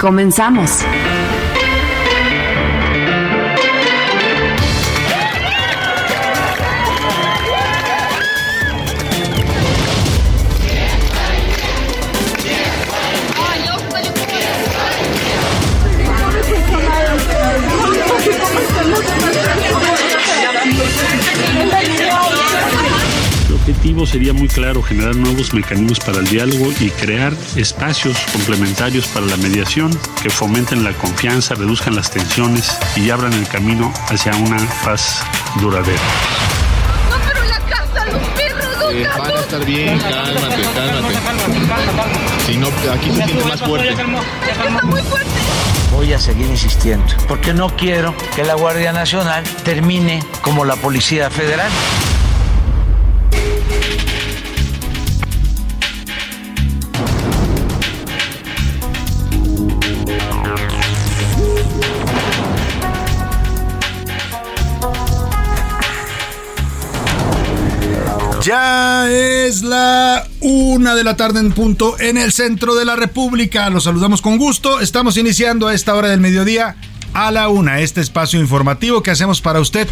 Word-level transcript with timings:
Comenzamos. 0.00 0.84
Objetivo 23.84 24.06
sería 24.06 24.32
muy 24.32 24.48
claro, 24.48 24.82
generar 24.82 25.14
nuevos 25.14 25.52
mecanismos 25.52 26.00
para 26.00 26.16
el 26.16 26.26
diálogo 26.26 26.72
y 26.80 26.88
crear 26.88 27.34
espacios 27.54 28.16
complementarios 28.32 29.06
para 29.08 29.26
la 29.26 29.36
mediación 29.36 29.90
que 30.22 30.30
fomenten 30.30 30.82
la 30.82 30.94
confianza, 30.94 31.54
reduzcan 31.54 31.94
las 31.94 32.10
tensiones 32.10 32.78
y 32.96 33.10
abran 33.10 33.34
el 33.34 33.46
camino 33.46 33.92
hacia 34.08 34.34
una 34.36 34.56
paz 34.82 35.22
duradera. 35.60 36.00
No, 37.10 37.16
pero 37.28 37.44
la 37.44 37.58
casa, 37.58 38.06
los 38.06 38.26
perros, 38.28 38.78
los 38.78 38.94
Eh, 38.94 39.06
van 39.18 39.30
a 39.30 39.40
estar 39.40 39.64
bien, 39.66 39.98
cálmate, 39.98 40.62
cálmate. 40.74 42.18
Si 42.46 42.56
no, 42.56 42.68
aquí 42.90 43.10
se 43.10 43.22
siente 43.22 43.44
más 43.44 43.60
fuerte. 43.60 43.90
Está 43.90 44.82
muy 44.86 45.02
fuerte. 45.02 45.30
Voy 45.92 46.10
a 46.14 46.18
seguir 46.18 46.46
insistiendo, 46.46 47.04
porque 47.28 47.52
no 47.52 47.68
quiero 47.76 48.14
que 48.34 48.44
la 48.44 48.54
Guardia 48.54 48.92
Nacional 48.92 49.44
termine 49.62 50.24
como 50.40 50.64
la 50.64 50.76
Policía 50.76 51.28
Federal. 51.28 51.70
Ya 68.44 69.10
es 69.10 69.62
la 69.62 70.28
una 70.42 70.94
de 70.94 71.02
la 71.02 71.16
tarde 71.16 71.40
en 71.40 71.52
punto 71.52 71.98
en 71.98 72.18
el 72.18 72.30
centro 72.30 72.74
de 72.74 72.84
la 72.84 72.94
República. 72.94 73.70
Los 73.70 73.84
saludamos 73.84 74.20
con 74.20 74.36
gusto. 74.36 74.80
Estamos 74.80 75.16
iniciando 75.16 75.66
a 75.66 75.72
esta 75.72 75.94
hora 75.94 76.08
del 76.08 76.20
mediodía 76.20 76.76
a 77.14 77.30
la 77.30 77.48
una 77.48 77.80
este 77.80 78.02
espacio 78.02 78.38
informativo 78.38 79.02
que 79.02 79.10
hacemos 79.10 79.40
para 79.40 79.60
usted 79.60 79.88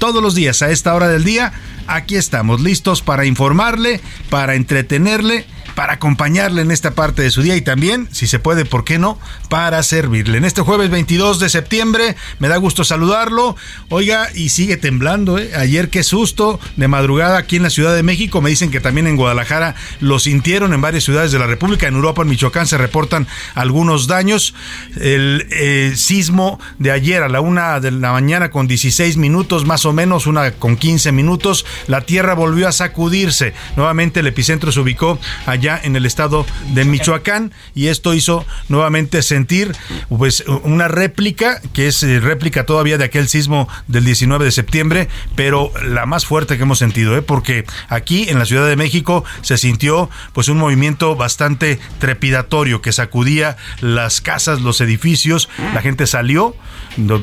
todos 0.00 0.20
los 0.20 0.34
días 0.34 0.62
a 0.62 0.72
esta 0.72 0.96
hora 0.96 1.06
del 1.06 1.22
día. 1.22 1.52
Aquí 1.86 2.16
estamos 2.16 2.60
listos 2.60 3.02
para 3.02 3.24
informarle, 3.24 4.00
para 4.30 4.56
entretenerle, 4.56 5.46
para 5.74 5.94
acompañarle 5.94 6.62
en 6.62 6.70
esta 6.70 6.92
parte 6.92 7.22
de 7.22 7.30
su 7.30 7.42
día 7.42 7.56
y 7.56 7.62
también, 7.62 8.08
si 8.12 8.26
se 8.26 8.38
puede, 8.38 8.64
¿por 8.64 8.84
qué 8.84 8.98
no?, 8.98 9.18
para 9.48 9.82
servirle. 9.82 10.38
En 10.38 10.44
este 10.44 10.62
jueves 10.62 10.90
22 10.90 11.38
de 11.38 11.48
septiembre, 11.48 12.16
me 12.38 12.48
da 12.48 12.56
gusto 12.56 12.84
saludarlo. 12.84 13.56
Oiga, 13.88 14.28
y 14.34 14.50
sigue 14.50 14.76
temblando, 14.76 15.38
¿eh? 15.38 15.52
Ayer 15.54 15.90
qué 15.90 16.02
susto 16.02 16.60
de 16.76 16.88
madrugada 16.88 17.38
aquí 17.38 17.56
en 17.56 17.62
la 17.62 17.70
Ciudad 17.70 17.94
de 17.94 18.02
México. 18.02 18.40
Me 18.40 18.50
dicen 18.50 18.70
que 18.70 18.80
también 18.80 19.06
en 19.06 19.16
Guadalajara 19.16 19.74
lo 20.00 20.18
sintieron 20.18 20.72
en 20.74 20.80
varias 20.80 21.04
ciudades 21.04 21.32
de 21.32 21.38
la 21.38 21.46
República. 21.46 21.86
En 21.86 21.94
Europa, 21.94 22.22
en 22.22 22.28
Michoacán, 22.28 22.66
se 22.66 22.78
reportan 22.78 23.26
algunos 23.54 24.06
daños. 24.06 24.54
El 25.00 25.46
eh, 25.50 25.92
sismo 25.96 26.60
de 26.78 26.90
ayer 26.90 27.22
a 27.22 27.28
la 27.28 27.40
una 27.40 27.80
de 27.80 27.90
la 27.90 28.12
mañana 28.12 28.50
con 28.50 28.66
16 28.66 29.16
minutos, 29.16 29.64
más 29.64 29.84
o 29.84 29.92
menos, 29.92 30.26
una 30.26 30.52
con 30.52 30.76
15 30.76 31.12
minutos. 31.12 31.64
La 31.86 32.02
tierra 32.02 32.34
volvió 32.34 32.68
a 32.68 32.72
sacudirse. 32.72 33.54
Nuevamente 33.76 34.20
el 34.20 34.26
epicentro 34.26 34.72
se 34.72 34.80
ubicó 34.80 35.18
allá 35.62 35.80
en 35.80 35.94
el 35.94 36.06
estado 36.06 36.44
de 36.74 36.84
Michoacán 36.84 37.52
y 37.72 37.86
esto 37.86 38.14
hizo 38.14 38.44
nuevamente 38.68 39.22
sentir 39.22 39.72
pues 40.08 40.42
una 40.64 40.88
réplica 40.88 41.60
que 41.72 41.86
es 41.86 42.02
eh, 42.02 42.18
réplica 42.18 42.66
todavía 42.66 42.98
de 42.98 43.04
aquel 43.04 43.28
sismo 43.28 43.68
del 43.86 44.04
19 44.04 44.44
de 44.44 44.50
septiembre, 44.50 45.08
pero 45.36 45.70
la 45.84 46.04
más 46.04 46.26
fuerte 46.26 46.56
que 46.56 46.64
hemos 46.64 46.80
sentido, 46.80 47.16
¿eh? 47.16 47.22
porque 47.22 47.64
aquí 47.88 48.28
en 48.28 48.40
la 48.40 48.44
Ciudad 48.44 48.66
de 48.66 48.74
México 48.74 49.24
se 49.42 49.56
sintió 49.56 50.10
pues 50.32 50.48
un 50.48 50.58
movimiento 50.58 51.14
bastante 51.14 51.78
trepidatorio 52.00 52.82
que 52.82 52.90
sacudía 52.90 53.56
las 53.80 54.20
casas, 54.20 54.62
los 54.62 54.80
edificios, 54.80 55.48
la 55.74 55.80
gente 55.80 56.08
salió, 56.08 56.56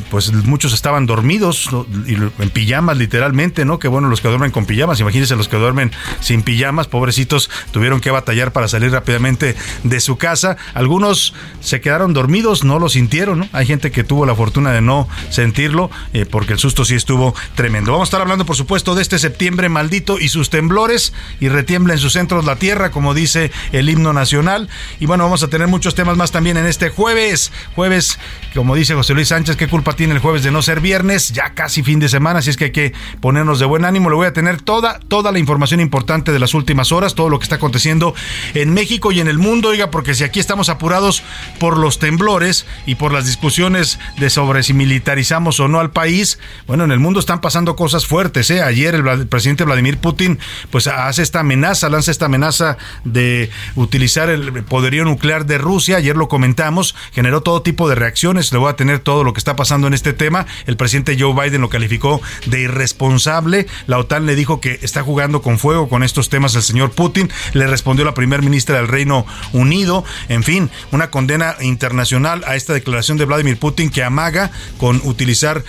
pues 0.09 0.31
muchos 0.31 0.73
estaban 0.73 1.05
dormidos 1.05 1.69
en 2.07 2.49
pijamas 2.51 2.95
literalmente, 2.95 3.65
¿no? 3.65 3.79
Que 3.79 3.89
bueno 3.89 4.07
los 4.07 4.21
que 4.21 4.29
duermen 4.29 4.51
con 4.51 4.65
pijamas, 4.65 5.01
imagínense 5.01 5.35
los 5.35 5.49
que 5.49 5.57
duermen 5.57 5.91
sin 6.21 6.41
pijamas, 6.41 6.87
pobrecitos, 6.87 7.49
tuvieron 7.73 7.99
que 7.99 8.11
batallar 8.11 8.28
para 8.51 8.67
salir 8.67 8.91
rápidamente 8.91 9.55
de 9.83 9.99
su 9.99 10.17
casa. 10.17 10.55
Algunos 10.73 11.33
se 11.59 11.81
quedaron 11.81 12.13
dormidos, 12.13 12.63
no 12.63 12.79
lo 12.79 12.87
sintieron. 12.87 13.49
Hay 13.51 13.65
gente 13.65 13.91
que 13.91 14.03
tuvo 14.03 14.25
la 14.25 14.35
fortuna 14.35 14.71
de 14.71 14.81
no 14.81 15.07
sentirlo, 15.29 15.89
eh, 16.13 16.25
porque 16.25 16.53
el 16.53 16.59
susto 16.59 16.85
sí 16.85 16.95
estuvo 16.95 17.35
tremendo. 17.55 17.91
Vamos 17.91 18.07
a 18.07 18.09
estar 18.09 18.21
hablando, 18.21 18.45
por 18.45 18.55
supuesto, 18.55 18.95
de 18.95 19.01
este 19.01 19.19
septiembre 19.19 19.67
maldito 19.67 20.19
y 20.19 20.29
sus 20.29 20.49
temblores, 20.49 21.13
y 21.39 21.49
retiembla 21.49 21.93
en 21.93 21.99
sus 21.99 22.13
centros 22.13 22.45
la 22.45 22.55
tierra, 22.55 22.91
como 22.91 23.13
dice 23.13 23.51
el 23.71 23.89
himno 23.89 24.13
nacional. 24.13 24.69
Y 24.99 25.05
bueno, 25.05 25.23
vamos 25.23 25.43
a 25.43 25.47
tener 25.47 25.67
muchos 25.67 25.95
temas 25.95 26.15
más 26.15 26.31
también 26.31 26.57
en 26.57 26.65
este 26.65 26.89
jueves. 26.89 27.51
Jueves, 27.75 28.19
como 28.53 28.75
dice 28.75 28.93
José 28.93 29.13
Luis 29.13 29.29
Sánchez, 29.29 29.57
¿qué 29.57 29.67
culpa 29.67 29.93
tiene 29.93 30.13
el 30.13 30.19
jueves 30.19 30.43
de 30.43 30.51
no 30.51 30.61
ser 30.61 30.79
viernes? 30.79 31.31
Ya 31.33 31.53
casi 31.53 31.83
fin 31.83 31.99
de 31.99 32.09
semana, 32.09 32.39
así 32.39 32.51
es 32.51 32.57
que 32.57 32.65
hay 32.65 32.71
que 32.71 32.93
ponernos 33.21 33.59
de 33.59 33.65
buen 33.65 33.85
ánimo. 33.85 34.09
Le 34.09 34.15
voy 34.15 34.27
a 34.27 34.33
tener 34.33 34.61
toda, 34.61 34.99
toda 34.99 35.31
la 35.31 35.39
información 35.39 35.79
importante 35.79 36.31
de 36.31 36.39
las 36.39 36.53
últimas 36.53 36.91
horas, 36.91 37.15
todo 37.15 37.29
lo 37.29 37.39
que 37.39 37.43
está 37.43 37.55
aconteciendo 37.55 38.13
en 38.53 38.73
México 38.73 39.11
y 39.11 39.19
en 39.19 39.27
el 39.27 39.37
mundo, 39.37 39.69
oiga, 39.69 39.91
porque 39.91 40.15
si 40.15 40.23
aquí 40.23 40.39
estamos 40.39 40.69
apurados 40.69 41.23
por 41.59 41.77
los 41.77 41.99
temblores 41.99 42.65
y 42.85 42.95
por 42.95 43.13
las 43.13 43.25
discusiones 43.25 43.99
de 44.17 44.29
sobre 44.29 44.63
si 44.63 44.73
militarizamos 44.73 45.59
o 45.59 45.67
no 45.67 45.79
al 45.79 45.91
país, 45.91 46.39
bueno, 46.67 46.83
en 46.83 46.91
el 46.91 46.99
mundo 46.99 47.19
están 47.19 47.41
pasando 47.41 47.75
cosas 47.75 48.05
fuertes, 48.05 48.49
¿eh? 48.49 48.61
Ayer 48.61 48.95
el, 48.95 49.27
presidente 49.27 49.63
Vladimir 49.63 49.97
Putin 49.97 50.39
pues 50.69 50.87
hace 50.87 51.21
esta 51.21 51.41
amenaza, 51.41 51.89
lanza 51.89 52.11
esta 52.11 52.25
amenaza 52.25 52.77
de 53.03 53.49
utilizar 53.75 54.29
el 54.29 54.63
poderío 54.63 55.05
nuclear 55.05 55.45
de 55.45 55.57
Rusia, 55.57 55.97
ayer 55.97 56.15
lo 56.15 56.27
comentamos, 56.27 56.95
generó 57.13 57.41
todo 57.41 57.61
tipo 57.61 57.89
de 57.89 57.95
reacciones, 57.95 58.51
le 58.51 58.59
voy 58.59 58.69
a 58.69 58.75
tener 58.75 58.99
todo 58.99 59.23
lo 59.23 59.33
que 59.33 59.39
está 59.39 59.55
pasando 59.55 59.87
en 59.87 59.93
este 59.93 60.13
tema, 60.13 60.45
el 60.65 60.77
presidente 60.77 61.17
Joe 61.19 61.33
Biden 61.33 61.61
lo 61.61 61.69
calificó 61.69 62.21
de 62.45 62.61
irresponsable, 62.61 63.67
la 63.87 63.97
OTAN 63.97 64.25
le 64.25 64.35
dijo 64.35 64.61
que 64.61 64.79
está 64.81 65.03
jugando 65.03 65.41
con 65.41 65.59
fuego 65.59 65.89
con 65.89 66.03
estos 66.03 66.29
temas 66.29 66.55
el 66.55 66.63
señor 66.63 66.91
Putin, 66.91 67.29
le 67.53 67.67
respondió 67.67 68.05
primer 68.13 68.41
ministra 68.41 68.77
del 68.77 68.87
Reino 68.87 69.25
Unido. 69.53 70.03
En 70.27 70.43
fin, 70.43 70.69
una 70.91 71.09
condena 71.09 71.55
internacional 71.61 72.43
a 72.45 72.55
esta 72.55 72.73
declaración 72.73 73.17
de 73.17 73.25
Vladimir 73.25 73.57
Putin 73.57 73.89
que 73.89 74.03
amaga 74.03 74.51
con 74.77 75.01
utilizar 75.03 75.63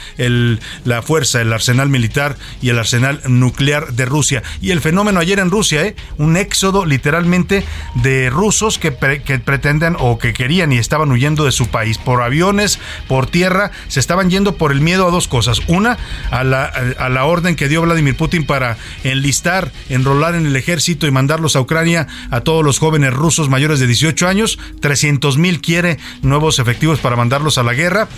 la 0.84 1.02
fuerza, 1.02 1.40
el 1.40 1.52
arsenal 1.52 1.88
militar 1.88 2.36
y 2.60 2.70
el 2.70 2.78
arsenal 2.78 3.20
nuclear 3.26 3.92
de 3.92 4.04
Rusia. 4.04 4.42
Y 4.60 4.70
el 4.70 4.80
fenómeno 4.80 5.20
ayer 5.20 5.38
en 5.38 5.50
Rusia, 5.50 5.84
¿eh? 5.84 5.96
un 6.18 6.36
éxodo 6.36 6.84
literalmente 6.86 7.64
de 7.96 8.30
rusos 8.30 8.78
que, 8.78 8.94
que 9.24 9.38
pretenden 9.38 9.96
o 9.98 10.18
que 10.18 10.32
querían 10.32 10.72
y 10.72 10.78
estaban 10.78 11.10
huyendo 11.10 11.44
de 11.44 11.52
su 11.52 11.68
país 11.68 11.98
por 11.98 12.22
aviones, 12.22 12.78
por 13.08 13.26
tierra, 13.26 13.70
se 13.88 14.00
estaban 14.00 14.30
yendo 14.30 14.56
por 14.56 14.72
el 14.72 14.80
miedo 14.80 15.06
a 15.06 15.10
dos 15.10 15.28
cosas. 15.28 15.60
Una, 15.68 15.98
a 16.30 16.44
la, 16.44 16.64
a 16.64 17.08
la 17.08 17.24
orden 17.24 17.56
que 17.56 17.68
dio 17.68 17.82
Vladimir 17.82 18.16
Putin 18.16 18.46
para 18.46 18.76
enlistar, 19.04 19.72
enrolar 19.88 20.34
en 20.34 20.46
el 20.46 20.56
ejército 20.56 21.06
y 21.06 21.10
mandarlos 21.10 21.56
a 21.56 21.60
Ucrania 21.60 22.06
a 22.30 22.40
todos 22.40 22.64
los 22.64 22.78
jóvenes 22.78 23.12
rusos 23.12 23.48
mayores 23.48 23.80
de 23.80 23.86
18 23.86 24.28
años. 24.28 24.58
300 24.80 25.38
mil 25.38 25.60
quiere 25.60 25.98
nuevos 26.22 26.58
efectivos 26.58 27.00
para 27.00 27.16
mandarlos 27.16 27.58
a 27.58 27.62
la 27.62 27.74
guerra 27.74 28.08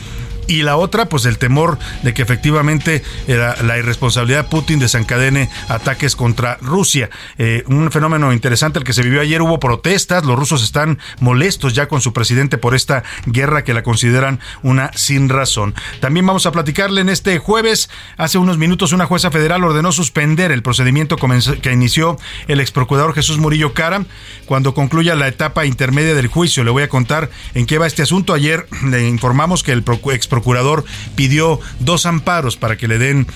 y 0.46 0.62
la 0.62 0.76
otra, 0.76 1.08
pues 1.08 1.24
el 1.24 1.38
temor 1.38 1.78
de 2.02 2.14
que 2.14 2.22
efectivamente 2.22 3.02
la, 3.26 3.56
la 3.62 3.78
irresponsabilidad 3.78 4.44
de 4.44 4.50
Putin 4.50 4.78
desencadene 4.78 5.48
ataques 5.68 6.16
contra 6.16 6.58
Rusia. 6.60 7.10
Eh, 7.38 7.64
un 7.66 7.90
fenómeno 7.90 8.32
interesante 8.32 8.78
el 8.78 8.84
que 8.84 8.92
se 8.92 9.02
vivió 9.02 9.20
ayer, 9.20 9.42
hubo 9.42 9.58
protestas, 9.60 10.24
los 10.24 10.38
rusos 10.38 10.62
están 10.62 10.98
molestos 11.20 11.74
ya 11.74 11.88
con 11.88 12.00
su 12.00 12.12
presidente 12.12 12.58
por 12.58 12.74
esta 12.74 13.02
guerra 13.26 13.64
que 13.64 13.74
la 13.74 13.82
consideran 13.82 14.40
una 14.62 14.90
sin 14.94 15.28
razón. 15.28 15.74
También 16.00 16.26
vamos 16.26 16.46
a 16.46 16.52
platicarle 16.52 17.00
en 17.00 17.08
este 17.08 17.38
jueves, 17.38 17.90
hace 18.16 18.38
unos 18.38 18.58
minutos 18.58 18.92
una 18.92 19.06
jueza 19.06 19.30
federal 19.30 19.64
ordenó 19.64 19.92
suspender 19.92 20.52
el 20.52 20.62
procedimiento 20.62 21.16
que 21.16 21.72
inició 21.72 22.18
el 22.48 22.60
ex 22.60 22.70
procurador 22.70 23.14
Jesús 23.14 23.38
Murillo 23.38 23.74
Cara 23.74 24.04
cuando 24.46 24.74
concluya 24.74 25.14
la 25.14 25.28
etapa 25.28 25.66
intermedia 25.66 26.14
del 26.14 26.26
juicio. 26.26 26.64
Le 26.64 26.70
voy 26.70 26.82
a 26.82 26.88
contar 26.88 27.30
en 27.54 27.66
qué 27.66 27.78
va 27.78 27.86
este 27.86 28.02
asunto. 28.02 28.34
Ayer 28.34 28.66
le 28.84 29.08
informamos 29.08 29.62
que 29.62 29.72
el 29.72 29.84
ex 30.12 30.26
procurador 30.32 30.86
pidió 31.14 31.60
dos 31.78 32.06
amparos 32.06 32.56
para 32.56 32.78
que 32.78 32.88
le 32.88 32.96
den 32.96 33.26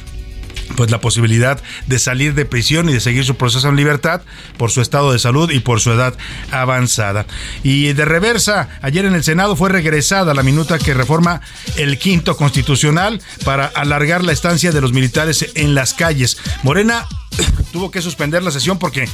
pues 0.77 0.91
la 0.91 0.99
posibilidad 0.99 1.61
de 1.87 1.99
salir 1.99 2.35
de 2.35 2.47
prisión 2.47 2.89
y 2.89 2.95
de 2.95 3.01
seguir 3.01 3.23
su 3.27 3.37
proceso 3.37 3.69
en 3.69 3.77
libertad 3.77 4.23
por 4.57 4.71
su 4.71 4.81
estado 4.81 5.13
de 5.13 5.19
salud 5.19 5.51
y 5.51 5.61
por 5.61 5.81
su 5.81 5.93
edad 5.93 6.15
avanzada. 6.51 7.27
Y 7.63 7.93
de 7.93 8.07
reversa, 8.07 8.71
ayer 8.81 9.05
en 9.05 9.15
el 9.15 9.23
Senado 9.23 9.57
fue 9.57 9.69
regresada 9.69 10.33
la 10.33 10.43
minuta 10.43 10.79
que 10.79 10.95
reforma 10.95 11.43
el 11.77 11.99
quinto 11.99 12.35
constitucional 12.35 13.21
para 13.45 13.67
alargar 13.67 14.25
la 14.25 14.33
estancia 14.33 14.73
de 14.73 14.81
los 14.81 14.95
militares 14.95 15.51
en 15.55 15.75
las 15.75 15.93
calles. 15.93 16.39
Morena 16.63 17.07
tuvo 17.73 17.91
que 17.91 18.01
suspender 18.01 18.43
la 18.43 18.51
sesión 18.51 18.79
porque 18.79 19.07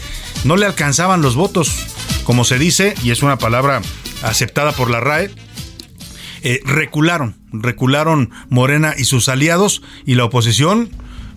no 0.45 0.57
le 0.57 0.67
alcanzaban 0.67 1.21
los 1.21 1.35
votos, 1.35 1.85
como 2.23 2.45
se 2.45 2.59
dice, 2.59 2.95
y 3.03 3.11
es 3.11 3.25
una 3.25 3.39
palabra 3.39 3.83
aceptada 4.23 4.71
por 4.71 4.89
la 4.89 5.01
RAE, 5.01 5.33
eh, 6.43 6.61
recularon, 6.65 7.37
recularon 7.53 8.31
Morena 8.49 8.95
y 8.97 9.05
sus 9.05 9.29
aliados 9.29 9.83
y 10.05 10.15
la 10.15 10.25
oposición 10.25 10.91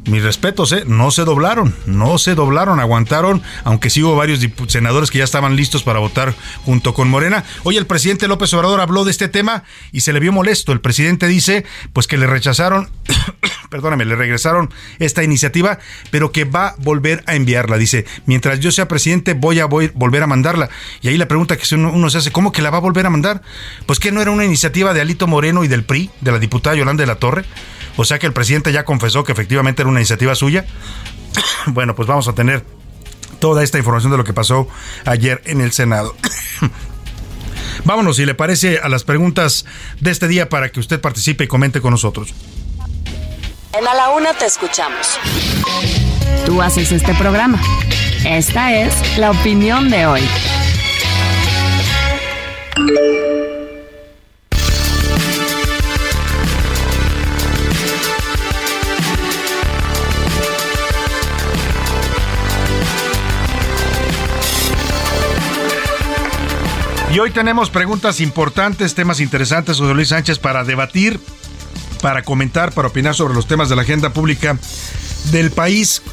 mis 0.09 0.23
respetos, 0.23 0.71
¿eh? 0.71 0.83
no 0.85 1.09
se 1.11 1.23
doblaron, 1.23 1.75
no 1.85 2.17
se 2.17 2.35
doblaron, 2.35 2.79
aguantaron, 2.79 3.41
aunque 3.63 3.89
sí 3.89 4.03
hubo 4.03 4.15
varios 4.15 4.39
senadores 4.67 5.09
que 5.09 5.17
ya 5.17 5.23
estaban 5.23 5.55
listos 5.55 5.83
para 5.83 5.99
votar 5.99 6.35
junto 6.63 6.93
con 6.93 7.09
Morena. 7.09 7.43
Hoy 7.63 7.77
el 7.77 7.87
presidente 7.87 8.27
López 8.27 8.53
Obrador 8.53 8.81
habló 8.81 9.03
de 9.03 9.11
este 9.11 9.27
tema 9.27 9.63
y 9.91 10.01
se 10.01 10.13
le 10.13 10.19
vio 10.19 10.31
molesto. 10.31 10.71
El 10.71 10.81
presidente 10.81 11.27
dice, 11.27 11.65
pues 11.93 12.07
que 12.07 12.17
le 12.17 12.27
rechazaron, 12.27 12.89
perdóname, 13.69 14.05
le 14.05 14.15
regresaron 14.15 14.73
esta 14.99 15.23
iniciativa, 15.23 15.79
pero 16.11 16.31
que 16.31 16.45
va 16.45 16.69
a 16.69 16.75
volver 16.77 17.23
a 17.27 17.35
enviarla. 17.35 17.77
Dice, 17.77 18.05
mientras 18.25 18.59
yo 18.59 18.71
sea 18.71 18.87
presidente 18.87 19.33
voy 19.33 19.59
a 19.59 19.65
volver 19.65 20.23
a 20.23 20.27
mandarla. 20.27 20.69
Y 21.01 21.07
ahí 21.07 21.17
la 21.17 21.27
pregunta 21.27 21.57
que 21.57 21.75
uno 21.75 22.09
se 22.09 22.17
hace, 22.17 22.31
¿cómo 22.31 22.51
que 22.51 22.61
la 22.61 22.69
va 22.69 22.77
a 22.77 22.81
volver 22.81 23.05
a 23.05 23.09
mandar? 23.09 23.41
Pues 23.85 23.99
que 23.99 24.11
no 24.11 24.21
era 24.21 24.31
una 24.31 24.45
iniciativa 24.45 24.93
de 24.93 25.01
Alito 25.01 25.27
Moreno 25.27 25.63
y 25.63 25.67
del 25.67 25.83
PRI, 25.83 26.09
de 26.21 26.31
la 26.31 26.39
diputada 26.39 26.75
Yolanda 26.75 27.01
de 27.01 27.07
la 27.07 27.15
Torre. 27.15 27.45
O 27.97 28.05
sea 28.05 28.19
que 28.19 28.27
el 28.27 28.33
presidente 28.33 28.71
ya 28.71 28.83
confesó 28.83 29.23
que 29.23 29.31
efectivamente 29.31 29.81
era 29.81 29.89
una 29.89 29.99
iniciativa 29.99 30.35
suya. 30.35 30.65
bueno, 31.67 31.95
pues 31.95 32.07
vamos 32.07 32.27
a 32.27 32.33
tener 32.33 32.65
toda 33.39 33.63
esta 33.63 33.77
información 33.77 34.11
de 34.11 34.17
lo 34.17 34.23
que 34.23 34.33
pasó 34.33 34.67
ayer 35.05 35.41
en 35.45 35.61
el 35.61 35.71
Senado. 35.71 36.15
Vámonos, 37.85 38.17
si 38.17 38.25
le 38.25 38.33
parece, 38.33 38.79
a 38.79 38.89
las 38.89 39.03
preguntas 39.03 39.65
de 39.99 40.11
este 40.11 40.27
día 40.27 40.49
para 40.49 40.71
que 40.71 40.79
usted 40.79 40.99
participe 40.99 41.43
y 41.43 41.47
comente 41.47 41.81
con 41.81 41.91
nosotros. 41.91 42.33
En 43.77 43.85
A 43.85 43.93
la 43.93 44.09
Una 44.11 44.33
te 44.33 44.45
escuchamos. 44.45 45.19
Tú 46.45 46.61
haces 46.61 46.93
este 46.93 47.13
programa. 47.15 47.59
Esta 48.25 48.73
es 48.73 49.17
la 49.17 49.31
opinión 49.31 49.89
de 49.89 50.05
hoy. 50.05 50.21
Y 67.11 67.19
hoy 67.19 67.31
tenemos 67.31 67.69
preguntas 67.69 68.19
importantes, 68.21 68.93
temas 68.93 69.19
interesantes, 69.19 69.77
José 69.77 69.93
Luis 69.93 70.09
Sánchez, 70.09 70.39
para 70.39 70.63
debatir, 70.63 71.19
para 72.05 72.21
comentar, 72.21 72.71
para 72.71 72.89
opinar 72.89 73.15
sobre 73.15 73.33
los 73.33 73.47
temas 73.47 73.67
de 73.67 73.75
la 73.75 73.81
agenda 73.81 74.13
pública 74.13 74.59
del 75.31 75.49
país. 75.49 76.03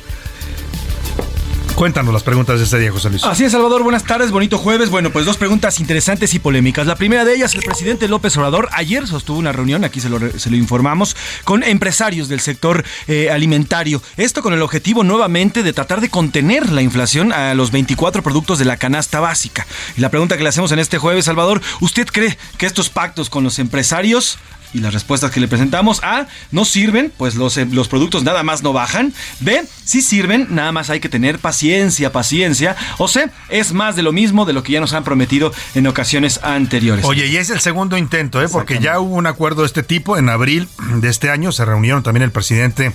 Cuéntanos 1.74 2.14
las 2.14 2.22
preguntas 2.22 2.56
de 2.56 2.64
este 2.64 2.78
día, 2.78 2.90
José 2.90 3.10
Luis. 3.10 3.22
Así 3.24 3.44
es, 3.44 3.52
Salvador. 3.52 3.82
Buenas 3.82 4.02
tardes, 4.04 4.30
bonito 4.30 4.56
jueves. 4.56 4.88
Bueno, 4.88 5.10
pues 5.10 5.26
dos 5.26 5.36
preguntas 5.36 5.80
interesantes 5.80 6.32
y 6.32 6.38
polémicas. 6.38 6.86
La 6.86 6.96
primera 6.96 7.26
de 7.26 7.34
ellas, 7.34 7.54
el 7.54 7.60
presidente 7.60 8.08
López 8.08 8.34
Obrador 8.38 8.70
ayer 8.72 9.06
sostuvo 9.06 9.38
una 9.38 9.52
reunión, 9.52 9.84
aquí 9.84 10.00
se 10.00 10.08
lo, 10.08 10.56
informamos, 10.56 11.14
con 11.44 11.62
empresarios 11.62 12.30
del 12.30 12.40
sector 12.40 12.86
eh, 13.06 13.30
alimentario. 13.30 14.02
Esto 14.16 14.40
con 14.40 14.54
el 14.54 14.62
objetivo 14.62 15.04
nuevamente 15.04 15.62
de 15.62 15.74
tratar 15.74 16.00
de 16.00 16.08
contener 16.08 16.72
la 16.72 16.80
inflación 16.80 17.34
a 17.34 17.52
los 17.52 17.70
24 17.70 18.22
productos 18.22 18.58
de 18.58 18.64
la 18.64 18.78
canasta 18.78 19.20
básica. 19.20 19.66
Y 19.94 20.00
la 20.00 20.08
pregunta 20.08 20.38
que 20.38 20.42
le 20.42 20.48
hacemos 20.48 20.72
en 20.72 20.78
este 20.78 20.96
jueves, 20.96 21.26
Salvador, 21.26 21.60
¿usted 21.82 22.06
cree 22.06 22.38
que 22.56 22.64
estos 22.64 22.88
pactos 22.88 23.28
con 23.28 23.44
los 23.44 23.58
empresarios 23.58 24.38
y 24.74 24.80
las 24.80 24.92
respuestas 24.92 25.30
que 25.30 25.40
le 25.40 25.48
presentamos. 25.48 26.00
A, 26.02 26.26
no 26.50 26.64
sirven, 26.64 27.12
pues 27.16 27.34
los, 27.34 27.56
eh, 27.56 27.66
los 27.70 27.88
productos 27.88 28.24
nada 28.24 28.42
más 28.42 28.62
no 28.62 28.72
bajan. 28.72 29.12
B, 29.40 29.62
sí 29.84 30.02
sirven, 30.02 30.48
nada 30.50 30.72
más 30.72 30.90
hay 30.90 31.00
que 31.00 31.08
tener 31.08 31.38
paciencia, 31.38 32.12
paciencia. 32.12 32.76
O 32.98 33.08
C, 33.08 33.30
es 33.48 33.72
más 33.72 33.96
de 33.96 34.02
lo 34.02 34.12
mismo 34.12 34.44
de 34.44 34.52
lo 34.52 34.62
que 34.62 34.72
ya 34.72 34.80
nos 34.80 34.92
han 34.92 35.04
prometido 35.04 35.52
en 35.74 35.86
ocasiones 35.86 36.40
anteriores. 36.42 37.04
Oye, 37.04 37.26
y 37.26 37.36
es 37.36 37.50
el 37.50 37.60
segundo 37.60 37.96
intento, 37.96 38.42
¿eh? 38.42 38.48
porque 38.48 38.78
ya 38.78 38.98
hubo 39.00 39.14
un 39.14 39.26
acuerdo 39.26 39.62
de 39.62 39.66
este 39.66 39.82
tipo 39.82 40.16
en 40.16 40.28
abril 40.28 40.68
de 40.96 41.08
este 41.08 41.30
año. 41.30 41.52
Se 41.52 41.64
reunieron 41.64 42.02
también 42.02 42.22
el 42.22 42.32
presidente 42.32 42.92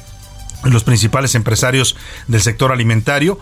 y 0.66 0.70
los 0.70 0.84
principales 0.84 1.36
empresarios 1.36 1.96
del 2.28 2.42
sector 2.42 2.72
alimentario 2.72 3.40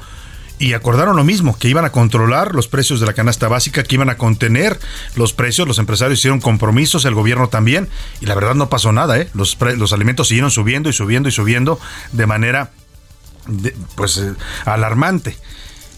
y 0.59 0.73
acordaron 0.73 1.15
lo 1.15 1.23
mismo, 1.23 1.57
que 1.57 1.67
iban 1.67 1.85
a 1.85 1.91
controlar 1.91 2.55
los 2.55 2.67
precios 2.67 2.99
de 2.99 3.05
la 3.05 3.13
canasta 3.13 3.47
básica, 3.47 3.83
que 3.83 3.95
iban 3.95 4.09
a 4.09 4.17
contener 4.17 4.79
los 5.15 5.33
precios, 5.33 5.67
los 5.67 5.79
empresarios 5.79 6.19
hicieron 6.19 6.39
compromisos, 6.39 7.05
el 7.05 7.13
gobierno 7.13 7.49
también, 7.49 7.89
y 8.21 8.25
la 8.25 8.35
verdad 8.35 8.55
no 8.55 8.69
pasó 8.69 8.91
nada, 8.91 9.17
¿eh? 9.17 9.29
los, 9.33 9.57
los 9.59 9.93
alimentos 9.93 10.29
siguieron 10.29 10.51
subiendo 10.51 10.89
y 10.89 10.93
subiendo 10.93 11.29
y 11.29 11.31
subiendo 11.31 11.79
de 12.11 12.25
manera 12.25 12.71
pues 13.95 14.17
eh, 14.17 14.33
alarmante. 14.65 15.37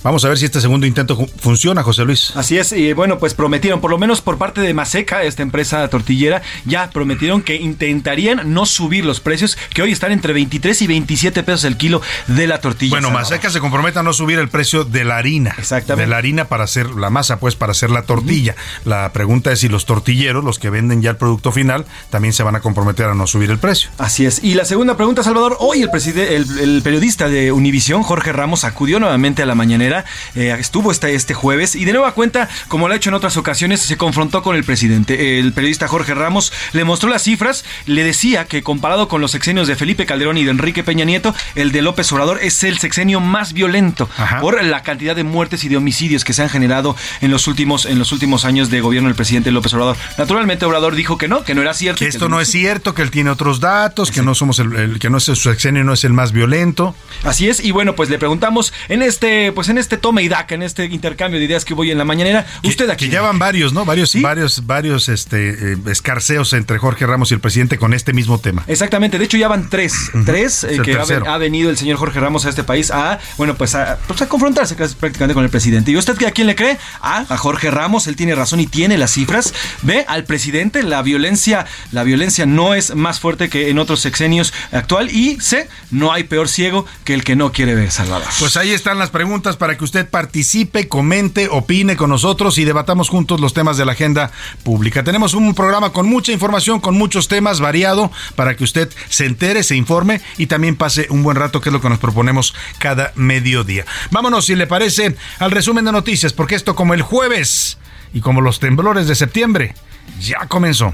Vamos 0.04 0.24
a 0.24 0.30
ver 0.30 0.38
si 0.38 0.46
este 0.46 0.62
segundo 0.62 0.86
intento 0.86 1.28
funciona, 1.40 1.84
José 1.84 2.06
Luis. 2.06 2.32
Así 2.36 2.58
es, 2.58 2.72
y 2.72 2.94
bueno, 2.94 3.18
pues 3.18 3.34
prometieron, 3.34 3.82
por 3.82 3.92
lo 3.92 3.98
menos 3.98 4.22
por 4.22 4.38
parte 4.38 4.62
de 4.62 4.74
Maseca, 4.74 5.24
esta 5.24 5.42
empresa 5.42 5.88
tortillera, 5.90 6.42
ya 6.66 6.90
prometieron 6.92 7.42
que 7.42 7.56
intentarían 7.56 8.54
no 8.54 8.66
subir 8.66 9.06
los 9.06 9.20
precios, 9.20 9.58
que 9.74 9.82
hoy 9.82 9.92
están 9.92 10.12
entre 10.12 10.34
23 10.34 10.82
y 10.84 10.88
27 10.88 11.44
pesos 11.44 11.64
el 11.64 11.78
kilo 11.78 12.02
de 12.28 12.48
la 12.48 12.62
tortilla. 12.62 12.92
Bueno, 12.92 13.12
Maseca 13.12 13.50
se 13.50 13.60
compromete 13.60 14.00
a 14.00 14.04
no 14.04 14.14
subir 14.14 14.40
el 14.40 14.50
precio 14.50 14.84
de 14.84 15.04
la 15.04 15.18
harina. 15.18 15.56
Exactamente. 15.58 16.04
De 16.04 16.08
la 16.08 16.18
harina 16.18 16.46
para 16.46 16.64
hacer 16.66 16.92
la 16.92 17.10
masa, 17.10 17.40
pues 17.40 17.56
para 17.56 17.72
hacer 17.72 17.90
la 17.90 18.04
tortilla. 18.04 18.56
La 18.86 19.12
pregunta 19.14 19.52
es 19.52 19.60
si 19.60 19.68
los 19.68 19.86
tortilleros, 19.86 20.44
los 20.44 20.60
que 20.60 20.70
venden 20.70 21.02
ya 21.02 21.10
el 21.10 21.18
producto 21.18 21.52
final, 21.52 21.86
también 22.12 22.34
se 22.34 22.44
van 22.44 22.56
a 22.56 22.60
comprometer 22.60 23.08
a 23.08 23.16
no 23.16 23.26
subir 23.26 23.50
el 23.50 23.58
precio. 23.58 23.90
Así 23.98 24.26
es. 24.26 24.44
Y 24.44 24.54
la 24.54 24.66
segunda 24.66 24.96
pregunta, 24.96 25.24
Salvador, 25.24 25.58
hoy 25.60 25.82
el, 25.82 25.90
el, 26.18 26.60
el 26.60 26.82
periodista 26.84 27.28
de 27.30 27.52
Univisión, 27.52 28.04
Jorge 28.04 28.32
Ramos, 28.32 28.64
acudió 28.64 29.00
nuevamente 29.00 29.42
a 29.42 29.46
la 29.46 29.56
mañanera 29.56 29.87
eh, 30.36 30.56
estuvo 30.60 30.92
este, 30.92 31.14
este 31.16 31.34
jueves 31.34 31.76
y 31.76 31.86
de 31.86 31.94
nueva 31.94 32.14
cuenta, 32.14 32.50
como 32.68 32.88
lo 32.88 32.94
ha 32.94 32.98
hecho 32.98 33.10
en 33.10 33.16
otras 33.16 33.38
ocasiones, 33.38 33.82
se 33.82 33.98
confrontó 33.98 34.44
con 34.44 34.56
el 34.56 34.64
presidente. 34.64 35.40
El 35.40 35.54
periodista 35.54 35.88
Jorge 35.88 36.14
Ramos 36.14 36.52
le 36.74 36.84
mostró 36.84 37.10
las 37.10 37.24
cifras, 37.24 37.66
le 37.86 38.04
decía 38.04 38.46
que 38.46 38.64
comparado 38.64 39.08
con 39.08 39.22
los 39.22 39.32
sexenios 39.32 39.68
de 39.68 39.76
Felipe 39.76 40.06
Calderón 40.06 40.38
y 40.38 40.44
de 40.44 40.52
Enrique 40.52 40.84
Peña 40.84 41.06
Nieto, 41.06 41.34
el 41.56 41.72
de 41.72 41.82
López 41.82 42.12
Obrador 42.12 42.40
es 42.42 42.64
el 42.64 42.78
sexenio 42.80 43.20
más 43.20 43.54
violento 43.54 44.10
por 44.42 44.64
la 44.64 44.84
cantidad 44.84 45.16
de 45.16 45.24
muertes 45.24 45.64
y 45.64 45.70
de 45.70 45.78
homicidios 45.78 46.24
que 46.24 46.34
se 46.34 46.44
han 46.44 46.50
generado 46.50 46.96
en 47.22 47.32
los 47.32 47.48
últimos, 47.48 47.86
en 47.86 48.00
los 48.00 48.12
últimos 48.12 48.46
años 48.46 48.70
de 48.70 48.82
gobierno 48.82 49.10
del 49.10 49.16
presidente 49.16 49.52
López 49.52 49.74
Obrador. 49.74 49.98
Naturalmente 50.18 50.66
Obrador 50.66 50.96
dijo 50.96 51.18
que 51.18 51.28
no, 51.28 51.44
que 51.44 51.56
no 51.56 51.62
era 51.62 51.74
cierto. 51.74 52.00
Que 52.00 52.08
esto 52.08 52.30
no 52.30 52.42
es 52.42 52.50
cierto, 52.50 52.94
que 52.94 53.02
él 53.02 53.12
tiene 53.12 53.30
otros 53.30 53.60
datos, 53.60 54.12
que 54.12 54.22
no 54.22 54.36
somos 54.36 54.60
el, 54.60 55.00
que 55.00 55.10
no 55.10 55.18
es 55.18 55.24
su 55.24 55.36
sexenio 55.36 55.84
no 55.84 55.94
es 55.94 56.04
el 56.04 56.14
más 56.14 56.32
violento. 56.32 56.96
Así 57.24 57.50
es, 57.50 57.64
y 57.64 57.72
bueno, 57.72 57.96
pues 57.96 58.10
le 58.10 58.18
preguntamos 58.18 58.74
en 58.90 59.02
este, 59.02 59.52
pues 59.52 59.70
en 59.70 59.77
en 59.78 59.82
este 59.82 59.98
toma 59.98 60.22
y 60.22 60.28
daca, 60.28 60.56
en 60.56 60.64
este 60.64 60.86
intercambio 60.86 61.40
de 61.40 61.46
ideas 61.46 61.64
que 61.64 61.74
voy 61.74 61.92
en 61.92 61.98
la 61.98 62.06
mañanera. 62.06 62.46
Usted 62.64 62.90
aquí. 62.90 63.06
Que 63.06 63.12
ya 63.12 63.22
van 63.22 63.40
varios, 63.40 63.74
¿no? 63.74 63.86
Varios, 63.86 64.20
varios, 64.22 64.66
varios 64.66 65.08
este, 65.08 65.74
eh, 65.74 65.78
escarceos 65.90 66.54
entre 66.54 66.78
Jorge 66.80 67.06
Ramos 67.06 67.32
y 67.32 67.36
el 67.36 67.40
presidente 67.40 67.78
con 67.78 67.94
este 67.94 68.12
mismo 68.14 68.40
tema. 68.40 68.64
Exactamente. 68.68 69.20
De 69.20 69.26
hecho, 69.26 69.38
ya 69.38 69.48
van 69.48 69.70
tres. 69.70 70.12
Tres 70.26 70.64
eh, 70.64 70.80
que 70.84 70.98
ha, 70.98 71.38
venido 71.38 71.70
el 71.70 71.78
señor 71.78 71.98
Jorge 71.98 72.20
Ramos 72.20 72.46
a 72.46 72.50
este 72.50 72.64
país 72.64 72.92
a, 72.92 73.20
bueno, 73.38 73.56
pues 73.56 73.76
a, 73.76 74.00
pues 74.08 74.22
a 74.22 74.28
confrontarse 74.28 74.76
prácticamente 74.76 75.34
con 75.34 75.44
el 75.44 75.50
presidente. 75.50 75.92
¿Y 75.92 75.98
usted 75.98 76.22
a 76.26 76.32
quién 76.32 76.48
le 76.48 76.56
cree? 76.56 76.78
A, 77.02 77.26
a 77.30 77.38
Jorge 77.38 77.70
Ramos. 77.70 78.08
Él 78.08 78.16
tiene 78.16 78.34
razón 78.34 78.60
y 78.60 78.68
tiene 78.68 78.98
las 78.98 79.12
cifras. 79.12 79.54
Ve 79.84 80.06
al 80.08 80.24
presidente. 80.24 80.84
La 80.84 81.02
violencia, 81.04 81.66
la 81.92 82.04
violencia 82.04 82.46
no 82.46 82.74
es 82.74 82.96
más 82.96 83.20
fuerte 83.20 83.50
que 83.50 83.70
en 83.70 83.78
otros 83.78 84.00
sexenios 84.00 84.54
actual. 84.72 85.12
Y 85.12 85.40
C, 85.40 85.70
no 85.92 86.12
hay 86.12 86.24
peor 86.24 86.50
ciego 86.50 86.86
que 87.04 87.14
el 87.14 87.24
que 87.24 87.36
no 87.36 87.52
quiere 87.52 87.76
ver, 87.76 87.92
Salvador. 87.92 88.28
Pues 88.40 88.58
ahí 88.58 88.72
están 88.72 88.98
las 88.98 89.10
preguntas 89.10 89.56
para 89.56 89.67
que 89.76 89.84
usted 89.84 90.08
participe, 90.08 90.88
comente, 90.88 91.50
opine 91.50 91.98
con 91.98 92.12
nosotros 92.12 92.58
y 92.60 92.64
debatamos 92.64 93.10
juntos 93.10 93.42
los 93.42 93.54
temas 93.54 93.76
de 93.78 93.86
la 93.86 93.94
agenda 93.94 94.32
pública. 94.64 95.04
Tenemos 95.04 95.34
un 95.34 95.56
programa 95.56 95.92
con 95.92 96.08
mucha 96.08 96.32
información, 96.32 96.80
con 96.80 96.96
muchos 96.96 97.28
temas 97.28 97.60
variado 97.60 98.12
para 98.36 98.56
que 98.56 98.64
usted 98.64 98.90
se 99.10 99.26
entere, 99.26 99.64
se 99.64 99.76
informe 99.76 100.22
y 100.38 100.48
también 100.48 100.76
pase 100.76 101.08
un 101.10 101.24
buen 101.24 101.36
rato, 101.36 101.60
que 101.60 101.70
es 101.70 101.74
lo 101.74 101.82
que 101.82 101.90
nos 101.90 102.00
proponemos 102.00 102.54
cada 102.78 103.12
mediodía. 103.16 103.86
Vámonos, 104.12 104.46
si 104.46 104.56
le 104.56 104.68
parece, 104.68 105.16
al 105.40 105.52
resumen 105.52 105.86
de 105.86 105.92
noticias, 105.92 106.34
porque 106.34 106.56
esto 106.56 106.76
como 106.76 106.94
el 106.94 107.02
jueves 107.02 107.78
y 108.14 108.22
como 108.22 108.42
los 108.42 108.60
temblores 108.60 109.08
de 109.08 109.16
septiembre, 109.16 109.74
ya 110.20 110.48
comenzó. 110.48 110.94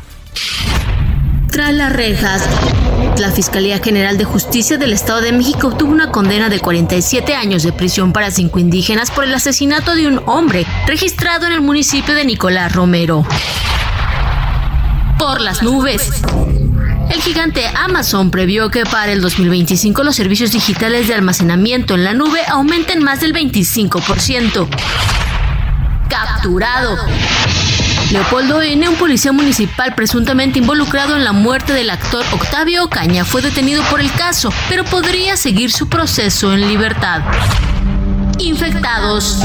Tras 1.53 1.71
las 1.71 1.93
rejas, 1.93 2.43
la 3.19 3.29
Fiscalía 3.29 3.77
General 3.77 4.17
de 4.17 4.23
Justicia 4.23 4.79
del 4.79 4.91
Estado 4.91 5.21
de 5.21 5.31
México 5.31 5.67
obtuvo 5.67 5.91
una 5.91 6.09
condena 6.09 6.49
de 6.49 6.59
47 6.59 7.35
años 7.35 7.61
de 7.61 7.71
prisión 7.71 8.11
para 8.11 8.31
cinco 8.31 8.57
indígenas 8.57 9.11
por 9.11 9.23
el 9.23 9.35
asesinato 9.35 9.93
de 9.93 10.07
un 10.07 10.19
hombre 10.25 10.65
registrado 10.87 11.45
en 11.45 11.53
el 11.53 11.61
municipio 11.61 12.15
de 12.15 12.25
Nicolás 12.25 12.73
Romero. 12.73 13.23
Por 15.19 15.41
las 15.41 15.61
nubes. 15.61 16.23
El 17.11 17.21
gigante 17.21 17.67
Amazon 17.75 18.31
previó 18.31 18.71
que 18.71 18.83
para 18.85 19.11
el 19.11 19.21
2025 19.21 20.03
los 20.03 20.15
servicios 20.15 20.51
digitales 20.53 21.07
de 21.07 21.13
almacenamiento 21.13 21.93
en 21.93 22.03
la 22.03 22.15
nube 22.15 22.39
aumenten 22.47 23.03
más 23.03 23.19
del 23.19 23.31
25%. 23.31 24.67
Capturado. 26.09 26.97
Leopoldo 28.13 28.61
N., 28.61 28.87
un 28.87 28.95
policía 28.95 29.31
municipal 29.31 29.95
presuntamente 29.95 30.59
involucrado 30.59 31.15
en 31.15 31.23
la 31.23 31.31
muerte 31.31 31.73
del 31.73 31.89
actor 31.89 32.23
Octavio 32.31 32.83
Ocaña, 32.83 33.25
fue 33.25 33.41
detenido 33.41 33.81
por 33.89 33.99
el 34.01 34.11
caso, 34.11 34.53
pero 34.69 34.83
podría 34.83 35.35
seguir 35.35 35.71
su 35.71 35.89
proceso 35.89 36.53
en 36.53 36.67
libertad. 36.67 37.21
Infectados. 38.37 39.39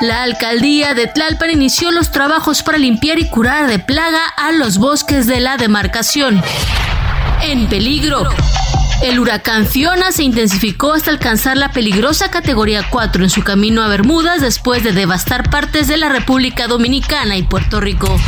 La 0.00 0.24
alcaldía 0.24 0.92
de 0.94 1.06
Tlalpan 1.06 1.52
inició 1.52 1.92
los 1.92 2.10
trabajos 2.10 2.64
para 2.64 2.78
limpiar 2.78 3.20
y 3.20 3.28
curar 3.30 3.68
de 3.68 3.78
plaga 3.78 4.26
a 4.36 4.50
los 4.50 4.78
bosques 4.78 5.28
de 5.28 5.38
la 5.38 5.56
demarcación. 5.56 6.42
En 7.42 7.68
peligro. 7.68 8.28
El 9.02 9.18
huracán 9.18 9.66
Fiona 9.66 10.12
se 10.12 10.22
intensificó 10.22 10.92
hasta 10.92 11.10
alcanzar 11.10 11.56
la 11.56 11.72
peligrosa 11.72 12.30
categoría 12.30 12.86
4 12.90 13.24
en 13.24 13.30
su 13.30 13.42
camino 13.42 13.82
a 13.82 13.88
Bermudas 13.88 14.42
después 14.42 14.84
de 14.84 14.92
devastar 14.92 15.48
partes 15.48 15.88
de 15.88 15.96
la 15.96 16.10
República 16.10 16.66
Dominicana 16.66 17.36
y 17.36 17.42
Puerto 17.42 17.80
Rico. 17.80 18.18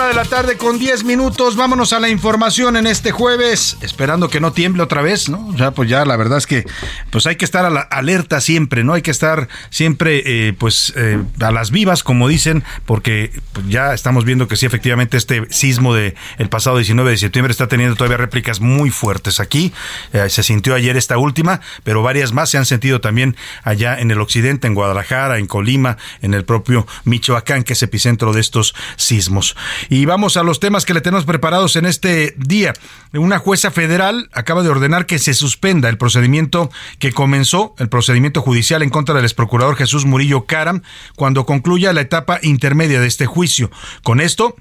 De 0.00 0.14
la 0.14 0.24
tarde 0.24 0.56
con 0.56 0.78
10 0.78 1.04
minutos. 1.04 1.56
Vámonos 1.56 1.92
a 1.92 2.00
la 2.00 2.08
información 2.08 2.76
en 2.76 2.86
este 2.86 3.12
jueves. 3.12 3.76
Esperando 3.82 4.30
que 4.30 4.40
no 4.40 4.52
tiemble 4.52 4.82
otra 4.82 5.02
vez, 5.02 5.28
¿no? 5.28 5.54
Ya, 5.56 5.72
pues 5.72 5.90
ya 5.90 6.06
la 6.06 6.16
verdad 6.16 6.38
es 6.38 6.46
que 6.46 6.64
pues 7.10 7.26
hay 7.26 7.36
que 7.36 7.44
estar 7.44 7.66
a 7.66 7.70
la 7.70 7.82
alerta 7.82 8.40
siempre, 8.40 8.82
¿no? 8.82 8.94
Hay 8.94 9.02
que 9.02 9.10
estar 9.10 9.48
siempre 9.68 10.22
eh, 10.24 10.52
pues 10.54 10.94
eh, 10.96 11.22
a 11.40 11.52
las 11.52 11.70
vivas, 11.70 12.02
como 12.02 12.28
dicen, 12.28 12.64
porque 12.86 13.30
pues, 13.52 13.68
ya 13.68 13.92
estamos 13.92 14.24
viendo 14.24 14.48
que 14.48 14.56
sí, 14.56 14.64
efectivamente, 14.64 15.18
este 15.18 15.46
sismo 15.50 15.94
de 15.94 16.14
el 16.38 16.48
pasado 16.48 16.78
19 16.78 17.10
de 17.10 17.18
septiembre 17.18 17.52
está 17.52 17.68
teniendo 17.68 17.94
todavía 17.94 18.16
réplicas 18.16 18.60
muy 18.60 18.90
fuertes 18.90 19.38
aquí. 19.38 19.72
Eh, 20.14 20.30
se 20.30 20.42
sintió 20.42 20.74
ayer 20.74 20.96
esta 20.96 21.18
última, 21.18 21.60
pero 21.84 22.02
varias 22.02 22.32
más 22.32 22.48
se 22.48 22.56
han 22.56 22.66
sentido 22.66 23.02
también 23.02 23.36
allá 23.64 24.00
en 24.00 24.10
el 24.10 24.20
occidente, 24.20 24.66
en 24.66 24.74
Guadalajara, 24.74 25.38
en 25.38 25.46
Colima, 25.46 25.98
en 26.22 26.32
el 26.32 26.46
propio 26.46 26.86
Michoacán, 27.04 27.64
que 27.64 27.74
es 27.74 27.82
epicentro 27.82 28.32
de 28.32 28.40
estos 28.40 28.74
sismos. 28.96 29.54
Y 29.90 30.04
vamos 30.04 30.36
a 30.36 30.44
los 30.44 30.60
temas 30.60 30.86
que 30.86 30.94
le 30.94 31.00
tenemos 31.00 31.24
preparados 31.24 31.74
en 31.74 31.84
este 31.84 32.32
día. 32.38 32.72
Una 33.12 33.38
jueza 33.38 33.72
federal 33.72 34.30
acaba 34.32 34.62
de 34.62 34.68
ordenar 34.68 35.04
que 35.04 35.18
se 35.18 35.34
suspenda 35.34 35.88
el 35.88 35.98
procedimiento 35.98 36.70
que 37.00 37.12
comenzó, 37.12 37.74
el 37.78 37.88
procedimiento 37.88 38.40
judicial 38.40 38.84
en 38.84 38.90
contra 38.90 39.16
del 39.16 39.24
exprocurador 39.24 39.74
Jesús 39.74 40.06
Murillo 40.06 40.46
Caram, 40.46 40.82
cuando 41.16 41.44
concluya 41.44 41.92
la 41.92 42.02
etapa 42.02 42.38
intermedia 42.40 43.00
de 43.00 43.08
este 43.08 43.26
juicio. 43.26 43.72
Con 44.04 44.20
esto, 44.20 44.54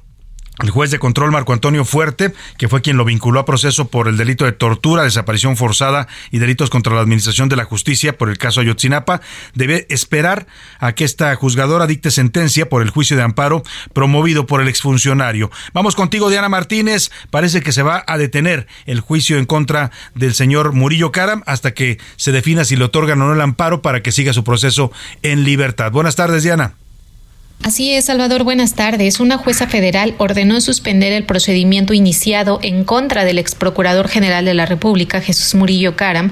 el 0.62 0.70
juez 0.70 0.92
de 0.92 1.00
control 1.00 1.32
Marco 1.32 1.54
Antonio 1.54 1.86
Fuerte, 1.86 2.34
que 2.58 2.68
fue 2.68 2.82
quien 2.82 2.98
lo 2.98 3.06
vinculó 3.06 3.40
a 3.40 3.46
proceso 3.46 3.88
por 3.88 4.08
el 4.08 4.18
delito 4.18 4.46
de 4.46 4.52
tortura, 4.52 5.04
desaparición 5.04 5.56
forzada 5.56 6.08
y 6.32 6.40
delitos 6.40 6.70
contra 6.70 6.94
la 6.94 7.02
administración 7.02 7.50
de 7.50 7.56
la 7.56 7.64
justicia 7.64 8.18
por 8.18 8.30
el 8.30 8.38
caso 8.38 8.62
Ayotzinapa, 8.62 9.22
debe 9.54 9.88
esperar 9.90 10.48
a 10.80 10.94
que 10.94 11.06
esta 11.06 11.34
juzgadora 11.36 11.88
dicte 11.88 12.12
sentencia 12.12 12.68
por 12.68 12.82
el 12.82 12.90
juicio 12.90 13.16
de 13.16 13.24
amparo 13.24 13.64
promovido 13.94 14.48
por 14.48 14.62
el 14.62 14.68
exfuncionario. 14.68 15.50
Vamos 15.74 15.96
contigo, 15.96 16.30
Diana 16.30 16.50
Martínez. 16.50 17.12
Parece 17.30 17.62
que 17.62 17.72
se 17.72 17.84
va 17.84 18.04
a 18.06 18.18
detener 18.18 18.68
el 18.86 19.00
juicio 19.00 19.38
en 19.38 19.46
contra 19.46 19.92
del 20.16 20.34
señor 20.34 20.74
Murillo 20.74 21.12
Caram 21.12 21.44
hasta 21.46 21.74
que 21.74 22.00
se 22.18 22.32
defina 22.32 22.66
si 22.66 22.76
le 22.76 22.86
otorgan 22.86 23.22
o 23.22 23.28
no 23.28 23.34
el 23.34 23.42
amparo 23.42 23.82
para 23.82 24.02
que 24.02 24.12
siga 24.12 24.34
su 24.34 24.44
proceso 24.44 24.92
en 25.22 25.44
libertad. 25.44 25.92
Buenas 25.92 26.16
tardes, 26.16 26.44
Diana. 26.44 26.74
Así 27.62 27.94
es, 27.94 28.06
Salvador, 28.06 28.46
buenas 28.46 28.74
tardes. 28.74 29.20
Una 29.20 29.38
jueza 29.38 29.68
federal 29.68 30.16
ordenó 30.18 30.62
suspender 30.62 31.12
el 31.12 31.26
procedimiento 31.26 31.94
iniciado 31.94 32.60
en 32.64 32.86
contra 32.86 33.26
del 33.26 33.38
ex 33.38 33.54
procurador 33.54 34.08
general 34.08 34.46
de 34.46 34.54
la 34.54 34.66
República, 34.66 35.20
Jesús 35.20 35.56
Murillo 35.56 35.98
Caram, 35.98 36.32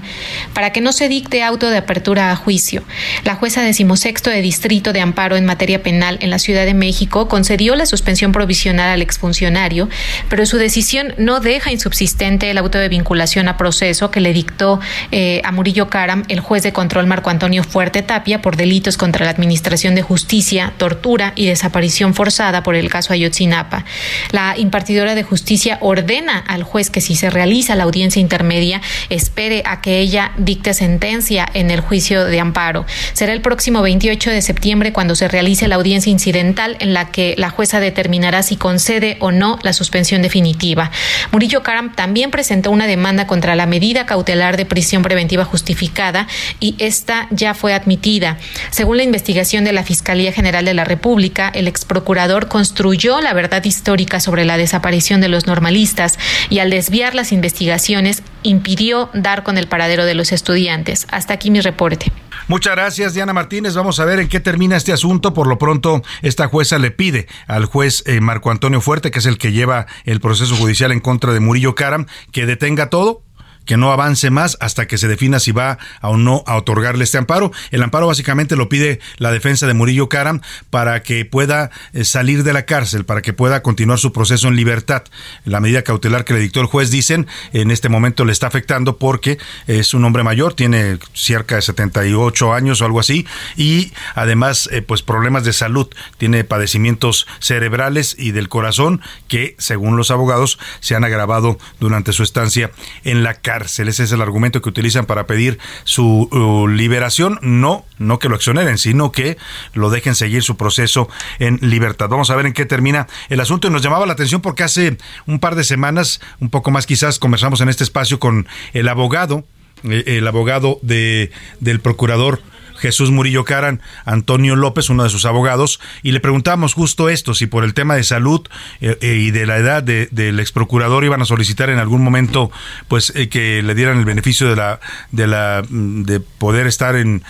para 0.54 0.72
que 0.72 0.80
no 0.80 0.94
se 0.94 1.10
dicte 1.10 1.44
auto 1.44 1.70
de 1.70 1.78
apertura 1.78 2.32
a 2.32 2.36
juicio. 2.38 2.82
La 3.26 3.36
jueza 3.36 3.62
decimosexto 3.62 4.30
de 4.30 4.42
Distrito 4.42 4.94
de 4.94 5.02
Amparo 5.02 5.36
en 5.36 5.46
materia 5.46 5.84
penal 5.84 6.18
en 6.22 6.30
la 6.30 6.40
Ciudad 6.40 6.66
de 6.66 6.74
México 6.74 7.28
concedió 7.28 7.76
la 7.76 7.86
suspensión 7.86 8.32
provisional 8.32 8.90
al 8.90 9.02
exfuncionario, 9.02 9.90
pero 10.30 10.46
su 10.46 10.56
decisión 10.56 11.14
no 11.18 11.42
deja 11.42 11.74
insubsistente 11.74 12.50
el 12.50 12.58
auto 12.58 12.78
de 12.78 12.88
vinculación 12.88 13.50
a 13.50 13.58
proceso 13.58 14.12
que 14.12 14.22
le 14.22 14.32
dictó 14.32 14.80
eh, 15.12 15.42
a 15.44 15.52
Murillo 15.52 15.90
Caram 15.90 16.24
el 16.30 16.40
juez 16.40 16.64
de 16.64 16.72
control 16.72 17.06
Marco 17.06 17.30
Antonio 17.30 17.64
Fuerte 17.64 18.02
Tapia 18.02 18.42
por 18.42 18.56
delitos 18.56 18.96
contra 18.96 19.26
la 19.26 19.32
Administración 19.32 19.94
de 19.94 20.04
Justicia, 20.04 20.74
tortura, 21.18 21.34
y 21.36 21.48
desaparición 21.48 22.14
forzada 22.14 22.64
por 22.64 22.76
el 22.76 22.90
caso 22.90 23.14
Ayotzinapa. 23.14 23.86
La 24.32 24.56
impartidora 24.58 25.16
de 25.16 25.24
justicia 25.24 25.78
ordena 25.82 26.38
al 26.40 26.64
juez 26.64 26.90
que 26.90 27.02
si 27.02 27.16
se 27.16 27.30
realiza 27.30 27.76
la 27.76 27.84
audiencia 27.84 28.20
intermedia, 28.20 28.82
espere 29.10 29.64
a 29.66 29.82
que 29.82 30.00
ella 30.00 30.32
dicte 30.38 30.74
sentencia 30.74 31.48
en 31.54 31.72
el 31.72 31.82
juicio 31.82 32.26
de 32.26 32.40
amparo. 32.40 32.86
Será 33.14 33.34
el 33.34 33.42
próximo 33.42 33.82
28 33.82 34.30
de 34.32 34.42
septiembre 34.42 34.94
cuando 34.94 35.16
se 35.16 35.28
realice 35.28 35.68
la 35.68 35.76
audiencia 35.76 36.12
incidental 36.12 36.78
en 36.80 36.94
la 36.94 37.12
que 37.12 37.36
la 37.38 37.50
jueza 37.50 37.80
determinará 37.80 38.44
si 38.44 38.58
concede 38.58 39.18
o 39.20 39.32
no 39.32 39.58
la 39.64 39.74
suspensión 39.74 40.22
definitiva. 40.22 40.92
Murillo 41.32 41.64
Karam 41.64 41.94
también 41.94 42.32
presentó 42.32 42.72
una 42.72 42.88
demanda 42.88 43.28
contra 43.28 43.56
la 43.56 43.66
medida 43.66 44.06
cautelar 44.06 44.58
de 44.58 44.66
prisión 44.66 45.02
preventiva 45.02 45.46
justificada 45.46 46.28
y 46.60 46.76
esta 46.80 47.28
ya 47.32 47.54
fue 47.54 47.74
admitida. 47.74 48.38
Según 48.70 48.98
la 48.98 49.04
investigación 49.04 49.64
de 49.64 49.74
la 49.74 49.84
Fiscalía 49.84 50.32
General 50.32 50.66
de 50.66 50.74
la 50.74 50.84
República, 50.84 51.07
el 51.54 51.68
ex 51.68 51.86
procurador 51.86 52.50
construyó 52.50 53.22
la 53.22 53.34
verdad 53.34 53.64
histórica 53.64 54.20
sobre 54.20 54.44
la 54.44 54.58
desaparición 54.58 55.22
de 55.22 55.30
los 55.30 55.48
normalistas 55.48 56.20
y 56.50 56.60
al 56.60 56.70
desviar 56.70 57.16
las 57.16 57.32
investigaciones 57.32 58.24
impidió 58.44 59.10
dar 59.14 59.44
con 59.44 59.58
el 59.58 59.68
paradero 59.68 60.04
de 60.04 60.16
los 60.16 60.34
estudiantes. 60.34 61.08
Hasta 61.10 61.34
aquí 61.34 61.50
mi 61.50 61.62
reporte. 61.62 62.12
Muchas 62.50 62.76
gracias, 62.76 63.14
Diana 63.14 63.34
Martínez. 63.34 63.74
Vamos 63.74 64.00
a 64.00 64.06
ver 64.06 64.20
en 64.20 64.28
qué 64.28 64.40
termina 64.40 64.76
este 64.76 64.92
asunto. 64.92 65.34
Por 65.34 65.48
lo 65.48 65.58
pronto, 65.58 66.02
esta 66.22 66.48
jueza 66.48 66.78
le 66.78 66.92
pide 66.92 67.28
al 67.48 67.66
juez 67.66 68.04
eh, 68.06 68.20
Marco 68.20 68.52
Antonio 68.52 68.82
Fuerte, 68.82 69.10
que 69.10 69.20
es 69.20 69.26
el 69.26 69.38
que 69.38 69.54
lleva 69.54 69.88
el 70.04 70.20
proceso 70.20 70.56
judicial 70.56 70.92
en 70.92 71.00
contra 71.00 71.32
de 71.34 71.40
Murillo 71.40 71.76
Caram, 71.76 72.06
que 72.32 72.46
detenga 72.46 72.90
todo, 72.90 73.24
que 73.68 73.78
no 73.78 73.92
avance 73.92 74.32
más 74.32 74.58
hasta 74.60 74.88
que 74.88 74.98
se 74.98 75.08
defina 75.08 75.40
si 75.40 75.52
va 75.52 75.78
o 76.02 76.18
no 76.18 76.44
a 76.48 76.56
otorgarle 76.56 77.04
este 77.04 77.20
amparo. 77.20 77.52
El 77.70 77.84
amparo 77.84 78.08
básicamente 78.08 78.56
lo 78.56 78.70
pide 78.70 79.00
la 79.18 79.32
defensa 79.32 79.68
de 79.68 79.76
Murillo 79.76 80.10
Karam 80.10 80.42
para 80.72 81.04
que 81.04 81.26
pueda 81.26 81.70
eh, 81.94 82.04
salir 82.04 82.44
de 82.44 82.54
la 82.54 82.66
cárcel, 82.66 83.06
para 83.06 83.22
que 83.22 83.34
pueda 83.34 83.62
continuar 83.62 84.00
su 84.00 84.12
proceso 84.12 84.48
en 84.48 84.56
libertad. 84.56 85.04
La 85.46 85.60
medida 85.60 85.84
cautelar 85.84 86.26
que 86.26 86.34
le 86.34 86.40
dictó 86.40 86.62
el 86.62 86.68
juez, 86.68 86.90
dicen, 86.90 87.28
en 87.54 87.70
este 87.70 87.90
momento 87.90 88.26
le 88.26 88.32
está 88.32 88.48
afectando 88.48 88.98
porque 88.98 89.38
es 89.68 89.94
un 89.94 90.04
hombre 90.06 90.24
mayor, 90.24 90.54
tiene 90.54 90.98
cerca 91.14 91.56
de 91.56 91.62
78 91.62 92.54
años 92.54 92.82
o 92.82 92.86
algo 92.86 93.02
así, 93.02 93.28
y 93.58 93.92
además, 94.16 94.70
eh, 94.72 94.82
pues 94.82 95.02
problemas 95.02 95.44
de 95.44 95.52
salud, 95.52 95.88
tiene 96.18 96.46
padecimientos 96.46 97.28
cerebrales 97.40 98.16
y 98.18 98.32
del 98.32 98.48
corazón 98.48 99.02
que, 99.28 99.56
según 99.60 99.98
los 99.98 100.10
abogados, 100.10 100.58
se 100.80 100.96
han 100.96 101.04
agravado 101.04 101.60
durante 101.82 102.14
su 102.14 102.24
estancia 102.24 102.72
en 103.04 103.24
la 103.24 103.34
cárcel 103.34 103.57
cárcel. 103.58 103.88
Ese 103.88 104.04
es 104.04 104.12
el 104.12 104.22
argumento 104.22 104.62
que 104.62 104.70
utilizan 104.70 105.06
para 105.06 105.26
pedir 105.26 105.58
su 105.84 106.30
uh, 106.32 106.68
liberación. 106.68 107.40
No, 107.42 107.86
no 107.98 108.20
que 108.20 108.30
lo 108.30 108.36
exoneren, 108.36 108.78
sino 108.78 109.12
que 109.12 109.38
lo 109.74 109.90
dejen 109.90 110.14
seguir 110.14 110.44
su 110.44 110.58
proceso 110.58 111.10
en 111.40 111.58
libertad. 111.62 112.08
Vamos 112.08 112.30
a 112.30 112.36
ver 112.36 112.46
en 112.46 112.54
qué 112.54 112.66
termina 112.66 113.08
el 113.30 113.40
asunto. 113.40 113.68
Y 113.68 113.72
nos 113.72 113.82
llamaba 113.82 114.06
la 114.06 114.14
atención 114.14 114.42
porque 114.42 114.64
hace 114.64 114.98
un 115.26 115.40
par 115.40 115.56
de 115.56 115.64
semanas, 115.64 116.22
un 116.40 116.50
poco 116.50 116.70
más 116.70 116.86
quizás, 116.86 117.18
conversamos 117.18 117.62
en 117.62 117.70
este 117.70 117.84
espacio 117.84 118.20
con 118.20 118.48
el 118.74 118.88
abogado, 118.88 119.44
eh, 119.84 120.04
el 120.06 120.28
abogado 120.28 120.80
de, 120.84 121.32
del 121.60 121.80
procurador 121.80 122.42
Jesús 122.78 123.12
Murillo 123.12 123.44
Caran, 123.44 123.82
Antonio 124.06 124.56
López, 124.56 124.90
uno 124.90 125.04
de 125.04 125.10
sus 125.10 125.26
abogados, 125.26 125.80
y 126.04 126.12
le 126.12 126.20
preguntamos 126.20 126.74
justo 126.74 127.10
esto, 127.10 127.34
si 127.34 127.48
por 127.48 127.64
el 127.64 127.74
tema 127.74 127.96
de 127.96 128.04
salud 128.04 128.48
eh, 128.82 128.98
eh, 129.02 129.16
y 129.16 129.32
de 129.32 129.46
la 129.46 129.58
edad 129.58 129.84
del 129.84 130.40
ex 130.40 130.52
procurador 130.52 131.04
iban 131.04 131.22
a 131.22 131.26
solicitar 131.26 131.70
en 131.70 131.80
algún 131.80 132.04
momento 132.04 132.52
pues 132.88 133.12
eh, 133.16 133.30
que 133.30 133.62
le 133.64 133.76
dieran 133.76 134.00
el 134.00 134.06
beneficio 134.06 134.50
de 134.50 134.56
la 134.56 134.80
de 135.12 135.28
la 135.28 135.64
mm, 135.68 136.04
de 136.04 136.20
poder 136.20 136.68
estar 136.68 136.96
en 136.96 137.24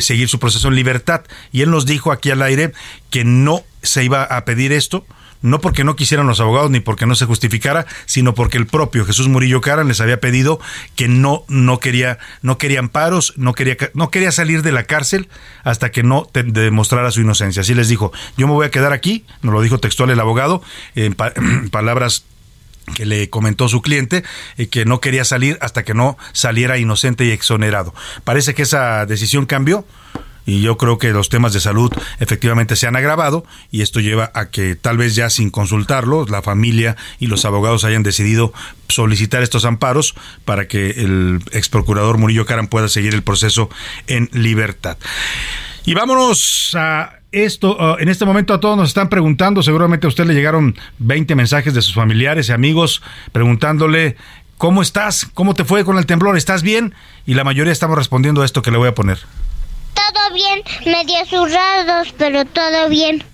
seguir 0.00 0.28
su 0.28 0.38
proceso 0.38 0.68
en 0.68 0.74
libertad. 0.74 1.22
Y 1.52 1.62
él 1.62 1.70
nos 1.70 1.86
dijo 1.86 2.12
aquí 2.12 2.30
al 2.30 2.42
aire 2.42 2.72
que 3.10 3.24
no 3.24 3.62
se 3.82 4.04
iba 4.04 4.24
a 4.24 4.44
pedir 4.44 4.72
esto 4.72 5.06
no 5.44 5.60
porque 5.60 5.84
no 5.84 5.94
quisieran 5.94 6.26
los 6.26 6.40
abogados 6.40 6.70
ni 6.70 6.80
porque 6.80 7.04
no 7.04 7.14
se 7.14 7.26
justificara, 7.26 7.86
sino 8.06 8.34
porque 8.34 8.56
el 8.56 8.66
propio 8.66 9.04
Jesús 9.04 9.28
Murillo 9.28 9.60
Caran 9.60 9.88
les 9.88 10.00
había 10.00 10.18
pedido 10.18 10.58
que 10.96 11.06
no 11.06 11.44
no 11.48 11.80
quería 11.80 12.18
no 12.40 12.56
quería 12.56 12.78
amparos, 12.78 13.34
no 13.36 13.52
quería 13.52 13.76
no 13.92 14.10
quería 14.10 14.32
salir 14.32 14.62
de 14.62 14.72
la 14.72 14.84
cárcel 14.84 15.28
hasta 15.62 15.90
que 15.90 16.02
no 16.02 16.26
demostrara 16.32 17.10
su 17.10 17.20
inocencia. 17.20 17.60
Así 17.60 17.74
les 17.74 17.88
dijo, 17.88 18.10
yo 18.38 18.46
me 18.46 18.54
voy 18.54 18.66
a 18.66 18.70
quedar 18.70 18.94
aquí, 18.94 19.26
nos 19.42 19.52
lo 19.52 19.60
dijo 19.60 19.78
textual 19.78 20.08
el 20.08 20.18
abogado 20.18 20.62
en 20.94 21.14
palabras 21.70 22.24
que 22.94 23.04
le 23.04 23.28
comentó 23.28 23.68
su 23.68 23.82
cliente 23.82 24.24
y 24.56 24.68
que 24.68 24.86
no 24.86 25.00
quería 25.00 25.26
salir 25.26 25.58
hasta 25.60 25.84
que 25.84 25.92
no 25.92 26.16
saliera 26.32 26.78
inocente 26.78 27.26
y 27.26 27.32
exonerado. 27.32 27.94
Parece 28.24 28.54
que 28.54 28.62
esa 28.62 29.04
decisión 29.04 29.44
cambió 29.44 29.86
y 30.46 30.60
yo 30.60 30.76
creo 30.76 30.98
que 30.98 31.10
los 31.10 31.28
temas 31.28 31.52
de 31.52 31.60
salud 31.60 31.92
efectivamente 32.20 32.76
se 32.76 32.86
han 32.86 32.96
agravado 32.96 33.44
y 33.70 33.82
esto 33.82 34.00
lleva 34.00 34.30
a 34.34 34.50
que 34.50 34.76
tal 34.76 34.98
vez 34.98 35.14
ya 35.14 35.30
sin 35.30 35.50
consultarlo 35.50 36.26
la 36.26 36.42
familia 36.42 36.96
y 37.18 37.26
los 37.26 37.44
abogados 37.44 37.84
hayan 37.84 38.02
decidido 38.02 38.52
solicitar 38.88 39.42
estos 39.42 39.64
amparos 39.64 40.14
para 40.44 40.68
que 40.68 40.90
el 40.90 41.40
ex 41.52 41.68
procurador 41.68 42.18
Murillo 42.18 42.46
Caran 42.46 42.68
pueda 42.68 42.88
seguir 42.88 43.14
el 43.14 43.22
proceso 43.22 43.70
en 44.06 44.28
libertad. 44.32 44.98
Y 45.86 45.94
vámonos 45.94 46.74
a 46.78 47.18
esto, 47.30 47.98
en 47.98 48.08
este 48.08 48.24
momento 48.24 48.54
a 48.54 48.60
todos 48.60 48.76
nos 48.76 48.88
están 48.88 49.08
preguntando, 49.08 49.62
seguramente 49.62 50.06
a 50.06 50.08
usted 50.08 50.24
le 50.24 50.34
llegaron 50.34 50.76
20 50.98 51.34
mensajes 51.34 51.74
de 51.74 51.82
sus 51.82 51.94
familiares 51.94 52.48
y 52.48 52.52
amigos 52.52 53.02
preguntándole 53.32 54.16
¿Cómo 54.56 54.82
estás? 54.82 55.26
¿Cómo 55.34 55.54
te 55.54 55.64
fue 55.64 55.84
con 55.84 55.98
el 55.98 56.06
temblor? 56.06 56.36
¿Estás 56.36 56.62
bien? 56.62 56.94
Y 57.26 57.34
la 57.34 57.42
mayoría 57.42 57.72
estamos 57.72 57.98
respondiendo 57.98 58.42
a 58.42 58.44
esto 58.44 58.62
que 58.62 58.70
le 58.70 58.78
voy 58.78 58.88
a 58.88 58.94
poner 58.94 59.18
todo 59.94 60.34
bien, 60.34 60.62
medio 60.84 61.24
zurrados, 61.26 62.14
pero 62.18 62.44
todo 62.44 62.88
bien 62.88 63.24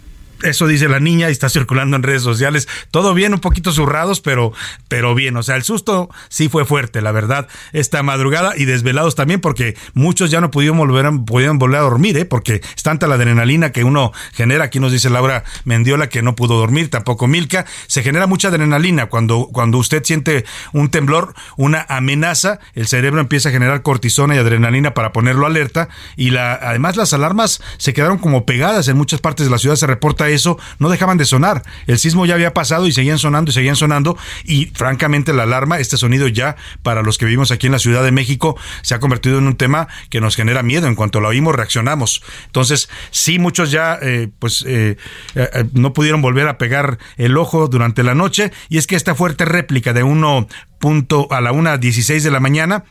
eso 0.42 0.66
dice 0.66 0.88
la 0.88 1.00
niña 1.00 1.28
y 1.28 1.32
está 1.32 1.48
circulando 1.48 1.96
en 1.96 2.02
redes 2.02 2.22
sociales. 2.22 2.68
Todo 2.90 3.14
bien, 3.14 3.34
un 3.34 3.40
poquito 3.40 3.72
zurrados, 3.72 4.20
pero, 4.20 4.52
pero 4.88 5.14
bien. 5.14 5.36
O 5.36 5.42
sea, 5.42 5.56
el 5.56 5.62
susto 5.62 6.10
sí 6.28 6.48
fue 6.48 6.64
fuerte, 6.64 7.00
la 7.02 7.12
verdad, 7.12 7.48
esta 7.72 8.02
madrugada 8.02 8.54
y 8.56 8.64
desvelados 8.64 9.14
también, 9.14 9.40
porque 9.40 9.76
muchos 9.94 10.30
ya 10.30 10.40
no 10.40 10.50
pudieron 10.50 10.78
volver 10.78 11.06
a, 11.06 11.10
volver 11.10 11.78
a 11.78 11.82
dormir, 11.82 12.16
¿eh? 12.16 12.24
porque 12.24 12.60
es 12.76 12.82
tanta 12.82 13.06
la 13.06 13.16
adrenalina 13.16 13.72
que 13.72 13.84
uno 13.84 14.12
genera. 14.32 14.64
Aquí 14.64 14.80
nos 14.80 14.92
dice 14.92 15.10
Laura 15.10 15.44
Mendiola 15.64 16.08
que 16.08 16.22
no 16.22 16.34
pudo 16.34 16.56
dormir, 16.58 16.90
tampoco 16.90 17.26
Milka. 17.26 17.66
Se 17.86 18.02
genera 18.02 18.26
mucha 18.26 18.48
adrenalina 18.48 19.06
cuando, 19.06 19.48
cuando 19.52 19.78
usted 19.78 20.02
siente 20.04 20.44
un 20.72 20.90
temblor, 20.90 21.34
una 21.56 21.86
amenaza, 21.88 22.60
el 22.74 22.86
cerebro 22.86 23.20
empieza 23.20 23.48
a 23.48 23.52
generar 23.52 23.82
cortisona 23.82 24.34
y 24.34 24.38
adrenalina 24.38 24.94
para 24.94 25.12
ponerlo 25.12 25.46
alerta. 25.46 25.88
Y 26.16 26.30
la, 26.30 26.54
además, 26.54 26.96
las 26.96 27.12
alarmas 27.12 27.62
se 27.78 27.92
quedaron 27.92 28.18
como 28.18 28.46
pegadas 28.46 28.88
en 28.88 28.96
muchas 28.96 29.20
partes 29.20 29.46
de 29.46 29.50
la 29.50 29.58
ciudad. 29.58 29.76
Se 29.76 29.86
reporta 29.86 30.29
eso, 30.34 30.58
no 30.78 30.88
dejaban 30.88 31.18
de 31.18 31.24
sonar. 31.24 31.62
El 31.86 31.98
sismo 31.98 32.26
ya 32.26 32.34
había 32.34 32.54
pasado 32.54 32.86
y 32.86 32.92
seguían 32.92 33.18
sonando 33.18 33.50
y 33.50 33.54
seguían 33.54 33.76
sonando. 33.76 34.16
Y 34.44 34.66
francamente 34.66 35.32
la 35.32 35.44
alarma, 35.44 35.78
este 35.78 35.96
sonido 35.96 36.28
ya 36.28 36.56
para 36.82 37.02
los 37.02 37.18
que 37.18 37.26
vivimos 37.26 37.50
aquí 37.50 37.66
en 37.66 37.72
la 37.72 37.78
Ciudad 37.78 38.02
de 38.02 38.12
México, 38.12 38.56
se 38.82 38.94
ha 38.94 39.00
convertido 39.00 39.38
en 39.38 39.46
un 39.46 39.56
tema 39.56 39.88
que 40.08 40.20
nos 40.20 40.36
genera 40.36 40.62
miedo. 40.62 40.86
En 40.86 40.94
cuanto 40.94 41.20
lo 41.20 41.28
oímos, 41.28 41.54
reaccionamos. 41.54 42.22
Entonces, 42.46 42.88
sí, 43.10 43.38
muchos 43.38 43.70
ya 43.70 43.98
eh, 44.00 44.28
pues 44.38 44.64
eh, 44.66 44.96
eh, 45.34 45.64
no 45.72 45.92
pudieron 45.92 46.22
volver 46.22 46.48
a 46.48 46.58
pegar 46.58 46.98
el 47.16 47.36
ojo 47.36 47.68
durante 47.68 48.02
la 48.02 48.14
noche. 48.14 48.52
Y 48.68 48.78
es 48.78 48.86
que 48.86 48.96
esta 48.96 49.14
fuerte 49.14 49.44
réplica 49.44 49.92
de 49.92 50.02
uno 50.02 50.46
punto 50.78 51.28
a 51.30 51.40
la 51.40 51.52
1.16 51.52 52.22
de 52.22 52.30
la 52.30 52.40
mañana 52.40 52.84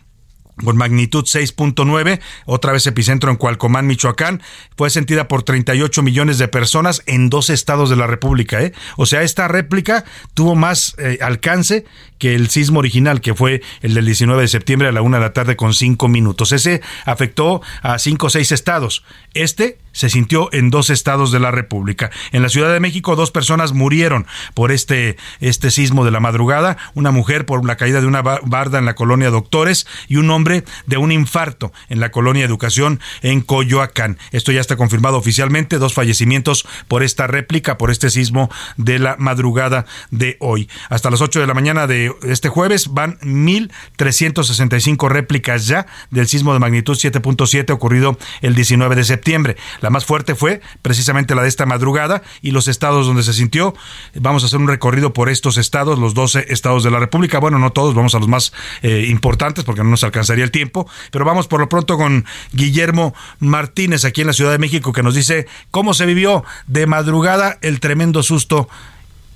con 0.63 0.77
magnitud 0.77 1.23
6.9, 1.23 2.19
otra 2.45 2.71
vez 2.71 2.87
epicentro 2.87 3.31
en 3.31 3.37
Cualcomán, 3.37 3.87
Michoacán, 3.87 4.41
fue 4.77 4.89
sentida 4.89 5.27
por 5.27 5.43
38 5.43 6.01
millones 6.03 6.37
de 6.37 6.47
personas 6.47 7.01
en 7.05 7.29
dos 7.29 7.49
estados 7.49 7.89
de 7.89 7.95
la 7.95 8.07
República. 8.07 8.61
¿eh? 8.61 8.73
O 8.97 9.05
sea, 9.05 9.23
esta 9.23 9.47
réplica 9.47 10.05
tuvo 10.33 10.55
más 10.55 10.95
eh, 10.97 11.19
alcance 11.21 11.85
que 12.17 12.35
el 12.35 12.49
sismo 12.49 12.79
original, 12.79 13.21
que 13.21 13.33
fue 13.33 13.61
el 13.81 13.93
del 13.93 14.05
19 14.05 14.41
de 14.41 14.47
septiembre 14.47 14.89
a 14.89 14.91
la 14.91 15.01
una 15.01 15.17
de 15.17 15.23
la 15.23 15.33
tarde 15.33 15.55
con 15.55 15.73
cinco 15.73 16.07
minutos. 16.07 16.51
Ese 16.51 16.81
afectó 17.05 17.61
a 17.81 17.97
cinco 17.97 18.27
o 18.27 18.29
seis 18.29 18.51
estados. 18.51 19.03
Este 19.33 19.77
se 19.91 20.09
sintió 20.09 20.49
en 20.53 20.69
dos 20.69 20.89
estados 20.89 21.31
de 21.31 21.39
la 21.39 21.51
República. 21.51 22.11
En 22.31 22.41
la 22.41 22.49
Ciudad 22.49 22.71
de 22.71 22.79
México, 22.79 23.15
dos 23.15 23.31
personas 23.31 23.73
murieron 23.73 24.25
por 24.53 24.71
este, 24.71 25.17
este 25.39 25.71
sismo 25.71 26.05
de 26.05 26.11
la 26.11 26.19
madrugada. 26.19 26.77
Una 26.93 27.11
mujer 27.11 27.45
por 27.45 27.65
la 27.65 27.77
caída 27.77 28.01
de 28.01 28.07
una 28.07 28.21
barda 28.21 28.79
en 28.79 28.85
la 28.85 28.95
colonia 28.95 29.29
Doctores 29.29 29.87
y 30.07 30.17
un 30.17 30.29
hombre 30.29 30.63
de 30.85 30.97
un 30.97 31.11
infarto 31.11 31.71
en 31.89 31.99
la 31.99 32.11
colonia 32.11 32.45
Educación 32.45 32.99
en 33.21 33.41
Coyoacán. 33.41 34.17
Esto 34.31 34.51
ya 34.51 34.61
está 34.61 34.75
confirmado 34.75 35.17
oficialmente. 35.17 35.77
Dos 35.77 35.93
fallecimientos 35.93 36.67
por 36.87 37.03
esta 37.03 37.27
réplica, 37.27 37.77
por 37.77 37.91
este 37.91 38.09
sismo 38.09 38.49
de 38.77 38.99
la 38.99 39.15
madrugada 39.17 39.85
de 40.11 40.37
hoy. 40.39 40.69
Hasta 40.89 41.09
las 41.09 41.21
8 41.21 41.39
de 41.39 41.47
la 41.47 41.53
mañana 41.53 41.87
de 41.87 42.13
este 42.23 42.49
jueves 42.49 42.93
van 42.93 43.19
1.365 43.19 45.09
réplicas 45.09 45.67
ya 45.67 45.85
del 46.11 46.27
sismo 46.27 46.53
de 46.53 46.59
magnitud 46.59 46.95
7.7 46.95 47.71
ocurrido 47.71 48.17
el 48.41 48.55
19 48.55 48.95
de 48.95 49.03
septiembre. 49.03 49.57
La 49.81 49.89
más 49.89 50.05
fuerte 50.05 50.35
fue 50.35 50.61
precisamente 50.81 51.35
la 51.35 51.43
de 51.43 51.47
esta 51.47 51.65
madrugada 51.65 52.21
y 52.41 52.51
los 52.51 52.67
estados 52.67 53.07
donde 53.07 53.23
se 53.23 53.33
sintió. 53.33 53.73
Vamos 54.15 54.43
a 54.43 54.47
hacer 54.47 54.59
un 54.59 54.67
recorrido 54.67 55.13
por 55.13 55.29
estos 55.29 55.57
estados, 55.57 55.99
los 55.99 56.13
12 56.13 56.45
estados 56.49 56.83
de 56.83 56.91
la 56.91 56.99
República. 56.99 57.39
Bueno, 57.39 57.59
no 57.59 57.71
todos, 57.71 57.95
vamos 57.95 58.15
a 58.15 58.19
los 58.19 58.27
más 58.27 58.53
eh, 58.81 59.05
importantes 59.09 59.63
porque 59.63 59.83
no 59.83 59.89
nos 59.89 60.03
alcanzaría 60.03 60.43
el 60.43 60.51
tiempo, 60.51 60.87
pero 61.11 61.25
vamos 61.25 61.47
por 61.47 61.59
lo 61.59 61.69
pronto 61.69 61.97
con 61.97 62.25
Guillermo 62.51 63.13
Martínez 63.39 64.05
aquí 64.05 64.21
en 64.21 64.27
la 64.27 64.33
Ciudad 64.33 64.51
de 64.51 64.59
México 64.59 64.93
que 64.93 65.03
nos 65.03 65.15
dice 65.15 65.47
cómo 65.71 65.93
se 65.93 66.05
vivió 66.05 66.43
de 66.67 66.85
madrugada 66.87 67.57
el 67.61 67.79
tremendo 67.79 68.23
susto 68.23 68.69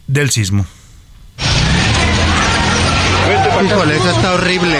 del 0.08 0.30
sismo. 0.32 0.66
Híjole, 3.66 3.96
eso 3.96 4.10
está 4.10 4.34
horrible. 4.34 4.78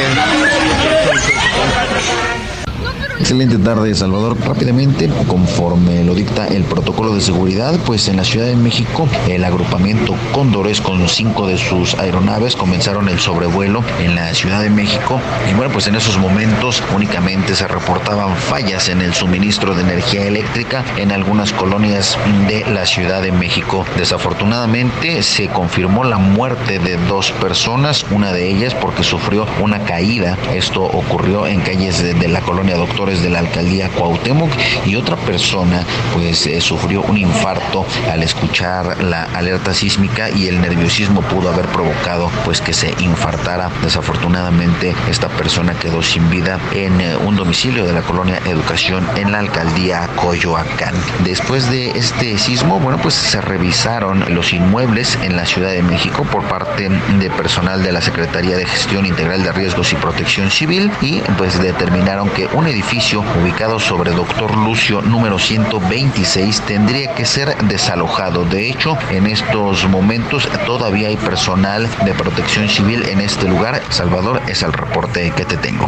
Excelente 3.24 3.58
tarde, 3.58 3.96
Salvador. 3.96 4.36
Rápidamente, 4.46 5.10
conforme 5.30 6.04
lo 6.04 6.14
dicta 6.14 6.46
el 6.46 6.66
protocolo 6.66 7.16
de 7.16 7.22
seguridad, 7.22 7.80
pues 7.86 8.10
en 8.10 8.18
la 8.18 8.26
Ciudad 8.26 8.48
de 8.48 8.58
México, 8.58 9.08
el 9.30 9.46
agrupamiento 9.46 10.14
Cóndores 10.34 10.82
con 10.82 11.08
cinco 11.08 11.48
de 11.48 11.58
sus 11.58 11.94
aeronaves 11.94 12.58
comenzaron 12.58 13.08
el 13.08 13.22
sobrevuelo 13.22 13.82
en 14.02 14.16
la 14.16 14.34
Ciudad 14.34 14.62
de 14.62 14.70
México. 14.70 15.22
Y 15.50 15.54
bueno, 15.54 15.72
pues 15.72 15.88
en 15.88 15.96
esos 15.96 16.18
momentos 16.18 16.84
únicamente 16.94 17.56
se 17.56 17.66
reportaban 17.66 18.36
fallas 18.36 18.90
en 18.90 19.00
el 19.00 19.14
suministro 19.14 19.74
de 19.74 19.84
energía 19.84 20.26
eléctrica 20.26 20.84
en 20.98 21.14
algunas 21.14 21.54
colonias 21.54 22.18
de 22.50 22.66
la 22.72 22.86
Ciudad 22.86 23.22
de 23.22 23.32
México. 23.32 23.86
Desafortunadamente 23.98 25.24
se 25.24 25.48
confirmó 25.48 26.04
la 26.04 26.18
muerte 26.18 26.78
de 26.78 26.98
dos 26.98 27.32
personas, 27.32 28.06
una 28.12 28.34
de 28.34 28.50
ellas 28.50 28.76
porque 28.76 29.04
sufrió 29.04 29.48
una 29.62 29.80
caída. 29.86 30.38
Esto 30.54 30.84
ocurrió 30.84 31.48
en 31.48 31.62
calles 31.62 32.04
de, 32.04 32.14
de 32.16 32.28
la 32.28 32.42
colonia 32.42 32.76
Doctores 32.76 33.13
de 33.22 33.30
la 33.30 33.40
alcaldía 33.40 33.90
Cuauhtémoc 33.90 34.52
y 34.86 34.96
otra 34.96 35.16
persona 35.16 35.86
pues 36.14 36.48
eh, 36.48 36.62
sufrió 36.62 37.02
un 37.02 37.18
infarto 37.18 37.86
al 38.12 38.24
escuchar 38.24 39.04
la 39.04 39.24
alerta 39.24 39.74
sísmica 39.74 40.30
y 40.30 40.48
el 40.48 40.62
nerviosismo 40.62 41.22
pudo 41.22 41.50
haber 41.50 41.68
provocado 41.68 42.32
pues 42.46 42.62
que 42.62 42.74
se 42.74 42.94
infartara. 43.00 43.70
Desafortunadamente 43.82 44.96
esta 45.10 45.30
persona 45.30 45.74
quedó 45.74 46.02
sin 46.02 46.30
vida 46.30 46.60
en 46.74 47.02
eh, 47.02 47.18
un 47.18 47.36
domicilio 47.36 47.86
de 47.86 47.94
la 47.94 48.02
colonia 48.02 48.40
Educación 48.46 49.06
en 49.16 49.32
la 49.32 49.40
alcaldía 49.40 50.08
Coyoacán. 50.16 50.96
Después 51.24 51.70
de 51.70 51.92
este 51.92 52.38
sismo, 52.38 52.80
bueno, 52.80 53.00
pues 53.02 53.14
se 53.14 53.42
revisaron 53.42 54.34
los 54.34 54.54
inmuebles 54.54 55.18
en 55.22 55.36
la 55.36 55.46
Ciudad 55.46 55.72
de 55.72 55.84
México 55.84 56.24
por 56.32 56.44
parte 56.44 56.90
de 56.90 57.30
personal 57.32 57.84
de 57.84 57.92
la 57.92 58.02
Secretaría 58.02 58.58
de 58.58 58.66
Gestión 58.66 59.06
Integral 59.06 59.44
de 59.44 59.52
Riesgos 59.52 59.92
y 59.94 59.96
Protección 59.96 60.52
Civil 60.52 60.92
y 61.02 61.22
pues 61.38 61.62
determinaron 61.62 62.30
que 62.30 62.48
un 62.54 62.68
edificio 62.68 62.93
ubicado 62.94 63.80
sobre 63.80 64.12
Doctor 64.12 64.56
Lucio 64.56 65.02
número 65.02 65.40
126 65.40 66.62
tendría 66.62 67.16
que 67.16 67.26
ser 67.26 67.58
desalojado. 67.64 68.46
De 68.46 68.70
hecho, 68.70 68.96
en 69.10 69.26
estos 69.26 69.90
momentos 69.90 70.48
todavía 70.68 71.08
hay 71.08 71.18
personal 71.18 71.90
de 72.06 72.14
protección 72.14 72.70
civil 72.70 73.02
en 73.10 73.20
este 73.20 73.48
lugar. 73.48 73.82
Salvador, 73.90 74.44
es 74.48 74.62
el 74.62 74.74
reporte 74.74 75.34
que 75.36 75.44
te 75.44 75.58
tengo. 75.58 75.88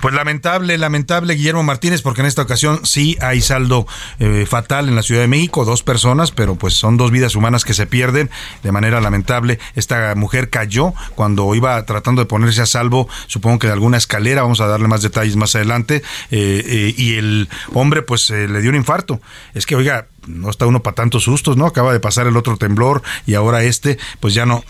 Pues 0.00 0.14
lamentable, 0.14 0.78
lamentable 0.78 1.34
Guillermo 1.34 1.64
Martínez, 1.64 2.00
porque 2.00 2.20
en 2.20 2.28
esta 2.28 2.42
ocasión 2.42 2.78
sí 2.84 3.18
hay 3.20 3.40
saldo 3.40 3.86
eh, 4.20 4.46
fatal 4.48 4.88
en 4.88 4.94
la 4.94 5.02
Ciudad 5.02 5.22
de 5.22 5.28
México, 5.28 5.64
dos 5.64 5.82
personas, 5.82 6.30
pero 6.30 6.54
pues 6.54 6.74
son 6.74 6.96
dos 6.96 7.10
vidas 7.10 7.34
humanas 7.34 7.64
que 7.64 7.74
se 7.74 7.86
pierden 7.86 8.30
de 8.62 8.70
manera 8.70 9.00
lamentable. 9.00 9.58
Esta 9.74 10.14
mujer 10.14 10.48
cayó 10.48 10.94
cuando 11.16 11.52
iba 11.56 11.84
tratando 11.86 12.22
de 12.22 12.26
ponerse 12.26 12.62
a 12.62 12.66
salvo, 12.66 13.08
supongo 13.26 13.58
que 13.58 13.66
de 13.66 13.72
alguna 13.72 13.96
escalera, 13.96 14.42
vamos 14.42 14.60
a 14.60 14.66
darle 14.68 14.86
más 14.86 15.02
detalles 15.02 15.34
más 15.34 15.56
adelante, 15.56 16.04
eh, 16.38 16.94
y 16.96 17.14
el 17.14 17.48
hombre 17.72 18.02
pues 18.02 18.30
le 18.30 18.60
dio 18.60 18.70
un 18.70 18.76
infarto. 18.76 19.20
Es 19.54 19.66
que, 19.66 19.76
oiga, 19.76 20.08
no 20.26 20.50
está 20.50 20.66
uno 20.66 20.82
para 20.82 20.94
tantos 20.94 21.24
sustos, 21.24 21.56
¿no? 21.56 21.66
Acaba 21.66 21.92
de 21.92 22.00
pasar 22.00 22.26
el 22.26 22.36
otro 22.36 22.56
temblor 22.56 23.02
y 23.26 23.34
ahora 23.34 23.62
este, 23.62 23.98
pues 24.20 24.34
ya 24.34 24.46
no, 24.46 24.64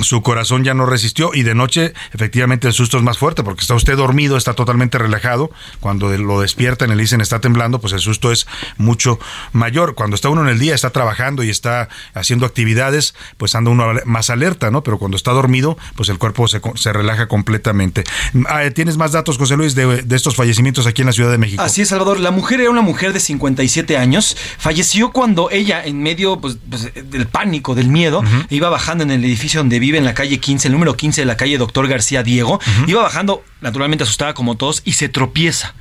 su 0.00 0.22
corazón 0.22 0.64
ya 0.64 0.74
no 0.74 0.86
resistió 0.86 1.32
y 1.34 1.42
de 1.42 1.54
noche 1.54 1.92
efectivamente 2.12 2.66
el 2.68 2.72
susto 2.72 2.96
es 2.96 3.02
más 3.02 3.18
fuerte 3.18 3.42
porque 3.42 3.62
está 3.62 3.74
usted 3.74 3.96
dormido, 3.96 4.36
está 4.36 4.54
totalmente 4.54 4.98
relajado, 4.98 5.50
cuando 5.80 6.08
lo 6.16 6.40
despiertan 6.40 6.90
y 6.90 6.94
le 6.94 7.02
dicen 7.02 7.20
está 7.20 7.40
temblando, 7.40 7.80
pues 7.80 7.92
el 7.92 8.00
susto 8.00 8.32
es 8.32 8.46
mucho 8.76 9.18
mayor. 9.52 9.94
Cuando 9.94 10.14
está 10.14 10.28
uno 10.28 10.42
en 10.42 10.48
el 10.48 10.58
día, 10.58 10.74
está 10.74 10.90
trabajando 10.90 11.42
y 11.42 11.50
está 11.50 11.88
haciendo 12.14 12.46
actividades, 12.46 13.14
pues 13.36 13.54
anda 13.54 13.70
uno 13.70 13.92
más 14.04 14.30
alerta, 14.30 14.70
¿no? 14.70 14.82
Pero 14.82 14.98
cuando 14.98 15.16
está 15.16 15.32
dormido, 15.32 15.76
pues 15.96 16.08
el 16.08 16.18
cuerpo 16.18 16.48
se, 16.48 16.60
se 16.74 16.92
relaja 16.92 17.28
completamente. 17.28 18.04
Ah, 18.48 18.62
¿Tienes 18.74 18.96
más 18.96 19.12
datos, 19.12 19.38
José 19.38 19.56
Luis, 19.56 19.74
de, 19.74 20.02
de 20.02 20.16
estos 20.16 20.36
fallecimientos 20.36 20.86
aquí 20.86 21.02
en 21.02 21.06
la 21.06 21.12
Ciudad 21.12 21.30
de 21.30 21.38
México? 21.38 21.62
Así 21.62 21.82
es, 21.82 21.88
Salvador. 21.88 22.20
La 22.20 22.30
mujer 22.30 22.60
era 22.60 22.70
una 22.70 22.82
mujer 22.82 23.12
de 23.12 23.20
57 23.20 23.96
años, 23.96 24.36
falleció 24.58 24.91
cuando 25.12 25.50
ella, 25.50 25.84
en 25.84 26.02
medio 26.02 26.40
pues, 26.40 26.58
pues, 26.68 26.92
del 26.94 27.26
pánico, 27.26 27.74
del 27.74 27.88
miedo, 27.88 28.22
iba 28.50 28.68
bajando 28.68 29.04
en 29.04 29.10
el 29.10 29.24
edificio 29.24 29.60
donde 29.60 29.78
vive, 29.78 29.98
en 29.98 30.04
la 30.04 30.14
calle 30.14 30.38
15, 30.38 30.68
el 30.68 30.72
número 30.72 30.96
15 30.96 31.22
de 31.22 31.26
la 31.26 31.36
calle 31.36 31.58
Doctor 31.58 31.88
García 31.88 32.22
Diego, 32.22 32.60
iba 32.86 33.02
bajando, 33.02 33.42
naturalmente 33.60 34.04
asustada 34.04 34.34
como 34.34 34.56
todos, 34.56 34.82
y 34.84 34.92
se 34.92 35.08
tropieza 35.08 35.74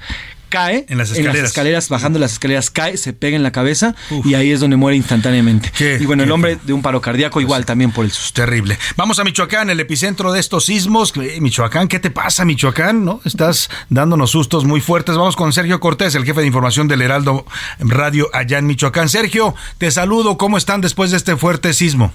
cae 0.52 0.86
en 0.88 1.00
las 1.00 1.10
escaleras, 1.10 1.90
bajando 1.90 2.20
las 2.20 2.34
escaleras, 2.34 2.70
cae, 2.70 2.98
se 2.98 3.14
pega 3.14 3.36
en 3.36 3.42
la 3.42 3.52
cabeza 3.52 3.96
y 4.24 4.36
ahí 4.36 4.52
es 4.52 4.60
donde 4.60 4.78
muere 4.78 4.96
instantáneamente. 4.98 5.72
y 6.00 6.06
bueno, 6.06 6.22
el 6.22 6.32
hombre 6.32 6.60
de 6.62 6.74
un 6.74 6.84
paro 6.84 7.02
cardíaco 7.02 7.42
igual 7.42 7.66
también 7.66 7.92
por 7.92 8.06
el 8.06 8.12
susto. 8.12 8.42
Terrible. 8.42 8.78
Vamos 8.98 9.18
a 9.18 9.24
Michoacán, 9.24 9.72
el 9.72 9.80
epicentro 9.80 10.32
de 10.32 10.40
estos 10.40 10.66
sismos. 10.66 11.14
Michoacán, 11.40 11.88
¿qué 11.88 12.00
te 12.00 12.12
pasa, 12.12 12.46
Michoacán? 12.46 13.04
¿No? 13.04 13.22
Estás 13.26 13.72
dándonos 13.90 14.30
sustos 14.30 14.66
muy 14.66 14.82
fuertes. 14.82 15.16
Vamos 15.16 15.36
con 15.36 15.52
Sergio 15.54 15.80
Cortés, 15.80 16.14
el 16.14 16.26
jefe 16.26 16.42
de 16.42 16.48
información 16.48 16.88
del 16.88 17.02
Heraldo 17.02 17.46
Radio 17.80 18.30
allá 18.34 18.60
en 18.60 18.68
Michoacán. 18.68 19.10
Sergio, 19.10 19.56
te 19.80 19.90
saludo. 19.90 20.38
¿Cómo 20.38 20.58
están 20.58 20.82
después 20.82 21.10
de 21.10 21.18
este 21.18 21.36
fuerte 21.36 21.74
sismo? 21.74 22.14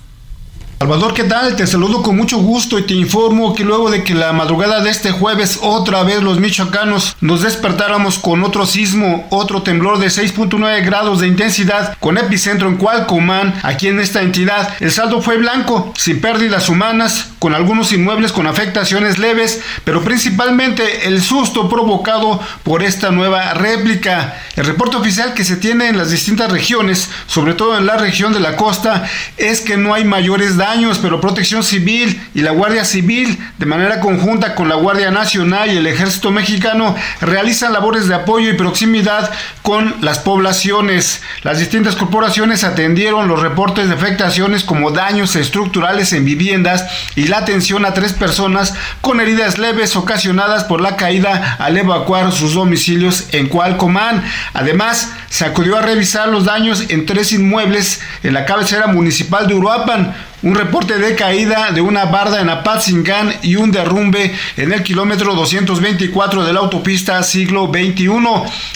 Salvador, 0.79 1.15
¿qué 1.15 1.25
tal? 1.25 1.57
Te 1.57 1.67
saludo 1.67 2.03
con 2.03 2.19
mucho 2.19 2.37
gusto 2.37 2.79
y 2.79 2.83
te 2.83 2.93
informo 2.93 3.55
que 3.55 3.65
luego 3.65 3.91
de 3.91 4.05
que 4.05 4.13
la 4.13 4.35
madrugada 4.35 4.83
de 4.83 4.91
este 4.91 5.11
jueves 5.11 5.59
otra 5.63 6.03
vez 6.03 6.23
los 6.23 6.39
michoacanos 6.39 7.17
nos 7.23 7.41
despertáramos 7.41 8.19
con 8.19 8.45
otro 8.45 8.67
sismo, 8.67 9.27
otro 9.31 9.63
temblor 9.63 9.99
de 9.99 10.09
6.9 10.09 10.85
grados 10.85 11.21
de 11.21 11.29
intensidad 11.29 11.97
con 11.99 12.19
epicentro 12.19 12.69
en 12.69 12.77
Cualcomán, 12.77 13.59
aquí 13.63 13.89
en 13.89 14.01
esta 14.01 14.21
entidad, 14.21 14.77
el 14.81 14.93
saldo 14.93 15.23
fue 15.23 15.39
blanco, 15.39 15.95
sin 15.97 16.21
pérdidas 16.21 16.69
humanas, 16.69 17.29
con 17.39 17.55
algunos 17.55 17.95
inmuebles 17.95 18.33
con 18.33 18.47
afectaciones 18.47 19.19
leves, 19.19 19.63
pero 19.83 20.03
principalmente 20.03 21.09
el 21.09 21.23
susto 21.23 21.71
provocado 21.71 22.39
por 22.65 22.83
esta 22.83 23.11
nueva 23.11 23.55
réplica. 23.55 24.43
El 24.57 24.67
reporte 24.67 24.99
oficial 24.99 25.33
que 25.33 25.45
se 25.45 25.57
tiene 25.57 25.89
en 25.89 25.97
las 25.97 26.11
distintas 26.11 26.53
regiones, 26.53 27.09
sobre 27.27 27.55
todo 27.55 27.79
en 27.79 27.87
la 27.87 27.97
región 27.97 28.35
de 28.35 28.41
la 28.41 28.57
costa, 28.57 29.09
es 29.39 29.63
que 29.63 29.79
no 29.79 29.95
hay 29.95 30.05
mayores 30.05 30.57
daños 30.57 30.66
años, 30.71 30.99
pero 31.01 31.21
Protección 31.21 31.63
Civil 31.63 32.21
y 32.35 32.43
la 32.43 32.51
Guardia 32.51 32.85
Civil, 32.85 33.39
de 33.59 33.67
manera 33.67 34.01
conjunta 34.01 34.55
con 34.55 34.69
la 34.69 34.75
Guardia 34.75 35.11
Nacional 35.11 35.73
y 35.73 35.77
el 35.77 35.87
Ejército 35.87 36.31
Mexicano, 36.31 36.95
realizan 37.21 37.73
labores 37.73 38.09
de 38.09 38.15
apoyo 38.15 38.51
y 38.51 38.55
proximidad 38.55 39.31
con 39.63 39.95
las 40.01 40.19
poblaciones. 40.19 41.23
Las 41.43 41.59
distintas 41.59 41.97
corporaciones 41.97 42.65
atendieron 42.65 43.29
los 43.29 43.41
reportes 43.41 43.89
de 43.89 43.95
afectaciones 43.95 44.65
como 44.65 44.91
daños 44.91 45.37
estructurales 45.37 46.13
en 46.13 46.25
viviendas 46.25 46.85
y 47.15 47.29
la 47.29 47.39
atención 47.39 47.85
a 47.85 47.95
tres 47.95 48.13
personas 48.13 48.75
con 49.01 49.21
heridas 49.21 49.59
leves 49.59 49.97
ocasionadas 49.97 50.65
por 50.65 50.81
la 50.81 50.97
caída 50.97 51.57
al 51.59 51.77
evacuar 51.77 52.33
sus 52.33 52.55
domicilios 52.55 53.29
en 53.33 53.49
Cualcomán. 53.49 54.25
Además, 54.55 55.13
se 55.29 55.45
acudió 55.45 55.77
a 55.77 55.83
revisar 55.83 56.29
los 56.29 56.45
daños 56.45 56.85
en 56.89 57.07
tres 57.07 57.33
inmuebles 57.33 58.01
en 58.23 58.35
la 58.35 58.45
cabecera 58.47 58.87
municipal 58.87 59.47
de 59.47 59.55
Uruapan 59.55 60.15
un 60.43 60.55
reporte 60.55 60.99
de 60.99 61.15
caída 61.15 61.71
de 61.73 61.81
una 61.81 62.05
barda 62.07 62.41
en 62.41 62.51
Apatzingán 62.51 63.35
y 63.43 63.57
un 63.57 63.71
derrumbe 63.71 64.35
en 64.57 64.73
el 64.73 64.83
kilómetro 64.83 65.35
224 65.35 66.45
de 66.45 66.53
la 66.53 66.61
autopista 66.61 67.23
siglo 67.23 67.71
XXI. 67.73 68.11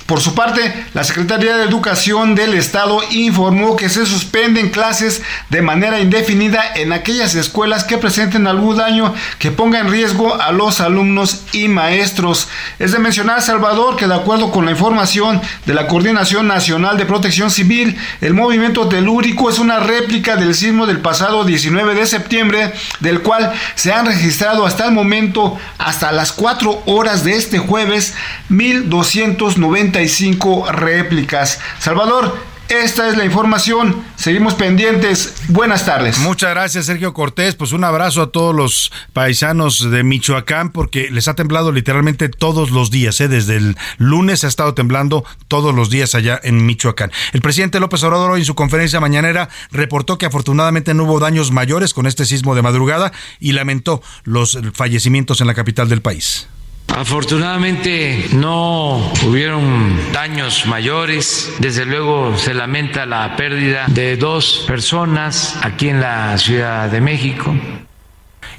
Por 0.06 0.20
su 0.20 0.34
parte, 0.34 0.86
la 0.94 1.04
Secretaría 1.04 1.56
de 1.56 1.64
Educación 1.64 2.34
del 2.34 2.54
Estado 2.54 3.00
informó 3.10 3.76
que 3.76 3.88
se 3.88 4.06
suspenden 4.06 4.70
clases 4.70 5.22
de 5.50 5.62
manera 5.62 6.00
indefinida 6.00 6.62
en 6.76 6.92
aquellas 6.92 7.34
escuelas 7.34 7.84
que 7.84 7.98
presenten 7.98 8.46
algún 8.46 8.76
daño 8.76 9.14
que 9.38 9.50
ponga 9.50 9.80
en 9.80 9.90
riesgo 9.90 10.40
a 10.40 10.52
los 10.52 10.80
alumnos 10.80 11.42
y 11.52 11.68
maestros. 11.68 12.48
Es 12.78 12.92
de 12.92 12.98
mencionar, 12.98 13.42
Salvador, 13.42 13.96
que 13.96 14.06
de 14.06 14.14
acuerdo 14.14 14.50
con 14.50 14.64
la 14.64 14.70
información 14.70 15.40
de 15.66 15.74
la 15.74 15.86
Coordinación 15.86 16.46
Nacional 16.46 16.96
de 16.96 17.06
Protección 17.06 17.50
Civil, 17.50 17.98
el 18.20 18.34
movimiento 18.34 18.88
telúrico 18.88 19.50
es 19.50 19.58
una 19.58 19.80
réplica 19.80 20.36
del 20.36 20.54
sismo 20.54 20.86
del 20.86 21.00
pasado 21.00 21.44
19 21.50 21.94
de 21.96 22.06
septiembre, 22.06 22.72
del 23.00 23.22
cual 23.22 23.52
se 23.74 23.92
han 23.92 24.06
registrado 24.06 24.64
hasta 24.64 24.86
el 24.86 24.92
momento, 24.92 25.58
hasta 25.78 26.12
las 26.12 26.30
4 26.32 26.84
horas 26.86 27.24
de 27.24 27.36
este 27.36 27.58
jueves, 27.58 28.14
1.295 28.50 30.68
réplicas. 30.68 31.58
Salvador, 31.80 32.38
esta 32.70 33.08
es 33.08 33.16
la 33.16 33.24
información. 33.24 34.04
Seguimos 34.16 34.54
pendientes. 34.54 35.34
Buenas 35.48 35.84
tardes. 35.84 36.18
Muchas 36.18 36.50
gracias, 36.50 36.86
Sergio 36.86 37.12
Cortés. 37.12 37.56
Pues 37.56 37.72
un 37.72 37.82
abrazo 37.84 38.22
a 38.22 38.30
todos 38.30 38.54
los 38.54 38.92
paisanos 39.12 39.90
de 39.90 40.04
Michoacán, 40.04 40.70
porque 40.70 41.10
les 41.10 41.26
ha 41.26 41.34
temblado 41.34 41.72
literalmente 41.72 42.28
todos 42.28 42.70
los 42.70 42.90
días. 42.90 43.20
¿eh? 43.20 43.28
Desde 43.28 43.56
el 43.56 43.76
lunes 43.98 44.44
ha 44.44 44.48
estado 44.48 44.74
temblando 44.74 45.24
todos 45.48 45.74
los 45.74 45.90
días 45.90 46.14
allá 46.14 46.40
en 46.42 46.64
Michoacán. 46.64 47.10
El 47.32 47.42
presidente 47.42 47.80
López 47.80 48.02
Obrador 48.04 48.30
hoy 48.30 48.40
en 48.40 48.46
su 48.46 48.54
conferencia 48.54 49.00
mañanera 49.00 49.48
reportó 49.72 50.16
que 50.16 50.26
afortunadamente 50.26 50.94
no 50.94 51.04
hubo 51.04 51.18
daños 51.18 51.50
mayores 51.50 51.92
con 51.92 52.06
este 52.06 52.24
sismo 52.24 52.54
de 52.54 52.62
madrugada 52.62 53.12
y 53.40 53.52
lamentó 53.52 54.02
los 54.22 54.58
fallecimientos 54.74 55.40
en 55.40 55.48
la 55.48 55.54
capital 55.54 55.88
del 55.88 56.02
país. 56.02 56.48
Afortunadamente 56.96 58.26
no 58.32 59.12
hubieron 59.26 59.96
daños 60.12 60.66
mayores. 60.66 61.52
Desde 61.58 61.86
luego 61.86 62.36
se 62.36 62.52
lamenta 62.52 63.06
la 63.06 63.36
pérdida 63.36 63.86
de 63.88 64.16
dos 64.16 64.64
personas 64.66 65.58
aquí 65.62 65.88
en 65.88 66.00
la 66.00 66.36
Ciudad 66.38 66.90
de 66.90 67.00
México. 67.00 67.54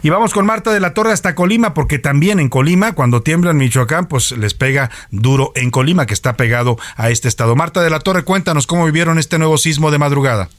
Y 0.03 0.09
vamos 0.09 0.33
con 0.33 0.45
Marta 0.47 0.71
de 0.71 0.79
la 0.79 0.95
Torre 0.95 1.11
hasta 1.11 1.35
Colima, 1.35 1.75
porque 1.75 1.99
también 1.99 2.39
en 2.39 2.49
Colima, 2.49 2.93
cuando 2.93 3.21
tiembla 3.21 3.51
en 3.51 3.57
Michoacán, 3.57 4.07
pues 4.07 4.31
les 4.31 4.55
pega 4.55 4.89
duro 5.11 5.51
en 5.53 5.69
Colima, 5.69 6.07
que 6.07 6.15
está 6.15 6.35
pegado 6.35 6.77
a 6.95 7.11
este 7.11 7.27
estado. 7.27 7.55
Marta 7.55 7.83
de 7.83 7.91
la 7.91 7.99
Torre, 7.99 8.23
cuéntanos 8.23 8.65
cómo 8.65 8.85
vivieron 8.85 9.19
este 9.19 9.37
nuevo 9.37 9.59
sismo 9.59 9.91
de 9.91 9.99
madrugada. 9.99 10.49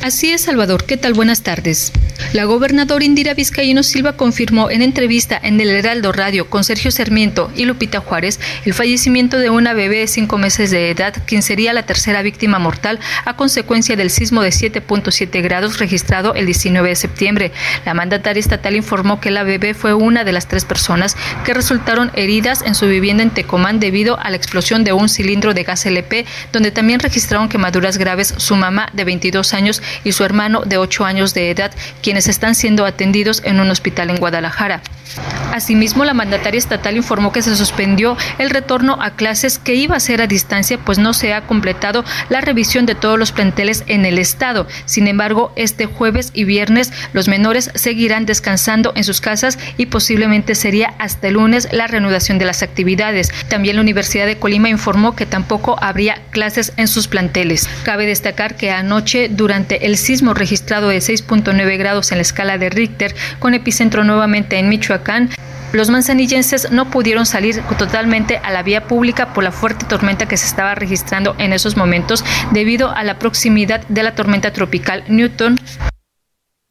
Así 0.00 0.30
es, 0.30 0.42
Salvador. 0.42 0.84
¿Qué 0.84 0.96
tal? 0.96 1.14
Buenas 1.14 1.42
tardes. 1.42 1.92
La 2.32 2.44
gobernadora 2.44 3.04
Indira 3.04 3.34
Vizcaíno 3.34 3.82
Silva 3.82 4.16
confirmó 4.16 4.70
en 4.70 4.80
entrevista 4.82 5.38
en 5.42 5.60
el 5.60 5.68
Heraldo 5.68 6.12
Radio 6.12 6.48
con 6.48 6.64
Sergio 6.64 6.90
Sarmiento 6.90 7.50
y 7.54 7.66
Lupita 7.66 8.00
Juárez 8.00 8.40
el 8.64 8.74
fallecimiento 8.74 9.38
de 9.38 9.50
una 9.50 9.74
bebé 9.74 9.98
de 9.98 10.06
cinco 10.06 10.38
meses 10.38 10.70
de 10.70 10.90
edad, 10.90 11.14
quien 11.26 11.42
sería 11.42 11.72
la 11.72 11.84
tercera 11.84 12.22
víctima 12.22 12.58
mortal 12.58 13.00
a 13.24 13.36
consecuencia 13.36 13.94
del 13.94 14.10
sismo 14.10 14.40
de 14.42 14.48
7.7 14.48 15.42
grados 15.42 15.78
registrado 15.78 16.34
el 16.34 16.46
19 16.46 16.88
de 16.88 16.96
septiembre. 16.96 17.52
La 17.84 17.94
mandataria 17.94 18.40
estatal 18.40 18.76
informó 18.76 19.20
que 19.20 19.30
la 19.30 19.42
bebé 19.42 19.74
fue 19.74 19.94
una 19.94 20.24
de 20.24 20.32
las 20.32 20.48
tres 20.48 20.64
personas 20.64 21.16
que 21.44 21.54
resultaron 21.54 22.10
heridas 22.14 22.62
en 22.62 22.74
su 22.74 22.86
vivienda 22.86 23.22
en 23.22 23.30
Tecomán 23.30 23.78
debido 23.78 24.18
a 24.18 24.30
la 24.30 24.36
explosión 24.36 24.84
de 24.84 24.92
un 24.92 25.08
cilindro 25.08 25.54
de 25.54 25.64
gas 25.64 25.84
LP, 25.84 26.24
donde 26.52 26.70
también 26.70 27.00
registraron 27.00 27.48
quemaduras 27.48 27.98
graves 27.98 28.34
su 28.38 28.56
mamá 28.56 28.88
de 28.94 29.04
22 29.04 29.54
años 29.54 29.81
y 30.04 30.12
su 30.12 30.24
hermano 30.24 30.62
de 30.64 30.78
8 30.78 31.04
años 31.04 31.34
de 31.34 31.50
edad, 31.50 31.72
quienes 32.02 32.28
están 32.28 32.54
siendo 32.54 32.86
atendidos 32.86 33.42
en 33.44 33.60
un 33.60 33.70
hospital 33.70 34.10
en 34.10 34.16
Guadalajara. 34.16 34.82
Asimismo, 35.52 36.04
la 36.04 36.14
mandataria 36.14 36.58
estatal 36.58 36.96
informó 36.96 37.32
que 37.32 37.42
se 37.42 37.54
suspendió 37.56 38.16
el 38.38 38.48
retorno 38.48 38.96
a 39.00 39.10
clases 39.10 39.58
que 39.58 39.74
iba 39.74 39.94
a 39.94 40.00
ser 40.00 40.22
a 40.22 40.26
distancia, 40.26 40.78
pues 40.78 40.98
no 40.98 41.12
se 41.12 41.34
ha 41.34 41.42
completado 41.42 42.04
la 42.30 42.40
revisión 42.40 42.86
de 42.86 42.94
todos 42.94 43.18
los 43.18 43.32
planteles 43.32 43.84
en 43.86 44.06
el 44.06 44.18
estado. 44.18 44.66
Sin 44.86 45.08
embargo, 45.08 45.52
este 45.56 45.84
jueves 45.84 46.30
y 46.32 46.44
viernes 46.44 46.90
los 47.12 47.28
menores 47.28 47.70
seguirán 47.74 48.24
descansando 48.24 48.92
en 48.96 49.04
sus 49.04 49.20
casas 49.20 49.58
y 49.76 49.86
posiblemente 49.86 50.54
sería 50.54 50.94
hasta 50.98 51.28
el 51.28 51.34
lunes 51.34 51.68
la 51.72 51.86
reanudación 51.86 52.38
de 52.38 52.46
las 52.46 52.62
actividades. 52.62 53.30
También 53.48 53.76
la 53.76 53.82
Universidad 53.82 54.26
de 54.26 54.38
Colima 54.38 54.70
informó 54.70 55.14
que 55.14 55.26
tampoco 55.26 55.76
habría 55.82 56.22
clases 56.30 56.72
en 56.78 56.88
sus 56.88 57.08
planteles. 57.08 57.68
Cabe 57.82 58.06
destacar 58.06 58.56
que 58.56 58.70
anoche, 58.70 59.28
durante 59.28 59.71
el 59.82 59.96
sismo 59.96 60.34
registrado 60.34 60.88
de 60.88 60.98
6.9 60.98 61.78
grados 61.78 62.12
en 62.12 62.18
la 62.18 62.22
escala 62.22 62.58
de 62.58 62.70
Richter, 62.70 63.14
con 63.38 63.54
epicentro 63.54 64.04
nuevamente 64.04 64.58
en 64.58 64.68
Michoacán, 64.68 65.30
los 65.72 65.88
manzanillenses 65.88 66.70
no 66.70 66.90
pudieron 66.90 67.24
salir 67.24 67.62
totalmente 67.78 68.36
a 68.36 68.50
la 68.50 68.62
vía 68.62 68.86
pública 68.86 69.32
por 69.32 69.42
la 69.42 69.52
fuerte 69.52 69.86
tormenta 69.86 70.26
que 70.26 70.36
se 70.36 70.46
estaba 70.46 70.74
registrando 70.74 71.34
en 71.38 71.54
esos 71.54 71.76
momentos 71.76 72.24
debido 72.52 72.90
a 72.94 73.02
la 73.04 73.18
proximidad 73.18 73.86
de 73.88 74.02
la 74.02 74.14
tormenta 74.14 74.52
tropical 74.52 75.04
Newton 75.08 75.58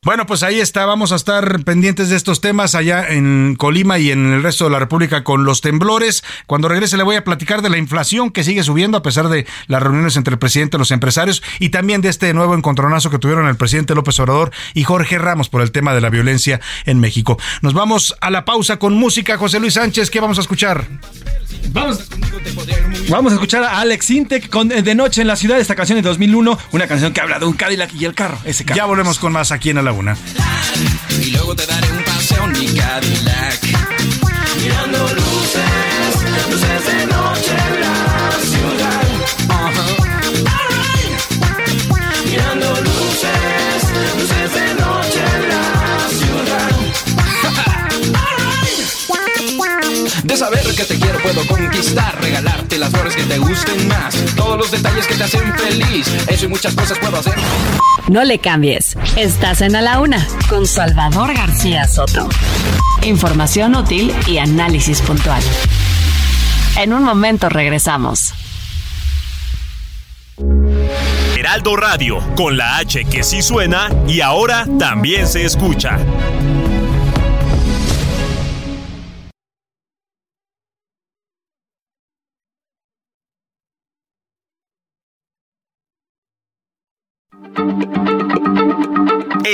bueno, 0.04 0.26
pues 0.26 0.42
ahí 0.42 0.60
está. 0.60 0.88
Vamos 0.88 1.12
a 1.12 1.16
estar 1.16 1.64
pendientes 1.64 2.10
de 2.10 2.16
estos 2.16 2.42
temas 2.42 2.74
allá 2.74 3.08
en 3.08 3.54
Colima 3.56 4.00
y 4.00 4.10
en 4.10 4.34
el 4.34 4.42
resto 4.42 4.64
de 4.64 4.72
la 4.72 4.80
República 4.80 5.24
con 5.24 5.44
los 5.44 5.62
temblores. 5.62 6.24
Cuando 6.48 6.68
regrese 6.68 6.98
le 6.98 7.04
voy 7.04 7.18
a 7.18 7.24
platicar 7.24 7.62
de 7.62 7.70
la 7.70 7.78
inflación 7.78 8.32
que 8.32 8.44
sigue 8.44 8.64
subiendo 8.64 8.98
a 8.98 9.04
pesar 9.04 9.30
de 9.30 9.46
las 9.68 9.84
reuniones 9.84 10.16
entre 10.16 10.34
el 10.34 10.40
presidente 10.40 10.78
y 10.78 10.80
los 10.80 10.90
empresarios 10.90 11.44
y 11.60 11.70
también 11.70 12.02
de 12.02 12.10
este 12.10 12.34
nuevo 12.34 12.56
encontronazo 12.56 13.12
que 13.12 13.20
tuvieron 13.20 13.48
el 13.48 13.58
presidente 13.58 13.94
López 13.94 14.20
Obrador 14.20 14.50
y 14.74 14.86
Jorge 14.86 15.20
Ramos 15.20 15.50
por 15.50 15.62
el 15.62 15.72
tema 15.72 15.94
de 15.94 16.02
la 16.02 16.10
violencia 16.10 16.62
en 16.86 17.00
México. 17.00 17.38
Nos 17.62 17.76
vamos 17.76 18.16
a 18.22 18.32
la 18.32 18.44
pausa 18.44 18.78
con 18.78 18.96
música. 18.96 19.38
José 19.38 19.60
Luis 19.60 19.76
Sánchez, 19.76 20.10
¿qué 20.10 20.20
vamos 20.20 20.40
a 20.40 20.42
escuchar? 20.42 20.88
Vamos, 21.70 22.10
vamos 23.08 23.32
a 23.32 23.36
escuchar 23.36 23.64
a 23.64 23.80
Alex 23.80 24.10
Intec 24.10 24.50
con 24.50 24.68
De 24.68 24.96
Noche 24.96 25.22
en 25.22 25.28
la 25.28 25.36
Ciudad, 25.36 25.60
esta 25.60 25.76
canción 25.76 25.98
de 25.98 26.02
2001, 26.02 26.58
una 26.72 26.88
canción 26.88 27.14
que 27.14 27.22
habla 27.22 27.40
de 27.40 27.46
un 27.46 27.54
Cadillac 27.54 27.94
y 27.94 28.06
el 28.06 28.16
carro, 28.16 28.38
ese 28.46 28.66
carro. 28.66 28.78
Ya 28.78 28.86
volvemos 28.86 29.20
con 29.20 29.32
más 29.32 29.52
aquí 29.52 29.70
en 29.70 29.84
la 29.84 29.91
una. 29.92 30.16
Y 31.22 31.32
luego 31.32 31.56
te 31.56 31.66
daré 31.66 31.92
un 31.92 32.04
paseo 32.04 32.46
en 32.46 32.52
mi 32.54 32.66
Cadillac. 32.68 33.60
Mirando 34.62 35.00
luces, 35.14 36.50
luces 36.50 36.86
de 36.86 37.06
noche 37.08 37.41
De 50.32 50.38
saber 50.38 50.64
que 50.64 50.86
te 50.86 50.98
quiero 50.98 51.20
puedo 51.20 51.46
conquistar, 51.46 52.18
regalarte 52.22 52.78
las 52.78 52.90
flores 52.90 53.18
que 53.18 53.24
te 53.24 53.38
gusten 53.38 53.86
más, 53.90 54.16
todos 54.38 54.58
los 54.58 54.72
detalles 54.72 55.06
que 55.06 55.16
te 55.16 55.26
hacen 55.26 55.54
feliz, 55.58 56.08
eso 56.30 56.46
y 56.46 56.48
muchas 56.48 56.74
cosas 56.74 56.98
puedo 57.00 57.18
hacer. 57.18 57.34
No 58.08 58.24
le 58.24 58.40
cambies. 58.40 58.96
Estás 59.18 59.60
en 59.60 59.76
A 59.76 59.82
la 59.82 60.00
Una 60.00 60.26
con 60.48 60.66
Salvador 60.66 61.34
García 61.34 61.86
Soto. 61.86 62.30
Información 63.04 63.76
útil 63.76 64.16
y 64.26 64.38
análisis 64.38 65.02
puntual. 65.02 65.44
En 66.78 66.94
un 66.94 67.04
momento 67.04 67.50
regresamos. 67.50 68.34
Heraldo 71.36 71.76
Radio, 71.76 72.20
con 72.38 72.56
la 72.56 72.78
H 72.78 73.04
que 73.04 73.24
sí 73.24 73.42
suena 73.42 73.90
y 74.08 74.22
ahora 74.22 74.66
también 74.80 75.28
se 75.28 75.44
escucha. 75.44 76.00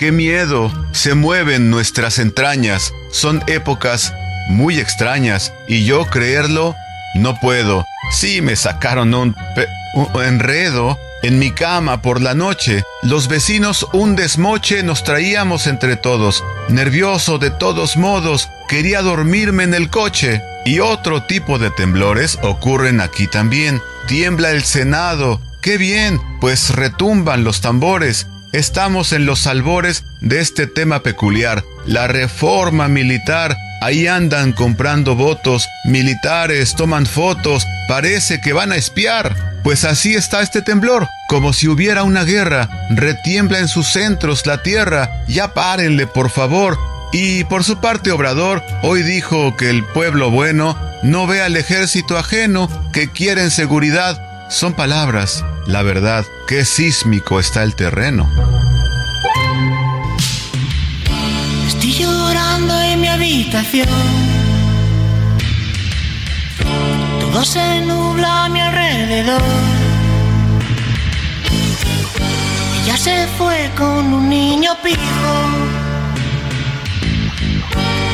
qué 0.00 0.12
miedo, 0.12 0.72
se 0.92 1.12
mueven 1.12 1.68
nuestras 1.68 2.18
entrañas, 2.18 2.94
son 3.10 3.44
épocas 3.46 4.14
muy 4.48 4.78
extrañas 4.78 5.52
y 5.68 5.84
yo 5.84 6.06
creerlo 6.06 6.74
no 7.16 7.38
puedo. 7.38 7.84
Sí 8.10 8.40
me 8.40 8.56
sacaron 8.56 9.12
un, 9.12 9.36
enredo 10.24 10.98
en 11.22 11.38
mi 11.38 11.50
cama 11.50 12.00
por 12.00 12.22
la 12.22 12.32
noche. 12.32 12.82
Los 13.02 13.28
vecinos 13.28 13.86
un 13.92 14.16
desmoche 14.16 14.82
nos 14.82 15.04
traíamos 15.04 15.66
entre 15.66 15.96
todos. 15.96 16.42
Nervioso 16.70 17.36
de 17.36 17.50
todos 17.50 17.98
modos, 17.98 18.48
quería 18.70 19.02
dormirme 19.02 19.64
en 19.64 19.74
el 19.74 19.90
coche. 19.90 20.40
Y 20.64 20.78
otro 20.78 21.24
tipo 21.24 21.58
de 21.58 21.70
temblores 21.70 22.38
ocurren 22.40 23.02
aquí 23.02 23.26
también. 23.26 23.82
Tiembla 24.06 24.52
el 24.52 24.64
Senado. 24.64 25.42
¡Qué 25.60 25.76
bien! 25.76 26.18
Pues 26.40 26.74
retumban 26.74 27.44
los 27.44 27.60
tambores. 27.60 28.28
Estamos 28.52 29.12
en 29.12 29.26
los 29.26 29.46
albores 29.46 30.04
de 30.20 30.40
este 30.40 30.66
tema 30.66 31.04
peculiar, 31.04 31.62
la 31.86 32.08
reforma 32.08 32.88
militar. 32.88 33.56
Ahí 33.80 34.08
andan 34.08 34.52
comprando 34.52 35.14
votos, 35.14 35.68
militares 35.84 36.74
toman 36.74 37.06
fotos, 37.06 37.64
parece 37.86 38.40
que 38.40 38.52
van 38.52 38.72
a 38.72 38.76
espiar. 38.76 39.36
Pues 39.62 39.84
así 39.84 40.14
está 40.14 40.42
este 40.42 40.62
temblor, 40.62 41.06
como 41.28 41.52
si 41.52 41.68
hubiera 41.68 42.02
una 42.02 42.24
guerra. 42.24 42.68
Retiembla 42.90 43.60
en 43.60 43.68
sus 43.68 43.86
centros 43.86 44.44
la 44.46 44.64
tierra. 44.64 45.22
Ya 45.28 45.54
párenle, 45.54 46.08
por 46.08 46.28
favor. 46.28 46.76
Y 47.12 47.44
por 47.44 47.62
su 47.62 47.80
parte 47.80 48.10
Obrador 48.10 48.64
hoy 48.82 49.04
dijo 49.04 49.56
que 49.56 49.70
el 49.70 49.84
pueblo 49.84 50.30
bueno 50.30 50.76
no 51.04 51.28
ve 51.28 51.40
al 51.40 51.56
ejército 51.56 52.18
ajeno, 52.18 52.68
que 52.92 53.10
quieren 53.10 53.52
seguridad. 53.52 54.29
Son 54.50 54.74
palabras, 54.74 55.44
la 55.66 55.82
verdad, 55.82 56.26
qué 56.48 56.64
sísmico 56.64 57.38
está 57.38 57.62
el 57.62 57.76
terreno. 57.76 58.28
Estoy 61.68 61.92
llorando 61.92 62.80
en 62.80 63.00
mi 63.00 63.06
habitación. 63.06 63.86
Todo 67.20 67.44
se 67.44 67.80
nubla 67.82 68.46
a 68.46 68.48
mi 68.48 68.60
alrededor. 68.60 69.40
Ella 72.82 72.96
se 72.96 73.28
fue 73.38 73.70
con 73.78 74.12
un 74.12 74.28
niño 74.28 74.72
pijo. 74.82 75.00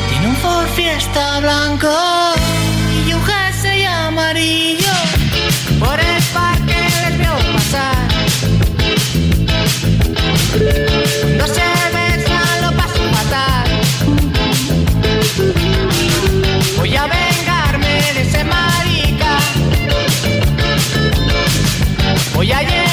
Tiene 0.09 0.27
un 0.27 0.35
Ford 0.35 0.67
Fiesta 0.75 1.39
blanco 1.39 1.91
y 3.07 3.11
un 3.11 3.23
jersey 3.23 3.85
amarillo. 3.85 4.96
Por 5.79 5.99
el 5.99 6.23
parque 6.33 6.75
les 7.03 7.17
veo 7.19 7.37
pasar. 7.53 8.07
No 11.37 11.47
se 11.47 11.67
besan, 11.93 12.61
lo 12.61 12.71
paso 12.75 13.01
fatal. 13.13 13.69
Voy 16.77 16.95
a 16.95 17.07
vengarme 17.07 18.01
de 18.15 18.21
ese 18.21 18.43
marica. 18.43 19.37
Voy 22.33 22.51
a 22.51 22.61
llenarle 22.61 22.86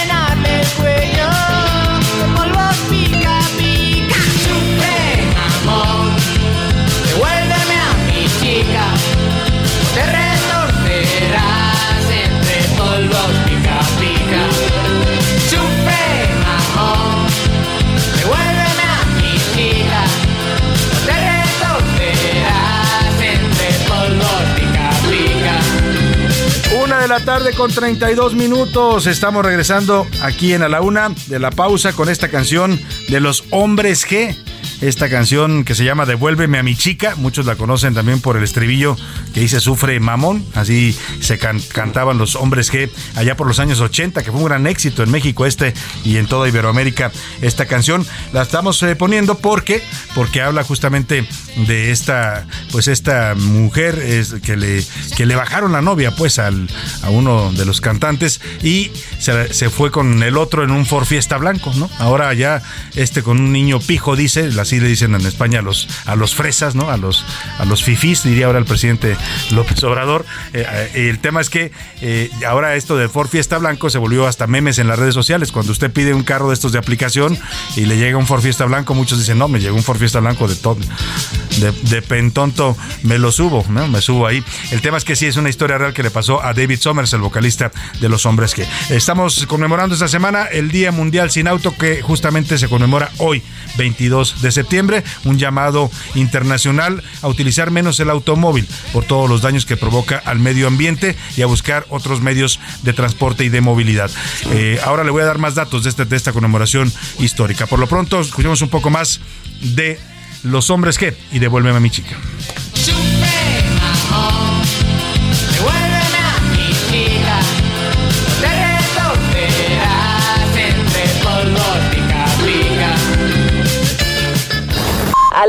de 27.04 27.08
la 27.08 27.20
tarde 27.20 27.52
con 27.52 27.70
32 27.70 28.32
minutos. 28.32 29.06
Estamos 29.06 29.44
regresando 29.44 30.06
aquí 30.22 30.54
en 30.54 30.62
A 30.62 30.70
la 30.70 30.80
Una 30.80 31.10
de 31.26 31.38
la 31.38 31.50
pausa 31.50 31.92
con 31.92 32.08
esta 32.08 32.30
canción 32.30 32.80
de 33.08 33.20
los 33.20 33.44
Hombres 33.50 34.06
G. 34.08 34.34
esta 34.88 35.08
canción 35.08 35.64
que 35.64 35.74
se 35.74 35.84
llama 35.84 36.04
Devuélveme 36.04 36.58
a 36.58 36.62
mi 36.62 36.76
chica. 36.76 37.14
Muchos 37.16 37.46
la 37.46 37.56
conocen 37.56 37.94
también 37.94 38.20
por 38.20 38.36
el 38.36 38.42
estribillo 38.42 38.96
que 39.32 39.40
dice 39.40 39.58
Sufre 39.58 39.98
Mamón. 39.98 40.44
Así 40.54 40.96
se 41.20 41.38
cantaban 41.38 42.18
los 42.18 42.36
hombres 42.36 42.70
que 42.70 42.90
allá 43.14 43.36
por 43.36 43.46
los 43.46 43.58
años 43.60 43.80
80, 43.80 44.22
que 44.22 44.30
fue 44.30 44.40
un 44.40 44.46
gran 44.46 44.66
éxito 44.66 45.02
en 45.02 45.10
México 45.10 45.46
este 45.46 45.72
y 46.04 46.18
en 46.18 46.26
toda 46.26 46.48
Iberoamérica 46.48 47.12
esta 47.40 47.64
canción. 47.66 48.06
La 48.32 48.42
estamos 48.42 48.82
eh, 48.82 48.94
poniendo 48.94 49.38
porque, 49.38 49.82
porque 50.14 50.42
habla 50.42 50.64
justamente 50.64 51.26
de 51.66 51.90
esta, 51.90 52.46
pues 52.70 52.88
esta 52.88 53.34
mujer 53.34 53.98
es, 53.98 54.34
que, 54.34 54.56
le, 54.56 54.84
que 55.16 55.24
le 55.24 55.34
bajaron 55.34 55.72
la 55.72 55.80
novia 55.80 56.14
pues 56.14 56.38
al, 56.38 56.68
a 57.02 57.10
uno 57.10 57.52
de 57.52 57.64
los 57.64 57.80
cantantes 57.80 58.40
y 58.62 58.90
se, 59.18 59.52
se 59.54 59.70
fue 59.70 59.90
con 59.90 60.22
el 60.22 60.36
otro 60.36 60.62
en 60.62 60.70
un 60.70 60.84
Ford 60.84 61.06
Fiesta 61.06 61.38
blanco, 61.38 61.72
¿no? 61.76 61.88
Ahora 61.98 62.34
ya 62.34 62.62
este 62.94 63.22
con 63.22 63.40
un 63.40 63.52
niño 63.52 63.80
pijo 63.80 64.16
dice, 64.16 64.50
le 64.80 64.88
dicen 64.88 65.14
en 65.14 65.26
España 65.26 65.60
a 65.60 65.62
los, 65.62 65.88
a 66.06 66.16
los 66.16 66.34
fresas, 66.34 66.74
¿no? 66.74 66.90
A 66.90 66.96
los, 66.96 67.24
a 67.58 67.64
los 67.64 67.82
fifís, 67.82 68.22
diría 68.22 68.46
ahora 68.46 68.58
el 68.58 68.64
presidente 68.64 69.16
López 69.50 69.82
Obrador. 69.84 70.24
Eh, 70.52 70.64
eh, 70.94 71.08
el 71.10 71.18
tema 71.18 71.40
es 71.40 71.50
que 71.50 71.72
eh, 72.00 72.30
ahora 72.46 72.76
esto 72.76 72.96
de 72.96 73.08
Ford 73.08 73.28
Fiesta 73.28 73.58
Blanco 73.58 73.90
se 73.90 73.98
volvió 73.98 74.26
hasta 74.26 74.46
memes 74.46 74.78
en 74.78 74.88
las 74.88 74.98
redes 74.98 75.14
sociales. 75.14 75.52
Cuando 75.52 75.72
usted 75.72 75.90
pide 75.90 76.14
un 76.14 76.22
carro 76.22 76.48
de 76.48 76.54
estos 76.54 76.72
de 76.72 76.78
aplicación 76.78 77.38
y 77.76 77.86
le 77.86 77.96
llega 77.96 78.18
un 78.18 78.26
Ford 78.26 78.42
Fiesta 78.42 78.64
Blanco, 78.64 78.94
muchos 78.94 79.18
dicen, 79.18 79.38
no, 79.38 79.48
me 79.48 79.60
llegó 79.60 79.76
un 79.76 79.82
Ford 79.82 79.98
Fiesta 79.98 80.20
Blanco 80.20 80.48
de 80.48 80.56
todo, 80.56 80.78
de, 81.58 81.72
de 81.72 82.02
pentonto, 82.02 82.76
me 83.02 83.18
lo 83.18 83.32
subo, 83.32 83.64
¿no? 83.68 83.88
Me 83.88 84.00
subo 84.00 84.26
ahí. 84.26 84.42
El 84.70 84.80
tema 84.80 84.96
es 84.96 85.04
que 85.04 85.16
sí 85.16 85.26
es 85.26 85.36
una 85.36 85.48
historia 85.48 85.78
real 85.78 85.92
que 85.92 86.02
le 86.02 86.10
pasó 86.10 86.42
a 86.42 86.52
David 86.52 86.78
Somers, 86.80 87.12
el 87.12 87.20
vocalista 87.20 87.70
de 88.00 88.08
Los 88.08 88.26
Hombres 88.26 88.54
que. 88.54 88.66
Estamos 88.90 89.46
conmemorando 89.46 89.94
esta 89.94 90.08
semana 90.08 90.44
el 90.44 90.70
Día 90.70 90.92
Mundial 90.92 91.30
Sin 91.30 91.48
Auto 91.48 91.74
que 91.76 92.02
justamente 92.02 92.58
se 92.58 92.68
conmemora 92.68 93.10
hoy, 93.18 93.42
22 93.76 94.42
de 94.42 94.52
septiembre, 94.52 94.63
un 95.24 95.38
llamado 95.38 95.90
internacional 96.14 97.02
a 97.22 97.28
utilizar 97.28 97.70
menos 97.70 98.00
el 98.00 98.10
automóvil 98.10 98.66
por 98.92 99.04
todos 99.04 99.28
los 99.28 99.42
daños 99.42 99.66
que 99.66 99.76
provoca 99.76 100.22
al 100.24 100.38
medio 100.38 100.66
ambiente 100.66 101.16
y 101.36 101.42
a 101.42 101.46
buscar 101.46 101.86
otros 101.88 102.20
medios 102.20 102.60
de 102.82 102.92
transporte 102.92 103.44
y 103.44 103.48
de 103.48 103.60
movilidad. 103.60 104.10
Eh, 104.50 104.80
ahora 104.84 105.04
le 105.04 105.10
voy 105.10 105.22
a 105.22 105.26
dar 105.26 105.38
más 105.38 105.54
datos 105.54 105.84
de, 105.84 105.90
este, 105.90 106.04
de 106.04 106.16
esta 106.16 106.32
conmemoración 106.32 106.92
histórica. 107.18 107.66
Por 107.66 107.78
lo 107.78 107.86
pronto, 107.86 108.20
escuchemos 108.20 108.62
un 108.62 108.68
poco 108.68 108.90
más 108.90 109.20
de 109.60 109.98
los 110.42 110.70
hombres 110.70 110.98
que 110.98 111.16
y 111.32 111.38
devuélveme 111.38 111.76
a 111.76 111.80
mi 111.80 111.90
chica. 111.90 112.16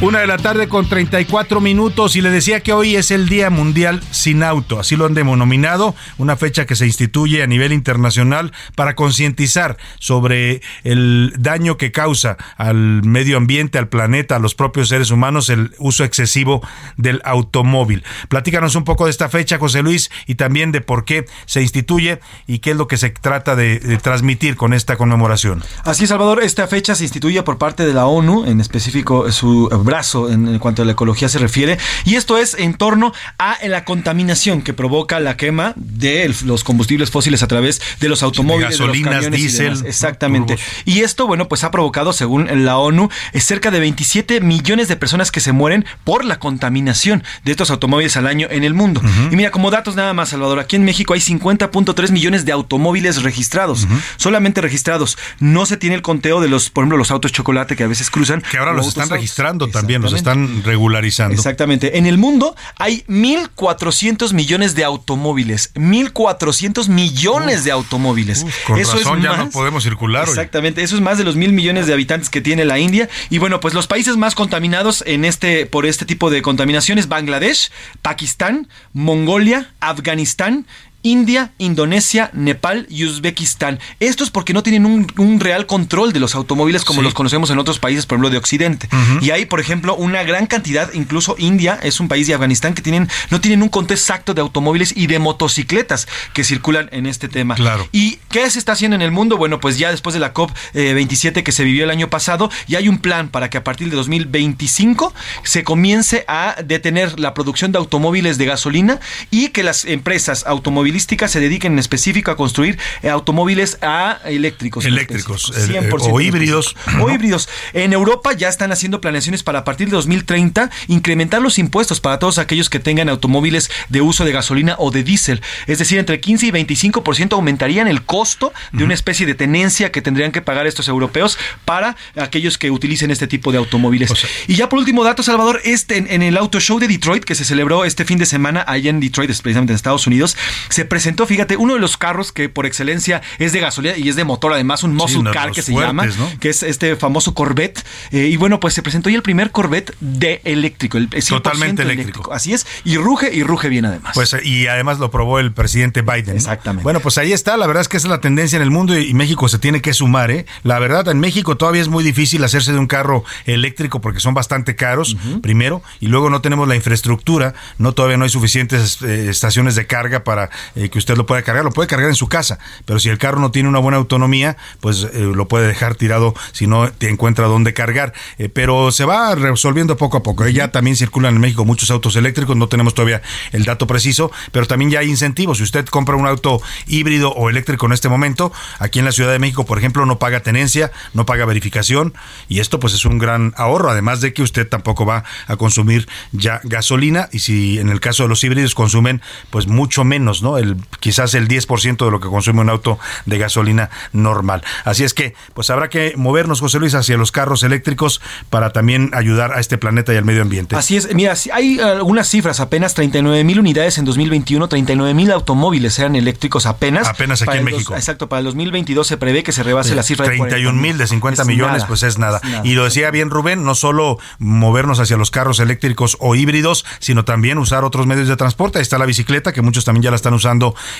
Una 0.00 0.20
de 0.20 0.28
la 0.28 0.36
tarde 0.36 0.68
con 0.68 0.88
34 0.88 1.60
minutos 1.60 2.14
y 2.14 2.20
le 2.20 2.30
decía 2.30 2.60
que 2.60 2.72
hoy 2.72 2.94
es 2.94 3.10
el 3.10 3.28
Día 3.28 3.50
Mundial 3.50 4.00
Sin 4.12 4.44
Auto, 4.44 4.78
así 4.78 4.94
lo 4.94 5.06
han 5.06 5.14
denominado, 5.14 5.96
una 6.18 6.36
fecha 6.36 6.66
que 6.66 6.76
se 6.76 6.86
instituye 6.86 7.42
a 7.42 7.48
nivel 7.48 7.72
internacional 7.72 8.52
para 8.76 8.94
concientizar 8.94 9.76
sobre 9.98 10.62
el 10.84 11.34
daño 11.36 11.76
que 11.78 11.90
causa 11.90 12.36
al 12.56 13.02
medio 13.02 13.36
ambiente, 13.38 13.76
al 13.76 13.88
planeta, 13.88 14.36
a 14.36 14.38
los 14.38 14.54
propios 14.54 14.88
seres 14.88 15.10
humanos 15.10 15.50
el 15.50 15.74
uso 15.78 16.04
excesivo 16.04 16.64
del 16.96 17.20
automóvil. 17.24 18.04
Platícanos 18.28 18.76
un 18.76 18.84
poco 18.84 19.06
de 19.06 19.10
esta 19.10 19.28
fecha, 19.28 19.58
José 19.58 19.82
Luis, 19.82 20.12
y 20.28 20.36
también 20.36 20.70
de 20.70 20.80
por 20.80 21.04
qué 21.04 21.24
se 21.46 21.60
instituye 21.60 22.20
y 22.46 22.60
qué 22.60 22.70
es 22.70 22.76
lo 22.76 22.86
que 22.86 22.98
se 22.98 23.10
trata 23.10 23.56
de, 23.56 23.80
de 23.80 23.96
transmitir 23.96 24.54
con 24.54 24.74
esta 24.74 24.96
conmemoración. 24.96 25.64
Así 25.82 26.06
Salvador, 26.06 26.40
esta 26.40 26.68
fecha 26.68 26.94
se 26.94 27.02
instituye 27.02 27.42
por 27.42 27.58
parte 27.58 27.84
de 27.84 27.94
la 27.94 28.06
ONU, 28.06 28.44
en 28.44 28.60
específico 28.60 29.32
su 29.32 29.68
brazo 29.88 30.30
en, 30.30 30.58
cuanto 30.58 30.82
a 30.82 30.84
la 30.84 30.92
ecología 30.92 31.30
se 31.30 31.38
refiere, 31.38 31.78
y 32.04 32.16
esto 32.16 32.36
es 32.36 32.54
en 32.58 32.74
torno 32.74 33.14
a 33.38 33.56
la 33.66 33.84
contaminación 33.84 34.60
que 34.60 34.74
provoca 34.74 35.18
la 35.18 35.36
quema 35.38 35.72
de 35.76 36.30
los 36.44 36.62
combustibles 36.62 37.10
fósiles 37.10 37.42
a 37.42 37.46
través 37.46 37.80
de 37.98 38.08
los 38.10 38.22
automóviles, 38.22 38.76
de 38.76 38.84
gasolinas, 38.84 39.24
de 39.24 39.30
los 39.30 39.40
diésel, 39.40 39.86
exactamente. 39.86 40.56
Turbos. 40.56 40.72
Y 40.84 41.00
esto, 41.00 41.26
bueno, 41.26 41.48
pues 41.48 41.64
ha 41.64 41.70
provocado, 41.70 42.12
según 42.12 42.48
la 42.64 42.76
ONU, 42.76 43.08
cerca 43.34 43.70
de 43.70 43.80
27 43.80 44.42
millones 44.42 44.88
de 44.88 44.96
personas 44.96 45.30
que 45.30 45.40
se 45.40 45.52
mueren 45.52 45.86
por 46.04 46.22
la 46.26 46.38
contaminación 46.38 47.24
de 47.44 47.52
estos 47.52 47.70
automóviles 47.70 48.16
al 48.18 48.26
año 48.26 48.46
en 48.50 48.64
el 48.64 48.74
mundo. 48.74 49.00
Uh 49.02 49.08
-huh. 49.08 49.32
Y 49.32 49.36
mira, 49.36 49.50
como 49.50 49.70
datos 49.70 49.96
nada 49.96 50.12
más, 50.12 50.28
Salvador, 50.28 50.58
aquí 50.58 50.76
en 50.76 50.84
México 50.84 51.14
hay 51.14 51.20
50.3 51.20 52.10
millones 52.10 52.44
de 52.44 52.52
automóviles 52.52 53.22
registrados, 53.22 53.84
uh 53.84 53.88
-huh. 53.88 54.00
solamente 54.18 54.60
registrados. 54.60 55.16
No 55.40 55.64
se 55.64 55.78
tiene 55.78 55.96
el 55.96 56.02
conteo 56.02 56.42
de 56.42 56.48
los, 56.48 56.68
por 56.68 56.82
ejemplo, 56.82 56.98
los 56.98 57.10
autos 57.10 57.32
chocolate 57.32 57.74
que 57.74 57.84
a 57.84 57.88
veces 57.88 58.10
cruzan. 58.10 58.42
Que 58.50 58.58
ahora 58.58 58.74
los 58.74 58.86
están 58.86 59.08
registrando 59.08 59.68
también, 59.80 60.02
los 60.02 60.12
están 60.12 60.62
regularizando. 60.62 61.34
Exactamente. 61.34 61.98
En 61.98 62.06
el 62.06 62.18
mundo 62.18 62.54
hay 62.76 63.04
1.400 63.08 64.32
millones 64.32 64.74
de 64.74 64.84
automóviles. 64.84 65.72
1.400 65.74 66.88
millones 66.88 67.58
uf, 67.58 67.64
de 67.64 67.70
automóviles. 67.70 68.42
Uf, 68.44 68.64
con 68.66 68.78
eso 68.78 68.94
razón, 68.94 69.18
es 69.18 69.24
ya 69.24 69.30
más, 69.30 69.38
no 69.38 69.50
podemos 69.50 69.82
circular. 69.82 70.28
Exactamente. 70.28 70.80
Hoy. 70.80 70.84
Eso 70.84 70.96
es 70.96 71.02
más 71.02 71.18
de 71.18 71.24
los 71.24 71.36
mil 71.36 71.52
millones 71.52 71.86
de 71.86 71.92
habitantes 71.92 72.30
que 72.30 72.40
tiene 72.40 72.64
la 72.64 72.78
India. 72.78 73.08
Y 73.30 73.38
bueno, 73.38 73.60
pues 73.60 73.74
los 73.74 73.86
países 73.86 74.16
más 74.16 74.34
contaminados 74.34 75.02
en 75.06 75.24
este, 75.24 75.66
por 75.66 75.86
este 75.86 76.04
tipo 76.04 76.30
de 76.30 76.42
contaminaciones, 76.42 77.08
Bangladesh, 77.08 77.70
Pakistán, 78.02 78.68
Mongolia, 78.92 79.72
Afganistán, 79.80 80.66
India, 81.08 81.52
Indonesia, 81.56 82.28
Nepal 82.34 82.86
y 82.90 83.06
Uzbekistán. 83.06 83.78
Esto 83.98 84.24
es 84.24 84.30
porque 84.30 84.52
no 84.52 84.62
tienen 84.62 84.84
un, 84.84 85.10
un 85.16 85.40
real 85.40 85.64
control 85.64 86.12
de 86.12 86.20
los 86.20 86.34
automóviles 86.34 86.84
como 86.84 87.00
sí. 87.00 87.04
los 87.04 87.14
conocemos 87.14 87.48
en 87.48 87.58
otros 87.58 87.78
países, 87.78 88.04
por 88.04 88.16
ejemplo, 88.16 88.28
de 88.28 88.36
Occidente. 88.36 88.90
Uh 88.92 88.96
-huh. 88.96 89.22
Y 89.22 89.30
hay, 89.30 89.46
por 89.46 89.58
ejemplo, 89.58 89.96
una 89.96 90.22
gran 90.22 90.46
cantidad, 90.46 90.92
incluso 90.92 91.34
India 91.38 91.80
es 91.82 91.98
un 91.98 92.08
país 92.08 92.26
de 92.26 92.34
Afganistán 92.34 92.74
que 92.74 92.82
tienen, 92.82 93.08
no 93.30 93.40
tienen 93.40 93.62
un 93.62 93.70
conteo 93.70 93.96
exacto 93.96 94.34
de 94.34 94.42
automóviles 94.42 94.92
y 94.94 95.06
de 95.06 95.18
motocicletas 95.18 96.08
que 96.34 96.44
circulan 96.44 96.90
en 96.92 97.06
este 97.06 97.28
tema. 97.28 97.54
Claro. 97.54 97.88
¿Y 97.90 98.18
qué 98.28 98.50
se 98.50 98.58
está 98.58 98.72
haciendo 98.72 98.94
en 98.94 99.02
el 99.02 99.10
mundo? 99.10 99.38
Bueno, 99.38 99.60
pues 99.60 99.78
ya 99.78 99.90
después 99.90 100.12
de 100.12 100.20
la 100.20 100.34
COP27 100.34 101.38
eh, 101.38 101.42
que 101.42 101.52
se 101.52 101.64
vivió 101.64 101.84
el 101.84 101.90
año 101.90 102.10
pasado, 102.10 102.50
ya 102.66 102.78
hay 102.78 102.88
un 102.88 102.98
plan 102.98 103.30
para 103.30 103.48
que 103.48 103.56
a 103.56 103.64
partir 103.64 103.88
de 103.88 103.96
2025 103.96 105.14
se 105.42 105.64
comience 105.64 106.26
a 106.28 106.56
detener 106.62 107.18
la 107.18 107.32
producción 107.32 107.72
de 107.72 107.78
automóviles 107.78 108.36
de 108.36 108.44
gasolina 108.44 109.00
y 109.30 109.48
que 109.48 109.62
las 109.62 109.86
empresas 109.86 110.44
automovilísticas 110.46 110.97
se 111.06 111.40
dediquen 111.40 111.72
en 111.72 111.78
específico 111.78 112.30
a 112.30 112.36
construir 112.36 112.78
eh, 113.02 113.10
automóviles 113.10 113.78
a 113.82 114.20
eléctricos. 114.24 114.84
Eléctricos. 114.84 115.52
Eh, 115.56 115.90
o 115.92 116.20
híbridos. 116.20 116.76
O 117.00 117.10
híbridos. 117.10 117.48
En 117.72 117.92
Europa 117.92 118.32
ya 118.32 118.48
están 118.48 118.72
haciendo 118.72 119.00
planeaciones 119.00 119.42
para 119.42 119.60
a 119.60 119.64
partir 119.64 119.88
de 119.88 119.92
2030 119.96 120.70
incrementar 120.88 121.42
los 121.42 121.58
impuestos 121.58 122.00
para 122.00 122.18
todos 122.18 122.38
aquellos 122.38 122.70
que 122.70 122.78
tengan 122.78 123.08
automóviles 123.08 123.70
de 123.88 124.00
uso 124.00 124.24
de 124.24 124.32
gasolina 124.32 124.76
o 124.78 124.90
de 124.90 125.02
diésel. 125.02 125.42
Es 125.66 125.78
decir, 125.78 125.98
entre 125.98 126.20
15 126.20 126.46
y 126.46 126.50
25% 126.50 127.32
aumentarían 127.32 127.88
el 127.88 128.02
costo 128.02 128.52
de 128.72 128.84
una 128.84 128.94
especie 128.94 129.26
de 129.26 129.34
tenencia 129.34 129.92
que 129.92 130.02
tendrían 130.02 130.32
que 130.32 130.42
pagar 130.42 130.66
estos 130.66 130.88
europeos 130.88 131.38
para 131.64 131.96
aquellos 132.16 132.58
que 132.58 132.70
utilicen 132.70 133.10
este 133.10 133.26
tipo 133.26 133.52
de 133.52 133.58
automóviles. 133.58 134.10
O 134.10 134.16
sea, 134.16 134.30
y 134.46 134.54
ya 134.54 134.68
por 134.68 134.78
último 134.78 135.04
dato, 135.04 135.22
Salvador, 135.22 135.60
este 135.64 135.96
en, 135.96 136.10
en, 136.10 136.22
el 136.22 136.36
Auto 136.36 136.60
Show 136.60 136.78
de 136.78 136.88
Detroit 136.88 137.24
que 137.24 137.34
se 137.34 137.44
celebró 137.44 137.84
este 137.84 138.04
fin 138.04 138.18
de 138.18 138.26
semana 138.26 138.64
allá 138.66 138.90
en 138.90 139.00
Detroit, 139.00 139.28
precisamente 139.28 139.72
en 139.72 139.76
Estados 139.76 140.06
Unidos, 140.06 140.36
se 140.78 140.84
presentó, 140.84 141.26
fíjate, 141.26 141.56
uno 141.56 141.74
de 141.74 141.80
los 141.80 141.96
carros 141.96 142.30
que 142.30 142.48
por 142.48 142.64
excelencia 142.64 143.20
es 143.40 143.50
de 143.52 143.58
gasolina 143.58 143.96
y 143.96 144.08
es 144.08 144.14
de 144.14 144.22
motor, 144.22 144.52
además 144.52 144.84
un 144.84 144.94
muscle 144.94 145.22
sí, 145.22 145.30
car 145.32 145.50
que 145.50 145.60
se 145.60 145.72
fuertes, 145.72 145.88
llama, 145.88 146.06
¿no? 146.06 146.38
que 146.38 146.50
es 146.50 146.62
este 146.62 146.94
famoso 146.94 147.34
Corvette. 147.34 147.84
Eh, 148.12 148.28
y 148.30 148.36
bueno, 148.36 148.60
pues 148.60 148.74
se 148.74 148.82
presentó 148.84 149.10
ya 149.10 149.16
el 149.16 149.24
primer 149.24 149.50
Corvette 149.50 149.92
de 149.98 150.40
eléctrico, 150.44 150.96
el 150.96 151.10
100% 151.10 151.28
totalmente 151.30 151.82
eléctrico. 151.82 152.02
eléctrico. 152.02 152.32
Así 152.32 152.52
es, 152.52 152.64
y 152.84 152.96
ruge 152.96 153.34
y 153.34 153.42
ruge 153.42 153.68
bien 153.68 153.86
además. 153.86 154.12
Pues 154.14 154.36
y 154.44 154.68
además 154.68 155.00
lo 155.00 155.10
probó 155.10 155.40
el 155.40 155.52
presidente 155.52 156.02
Biden. 156.02 156.36
Exactamente. 156.36 156.82
¿no? 156.82 156.84
Bueno, 156.84 157.00
pues 157.00 157.18
ahí 157.18 157.32
está, 157.32 157.56
la 157.56 157.66
verdad 157.66 157.80
es 157.80 157.88
que 157.88 157.96
esa 157.96 158.06
es 158.06 158.10
la 158.10 158.20
tendencia 158.20 158.54
en 158.54 158.62
el 158.62 158.70
mundo 158.70 158.96
y 158.96 159.12
México 159.14 159.48
se 159.48 159.58
tiene 159.58 159.82
que 159.82 159.92
sumar, 159.94 160.30
¿eh? 160.30 160.46
La 160.62 160.78
verdad, 160.78 161.08
en 161.08 161.18
México 161.18 161.56
todavía 161.56 161.82
es 161.82 161.88
muy 161.88 162.04
difícil 162.04 162.44
hacerse 162.44 162.70
de 162.70 162.78
un 162.78 162.86
carro 162.86 163.24
eléctrico 163.46 164.00
porque 164.00 164.20
son 164.20 164.32
bastante 164.32 164.76
caros, 164.76 165.14
uh 165.14 165.18
-huh. 165.18 165.40
primero, 165.40 165.82
y 165.98 166.06
luego 166.06 166.30
no 166.30 166.40
tenemos 166.40 166.68
la 166.68 166.76
infraestructura, 166.76 167.54
no 167.78 167.94
todavía 167.94 168.16
no 168.16 168.22
hay 168.22 168.30
suficientes 168.30 169.02
eh, 169.02 169.28
estaciones 169.28 169.74
de 169.74 169.88
carga 169.88 170.22
para 170.22 170.50
eh, 170.74 170.88
que 170.88 170.98
usted 170.98 171.16
lo 171.16 171.26
pueda 171.26 171.42
cargar, 171.42 171.64
lo 171.64 171.72
puede 171.72 171.88
cargar 171.88 172.08
en 172.08 172.14
su 172.14 172.28
casa, 172.28 172.58
pero 172.84 172.98
si 172.98 173.08
el 173.08 173.18
carro 173.18 173.40
no 173.40 173.50
tiene 173.50 173.68
una 173.68 173.78
buena 173.78 173.98
autonomía, 173.98 174.56
pues 174.80 175.04
eh, 175.12 175.30
lo 175.34 175.48
puede 175.48 175.66
dejar 175.66 175.94
tirado 175.94 176.34
si 176.52 176.66
no 176.66 176.90
te 176.90 177.08
encuentra 177.08 177.46
dónde 177.46 177.74
cargar. 177.74 178.12
Eh, 178.38 178.48
pero 178.48 178.90
se 178.92 179.04
va 179.04 179.34
resolviendo 179.34 179.96
poco 179.96 180.18
a 180.18 180.22
poco. 180.22 180.46
Ya 180.48 180.68
también 180.68 180.96
circulan 180.96 181.34
en 181.34 181.40
México 181.40 181.64
muchos 181.64 181.90
autos 181.90 182.16
eléctricos, 182.16 182.56
no 182.56 182.68
tenemos 182.68 182.94
todavía 182.94 183.22
el 183.52 183.64
dato 183.64 183.86
preciso, 183.86 184.30
pero 184.52 184.66
también 184.66 184.90
ya 184.90 185.00
hay 185.00 185.08
incentivos. 185.08 185.58
Si 185.58 185.64
usted 185.64 185.86
compra 185.86 186.16
un 186.16 186.26
auto 186.26 186.60
híbrido 186.86 187.32
o 187.32 187.50
eléctrico 187.50 187.86
en 187.86 187.92
este 187.92 188.08
momento, 188.08 188.52
aquí 188.78 188.98
en 188.98 189.04
la 189.04 189.12
Ciudad 189.12 189.32
de 189.32 189.38
México, 189.38 189.64
por 189.64 189.78
ejemplo, 189.78 190.04
no 190.06 190.18
paga 190.18 190.40
tenencia, 190.40 190.92
no 191.14 191.26
paga 191.26 191.44
verificación, 191.44 192.14
y 192.48 192.60
esto 192.60 192.80
pues 192.80 192.94
es 192.94 193.04
un 193.04 193.18
gran 193.18 193.54
ahorro, 193.56 193.90
además 193.90 194.20
de 194.20 194.32
que 194.32 194.42
usted 194.42 194.68
tampoco 194.68 195.06
va 195.06 195.24
a 195.46 195.56
consumir 195.56 196.08
ya 196.32 196.60
gasolina, 196.64 197.28
y 197.32 197.40
si 197.40 197.78
en 197.78 197.88
el 197.88 198.00
caso 198.00 198.24
de 198.24 198.28
los 198.28 198.42
híbridos 198.44 198.74
consumen 198.74 199.22
pues 199.50 199.66
mucho 199.66 200.04
menos, 200.04 200.42
¿no? 200.42 200.57
¿No? 200.58 200.72
El, 200.72 200.76
quizás 201.00 201.34
el 201.34 201.48
10% 201.48 202.04
de 202.04 202.10
lo 202.10 202.20
que 202.20 202.28
consume 202.28 202.60
un 202.60 202.70
auto 202.70 202.98
de 203.26 203.38
gasolina 203.38 203.90
normal. 204.12 204.62
Así 204.84 205.04
es 205.04 205.14
que, 205.14 205.34
pues 205.54 205.70
habrá 205.70 205.88
que 205.88 206.14
movernos, 206.16 206.60
José 206.60 206.78
Luis, 206.78 206.94
hacia 206.94 207.16
los 207.16 207.32
carros 207.32 207.62
eléctricos 207.62 208.20
para 208.50 208.70
también 208.70 209.10
ayudar 209.14 209.52
a 209.52 209.60
este 209.60 209.78
planeta 209.78 210.12
y 210.12 210.16
al 210.16 210.24
medio 210.24 210.42
ambiente. 210.42 210.76
Así 210.76 210.96
es, 210.96 211.14
mira, 211.14 211.34
hay 211.52 211.80
algunas 211.80 212.28
cifras, 212.28 212.60
apenas 212.60 212.94
39 212.94 213.44
mil 213.44 213.60
unidades 213.60 213.98
en 213.98 214.04
2021, 214.04 214.68
39 214.68 215.14
mil 215.14 215.30
automóviles 215.30 215.98
eran 215.98 216.16
eléctricos 216.16 216.66
apenas. 216.66 217.08
Apenas 217.08 217.42
aquí 217.42 217.58
en 217.58 217.64
México. 217.64 217.94
exacto, 217.94 218.28
para 218.28 218.40
el 218.40 218.46
2022 218.46 219.06
se 219.06 219.16
prevé 219.16 219.42
que 219.42 219.52
se 219.52 219.62
rebase 219.62 219.94
la 219.94 220.02
cifra 220.02 220.28
de 220.28 220.36
31 220.36 220.80
mil 220.80 220.98
de 220.98 221.06
50 221.06 221.44
millones, 221.44 221.84
pues 221.84 222.02
es 222.02 222.18
nada. 222.18 222.40
Y 222.64 222.74
lo 222.74 222.84
decía 222.84 223.10
bien 223.10 223.30
Rubén, 223.30 223.64
no 223.64 223.74
solo 223.74 224.18
movernos 224.38 225.00
hacia 225.00 225.16
los 225.16 225.30
carros 225.30 225.60
eléctricos 225.60 226.16
o 226.20 226.34
híbridos, 226.34 226.84
sino 226.98 227.24
también 227.24 227.58
usar 227.58 227.84
otros 227.84 228.06
medios 228.06 228.28
de 228.28 228.36
transporte. 228.36 228.78
Ahí 228.78 228.82
está 228.82 228.98
la 228.98 229.06
bicicleta, 229.06 229.52
que 229.52 229.62
muchos 229.62 229.84
también 229.84 230.02
ya 230.02 230.10
la 230.10 230.16
están 230.16 230.34
usando 230.34 230.47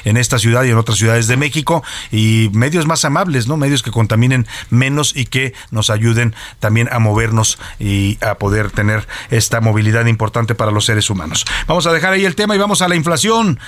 en 0.04 0.16
esta 0.16 0.38
ciudad 0.38 0.64
y 0.64 0.70
en 0.70 0.78
otras 0.78 0.98
ciudades 0.98 1.26
de 1.28 1.36
México, 1.36 1.82
y 2.10 2.50
medios 2.52 2.86
más 2.86 3.04
amables, 3.04 3.46
¿no? 3.46 3.56
Medios 3.56 3.82
que 3.82 3.90
contaminen 3.90 4.46
menos 4.70 5.14
y 5.16 5.26
que 5.26 5.54
nos 5.70 5.90
ayuden 5.90 6.34
también 6.60 6.88
a 6.92 6.98
movernos 6.98 7.58
y 7.78 8.18
a 8.24 8.36
poder 8.36 8.70
tener 8.70 9.06
esta 9.30 9.60
movilidad 9.60 10.06
importante 10.06 10.54
para 10.54 10.70
los 10.70 10.84
seres 10.84 11.10
humanos. 11.10 11.44
Vamos 11.66 11.86
a 11.86 11.92
dejar 11.92 12.12
ahí 12.12 12.24
el 12.24 12.34
tema 12.34 12.54
y 12.54 12.58
vamos 12.58 12.82
a 12.82 12.88
la 12.88 12.96
inflación. 12.96 13.58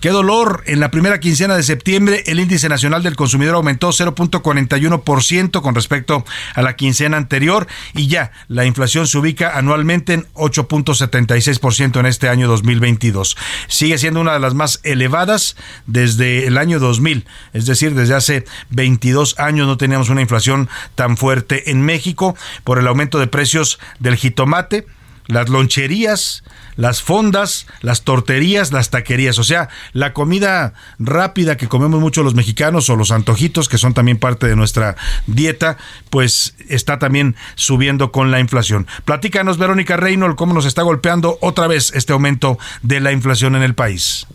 Qué 0.00 0.08
dolor. 0.08 0.62
En 0.64 0.80
la 0.80 0.90
primera 0.90 1.20
quincena 1.20 1.56
de 1.56 1.62
septiembre, 1.62 2.22
el 2.24 2.40
índice 2.40 2.70
nacional 2.70 3.02
del 3.02 3.16
consumidor 3.16 3.56
aumentó 3.56 3.90
0.41% 3.90 5.60
con 5.60 5.74
respecto 5.74 6.24
a 6.54 6.62
la 6.62 6.74
quincena 6.74 7.18
anterior 7.18 7.66
y 7.92 8.06
ya 8.06 8.32
la 8.48 8.64
inflación 8.64 9.06
se 9.06 9.18
ubica 9.18 9.58
anualmente 9.58 10.14
en 10.14 10.26
8.76% 10.32 12.00
en 12.00 12.06
este 12.06 12.30
año 12.30 12.48
2022. 12.48 13.36
Sigue 13.68 13.98
siendo 13.98 14.22
una 14.22 14.32
de 14.32 14.40
las 14.40 14.54
más 14.54 14.80
elevadas 14.84 15.56
desde 15.86 16.46
el 16.46 16.56
año 16.56 16.78
2000, 16.78 17.26
es 17.52 17.66
decir, 17.66 17.94
desde 17.94 18.14
hace 18.14 18.46
22 18.70 19.38
años 19.38 19.66
no 19.66 19.76
teníamos 19.76 20.08
una 20.08 20.22
inflación 20.22 20.70
tan 20.94 21.18
fuerte 21.18 21.70
en 21.72 21.82
México 21.82 22.34
por 22.64 22.78
el 22.78 22.86
aumento 22.86 23.18
de 23.18 23.26
precios 23.26 23.78
del 23.98 24.16
jitomate, 24.16 24.86
las 25.30 25.48
loncherías, 25.48 26.42
las 26.76 27.02
fondas, 27.02 27.66
las 27.80 28.02
torterías, 28.02 28.72
las 28.72 28.90
taquerías, 28.90 29.38
o 29.38 29.44
sea, 29.44 29.68
la 29.92 30.12
comida 30.12 30.74
rápida 30.98 31.56
que 31.56 31.68
comemos 31.68 32.00
mucho 32.00 32.22
los 32.22 32.34
mexicanos 32.34 32.88
o 32.90 32.96
los 32.96 33.10
antojitos 33.10 33.68
que 33.68 33.78
son 33.78 33.94
también 33.94 34.18
parte 34.18 34.46
de 34.46 34.56
nuestra 34.56 34.96
dieta, 35.26 35.76
pues 36.10 36.54
está 36.68 36.98
también 36.98 37.36
subiendo 37.54 38.12
con 38.12 38.30
la 38.30 38.40
inflación. 38.40 38.86
Platícanos, 39.04 39.58
Verónica 39.58 39.96
Reynolds, 39.96 40.36
cómo 40.36 40.54
nos 40.54 40.66
está 40.66 40.82
golpeando 40.82 41.38
otra 41.40 41.66
vez 41.66 41.92
este 41.94 42.12
aumento 42.12 42.58
de 42.82 43.00
la 43.00 43.12
inflación 43.12 43.56
en 43.56 43.62
el 43.62 43.74
país. 43.74 44.26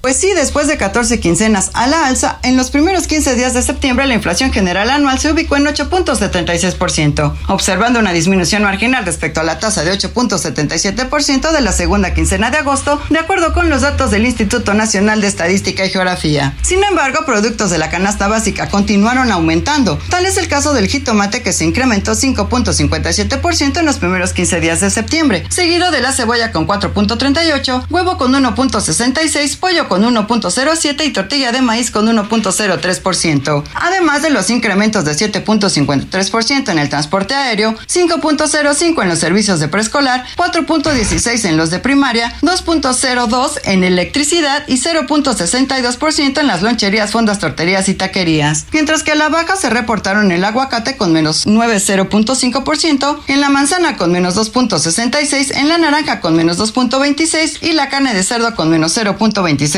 Pues 0.00 0.16
sí, 0.16 0.30
después 0.32 0.68
de 0.68 0.76
14 0.76 1.18
quincenas 1.18 1.72
a 1.74 1.88
la 1.88 2.06
alza, 2.06 2.38
en 2.44 2.56
los 2.56 2.70
primeros 2.70 3.08
15 3.08 3.34
días 3.34 3.52
de 3.52 3.62
septiembre 3.62 4.06
la 4.06 4.14
inflación 4.14 4.52
general 4.52 4.90
anual 4.90 5.18
se 5.18 5.32
ubicó 5.32 5.56
en 5.56 5.66
8.76%, 5.66 7.34
observando 7.48 7.98
una 7.98 8.12
disminución 8.12 8.62
marginal 8.62 9.04
respecto 9.04 9.40
a 9.40 9.42
la 9.42 9.58
tasa 9.58 9.82
de 9.82 9.92
8.77% 9.92 11.50
de 11.50 11.60
la 11.60 11.72
segunda 11.72 12.14
quincena 12.14 12.52
de 12.52 12.58
agosto, 12.58 13.02
de 13.10 13.18
acuerdo 13.18 13.52
con 13.52 13.70
los 13.70 13.82
datos 13.82 14.12
del 14.12 14.24
Instituto 14.24 14.72
Nacional 14.72 15.20
de 15.20 15.26
Estadística 15.26 15.84
y 15.84 15.90
Geografía. 15.90 16.56
Sin 16.62 16.84
embargo, 16.84 17.26
productos 17.26 17.70
de 17.70 17.78
la 17.78 17.90
canasta 17.90 18.28
básica 18.28 18.68
continuaron 18.68 19.32
aumentando. 19.32 19.98
Tal 20.10 20.26
es 20.26 20.36
el 20.36 20.46
caso 20.46 20.74
del 20.74 20.86
jitomate 20.86 21.42
que 21.42 21.52
se 21.52 21.64
incrementó 21.64 22.12
5.57% 22.12 23.80
en 23.80 23.84
los 23.84 23.98
primeros 23.98 24.32
15 24.32 24.60
días 24.60 24.80
de 24.80 24.90
septiembre, 24.90 25.44
seguido 25.48 25.90
de 25.90 26.00
la 26.00 26.12
cebolla 26.12 26.52
con 26.52 26.68
4.38, 26.68 27.86
huevo 27.90 28.16
con 28.16 28.32
1.66, 28.32 29.58
pollo 29.58 29.87
con 29.88 30.02
1.07 30.02 31.06
y 31.06 31.12
tortilla 31.12 31.52
de 31.52 31.62
maíz 31.62 31.90
con 31.90 32.06
1.03%. 32.06 33.64
Además 33.74 34.22
de 34.22 34.30
los 34.30 34.50
incrementos 34.50 35.04
de 35.04 35.12
7.53% 35.12 36.70
en 36.70 36.78
el 36.78 36.88
transporte 36.88 37.34
aéreo, 37.34 37.74
5.05 37.86 39.02
en 39.02 39.08
los 39.08 39.18
servicios 39.18 39.60
de 39.60 39.68
preescolar, 39.68 40.24
4.16 40.36 41.48
en 41.48 41.56
los 41.56 41.70
de 41.70 41.78
primaria, 41.78 42.36
2.02 42.42 43.60
en 43.64 43.84
electricidad 43.84 44.64
y 44.68 44.74
0.62% 44.74 46.40
en 46.40 46.46
las 46.46 46.62
loncherías, 46.62 47.10
fondas, 47.10 47.38
torterías 47.38 47.88
y 47.88 47.94
taquerías. 47.94 48.66
Mientras 48.72 49.02
que 49.02 49.12
a 49.12 49.14
la 49.16 49.28
baja 49.28 49.56
se 49.56 49.70
reportaron 49.70 50.32
el 50.32 50.44
aguacate 50.44 50.96
con 50.96 51.12
menos 51.12 51.46
9.0.5%, 51.46 53.20
en 53.26 53.40
la 53.40 53.48
manzana 53.48 53.96
con 53.96 54.12
menos 54.12 54.36
2.66, 54.36 55.56
en 55.56 55.68
la 55.68 55.78
naranja 55.78 56.20
con 56.20 56.36
menos 56.36 56.58
2.26 56.58 57.62
y 57.62 57.72
la 57.72 57.88
carne 57.88 58.14
de 58.14 58.22
cerdo 58.22 58.54
con 58.54 58.70
menos 58.70 58.96
0.26 58.96 59.77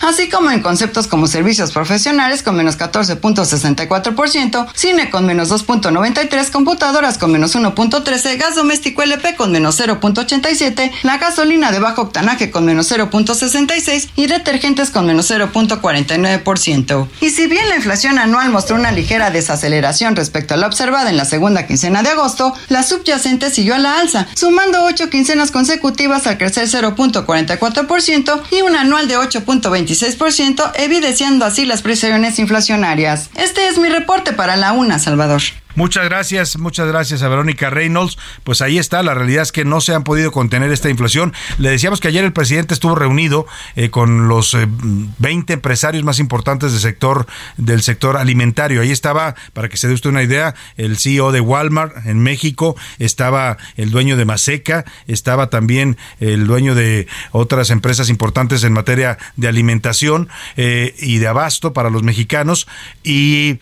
así 0.00 0.28
como 0.28 0.50
en 0.50 0.60
conceptos 0.60 1.06
como 1.06 1.26
servicios 1.26 1.72
profesionales 1.72 2.42
con 2.42 2.56
menos 2.56 2.78
14.64%, 2.78 4.66
cine 4.74 5.10
con 5.10 5.26
menos 5.26 5.50
2.93%, 5.50 6.50
computadoras 6.50 7.18
con 7.18 7.32
menos 7.32 7.54
1.13%, 7.56 8.38
gas 8.38 8.54
doméstico 8.54 9.02
LP 9.02 9.36
con 9.36 9.52
menos 9.52 9.80
0.87%, 9.80 10.90
la 11.02 11.18
gasolina 11.18 11.72
de 11.72 11.80
bajo 11.80 12.02
octanaje 12.02 12.50
con 12.50 12.64
menos 12.64 12.90
0.66% 12.90 14.10
y 14.16 14.26
detergentes 14.26 14.90
con 14.90 15.06
menos 15.06 15.30
0.49%. 15.30 17.08
Y 17.20 17.30
si 17.30 17.46
bien 17.46 17.68
la 17.68 17.76
inflación 17.76 18.18
anual 18.18 18.50
mostró 18.50 18.76
una 18.76 18.92
ligera 18.92 19.30
desaceleración 19.30 20.16
respecto 20.16 20.54
a 20.54 20.56
la 20.56 20.66
observada 20.66 21.10
en 21.10 21.16
la 21.16 21.24
segunda 21.24 21.66
quincena 21.66 22.02
de 22.02 22.10
agosto, 22.10 22.54
la 22.68 22.82
subyacente 22.82 23.50
siguió 23.50 23.74
a 23.74 23.78
la 23.78 23.98
alza, 23.98 24.26
sumando 24.34 24.84
8 24.84 25.10
quincenas 25.10 25.50
consecutivas 25.50 26.26
al 26.26 26.38
crecer 26.38 26.68
0.44% 26.68 28.42
y 28.50 28.62
un 28.62 28.76
anual 28.76 29.08
de 29.08 29.13
8.26%, 29.16 30.72
evidenciando 30.74 31.44
así 31.44 31.64
las 31.64 31.82
presiones 31.82 32.38
inflacionarias. 32.38 33.30
Este 33.36 33.68
es 33.68 33.78
mi 33.78 33.88
reporte 33.88 34.32
para 34.32 34.56
la 34.56 34.72
UNA, 34.72 34.98
Salvador. 34.98 35.42
Muchas 35.76 36.04
gracias, 36.04 36.56
muchas 36.56 36.86
gracias 36.86 37.22
a 37.22 37.28
Verónica 37.28 37.68
Reynolds. 37.68 38.16
Pues 38.44 38.62
ahí 38.62 38.78
está, 38.78 39.02
la 39.02 39.12
realidad 39.12 39.42
es 39.42 39.50
que 39.50 39.64
no 39.64 39.80
se 39.80 39.92
han 39.92 40.04
podido 40.04 40.30
contener 40.30 40.70
esta 40.70 40.88
inflación. 40.88 41.32
Le 41.58 41.70
decíamos 41.70 42.00
que 42.00 42.06
ayer 42.06 42.24
el 42.24 42.32
presidente 42.32 42.74
estuvo 42.74 42.94
reunido 42.94 43.44
eh, 43.74 43.90
con 43.90 44.28
los 44.28 44.56
20 45.18 45.52
eh, 45.52 45.54
empresarios 45.54 46.04
más 46.04 46.20
importantes 46.20 46.70
del 46.70 46.80
sector 46.80 47.26
del 47.56 47.82
sector 47.82 48.16
alimentario. 48.16 48.82
Ahí 48.82 48.92
estaba, 48.92 49.34
para 49.52 49.68
que 49.68 49.76
se 49.76 49.88
dé 49.88 49.94
usted 49.94 50.10
una 50.10 50.22
idea, 50.22 50.54
el 50.76 50.96
CEO 50.96 51.32
de 51.32 51.40
Walmart 51.40 52.06
en 52.06 52.22
México, 52.22 52.76
estaba 53.00 53.56
el 53.76 53.90
dueño 53.90 54.16
de 54.16 54.24
Maseca, 54.24 54.84
estaba 55.08 55.50
también 55.50 55.96
el 56.20 56.46
dueño 56.46 56.76
de 56.76 57.08
otras 57.32 57.70
empresas 57.70 58.10
importantes 58.10 58.62
en 58.62 58.72
materia 58.72 59.18
de 59.36 59.48
alimentación 59.48 60.28
eh, 60.56 60.94
y 60.98 61.18
de 61.18 61.26
abasto 61.26 61.72
para 61.72 61.90
los 61.90 62.04
mexicanos 62.04 62.68
y 63.02 63.58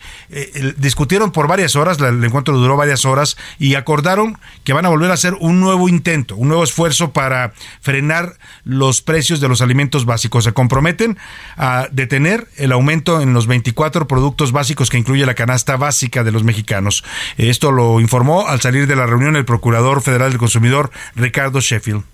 discutieron 0.77 1.31
por 1.31 1.47
varias 1.47 1.75
horas 1.75 1.97
el 2.09 2.23
encuentro 2.23 2.57
duró 2.57 2.77
varias 2.77 3.05
horas 3.05 3.37
y 3.59 3.75
acordaron 3.75 4.37
que 4.63 4.73
van 4.73 4.85
a 4.85 4.89
volver 4.89 5.11
a 5.11 5.15
hacer 5.15 5.35
un 5.39 5.59
nuevo 5.59 5.89
intento, 5.89 6.35
un 6.35 6.47
nuevo 6.47 6.63
esfuerzo 6.63 7.11
para 7.11 7.53
frenar 7.81 8.37
los 8.63 9.01
precios 9.01 9.39
de 9.39 9.49
los 9.49 9.61
alimentos 9.61 10.05
básicos. 10.05 10.43
Se 10.43 10.53
comprometen 10.53 11.17
a 11.57 11.87
detener 11.91 12.47
el 12.57 12.71
aumento 12.71 13.21
en 13.21 13.33
los 13.33 13.47
24 13.47 14.07
productos 14.07 14.51
básicos 14.51 14.89
que 14.89 14.97
incluye 14.97 15.25
la 15.25 15.35
canasta 15.35 15.77
básica 15.77 16.23
de 16.23 16.31
los 16.31 16.43
mexicanos. 16.43 17.03
Esto 17.37 17.71
lo 17.71 17.99
informó 17.99 18.47
al 18.47 18.61
salir 18.61 18.87
de 18.87 18.95
la 18.95 19.05
reunión 19.05 19.35
el 19.35 19.45
Procurador 19.45 20.01
Federal 20.01 20.29
del 20.29 20.39
Consumidor, 20.39 20.91
Ricardo 21.15 21.59
Sheffield 21.59 22.12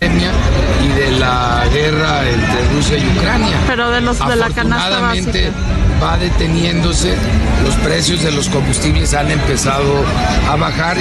y 0.00 0.88
de 0.88 1.10
la 1.18 1.64
guerra 1.72 2.28
entre 2.28 2.68
Rusia 2.74 2.98
y 2.98 3.16
Ucrania. 3.16 3.56
Pero 3.66 3.90
de 3.90 4.00
los 4.00 4.18
de 4.18 4.36
la 4.36 4.50
canasta 4.50 5.00
básica 5.00 5.50
va 6.02 6.16
deteniéndose, 6.18 7.14
los 7.62 7.74
precios 7.76 8.22
de 8.22 8.32
los 8.32 8.48
combustibles 8.48 9.14
han 9.14 9.30
empezado 9.30 10.04
a 10.50 10.56
bajar, 10.56 10.96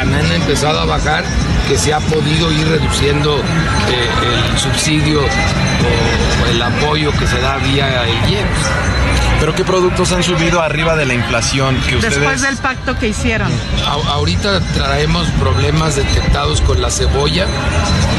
han 0.00 0.32
empezado 0.32 0.80
a 0.80 0.84
bajar 0.84 1.24
que 1.68 1.76
se 1.76 1.92
ha 1.92 2.00
podido 2.00 2.50
ir 2.52 2.66
reduciendo 2.68 3.36
eh, 3.36 4.52
el 4.52 4.58
subsidio 4.58 5.20
o, 5.20 6.50
el 6.50 6.62
apoyo 6.62 7.12
que 7.12 7.26
se 7.26 7.40
da 7.40 7.58
vía 7.58 8.04
el 8.04 8.32
IEPS. 8.32 9.27
¿Pero 9.40 9.54
qué 9.54 9.64
productos 9.64 10.12
han 10.12 10.22
subido 10.22 10.60
arriba 10.60 10.96
de 10.96 11.06
la 11.06 11.14
inflación 11.14 11.76
que 11.88 11.96
ustedes... 11.96 12.16
Después 12.16 12.42
del 12.42 12.56
pacto 12.56 12.98
que 12.98 13.08
hicieron. 13.08 13.50
ahorita 13.84 14.60
traemos 14.74 15.28
problemas 15.38 15.96
detectados 15.96 16.60
con 16.60 16.80
la 16.82 16.90
cebolla 16.90 17.46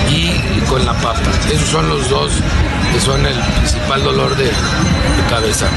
y, 0.09 0.31
con 0.69 0.85
la 0.85 0.93
papa. 0.93 1.19
Esos 1.51 1.67
son 1.67 1.89
los 1.89 2.09
dos 2.09 2.31
que 2.93 2.99
son 2.99 3.25
el 3.25 3.37
principal 3.37 4.03
dolor 4.03 4.35
de 4.37 4.49
cabeza. 5.29 5.67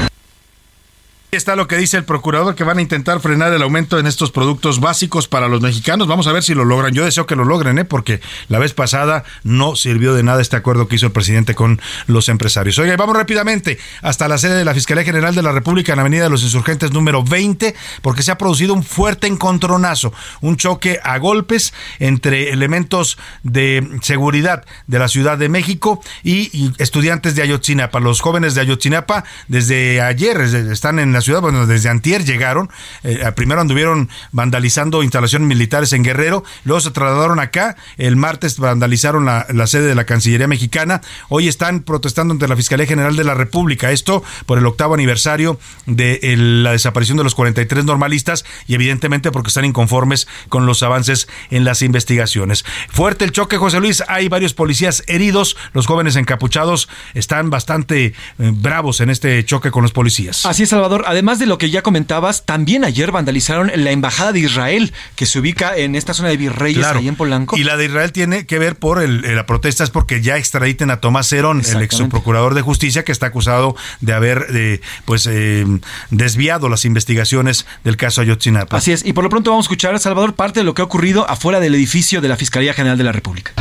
Está 1.37 1.55
lo 1.55 1.67
que 1.67 1.77
dice 1.77 1.97
el 1.97 2.03
procurador 2.03 2.53
que 2.55 2.63
van 2.63 2.77
a 2.77 2.81
intentar 2.81 3.19
frenar 3.19 3.53
el 3.53 3.61
aumento 3.61 3.97
en 3.97 4.05
estos 4.05 4.31
productos 4.31 4.79
básicos 4.79 5.27
para 5.27 5.47
los 5.47 5.61
mexicanos. 5.61 6.07
Vamos 6.07 6.27
a 6.27 6.31
ver 6.31 6.43
si 6.43 6.53
lo 6.53 6.63
logran. 6.63 6.93
Yo 6.93 7.03
deseo 7.03 7.25
que 7.25 7.35
lo 7.35 7.43
logren, 7.43 7.79
¿eh? 7.79 7.85
porque 7.85 8.21
la 8.49 8.59
vez 8.59 8.73
pasada 8.73 9.23
no 9.43 9.75
sirvió 9.75 10.13
de 10.13 10.21
nada 10.23 10.41
este 10.41 10.55
acuerdo 10.55 10.87
que 10.87 10.95
hizo 10.95 11.07
el 11.07 11.11
presidente 11.11 11.55
con 11.55 11.81
los 12.07 12.29
empresarios. 12.29 12.77
Oiga, 12.77 12.95
vamos 12.97 13.15
rápidamente 13.15 13.79
hasta 14.01 14.27
la 14.27 14.37
sede 14.37 14.55
de 14.55 14.65
la 14.65 14.73
Fiscalía 14.73 15.03
General 15.03 15.33
de 15.33 15.41
la 15.41 15.51
República 15.51 15.93
en 15.93 15.97
la 15.97 16.01
Avenida 16.01 16.23
de 16.23 16.29
los 16.29 16.43
Insurgentes 16.43 16.91
número 16.91 17.23
20, 17.23 17.73
porque 18.01 18.21
se 18.21 18.31
ha 18.31 18.37
producido 18.37 18.73
un 18.73 18.83
fuerte 18.83 19.27
encontronazo, 19.27 20.13
un 20.41 20.57
choque 20.57 20.99
a 21.03 21.17
golpes 21.17 21.73
entre 21.99 22.51
elementos 22.51 23.17
de 23.41 23.99
seguridad 24.01 24.65
de 24.85 24.99
la 24.99 25.07
Ciudad 25.07 25.37
de 25.37 25.49
México 25.49 26.01
y, 26.23 26.55
y 26.55 26.73
estudiantes 26.77 27.35
de 27.35 27.41
Ayotzinapa. 27.41 27.99
Los 27.99 28.21
jóvenes 28.21 28.53
de 28.53 28.61
Ayotzinapa 28.61 29.23
desde 29.47 30.01
ayer 30.01 30.41
están 30.41 30.99
en 30.99 31.13
la 31.13 31.22
ciudad, 31.23 31.41
bueno, 31.41 31.65
desde 31.65 31.89
antier 31.89 32.23
llegaron, 32.23 32.69
eh, 33.03 33.31
primero 33.35 33.61
anduvieron 33.61 34.09
vandalizando 34.31 35.03
instalaciones 35.03 35.47
militares 35.47 35.93
en 35.93 36.03
Guerrero, 36.03 36.43
luego 36.63 36.81
se 36.81 36.91
trasladaron 36.91 37.39
acá, 37.39 37.75
el 37.97 38.15
martes 38.15 38.59
vandalizaron 38.59 39.25
la, 39.25 39.45
la 39.49 39.67
sede 39.67 39.87
de 39.87 39.95
la 39.95 40.05
Cancillería 40.05 40.47
Mexicana, 40.47 41.01
hoy 41.29 41.47
están 41.47 41.81
protestando 41.81 42.33
ante 42.33 42.47
la 42.47 42.55
Fiscalía 42.55 42.85
General 42.85 43.15
de 43.15 43.23
la 43.23 43.33
República, 43.33 43.91
esto 43.91 44.23
por 44.45 44.57
el 44.57 44.65
octavo 44.65 44.93
aniversario 44.93 45.59
de 45.85 46.19
el, 46.23 46.63
la 46.63 46.71
desaparición 46.71 47.17
de 47.17 47.23
los 47.23 47.35
43 47.35 47.85
normalistas 47.85 48.45
y 48.67 48.75
evidentemente 48.75 49.31
porque 49.31 49.49
están 49.49 49.65
inconformes 49.65 50.27
con 50.49 50.65
los 50.65 50.83
avances 50.83 51.27
en 51.49 51.63
las 51.63 51.81
investigaciones. 51.81 52.65
Fuerte 52.89 53.25
el 53.25 53.31
choque, 53.31 53.57
José 53.57 53.79
Luis, 53.79 54.03
hay 54.07 54.27
varios 54.27 54.53
policías 54.53 55.03
heridos, 55.07 55.57
los 55.73 55.87
jóvenes 55.87 56.15
encapuchados 56.15 56.89
están 57.13 57.49
bastante 57.49 58.05
eh, 58.05 58.13
bravos 58.37 59.01
en 59.01 59.09
este 59.09 59.43
choque 59.45 59.71
con 59.71 59.83
los 59.83 59.91
policías. 59.91 60.45
Así 60.45 60.63
es, 60.63 60.69
Salvador. 60.69 61.05
Además 61.13 61.37
de 61.37 61.45
lo 61.45 61.59
que 61.59 61.69
ya 61.69 61.83
comentabas, 61.83 62.43
también 62.43 62.83
ayer 62.83 63.11
vandalizaron 63.11 63.71
la 63.75 63.91
embajada 63.91 64.31
de 64.31 64.39
Israel, 64.39 64.91
que 65.15 65.27
se 65.27 65.37
ubica 65.37 65.77
en 65.77 65.95
esta 65.95 66.15
zona 66.15 66.29
de 66.29 66.37
Virreyes, 66.37 66.83
ahí 66.87 67.07
en 67.07 67.15
Polanco. 67.15 67.55
Y 67.55 67.63
la 67.63 67.77
de 67.77 67.85
Israel 67.85 68.11
tiene 68.11 68.47
que 68.47 68.57
ver 68.57 68.77
por 68.77 68.99
el, 68.99 69.21
la 69.35 69.45
protesta, 69.45 69.83
es 69.83 69.91
porque 69.91 70.23
ya 70.23 70.37
extraditen 70.37 70.89
a 70.89 71.01
Tomás 71.01 71.27
Cerón, 71.27 71.61
el 71.63 71.83
ex 71.83 72.01
procurador 72.09 72.55
de 72.55 72.63
justicia, 72.63 73.05
que 73.05 73.11
está 73.11 73.27
acusado 73.27 73.75
de 74.01 74.11
haber 74.11 74.47
eh, 74.55 74.81
pues 75.05 75.27
eh, 75.27 75.67
desviado 76.09 76.67
las 76.67 76.83
investigaciones 76.83 77.67
del 77.83 77.95
caso 77.95 78.21
Ayotzinapa. 78.21 78.77
Así 78.77 78.91
es, 78.91 79.05
y 79.05 79.13
por 79.13 79.23
lo 79.23 79.29
pronto 79.29 79.51
vamos 79.51 79.65
a 79.65 79.67
escuchar, 79.67 79.99
Salvador, 79.99 80.33
parte 80.33 80.61
de 80.61 80.63
lo 80.63 80.73
que 80.73 80.81
ha 80.81 80.85
ocurrido 80.85 81.29
afuera 81.29 81.59
del 81.59 81.75
edificio 81.75 82.21
de 82.21 82.27
la 82.27 82.37
Fiscalía 82.37 82.73
General 82.73 82.97
de 82.97 83.03
la 83.03 83.11
República. 83.11 83.51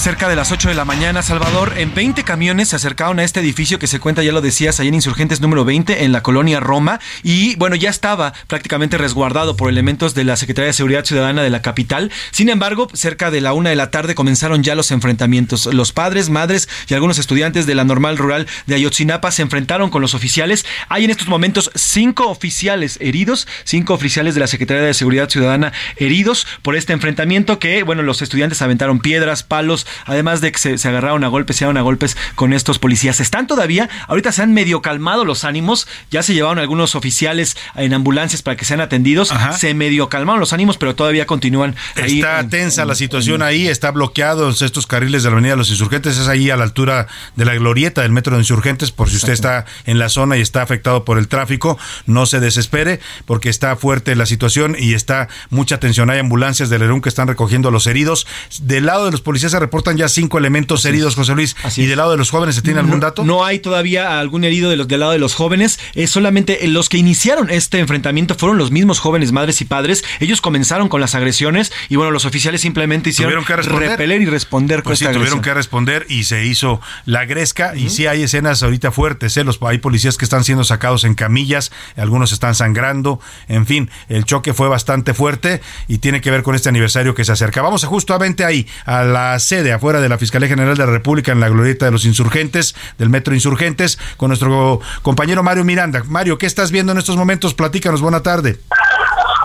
Cerca 0.00 0.30
de 0.30 0.36
las 0.36 0.50
8 0.50 0.70
de 0.70 0.74
la 0.74 0.86
mañana, 0.86 1.20
Salvador, 1.20 1.74
en 1.76 1.92
20 1.92 2.24
camiones 2.24 2.70
se 2.70 2.76
acercaron 2.76 3.18
a 3.18 3.22
este 3.22 3.40
edificio 3.40 3.78
que 3.78 3.86
se 3.86 4.00
cuenta, 4.00 4.22
ya 4.22 4.32
lo 4.32 4.40
decías, 4.40 4.80
ahí 4.80 4.88
en 4.88 4.94
Insurgentes 4.94 5.42
número 5.42 5.66
20, 5.66 6.04
en 6.04 6.12
la 6.12 6.22
colonia 6.22 6.58
Roma. 6.58 7.00
Y 7.22 7.54
bueno, 7.56 7.76
ya 7.76 7.90
estaba 7.90 8.32
prácticamente 8.46 8.96
resguardado 8.96 9.58
por 9.58 9.68
elementos 9.68 10.14
de 10.14 10.24
la 10.24 10.38
Secretaría 10.38 10.68
de 10.68 10.72
Seguridad 10.72 11.04
Ciudadana 11.04 11.42
de 11.42 11.50
la 11.50 11.60
capital. 11.60 12.10
Sin 12.30 12.48
embargo, 12.48 12.88
cerca 12.94 13.30
de 13.30 13.42
la 13.42 13.52
una 13.52 13.68
de 13.68 13.76
la 13.76 13.90
tarde 13.90 14.14
comenzaron 14.14 14.62
ya 14.62 14.74
los 14.74 14.90
enfrentamientos. 14.90 15.66
Los 15.66 15.92
padres, 15.92 16.30
madres 16.30 16.70
y 16.88 16.94
algunos 16.94 17.18
estudiantes 17.18 17.66
de 17.66 17.74
la 17.74 17.84
normal 17.84 18.16
rural 18.16 18.46
de 18.66 18.76
Ayotzinapa 18.76 19.30
se 19.30 19.42
enfrentaron 19.42 19.90
con 19.90 20.00
los 20.00 20.14
oficiales. 20.14 20.64
Hay 20.88 21.04
en 21.04 21.10
estos 21.10 21.28
momentos 21.28 21.70
cinco 21.74 22.28
oficiales 22.28 22.96
heridos, 23.02 23.46
cinco 23.64 23.92
oficiales 23.92 24.32
de 24.32 24.40
la 24.40 24.46
Secretaría 24.46 24.82
de 24.82 24.94
Seguridad 24.94 25.28
Ciudadana 25.28 25.74
heridos 25.96 26.46
por 26.62 26.74
este 26.74 26.94
enfrentamiento 26.94 27.58
que, 27.58 27.82
bueno, 27.82 28.02
los 28.02 28.22
estudiantes 28.22 28.62
aventaron 28.62 29.00
piedras, 29.00 29.42
palos, 29.42 29.86
además 30.06 30.40
de 30.40 30.52
que 30.52 30.58
se, 30.58 30.78
se 30.78 30.88
agarraron 30.88 31.24
a 31.24 31.28
golpes, 31.28 31.56
se 31.56 31.64
dieron 31.64 31.76
a 31.76 31.82
golpes 31.82 32.16
con 32.34 32.52
estos 32.52 32.78
policías. 32.78 33.20
Están 33.20 33.46
todavía, 33.46 33.88
ahorita 34.08 34.32
se 34.32 34.42
han 34.42 34.52
medio 34.52 34.82
calmado 34.82 35.24
los 35.24 35.44
ánimos, 35.44 35.86
ya 36.10 36.22
se 36.22 36.34
llevaron 36.34 36.58
algunos 36.58 36.94
oficiales 36.94 37.56
en 37.74 37.94
ambulancias 37.94 38.42
para 38.42 38.56
que 38.56 38.64
sean 38.64 38.80
atendidos, 38.80 39.32
se 39.58 39.74
medio 39.74 40.08
calmaron 40.08 40.40
los 40.40 40.52
ánimos, 40.52 40.76
pero 40.76 40.94
todavía 40.94 41.26
continúan 41.26 41.76
ahí. 41.96 42.20
Está 42.20 42.40
en- 42.40 42.50
tensa 42.50 42.82
en- 42.82 42.88
la 42.88 42.94
situación 42.94 43.36
en- 43.36 43.42
ahí, 43.48 43.68
está 43.68 43.90
bloqueados 43.90 44.62
estos 44.62 44.86
carriles 44.86 45.22
de 45.22 45.30
la 45.30 45.34
Avenida 45.34 45.52
de 45.52 45.58
los 45.58 45.70
Insurgentes, 45.70 46.18
es 46.18 46.28
ahí 46.28 46.50
a 46.50 46.56
la 46.56 46.64
altura 46.64 47.06
de 47.36 47.44
la 47.44 47.54
glorieta 47.54 48.02
del 48.02 48.12
Metro 48.12 48.34
de 48.34 48.40
Insurgentes, 48.42 48.90
por 48.90 49.08
si 49.10 49.16
usted 49.16 49.32
está 49.32 49.64
en 49.86 49.98
la 49.98 50.08
zona 50.08 50.36
y 50.36 50.40
está 50.40 50.62
afectado 50.62 51.04
por 51.04 51.18
el 51.18 51.28
tráfico, 51.28 51.78
no 52.06 52.26
se 52.26 52.40
desespere, 52.40 53.00
porque 53.26 53.48
está 53.48 53.76
fuerte 53.76 54.14
la 54.16 54.26
situación 54.26 54.76
y 54.78 54.94
está 54.94 55.28
mucha 55.50 55.78
tensión. 55.80 56.10
Hay 56.10 56.18
ambulancias 56.18 56.70
del 56.70 56.82
ERUM 56.82 57.00
que 57.00 57.08
están 57.08 57.28
recogiendo 57.28 57.68
a 57.68 57.72
los 57.72 57.86
heridos. 57.86 58.26
Del 58.62 58.86
lado 58.86 59.04
de 59.06 59.10
los 59.12 59.20
policías 59.20 59.52
se 59.52 59.58
reportan 59.80 59.96
ya 59.96 60.08
cinco 60.08 60.36
elementos 60.36 60.84
heridos, 60.84 61.14
José 61.14 61.34
Luis. 61.34 61.56
¿Y 61.76 61.86
del 61.86 61.96
lado 61.96 62.10
de 62.10 62.18
los 62.18 62.30
jóvenes 62.30 62.54
se 62.54 62.62
tiene 62.62 62.80
algún 62.80 63.00
dato? 63.00 63.24
No 63.24 63.44
hay 63.46 63.60
todavía 63.60 64.20
algún 64.20 64.44
herido 64.44 64.68
de 64.68 64.76
los, 64.76 64.86
del 64.88 65.00
lado 65.00 65.12
de 65.12 65.18
los 65.18 65.34
jóvenes. 65.34 65.80
Es 65.94 66.10
solamente 66.10 66.58
los 66.68 66.90
que 66.90 66.98
iniciaron 66.98 67.50
este 67.50 67.78
enfrentamiento 67.78 68.34
fueron 68.34 68.58
los 68.58 68.70
mismos 68.70 68.98
jóvenes, 68.98 69.32
madres 69.32 69.60
y 69.62 69.64
padres. 69.64 70.04
Ellos 70.20 70.42
comenzaron 70.42 70.88
con 70.90 71.00
las 71.00 71.14
agresiones 71.14 71.72
y 71.88 71.96
bueno, 71.96 72.10
los 72.10 72.26
oficiales 72.26 72.60
simplemente 72.60 73.10
hicieron 73.10 73.44
que 73.44 73.56
repeler 73.56 74.20
y 74.20 74.26
responder 74.26 74.82
con 74.82 74.90
Pues 74.90 74.98
sí, 74.98 75.04
esta 75.06 75.12
tuvieron 75.14 75.38
agresión. 75.38 75.42
que 75.42 75.54
responder 75.54 76.06
y 76.10 76.24
se 76.24 76.44
hizo 76.44 76.80
la 77.06 77.24
gresca. 77.24 77.74
Y 77.74 77.88
sí 77.88 78.06
hay 78.06 78.22
escenas 78.22 78.62
ahorita 78.62 78.90
fuertes. 78.90 79.36
¿eh? 79.38 79.44
Los, 79.44 79.58
hay 79.62 79.78
policías 79.78 80.18
que 80.18 80.26
están 80.26 80.44
siendo 80.44 80.64
sacados 80.64 81.04
en 81.04 81.14
camillas, 81.14 81.72
algunos 81.96 82.32
están 82.32 82.54
sangrando. 82.54 83.18
En 83.48 83.64
fin, 83.64 83.90
el 84.10 84.24
choque 84.24 84.52
fue 84.52 84.68
bastante 84.68 85.14
fuerte 85.14 85.62
y 85.88 85.98
tiene 85.98 86.20
que 86.20 86.30
ver 86.30 86.42
con 86.42 86.54
este 86.54 86.68
aniversario 86.68 87.14
que 87.14 87.24
se 87.24 87.32
acerca. 87.32 87.62
Vamos 87.62 87.84
a 87.84 87.86
justamente 87.86 88.44
ahí, 88.44 88.66
a 88.84 89.04
la 89.04 89.38
sede 89.38 89.69
afuera 89.72 90.00
de 90.00 90.08
la 90.08 90.18
Fiscalía 90.18 90.48
General 90.48 90.76
de 90.76 90.86
la 90.86 90.92
República, 90.92 91.32
en 91.32 91.40
la 91.40 91.48
glorieta 91.48 91.86
de 91.86 91.92
los 91.92 92.04
insurgentes, 92.04 92.74
del 92.98 93.08
Metro 93.08 93.34
Insurgentes, 93.34 93.98
con 94.16 94.28
nuestro 94.28 94.80
compañero 95.02 95.42
Mario 95.42 95.64
Miranda. 95.64 96.02
Mario, 96.06 96.38
¿qué 96.38 96.46
estás 96.46 96.70
viendo 96.70 96.92
en 96.92 96.98
estos 96.98 97.16
momentos? 97.16 97.54
Platícanos, 97.54 98.00
buena 98.00 98.22
tarde. 98.22 98.58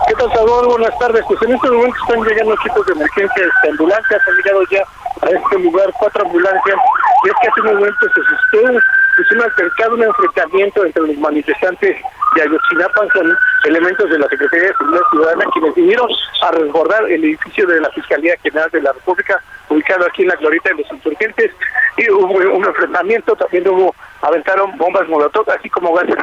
¿Qué 0.06 0.14
tal, 0.14 0.32
Salvador? 0.32 0.68
Buenas 0.68 0.96
tardes. 1.00 1.24
Pues 1.26 1.42
en 1.42 1.54
estos 1.54 1.68
momentos 1.72 2.00
están 2.06 2.22
llegando 2.22 2.54
equipos 2.54 2.86
de 2.86 2.92
emergencia, 2.92 3.44
este, 3.44 3.70
ambulancias, 3.70 4.22
han 4.28 4.36
llegado 4.36 4.62
ya 4.70 4.82
a 5.22 5.30
este 5.30 5.58
lugar 5.58 5.90
cuatro 5.98 6.24
ambulancias. 6.24 6.76
Y 7.24 7.28
es 7.28 7.34
que 7.42 7.48
hace 7.48 7.60
un 7.62 7.74
momento 7.74 8.06
se 8.14 8.22
suscitó 8.22 8.80
pues, 9.16 9.32
un 9.32 9.42
altercado, 9.42 9.94
un 9.94 10.02
enfrentamiento 10.04 10.84
entre 10.84 11.02
los 11.08 11.16
manifestantes 11.16 11.96
de 12.36 12.42
Ayotzinapa 12.42 13.08
con 13.12 13.36
elementos 13.64 14.08
de 14.08 14.18
la 14.20 14.28
Secretaría 14.28 14.68
de 14.68 14.74
Seguridad 14.74 15.02
Ciudadana 15.10 15.44
quienes 15.52 15.74
vinieron 15.74 16.08
a 16.42 16.50
resguardar 16.52 17.10
el 17.10 17.24
edificio 17.24 17.66
de 17.66 17.80
la 17.80 17.90
Fiscalía 17.90 18.36
General 18.44 18.70
de 18.70 18.82
la 18.82 18.92
República, 18.92 19.42
ubicado 19.70 20.06
aquí 20.06 20.22
en 20.22 20.28
la 20.28 20.36
glorieta 20.36 20.68
de 20.68 20.82
los 20.82 20.92
insurgentes. 20.92 21.50
Y 21.96 22.08
hubo 22.12 22.32
un 22.32 22.64
enfrentamiento, 22.64 23.34
también 23.34 23.66
hubo, 23.68 23.92
aventaron 24.22 24.78
bombas 24.78 25.08
molotov, 25.08 25.50
así 25.50 25.68
como 25.68 25.92
gases 25.94 26.14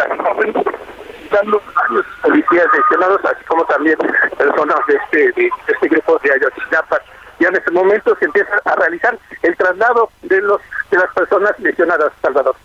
dando 1.34 1.62
varios 1.76 2.06
policías 2.22 2.68
lesionados, 2.74 3.20
así 3.26 3.44
como 3.46 3.66
también 3.66 3.98
personas 4.38 4.78
de 4.88 4.96
este, 4.96 5.42
de 5.42 5.50
este 5.68 5.88
grupo 5.90 6.20
de 6.24 6.32
Ayotzinapa. 6.32 7.00
Ya 7.40 7.50
en 7.50 7.56
este 7.56 7.72
momento 7.72 8.16
se 8.20 8.26
empieza 8.26 8.52
a 8.64 8.76
realizar 8.76 9.18
el 9.42 9.58
traslado 9.58 10.10
de 10.22 10.42
los 10.42 10.62
de 10.92 10.98
las 10.98 11.12
personas 11.14 11.52
lesionadas, 11.60 12.12
Salvador. 12.22 12.56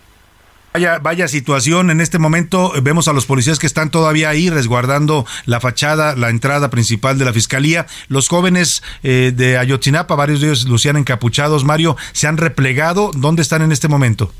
Vaya, 0.75 0.99
vaya 1.01 1.27
situación. 1.29 1.91
En 1.91 2.01
este 2.01 2.19
momento 2.19 2.73
vemos 2.83 3.09
a 3.09 3.13
los 3.13 3.25
policías 3.25 3.59
que 3.59 3.67
están 3.67 3.91
todavía 3.91 4.29
ahí 4.29 4.51
resguardando 4.51 5.25
la 5.47 5.61
fachada, 5.61 6.15
la 6.15 6.29
entrada 6.29 6.69
principal 6.69 7.19
de 7.19 7.25
la 7.25 7.33
fiscalía. 7.33 7.87
Los 8.09 8.29
jóvenes 8.29 8.83
eh, 9.03 9.33
de 9.35 9.57
Ayotzinapa, 9.57 10.15
varios 10.15 10.41
de 10.41 10.49
ellos 10.49 10.69
lucían 10.69 10.97
encapuchados. 10.97 11.65
Mario, 11.65 11.97
¿se 12.13 12.29
han 12.29 12.37
replegado? 12.37 13.11
¿Dónde 13.15 13.43
están 13.43 13.63
en 13.63 13.73
este 13.73 13.89
momento? 13.89 14.31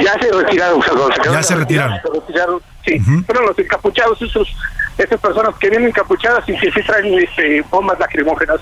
Ya 0.00 0.18
se 0.20 0.32
retiraron, 0.32 0.82
Salvador. 0.82 1.14
Ya 1.24 1.42
se 1.42 1.56
retiraron. 1.56 2.00
Se 2.02 2.20
retiraron, 2.20 2.62
sí. 2.88 3.22
Fueron 3.26 3.46
los 3.46 3.58
encapuchados, 3.58 4.20
esos, 4.22 4.48
esas 4.96 5.20
personas 5.20 5.54
que 5.60 5.70
vienen 5.70 5.88
encapuchadas 5.88 6.48
y 6.48 6.56
que 6.58 6.70
sí 6.70 6.80
traen 6.86 7.06
este, 7.18 7.62
bombas 7.70 7.98
lacrimógenas 7.98 8.58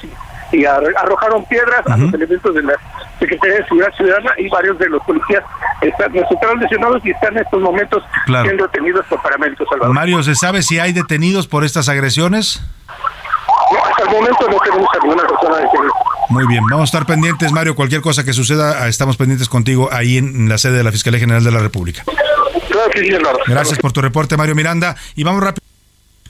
y, 0.53 0.57
y 0.59 0.65
ar- 0.65 0.83
arrojaron 0.99 1.45
piedras 1.47 1.87
a 1.87 1.97
los 1.97 2.13
elementos 2.13 2.55
de 2.55 2.63
la 2.63 2.75
Secretaría 3.19 3.57
de 3.57 3.65
Seguridad 3.65 3.93
Ciudadana 3.97 4.31
y 4.39 4.49
varios 4.49 4.79
de 4.79 4.89
los 4.91 5.03
policías 5.05 5.43
están, 5.81 6.13
resultaron 6.13 6.59
lesionados 6.61 7.05
y 7.05 7.11
están 7.11 7.33
en 7.37 7.43
estos 7.45 7.61
momentos 7.63 8.03
Claro. 8.27 8.45
siendo 8.45 8.65
detenidos 8.67 9.07
por 9.07 9.23
parámetros, 9.23 9.69
Salvador. 9.71 9.95
Mario, 9.95 10.23
¿se 10.23 10.35
sabe 10.35 10.63
si 10.63 10.79
hay 10.79 10.93
detenidos 10.93 11.47
por 11.47 11.65
estas 11.65 11.89
agresiones? 11.89 12.63
No, 13.73 13.85
hasta 13.85 14.03
el 14.05 14.11
momento 14.11 14.47
no 14.51 14.59
tenemos 14.61 14.89
ninguna 15.03 15.23
persona 15.27 15.57
detenida. 15.57 15.93
Muy 16.29 16.47
bien, 16.49 16.65
vamos 16.71 16.83
a 16.83 16.85
estar 16.97 17.07
pendientes, 17.07 17.53
Mario. 17.53 17.75
Cualquier 17.75 18.01
cosa 18.01 18.25
que 18.25 18.33
suceda, 18.33 18.87
estamos 18.89 19.17
pendientes 19.17 19.49
contigo 19.49 19.89
ahí 19.93 20.19
en 20.19 20.49
la 20.49 20.59
sede 20.59 20.79
de 20.79 20.85
la 20.85 20.93
Fiscalía 20.93 21.21
General 21.21 21.43
de 21.43 21.51
la 21.53 21.61
República. 21.61 22.03
Eduardo. 22.95 23.41
Gracias 23.47 23.79
por 23.79 23.93
tu 23.93 24.01
reporte, 24.01 24.37
Mario 24.37 24.55
Miranda. 24.55 24.97
Y 25.15 25.25
vamos 25.25 25.43
rápido. 25.43 25.66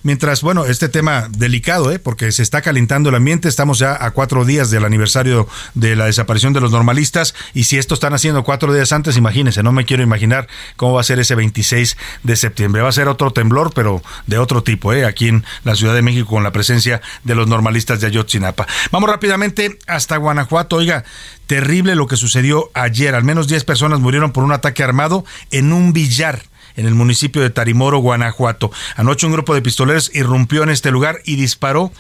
Mientras, 0.07 0.41
bueno, 0.41 0.67
este 0.67 0.89
tema 0.89 1.27
delicado, 1.31 1.91
¿eh? 1.91 1.99
porque 1.99 2.31
se 2.31 2.45
está 2.45 2.63
calentando 2.63 3.09
el 3.09 3.17
ambiente, 3.17 3.49
estamos 3.49 3.81
ya 3.81 4.05
a 4.05 4.13
cuatro 4.13 4.45
días 4.45 4.71
del 4.71 4.85
aniversario 4.85 5.49
de 5.75 5.97
la 5.97 6.07
desaparición 6.07 6.53
de 6.53 6.61
los 6.61 6.71
normalistas, 6.71 7.35
y 7.55 7.65
si 7.65 7.77
esto 7.77 7.95
están 7.95 8.15
haciendo 8.15 8.45
cuatro 8.45 8.73
días 8.73 8.93
antes, 8.93 9.17
imagínense, 9.17 9.65
no 9.65 9.73
me 9.73 9.85
quiero 9.85 10.05
imaginar 10.05 10.47
cómo 10.77 10.95
va 10.95 11.01
a 11.01 11.05
ser 11.05 11.19
ese 11.19 11.35
26 11.35 11.97
de 12.23 12.37
septiembre. 12.37 12.83
Va 12.83 12.89
a 12.89 12.93
ser 12.93 13.09
otro 13.09 13.33
temblor, 13.33 13.73
pero 13.75 14.01
de 14.29 14.39
otro 14.39 14.63
tipo, 14.63 14.93
¿eh? 14.93 15.05
aquí 15.05 15.27
en 15.27 15.45
la 15.65 15.75
Ciudad 15.75 15.93
de 15.93 16.03
México, 16.03 16.29
con 16.29 16.45
la 16.45 16.53
presencia 16.53 17.03
de 17.25 17.35
los 17.35 17.49
normalistas 17.49 18.01
de 18.01 18.07
Ayotzinapa. 18.07 18.69
Vamos 18.93 19.11
rápidamente 19.11 19.77
hasta 19.89 20.19
Guanajuato. 20.19 20.77
Oiga, 20.77 21.03
terrible 21.49 21.97
lo 21.97 22.07
que 22.07 22.17
sucedió 22.17 22.71
ayer. 22.75 23.17
Al 23.17 23.25
menos 23.25 23.49
10 23.49 23.65
personas 23.65 23.99
murieron 23.99 24.31
por 24.31 24.45
un 24.45 24.53
ataque 24.53 24.85
armado 24.85 25.25
en 25.51 25.73
un 25.73 25.93
billar 25.93 26.45
en 26.77 26.87
el 26.87 26.95
municipio 26.95 27.43
de 27.43 27.51
Tarimoro, 27.51 27.99
Guanajuato. 27.99 28.71
Anoche 28.97 29.27
un 29.27 29.33
grupo 29.33 29.55
de 29.55 29.63
pistoleros 29.63 30.11
irrumpió 30.15 30.63
en 30.63 30.71
este 30.71 30.91
lugar 30.91 31.21
y 31.25 31.37
disparó 31.37 31.93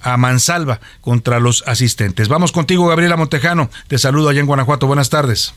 a 0.00 0.16
mansalva 0.16 0.80
contra 1.00 1.40
los 1.40 1.62
asistentes. 1.66 2.28
Vamos 2.28 2.52
contigo, 2.52 2.88
Gabriela 2.88 3.16
Montejano. 3.16 3.70
Te 3.86 3.98
saludo 3.98 4.28
allá 4.28 4.40
en 4.40 4.46
Guanajuato. 4.46 4.86
Buenas 4.86 5.10
tardes. 5.10 5.54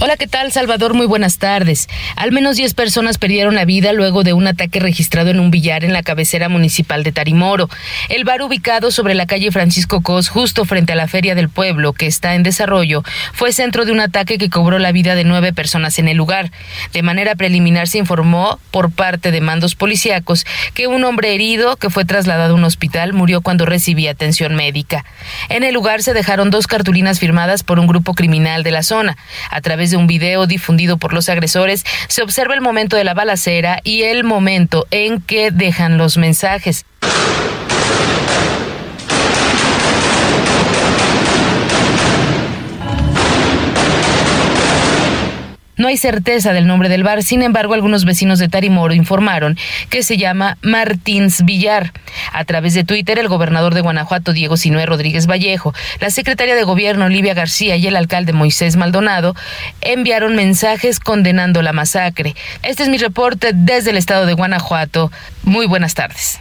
Hola, 0.00 0.16
¿qué 0.16 0.28
tal, 0.28 0.52
Salvador? 0.52 0.94
Muy 0.94 1.06
buenas 1.06 1.38
tardes. 1.38 1.88
Al 2.14 2.30
menos 2.30 2.54
10 2.54 2.74
personas 2.74 3.18
perdieron 3.18 3.56
la 3.56 3.64
vida 3.64 3.92
luego 3.92 4.22
de 4.22 4.32
un 4.32 4.46
ataque 4.46 4.78
registrado 4.78 5.30
en 5.30 5.40
un 5.40 5.50
billar 5.50 5.82
en 5.84 5.92
la 5.92 6.04
cabecera 6.04 6.48
municipal 6.48 7.02
de 7.02 7.10
Tarimoro. 7.10 7.68
El 8.08 8.22
bar 8.22 8.42
ubicado 8.42 8.92
sobre 8.92 9.16
la 9.16 9.26
calle 9.26 9.50
Francisco 9.50 10.00
Cos, 10.00 10.28
justo 10.28 10.64
frente 10.64 10.92
a 10.92 10.96
la 10.96 11.08
Feria 11.08 11.34
del 11.34 11.48
Pueblo, 11.48 11.94
que 11.94 12.06
está 12.06 12.36
en 12.36 12.44
desarrollo, 12.44 13.02
fue 13.32 13.52
centro 13.52 13.84
de 13.84 13.90
un 13.90 13.98
ataque 13.98 14.38
que 14.38 14.50
cobró 14.50 14.78
la 14.78 14.92
vida 14.92 15.16
de 15.16 15.24
nueve 15.24 15.52
personas 15.52 15.98
en 15.98 16.06
el 16.06 16.16
lugar. 16.16 16.52
De 16.92 17.02
manera 17.02 17.34
preliminar 17.34 17.88
se 17.88 17.98
informó 17.98 18.60
por 18.70 18.92
parte 18.92 19.32
de 19.32 19.40
mandos 19.40 19.74
policíacos 19.74 20.46
que 20.74 20.86
un 20.86 21.02
hombre 21.02 21.34
herido 21.34 21.74
que 21.74 21.90
fue 21.90 22.04
trasladado 22.04 22.52
a 22.52 22.56
un 22.56 22.62
hospital 22.62 23.14
murió 23.14 23.40
cuando 23.40 23.66
recibía 23.66 24.12
atención 24.12 24.54
médica. 24.54 25.04
En 25.48 25.64
el 25.64 25.74
lugar 25.74 26.04
se 26.04 26.14
dejaron 26.14 26.50
dos 26.50 26.68
cartulinas 26.68 27.18
firmadas 27.18 27.64
por 27.64 27.80
un 27.80 27.88
grupo 27.88 28.14
criminal 28.14 28.62
de 28.62 28.70
la 28.70 28.84
zona. 28.84 29.16
A 29.50 29.60
través 29.60 29.87
de 29.90 29.96
un 29.96 30.06
video 30.06 30.46
difundido 30.46 30.96
por 30.96 31.12
los 31.12 31.28
agresores, 31.28 31.84
se 32.08 32.22
observa 32.22 32.54
el 32.54 32.60
momento 32.60 32.96
de 32.96 33.04
la 33.04 33.14
balacera 33.14 33.80
y 33.84 34.02
el 34.02 34.24
momento 34.24 34.86
en 34.90 35.20
que 35.20 35.50
dejan 35.50 35.98
los 35.98 36.16
mensajes. 36.16 36.84
No 45.78 45.88
hay 45.88 45.96
certeza 45.96 46.52
del 46.52 46.66
nombre 46.66 46.88
del 46.88 47.04
bar, 47.04 47.22
sin 47.22 47.40
embargo, 47.40 47.72
algunos 47.72 48.04
vecinos 48.04 48.40
de 48.40 48.48
Tarimoro 48.48 48.94
informaron 48.94 49.56
que 49.90 50.02
se 50.02 50.16
llama 50.16 50.58
Martins 50.60 51.44
Villar. 51.44 51.92
A 52.32 52.44
través 52.44 52.74
de 52.74 52.82
Twitter, 52.82 53.18
el 53.18 53.28
gobernador 53.28 53.74
de 53.74 53.80
Guanajuato, 53.80 54.32
Diego 54.32 54.56
Sinué 54.56 54.86
Rodríguez 54.86 55.28
Vallejo, 55.28 55.72
la 56.00 56.10
secretaria 56.10 56.56
de 56.56 56.64
Gobierno, 56.64 57.04
Olivia 57.04 57.32
García, 57.32 57.76
y 57.76 57.86
el 57.86 57.94
alcalde 57.94 58.32
Moisés 58.32 58.76
Maldonado 58.76 59.36
enviaron 59.80 60.34
mensajes 60.34 60.98
condenando 60.98 61.62
la 61.62 61.72
masacre. 61.72 62.34
Este 62.64 62.82
es 62.82 62.88
mi 62.88 62.98
reporte 62.98 63.52
desde 63.54 63.90
el 63.90 63.96
estado 63.96 64.26
de 64.26 64.34
Guanajuato. 64.34 65.12
Muy 65.44 65.66
buenas 65.66 65.94
tardes. 65.94 66.40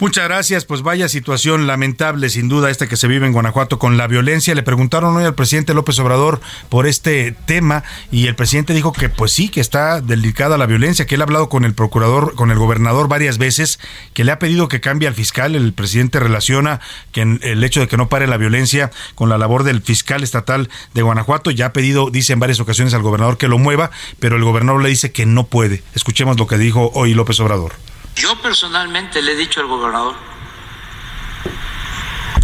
Muchas 0.00 0.24
gracias. 0.24 0.64
Pues 0.64 0.82
vaya 0.82 1.08
situación 1.08 1.68
lamentable, 1.68 2.28
sin 2.28 2.48
duda, 2.48 2.68
esta 2.68 2.88
que 2.88 2.96
se 2.96 3.06
vive 3.06 3.26
en 3.26 3.32
Guanajuato 3.32 3.78
con 3.78 3.96
la 3.96 4.08
violencia. 4.08 4.52
Le 4.52 4.64
preguntaron 4.64 5.16
hoy 5.16 5.22
al 5.22 5.36
presidente 5.36 5.72
López 5.72 6.00
Obrador 6.00 6.40
por 6.68 6.88
este 6.88 7.30
tema 7.46 7.84
y 8.10 8.26
el 8.26 8.34
presidente 8.34 8.74
dijo 8.74 8.92
que 8.92 9.08
pues 9.08 9.30
sí, 9.30 9.48
que 9.48 9.60
está 9.60 10.00
delicada 10.00 10.58
la 10.58 10.66
violencia, 10.66 11.06
que 11.06 11.14
él 11.14 11.20
ha 11.20 11.24
hablado 11.24 11.48
con 11.48 11.64
el 11.64 11.74
procurador, 11.74 12.34
con 12.34 12.50
el 12.50 12.58
gobernador 12.58 13.06
varias 13.06 13.38
veces, 13.38 13.78
que 14.14 14.24
le 14.24 14.32
ha 14.32 14.40
pedido 14.40 14.66
que 14.66 14.80
cambie 14.80 15.06
al 15.06 15.14
fiscal. 15.14 15.54
El 15.54 15.72
presidente 15.72 16.18
relaciona 16.18 16.80
que 17.12 17.22
el 17.22 17.62
hecho 17.62 17.78
de 17.78 17.86
que 17.86 17.96
no 17.96 18.08
pare 18.08 18.26
la 18.26 18.36
violencia 18.36 18.90
con 19.14 19.28
la 19.28 19.38
labor 19.38 19.62
del 19.62 19.80
fiscal 19.80 20.24
estatal 20.24 20.70
de 20.92 21.02
Guanajuato. 21.02 21.52
Ya 21.52 21.66
ha 21.66 21.72
pedido, 21.72 22.10
dice 22.10 22.32
en 22.32 22.40
varias 22.40 22.58
ocasiones 22.58 22.94
al 22.94 23.02
gobernador 23.02 23.38
que 23.38 23.46
lo 23.46 23.58
mueva, 23.58 23.92
pero 24.18 24.34
el 24.34 24.42
gobernador 24.42 24.82
le 24.82 24.88
dice 24.88 25.12
que 25.12 25.24
no 25.24 25.46
puede. 25.46 25.84
Escuchemos 25.94 26.36
lo 26.36 26.48
que 26.48 26.58
dijo 26.58 26.90
hoy 26.94 27.14
López 27.14 27.38
Obrador. 27.38 27.74
Yo 28.16 28.36
personalmente 28.40 29.20
le 29.22 29.32
he 29.32 29.36
dicho 29.36 29.60
al 29.60 29.66
gobernador, 29.66 30.14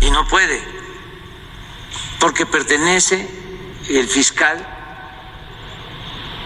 y 0.01 0.11
no 0.11 0.27
puede, 0.27 0.63
porque 2.19 2.47
pertenece 2.47 3.29
el 3.89 4.09
fiscal 4.09 4.67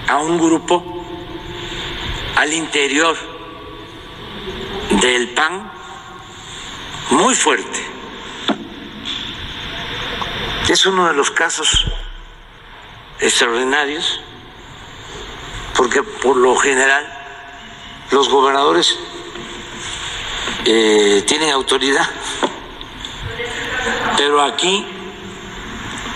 a 0.08 0.18
un 0.18 0.38
grupo 0.38 1.04
al 2.36 2.52
interior 2.52 3.16
del 5.00 5.30
PAN 5.30 5.70
muy 7.10 7.34
fuerte. 7.34 7.84
Es 10.68 10.86
uno 10.86 11.06
de 11.06 11.14
los 11.14 11.30
casos 11.30 11.86
extraordinarios 13.20 14.20
porque 15.76 16.02
por 16.02 16.36
lo 16.36 16.56
general 16.56 17.06
los 18.10 18.28
gobernadores 18.28 18.98
eh, 20.64 21.24
tienen 21.26 21.50
autoridad, 21.50 22.06
pero 24.16 24.42
aquí 24.42 24.86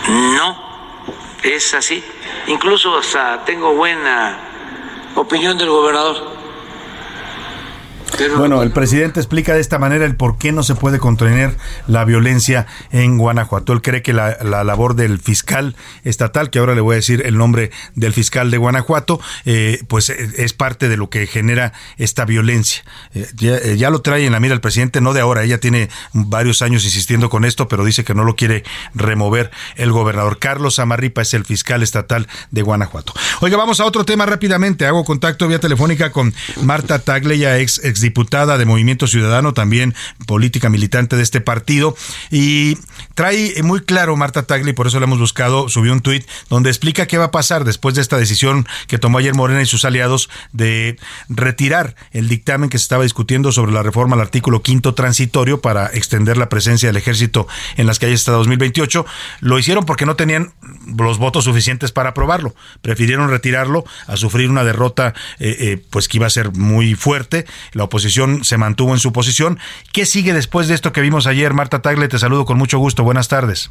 no 0.08 0.68
es 1.42 1.74
así. 1.74 2.02
Incluso 2.46 2.96
hasta 2.96 3.44
tengo 3.44 3.74
buena 3.74 4.38
opinión 5.14 5.58
del 5.58 5.68
gobernador 5.68 6.37
bueno, 8.36 8.62
el 8.62 8.70
presidente 8.70 9.20
explica 9.20 9.54
de 9.54 9.60
esta 9.60 9.78
manera 9.78 10.04
el 10.04 10.16
por 10.16 10.38
qué 10.38 10.52
no 10.52 10.62
se 10.62 10.74
puede 10.74 10.98
contener 10.98 11.56
la 11.86 12.04
violencia 12.04 12.66
en 12.90 13.18
Guanajuato. 13.18 13.72
Él 13.72 13.82
cree 13.82 14.02
que 14.02 14.12
la, 14.12 14.36
labor 14.42 14.94
del 14.94 15.18
fiscal 15.18 15.76
estatal, 16.04 16.50
que 16.50 16.58
ahora 16.58 16.74
le 16.74 16.80
voy 16.80 16.94
a 16.94 16.96
decir 16.96 17.22
el 17.26 17.36
nombre 17.36 17.70
del 17.94 18.12
fiscal 18.12 18.50
de 18.50 18.58
Guanajuato, 18.58 19.20
eh, 19.44 19.82
pues 19.88 20.10
eh, 20.10 20.30
es 20.36 20.52
parte 20.52 20.88
de 20.88 20.96
lo 20.96 21.10
que 21.10 21.26
genera 21.26 21.72
esta 21.96 22.24
violencia. 22.24 22.82
Eh, 23.14 23.76
ya, 23.78 23.90
lo 23.90 24.00
trae 24.00 24.26
en 24.26 24.32
la 24.32 24.40
mira 24.40 24.54
el 24.54 24.60
presidente, 24.60 25.00
no 25.00 25.12
de 25.12 25.20
ahora, 25.20 25.44
ella 25.44 25.58
tiene 25.58 25.88
varios 26.12 26.62
años 26.62 26.84
insistiendo 26.84 27.30
con 27.30 27.44
esto, 27.44 27.68
pero 27.68 27.84
dice 27.84 28.04
que 28.04 28.14
no 28.14 28.24
lo 28.24 28.36
quiere 28.36 28.64
remover 28.94 29.50
el 29.76 29.92
gobernador. 29.92 30.38
Carlos 30.38 30.78
Amarripa 30.78 31.22
es 31.22 31.34
el 31.34 31.44
fiscal 31.44 31.82
estatal 31.82 32.26
de 32.50 32.62
Guanajuato. 32.62 33.12
Oiga, 33.40 33.56
vamos 33.56 33.80
a 33.80 33.84
otro 33.84 34.04
tema 34.04 34.26
rápidamente. 34.26 34.86
Hago 34.86 35.04
contacto 35.04 35.46
vía 35.46 35.60
telefónica 35.60 36.10
con 36.10 36.34
Marta 36.62 36.98
Tagleya, 36.98 37.58
ex 37.58 37.80
diputada 38.08 38.58
de 38.58 38.64
Movimiento 38.64 39.06
Ciudadano, 39.06 39.52
también 39.52 39.94
política 40.26 40.70
militante 40.70 41.16
de 41.16 41.22
este 41.22 41.40
partido. 41.40 41.94
Y 42.30 42.78
trae 43.14 43.62
muy 43.62 43.80
claro 43.80 44.16
Marta 44.16 44.44
Tagli, 44.44 44.72
por 44.72 44.86
eso 44.86 44.98
la 44.98 45.04
hemos 45.04 45.18
buscado, 45.18 45.68
subió 45.68 45.92
un 45.92 46.00
tuit 46.00 46.26
donde 46.48 46.70
explica 46.70 47.06
qué 47.06 47.18
va 47.18 47.26
a 47.26 47.30
pasar 47.30 47.64
después 47.64 47.94
de 47.94 48.00
esta 48.00 48.16
decisión 48.16 48.66
que 48.86 48.98
tomó 48.98 49.18
ayer 49.18 49.34
Morena 49.34 49.62
y 49.62 49.66
sus 49.66 49.84
aliados 49.84 50.30
de 50.52 50.98
retirar 51.28 51.94
el 52.12 52.28
dictamen 52.28 52.70
que 52.70 52.78
se 52.78 52.82
estaba 52.82 53.02
discutiendo 53.02 53.52
sobre 53.52 53.72
la 53.72 53.82
reforma 53.82 54.16
al 54.16 54.22
artículo 54.22 54.62
quinto 54.62 54.94
transitorio 54.94 55.60
para 55.60 55.86
extender 55.86 56.36
la 56.36 56.48
presencia 56.48 56.88
del 56.88 56.96
ejército 56.96 57.46
en 57.76 57.86
las 57.86 57.98
calles 57.98 58.20
hasta 58.20 58.32
2028. 58.32 59.04
Lo 59.40 59.58
hicieron 59.58 59.84
porque 59.84 60.06
no 60.06 60.16
tenían 60.16 60.52
los 60.86 61.18
votos 61.18 61.44
suficientes 61.44 61.92
para 61.92 62.10
aprobarlo. 62.10 62.54
Prefirieron 62.80 63.28
retirarlo 63.28 63.84
a 64.06 64.16
sufrir 64.16 64.50
una 64.50 64.64
derrota 64.64 65.14
eh, 65.38 65.56
eh, 65.60 65.84
pues 65.90 66.08
que 66.08 66.16
iba 66.18 66.26
a 66.26 66.30
ser 66.30 66.52
muy 66.52 66.94
fuerte. 66.94 67.46
La 67.72 67.84
oposición 67.84 67.97
se 67.98 68.58
mantuvo 68.58 68.92
en 68.92 68.98
su 68.98 69.12
posición. 69.12 69.58
¿Qué 69.92 70.06
sigue 70.06 70.32
después 70.32 70.68
de 70.68 70.74
esto 70.74 70.92
que 70.92 71.00
vimos 71.00 71.26
ayer? 71.26 71.54
Marta 71.54 71.82
Tagle, 71.82 72.08
te 72.08 72.18
saludo 72.18 72.44
con 72.44 72.58
mucho 72.58 72.78
gusto. 72.78 73.04
Buenas 73.04 73.28
tardes. 73.28 73.70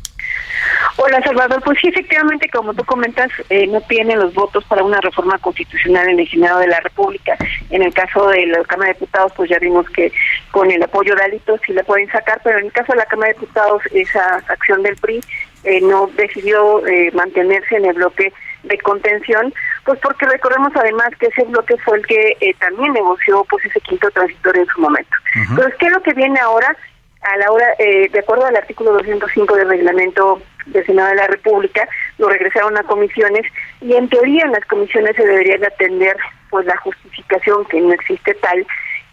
Hola 0.97 1.21
Salvador, 1.23 1.61
pues 1.63 1.77
sí, 1.79 1.89
efectivamente, 1.89 2.49
como 2.49 2.73
tú 2.73 2.83
comentas, 2.83 3.29
eh, 3.49 3.67
no 3.67 3.81
tienen 3.81 4.19
los 4.19 4.33
votos 4.33 4.63
para 4.65 4.83
una 4.83 4.99
reforma 4.99 5.37
constitucional 5.37 6.09
en 6.09 6.19
el 6.19 6.29
Senado 6.29 6.59
de 6.59 6.67
la 6.67 6.79
República. 6.79 7.37
En 7.69 7.83
el 7.83 7.93
caso 7.93 8.27
de 8.29 8.47
la 8.47 8.63
Cámara 8.63 8.89
de 8.89 8.93
Diputados, 8.95 9.31
pues 9.35 9.49
ya 9.49 9.59
vimos 9.59 9.87
que 9.91 10.11
con 10.51 10.71
el 10.71 10.81
apoyo 10.81 11.15
de 11.15 11.23
Alito 11.23 11.57
sí 11.65 11.73
la 11.73 11.83
pueden 11.83 12.09
sacar, 12.11 12.41
pero 12.43 12.57
en 12.57 12.65
el 12.65 12.71
caso 12.71 12.93
de 12.93 12.99
la 12.99 13.05
Cámara 13.05 13.31
de 13.31 13.39
Diputados, 13.39 13.81
esa 13.93 14.37
acción 14.47 14.81
del 14.81 14.95
PRI 14.95 15.21
eh, 15.63 15.81
no 15.81 16.09
decidió 16.17 16.85
eh, 16.87 17.11
mantenerse 17.13 17.75
en 17.75 17.85
el 17.85 17.93
bloque 17.93 18.33
de 18.67 18.77
contención, 18.79 19.53
pues 19.85 19.99
porque 19.99 20.25
recordemos 20.25 20.71
además 20.75 21.09
que 21.19 21.27
ese 21.27 21.43
bloque 21.43 21.77
fue 21.77 21.97
el 21.97 22.05
que 22.05 22.37
eh, 22.39 22.53
también 22.59 22.93
negoció 22.93 23.45
pues 23.49 23.65
ese 23.65 23.79
quinto 23.81 24.09
transitorio 24.11 24.61
en 24.63 24.67
su 24.67 24.81
momento. 24.81 25.15
Entonces, 25.35 25.73
¿qué 25.79 25.87
es 25.87 25.91
lo 25.91 26.01
que 26.01 26.13
viene 26.13 26.39
ahora? 26.39 26.75
A 27.21 27.37
la 27.37 27.51
hora, 27.51 27.65
eh, 27.79 28.09
de 28.09 28.19
acuerdo 28.19 28.45
al 28.45 28.55
artículo 28.55 28.93
205 28.93 29.55
del 29.55 29.69
reglamento 29.69 30.41
del 30.67 30.85
Senado 30.85 31.09
de 31.09 31.15
la 31.15 31.27
República, 31.27 31.87
lo 32.17 32.29
regresaron 32.29 32.77
a 32.77 32.83
comisiones 32.83 33.43
y 33.81 33.95
en 33.95 34.07
teoría 34.09 34.45
en 34.45 34.51
las 34.51 34.65
comisiones 34.65 35.15
se 35.15 35.25
debería 35.25 35.57
de 35.57 35.67
atender 35.67 36.15
pues 36.49 36.65
la 36.65 36.77
justificación 36.77 37.65
que 37.65 37.81
no 37.81 37.93
existe 37.93 38.33
tal 38.35 38.65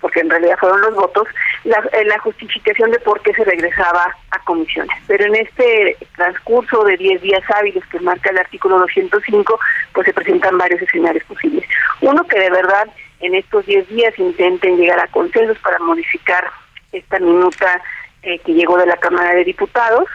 porque 0.04 0.20
en 0.20 0.28
realidad 0.28 0.58
fueron 0.60 0.82
los 0.82 0.94
votos, 0.96 1.26
la, 1.64 1.78
eh, 1.92 2.04
la 2.04 2.18
justificación 2.18 2.90
de 2.90 2.98
por 2.98 3.22
qué 3.22 3.32
se 3.32 3.42
regresaba 3.42 4.14
a 4.32 4.38
comisiones. 4.40 4.94
Pero 5.06 5.24
en 5.24 5.34
este 5.36 5.96
transcurso 6.14 6.84
de 6.84 6.98
10 6.98 7.22
días 7.22 7.42
hábiles 7.48 7.82
que 7.86 7.98
marca 8.00 8.28
el 8.28 8.36
artículo 8.36 8.80
205, 8.80 9.58
pues 9.94 10.04
se 10.04 10.12
presentan 10.12 10.58
varios 10.58 10.82
escenarios 10.82 11.24
posibles. 11.24 11.64
Uno 12.02 12.22
que 12.24 12.38
de 12.38 12.50
verdad 12.50 12.86
en 13.20 13.34
estos 13.34 13.64
10 13.64 13.88
días 13.88 14.18
intenten 14.18 14.76
llegar 14.76 15.00
a 15.00 15.06
consensos 15.06 15.56
para 15.60 15.78
modificar 15.78 16.50
esta 16.92 17.18
minuta 17.18 17.80
eh, 18.24 18.38
que 18.40 18.52
llegó 18.52 18.76
de 18.76 18.84
la 18.84 18.98
Cámara 18.98 19.34
de 19.34 19.44
Diputados, 19.44 20.06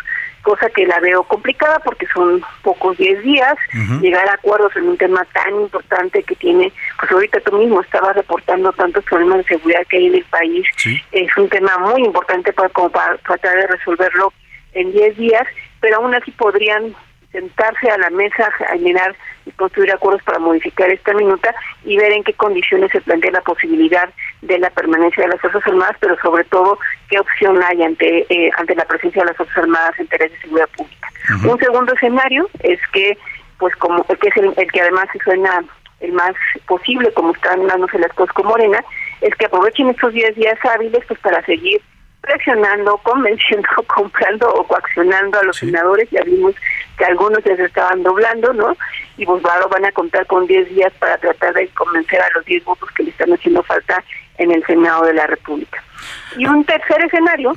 cosa 0.42 0.70
que 0.70 0.86
la 0.86 1.00
veo 1.00 1.24
complicada 1.24 1.80
porque 1.80 2.08
son 2.14 2.42
pocos 2.64 2.98
10 2.98 3.22
días, 3.24 3.56
llegar 4.02 4.28
a 4.28 4.34
acuerdos 4.34 4.76
en 4.76 4.90
un 4.90 4.98
tema 4.98 5.26
tan 5.34 5.62
importante 5.62 6.24
que 6.24 6.36
tiene, 6.36 6.72
pues 7.00 7.12
ahorita 7.12 7.40
tú 7.42 7.58
mismo 7.58 7.82
estabas 7.82 8.16
reportando 8.16 8.72
tantos 8.74 9.04
problemas 9.06 9.40
de 9.40 9.56
seguridad 9.56 9.86
que 9.90 9.98
hay 9.98 10.08
en 10.08 10.16
el 10.16 10.26
país, 10.26 10.66
es 11.12 11.38
un 11.38 11.50
tema 11.50 11.78
muy 11.78 12.04
importante 12.04 12.54
para, 12.54 12.70
como 12.70 12.90
para 12.90 13.18
tratar 13.18 13.56
de 13.56 13.68
resolverlo 13.68 14.34
en 14.74 14.92
10 14.92 15.18
días, 15.18 15.48
pero 15.80 15.98
aún 15.98 16.16
así 16.16 16.32
podrían 16.32 16.96
sentarse 17.32 17.90
a 17.90 17.98
la 17.98 18.10
mesa 18.10 18.50
a 18.70 18.74
generar 18.74 19.16
y 19.46 19.52
construir 19.52 19.92
acuerdos 19.92 20.24
para 20.24 20.40
modificar 20.40 20.90
esta 20.90 21.14
minuta 21.14 21.54
y 21.84 21.98
ver 21.98 22.12
en 22.12 22.24
qué 22.24 22.34
condiciones 22.34 22.92
se 22.92 23.02
plantea 23.02 23.32
la 23.32 23.42
posibilidad 23.42 24.10
de 24.42 24.60
la 24.60 24.70
permanencia 24.72 25.24
de 25.24 25.30
las 25.30 25.42
Fuerzas 25.42 25.66
Armadas, 25.68 25.96
pero 26.00 26.18
sobre 26.22 26.44
todo 26.46 26.80
qué 27.10 27.20
opción 27.20 27.62
hay 27.64 27.84
ante 27.84 28.26
eh, 28.30 28.52
ante 28.58 28.76
la 28.76 28.86
presencia 28.86 29.22
de 29.22 29.28
las 29.28 29.38
Fuerzas 29.38 29.58
Armadas 29.58 29.94
en 29.98 30.04
interés 30.04 30.32
de 30.32 30.40
seguridad 30.40 30.70
pública. 30.76 31.10
Un 31.48 31.60
segundo 31.60 31.94
escenario 31.94 32.50
es 32.62 32.80
que, 32.92 33.18
pues 33.60 33.76
como 33.76 34.04
que 34.04 34.30
es 34.30 34.38
el, 34.38 34.56
que 34.72 34.82
además 34.82 35.06
se 35.14 35.20
suena 35.20 35.64
el 36.00 36.14
más 36.14 36.34
posible, 36.66 37.12
como 37.14 37.34
están 37.34 37.68
dándose 37.68 38.00
las 38.00 38.14
cosas 38.14 38.34
con 38.34 38.48
Morena, 38.48 38.84
es 39.22 39.36
que 39.36 39.46
aprovechen 39.46 39.90
estos 39.90 40.14
10 40.14 40.36
días 40.36 40.58
hábiles 40.66 41.04
pues 41.08 41.20
para 41.20 41.44
seguir 41.46 41.82
presionando, 42.22 42.98
convenciendo, 42.98 43.68
comprando 43.88 44.50
o 44.50 44.64
coaccionando 44.66 45.40
a 45.40 45.44
los 45.44 45.58
senadores. 45.58 46.10
Ya 46.12 46.24
vimos 46.24 46.56
que 46.98 47.06
algunos 47.06 47.44
ya 47.44 47.56
se 47.56 47.66
estaban 47.66 48.04
doblando, 48.04 48.54
¿no? 48.54 48.76
Y 49.18 49.26
Bosbaro 49.26 49.70
van 49.70 49.86
a 49.86 49.92
contar 49.92 50.26
con 50.28 50.48
10 50.48 50.70
días 50.70 50.94
para 51.00 51.18
tratar 51.18 51.54
de 51.54 51.68
convencer 51.70 52.22
a 52.22 52.30
los 52.36 52.46
10 52.46 52.66
votos 52.66 52.90
que 52.92 53.04
le 53.04 53.10
están 53.12 53.32
haciendo 53.34 53.64
falta 53.64 54.04
en 54.38 54.52
el 54.52 54.66
Senado 54.66 55.06
de 55.06 55.14
la 55.14 55.28
República. 55.28 55.84
Y 56.38 56.46
un 56.46 56.64
tercer 56.66 57.04
escenario 57.04 57.54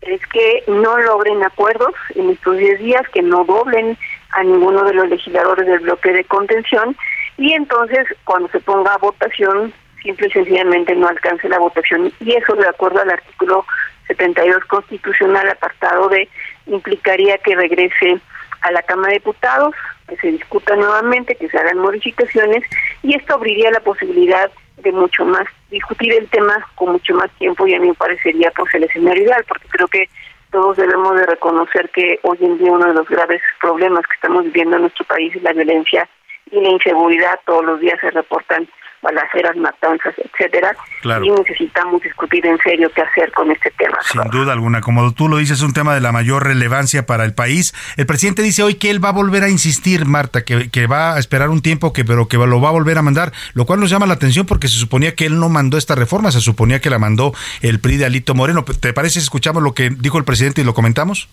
es 0.00 0.20
que 0.26 0.64
no 0.66 0.98
logren 0.98 1.42
acuerdos 1.42 1.94
en 2.14 2.30
estos 2.30 2.56
10 2.56 2.78
días, 2.80 3.02
que 3.12 3.22
no 3.22 3.44
doblen 3.44 3.96
a 4.32 4.42
ninguno 4.42 4.84
de 4.84 4.94
los 4.94 5.08
legisladores 5.08 5.66
del 5.66 5.80
bloque 5.80 6.12
de 6.12 6.24
contención 6.24 6.96
y 7.36 7.52
entonces 7.52 8.06
cuando 8.24 8.48
se 8.48 8.60
ponga 8.60 8.94
a 8.94 8.98
votación 8.98 9.72
simple 10.04 10.28
y 10.28 10.30
sencillamente 10.30 10.94
no 10.94 11.08
alcance 11.08 11.48
la 11.48 11.58
votación. 11.58 12.12
Y 12.20 12.34
eso 12.34 12.54
de 12.54 12.68
acuerdo 12.68 13.00
al 13.00 13.10
artículo 13.10 13.66
72 14.06 14.64
constitucional 14.66 15.48
apartado 15.48 16.08
de 16.10 16.28
implicaría 16.66 17.38
que 17.38 17.56
regrese 17.56 18.20
a 18.60 18.70
la 18.70 18.82
Cámara 18.82 19.08
de 19.08 19.18
Diputados, 19.18 19.74
que 20.08 20.16
se 20.16 20.28
discuta 20.28 20.76
nuevamente, 20.76 21.34
que 21.34 21.48
se 21.48 21.58
hagan 21.58 21.78
modificaciones 21.78 22.62
y 23.02 23.16
esto 23.16 23.34
abriría 23.34 23.70
la 23.70 23.80
posibilidad 23.80 24.50
de 24.76 24.92
mucho 24.92 25.24
más 25.24 25.46
discutir 25.70 26.12
el 26.12 26.28
tema 26.28 26.66
con 26.74 26.92
mucho 26.92 27.14
más 27.14 27.30
tiempo 27.38 27.66
y 27.66 27.74
a 27.74 27.80
mí 27.80 27.88
me 27.88 27.94
parecería 27.94 28.50
pues 28.54 28.74
el 28.74 28.84
escenario 28.84 29.24
ideal 29.24 29.44
porque 29.48 29.68
creo 29.68 29.88
que 29.88 30.08
todos 30.50 30.76
debemos 30.76 31.16
de 31.16 31.26
reconocer 31.26 31.90
que 31.90 32.20
hoy 32.22 32.38
en 32.40 32.58
día 32.58 32.72
uno 32.72 32.86
de 32.86 32.94
los 32.94 33.08
graves 33.08 33.42
problemas 33.60 34.04
que 34.06 34.14
estamos 34.14 34.44
viviendo 34.44 34.76
en 34.76 34.82
nuestro 34.82 35.04
país 35.06 35.34
es 35.34 35.42
la 35.42 35.52
violencia 35.52 36.08
y 36.50 36.60
la 36.60 36.68
inseguridad. 36.68 37.40
Todos 37.44 37.64
los 37.64 37.80
días 37.80 37.98
se 38.00 38.10
reportan 38.10 38.68
balaceras, 39.04 39.56
matanzas, 39.56 40.14
etcétera, 40.18 40.74
y 41.22 41.30
necesitamos 41.30 42.02
discutir 42.02 42.44
en 42.46 42.58
serio 42.58 42.90
qué 42.94 43.02
hacer 43.02 43.30
con 43.32 43.52
este 43.52 43.70
tema. 43.72 43.98
Sin 44.10 44.22
duda 44.30 44.52
alguna, 44.52 44.80
como 44.80 45.12
tú 45.12 45.28
lo 45.28 45.36
dices, 45.36 45.58
es 45.58 45.62
un 45.62 45.74
tema 45.74 45.94
de 45.94 46.00
la 46.00 46.10
mayor 46.10 46.44
relevancia 46.44 47.06
para 47.06 47.24
el 47.24 47.34
país. 47.34 47.74
El 47.96 48.06
presidente 48.06 48.42
dice 48.42 48.62
hoy 48.62 48.74
que 48.74 48.90
él 48.90 49.04
va 49.04 49.10
a 49.10 49.12
volver 49.12 49.44
a 49.44 49.48
insistir, 49.48 50.06
Marta, 50.06 50.44
que, 50.44 50.70
que 50.70 50.86
va 50.86 51.14
a 51.14 51.18
esperar 51.18 51.50
un 51.50 51.62
tiempo, 51.62 51.92
que 51.92 52.04
pero 52.04 52.26
que 52.26 52.38
lo 52.38 52.60
va 52.60 52.70
a 52.70 52.72
volver 52.72 52.98
a 52.98 53.02
mandar, 53.02 53.32
lo 53.52 53.66
cual 53.66 53.78
nos 53.78 53.90
llama 53.90 54.06
la 54.06 54.14
atención 54.14 54.46
porque 54.46 54.68
se 54.68 54.78
suponía 54.78 55.14
que 55.14 55.26
él 55.26 55.38
no 55.38 55.48
mandó 55.48 55.78
esta 55.78 55.94
reforma, 55.94 56.32
se 56.32 56.40
suponía 56.40 56.80
que 56.80 56.90
la 56.90 56.98
mandó 56.98 57.32
el 57.60 57.78
PRI 57.80 57.98
de 57.98 58.06
Alito 58.06 58.34
Moreno. 58.34 58.64
¿Te 58.64 58.92
parece 58.92 59.20
si 59.20 59.24
escuchamos 59.24 59.62
lo 59.62 59.74
que 59.74 59.90
dijo 59.90 60.18
el 60.18 60.24
presidente 60.24 60.62
y 60.62 60.64
lo 60.64 60.74
comentamos? 60.74 61.28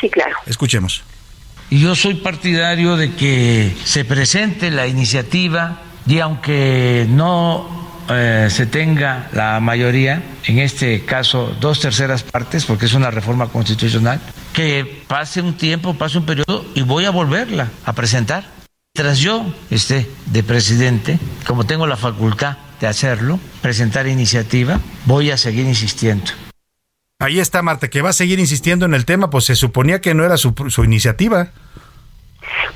Sí, 0.00 0.10
claro. 0.10 0.36
Escuchemos. 0.46 1.02
Y 1.70 1.80
yo 1.80 1.94
soy 1.94 2.14
partidario 2.16 2.96
de 2.96 3.14
que 3.14 3.74
se 3.84 4.04
presente 4.04 4.70
la 4.70 4.86
iniciativa 4.86 5.80
y 6.06 6.18
aunque 6.18 7.06
no 7.08 7.82
eh, 8.10 8.48
se 8.50 8.66
tenga 8.66 9.28
la 9.32 9.60
mayoría, 9.60 10.22
en 10.44 10.58
este 10.58 11.04
caso 11.04 11.54
dos 11.60 11.80
terceras 11.80 12.22
partes, 12.22 12.64
porque 12.64 12.86
es 12.86 12.94
una 12.94 13.10
reforma 13.10 13.48
constitucional, 13.48 14.20
que 14.52 15.02
pase 15.06 15.40
un 15.40 15.54
tiempo, 15.54 15.94
pase 15.94 16.18
un 16.18 16.26
periodo 16.26 16.64
y 16.74 16.82
voy 16.82 17.04
a 17.04 17.10
volverla 17.10 17.68
a 17.84 17.92
presentar. 17.92 18.44
Tras 18.94 19.20
yo 19.20 19.46
esté 19.70 20.10
de 20.26 20.42
presidente, 20.42 21.18
como 21.46 21.64
tengo 21.64 21.86
la 21.86 21.96
facultad 21.96 22.58
de 22.80 22.88
hacerlo, 22.88 23.38
presentar 23.62 24.06
iniciativa, 24.06 24.80
voy 25.06 25.30
a 25.30 25.36
seguir 25.36 25.66
insistiendo. 25.66 26.32
Ahí 27.18 27.38
está 27.38 27.62
Marta, 27.62 27.88
que 27.88 28.02
va 28.02 28.10
a 28.10 28.12
seguir 28.12 28.40
insistiendo 28.40 28.84
en 28.84 28.94
el 28.94 29.04
tema, 29.04 29.30
pues 29.30 29.44
se 29.44 29.54
suponía 29.54 30.00
que 30.00 30.12
no 30.12 30.24
era 30.24 30.36
su, 30.36 30.52
su 30.68 30.84
iniciativa. 30.84 31.50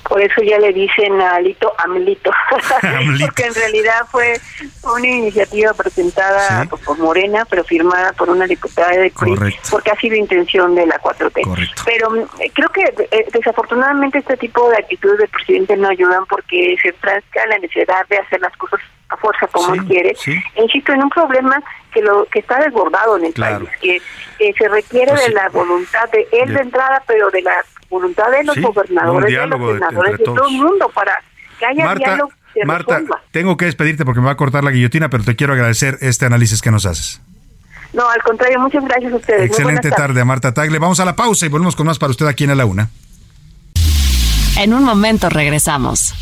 Por 0.09 0.21
eso 0.21 0.43
ya 0.43 0.59
le 0.59 0.73
dicen 0.73 1.21
a 1.21 1.37
Alito 1.37 1.73
Amlito, 1.79 2.31
porque 3.21 3.45
en 3.45 3.55
realidad 3.55 4.07
fue 4.11 4.41
una 4.85 5.07
iniciativa 5.07 5.73
presentada 5.75 6.65
por 6.85 6.99
Morena, 6.99 7.45
pero 7.49 7.65
firmada 7.65 8.13
por 8.13 8.31
una 8.31 8.47
diputada 8.47 8.91
de 8.91 9.11
CRI, 9.11 9.57
porque 9.71 9.91
ha 9.91 9.97
sido 9.97 10.17
intención 10.17 10.75
de 10.75 10.87
la 10.87 10.99
4T. 11.01 11.75
Pero 11.85 12.11
mm, 12.11 12.25
creo 12.55 12.69
que 12.71 13.07
eh, 13.11 13.27
desafortunadamente 13.33 14.19
este 14.19 14.37
tipo 14.37 14.69
de 14.71 14.77
actitudes 14.77 15.19
del 15.19 15.29
presidente 15.29 15.77
no 15.77 15.89
ayudan 15.89 16.25
porque 16.27 16.77
se 16.83 16.93
trasca 16.93 17.47
la 17.47 17.59
necesidad 17.59 18.07
de 18.09 18.19
hacer 18.19 18.41
las 18.41 18.57
cosas 18.57 18.81
a 19.09 19.17
fuerza 19.17 19.47
como 19.49 19.75
él 19.75 19.85
quiere. 19.85 20.17
insisto, 20.57 20.93
en 20.93 21.05
un 21.05 21.11
problema 21.11 21.63
que 21.93 22.03
lo 22.03 22.25
que 22.27 22.41
está 22.41 22.59
desbordado 22.59 23.17
en 23.17 23.27
el 23.27 23.33
país, 23.33 23.69
que 23.81 24.01
se 24.53 24.69
requiere 24.69 25.13
pues 25.13 25.27
de 25.27 25.33
la 25.33 25.49
voluntad 25.49 26.09
de 26.11 26.27
él 26.33 26.53
de 26.53 26.61
entrada, 26.61 27.03
pero 27.07 27.31
de 27.31 27.43
la 27.43 27.65
voluntad 27.89 28.31
de 28.31 28.45
los 28.45 28.57
gobernadores, 28.61 29.33
de 29.33 29.47
los 29.47 29.73
senadores, 29.75 30.19
de, 30.19 30.25
todo 30.25 30.49
el 30.49 30.57
mundo 30.57 30.91
para 30.95 31.13
que 31.59 31.67
haya 31.67 31.85
Marta, 31.85 32.05
diálogo. 32.05 32.33
Marta, 32.65 33.03
tengo 33.33 33.57
que 33.57 33.67
despedirte 33.67 34.05
porque 34.05 34.21
me 34.21 34.27
va 34.27 34.33
a 34.33 34.37
cortar 34.37 34.65
la 34.65 34.71
guillotina, 34.71 35.11
pero 35.11 35.25
te 35.25 35.37
quiero 35.37 35.53
agradecer 35.53 35.99
este 36.01 36.27
análisis 36.27 36.63
que 36.63 36.71
nos 36.71 36.87
haces. 36.87 37.21
No, 37.93 38.09
al 38.09 38.23
contrario, 38.23 38.59
muchas 38.61 38.85
gracias 38.85 39.13
a 39.13 39.17
ustedes. 39.17 39.47
Excelente 39.47 39.91
tarde 39.91 40.21
a 40.21 40.25
Marta 40.25 40.53
Tagle. 40.53 40.79
Vamos 40.79 41.01
a 41.01 41.05
la 41.05 41.17
pausa 41.17 41.47
y 41.47 41.49
volvemos 41.49 41.77
con 41.77 41.87
más 41.87 41.99
para 41.99 42.11
usted 42.11 42.27
aquí 42.27 42.45
en 42.45 42.57
la 42.57 42.67
una. 42.67 42.91
En 44.59 44.73
un 44.73 44.85
momento 44.85 45.29
regresamos. 45.29 46.15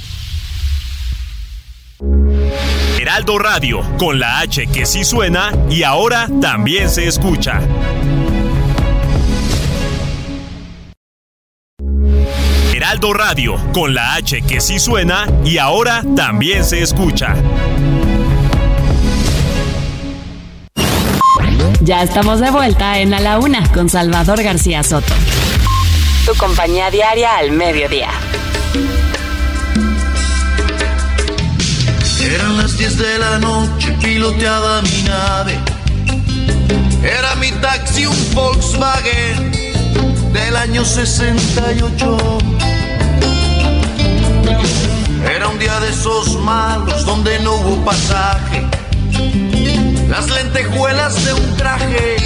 Heraldo 2.99 3.39
Radio, 3.39 3.81
con 3.99 4.19
la 4.19 4.41
H 4.41 4.67
que 4.69 4.87
sí 4.87 5.05
suena 5.05 5.53
y 5.71 5.83
ahora 5.83 6.29
también 6.41 6.89
se 6.89 7.07
escucha. 7.07 7.61
Heraldo 12.95 13.13
Radio, 13.13 13.57
con 13.73 13.93
la 13.93 14.15
H 14.15 14.43
que 14.43 14.61
sí 14.61 14.79
suena 14.79 15.27
y 15.45 15.59
ahora 15.59 16.05
también 16.15 16.65
se 16.65 16.81
escucha. 16.81 17.35
Ya 21.81 22.05
estamos 22.05 22.39
de 22.39 22.53
vuelta 22.53 23.01
en 23.01 23.13
A 23.13 23.19
la 23.19 23.41
Una 23.41 23.69
con 23.73 23.89
Salvador 23.89 24.41
García 24.45 24.85
Soto. 24.85 25.13
Tu 26.25 26.37
compañía 26.37 26.89
diaria 26.93 27.37
al 27.37 27.51
mediodía. 27.51 28.11
Eran 32.21 32.57
las 32.59 32.79
10 32.79 32.97
de 32.97 33.19
la 33.19 33.39
noche, 33.41 33.93
piloteaba 34.01 34.83
mi 34.83 35.03
nave. 35.03 35.59
Era 37.03 37.35
mi 37.35 37.51
taxi 37.61 38.07
un 38.07 38.35
Volkswagen 38.35 39.64
del 40.35 40.57
año 40.57 40.85
68. 40.85 42.19
Era 45.35 45.49
un 45.49 45.59
día 45.61 45.79
de 45.79 45.91
esos 45.91 46.37
malos 46.41 47.07
donde 47.07 47.39
no 47.39 47.55
hubo 47.55 47.85
pasaje. 47.85 48.67
Las 50.09 50.29
lentejuelas 50.29 51.25
de 51.25 51.35
un 51.35 51.57
traje 51.57 52.17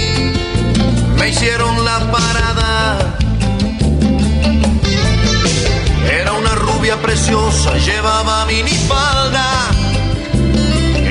me 1.17 1.29
hicieron 1.29 1.85
la 1.85 1.99
parada. 2.11 2.97
Era 6.11 6.33
una 6.33 6.55
rubia 6.55 6.97
preciosa, 6.97 7.77
llevaba 7.77 8.45
minifalda, 8.47 9.45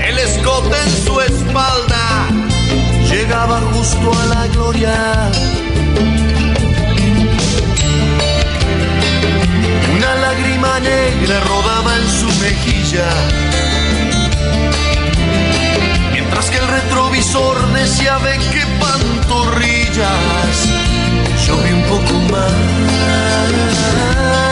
el 0.05 0.19
escote 0.19 0.77
en 0.85 1.05
su 1.07 1.21
espalda, 1.21 2.27
llegaba 3.09 3.61
justo 3.73 4.13
a 4.21 4.25
la 4.27 4.47
gloria. 4.49 5.68
Una 10.11 10.23
lágrima 10.23 10.81
negra 10.81 11.39
rodaba 11.41 11.95
en 11.97 12.09
su 12.09 12.27
mejilla. 12.41 13.11
Mientras 16.13 16.49
que 16.49 16.57
el 16.57 16.67
retrovisor 16.67 17.71
decía 17.75 18.17
ve 18.17 18.39
qué 18.51 18.65
pantorrillas. 18.81 20.67
Yo 21.47 21.59
vi 21.59 21.73
un 21.73 21.83
poco 21.83 22.15
más. 22.33 24.48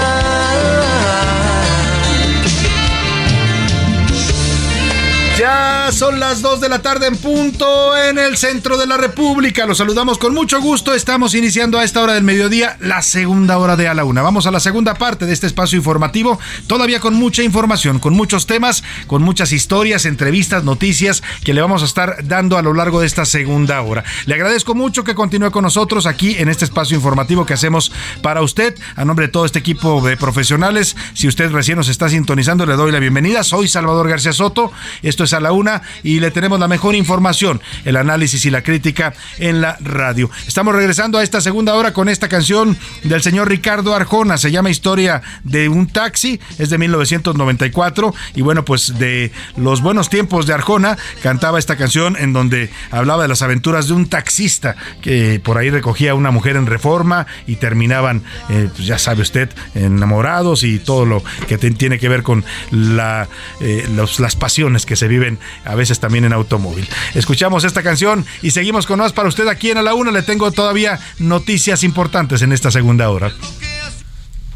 Ya 5.39 5.91
son 5.93 6.19
las 6.19 6.41
2 6.41 6.63
de 6.63 6.71
la 6.71 6.81
tarde 6.81 7.09
en 7.09 7.17
punto 7.19 7.95
en 7.95 8.17
el 8.19 8.39
centro 8.39 8.79
de 8.79 8.87
la 8.87 8.97
República. 8.97 9.67
Los 9.67 9.77
saludamos 9.77 10.17
con 10.17 10.33
mucho 10.33 10.63
gusto. 10.63 10.95
Estamos 10.95 11.35
iniciando 11.35 11.79
a 11.79 11.85
esta 11.85 12.01
hora 12.01 12.15
del 12.15 12.25
mediodía 12.25 12.79
la 12.81 13.03
segunda 13.03 13.59
hora 13.59 13.77
de 13.77 13.87
a 13.87 13.93
la 13.93 14.07
una. 14.07 14.23
Vamos 14.23 14.47
a 14.47 14.51
la 14.51 14.61
segunda 14.61 14.95
parte 14.95 15.27
de 15.27 15.35
este 15.35 15.47
espacio 15.47 15.77
informativo, 15.77 16.41
todavía 16.67 17.01
con 17.01 17.13
mucha 17.13 17.43
información, 17.43 17.99
con 17.99 18.15
muchos 18.15 18.47
temas, 18.47 18.83
con 19.07 19.23
muchas 19.23 19.53
historias, 19.53 20.07
entrevistas, 20.07 20.65
noticias 20.65 21.23
que 21.45 21.53
le 21.53 21.61
vamos 21.61 21.83
a 21.83 21.85
estar 21.85 22.27
dando 22.27 22.57
a 22.57 22.63
lo 22.63 22.73
largo 22.73 23.01
de 23.01 23.07
esta 23.07 23.27
segunda 23.27 23.83
hora. 23.83 24.05
Le 24.25 24.37
agradezco 24.37 24.75
mucho 24.75 25.05
que 25.05 25.15
continúe 25.15 25.51
con 25.51 25.65
nosotros 25.65 26.07
aquí 26.07 26.37
en 26.39 26.49
este 26.49 26.65
espacio 26.65 26.97
informativo 26.97 27.45
que 27.45 27.53
hacemos 27.53 27.93
para 28.23 28.41
usted. 28.41 28.75
A 28.95 29.05
nombre 29.05 29.27
de 29.27 29.33
todo 29.33 29.45
este 29.45 29.59
equipo 29.59 30.01
de 30.01 30.17
profesionales, 30.17 30.97
si 31.13 31.29
usted 31.29 31.51
recién 31.51 31.77
nos 31.77 31.91
está 31.91 32.09
sintonizando, 32.09 32.65
le 32.65 32.77
doy 32.77 32.91
la 32.91 33.01
bienvenida. 33.01 33.45
Soy 33.45 33.69
Salvador 33.69 34.09
García 34.09 34.33
Soto. 34.33 34.73
Esto 35.03 35.26
a 35.33 35.41
la 35.41 35.53
una 35.53 35.83
y 36.03 36.21
le 36.21 36.31
tenemos 36.31 36.59
la 36.61 36.69
mejor 36.69 36.95
información, 36.95 37.61
el 37.85 37.97
análisis 37.97 38.45
y 38.45 38.51
la 38.51 38.63
crítica 38.63 39.15
en 39.39 39.61
la 39.61 39.77
radio. 39.81 40.31
Estamos 40.47 40.75
regresando 40.75 41.19
a 41.19 41.23
esta 41.23 41.41
segunda 41.41 41.75
hora 41.75 41.93
con 41.93 42.09
esta 42.09 42.29
canción 42.29 42.77
del 43.03 43.23
señor 43.23 43.49
Ricardo 43.49 43.95
Arjona. 43.95 44.39
Se 44.39 44.51
llama 44.51 44.71
Historia 44.71 45.23
de 45.45 45.69
un 45.69 45.87
taxi. 45.89 46.41
Es 46.59 46.71
de 46.71 46.79
1994 46.79 48.15
y 48.35 48.43
bueno, 48.43 48.65
pues 48.65 48.99
de 48.99 49.33
los 49.57 49.83
buenos 49.83 50.09
tiempos 50.09 50.47
de 50.47 50.55
Arjona 50.55 50.97
cantaba 51.23 51.59
esta 51.59 51.77
canción 51.77 52.17
en 52.19 52.33
donde 52.33 52.71
hablaba 52.91 53.23
de 53.23 53.29
las 53.29 53.43
aventuras 53.43 53.89
de 53.89 53.95
un 53.95 54.09
taxista 54.09 54.77
que 55.03 55.41
por 55.43 55.59
ahí 55.59 55.71
recogía 55.71 56.13
a 56.13 56.15
una 56.15 56.31
mujer 56.31 56.57
en 56.57 56.67
reforma 56.67 57.27
y 57.47 57.57
terminaban, 57.57 58.23
eh, 58.49 58.69
pues 58.75 58.87
ya 58.87 58.99
sabe 58.99 59.23
usted, 59.23 59.51
enamorados 59.75 60.63
y 60.63 60.79
todo 60.79 61.05
lo 61.05 61.23
que 61.49 61.59
tiene 61.59 61.99
que 61.99 62.09
ver 62.09 62.23
con 62.23 62.45
eh, 62.73 63.89
las 64.19 64.37
pasiones 64.37 64.87
que 64.87 64.97
se 64.97 65.09
viven 65.09 65.16
a 65.65 65.75
veces 65.75 66.01
también 66.01 66.25
en 66.25 66.33
automóvil. 66.33 66.89
Escuchamos 67.15 67.65
esta 67.65 67.83
canción 67.83 68.25
y 68.43 68.51
seguimos 68.51 68.87
con 68.87 68.99
más 68.99 69.13
para 69.13 69.29
usted 69.29 69.49
aquí 69.49 69.71
en 69.71 69.79
A 69.79 69.83
la 69.83 69.95
Una. 69.95 70.11
Le 70.11 70.23
tengo 70.23 70.51
todavía 70.51 70.99
noticias 71.19 71.83
importantes 71.85 72.43
en 72.43 72.53
esta 72.53 72.71
segunda 72.71 73.11
hora. 73.11 73.33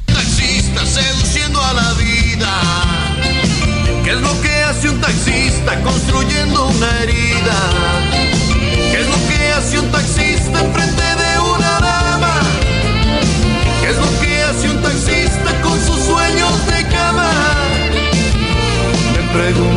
Taxista 0.06 0.84
seduciendo 0.86 1.62
a 1.62 1.72
la 1.72 1.92
vida. 1.94 2.61
¿Qué 4.04 4.11
es 4.11 4.20
lo 4.20 4.40
que 4.40 4.62
hace 4.64 4.88
un 4.88 5.00
taxista 5.00 5.80
construyendo 5.82 6.66
una 6.66 7.02
herida? 7.02 7.58
¿Qué 8.90 9.00
es 9.00 9.06
lo 9.06 9.28
que 9.28 9.52
hace 9.52 9.78
un 9.78 9.90
taxista 9.90 10.61
enfrente 10.64 11.02
de 11.02 11.38
una 11.38 11.80
dama? 11.80 12.40
¿Qué 13.80 13.90
es 13.90 13.96
lo 13.96 14.20
que 14.20 14.42
hace 14.42 14.70
un 14.70 14.82
taxista 14.82 15.61
con 15.62 15.78
sus 15.86 16.00
sueños 16.04 16.66
de 16.66 16.86
cama? 16.88 17.30
Me 19.12 19.22
pregunté. 19.32 19.69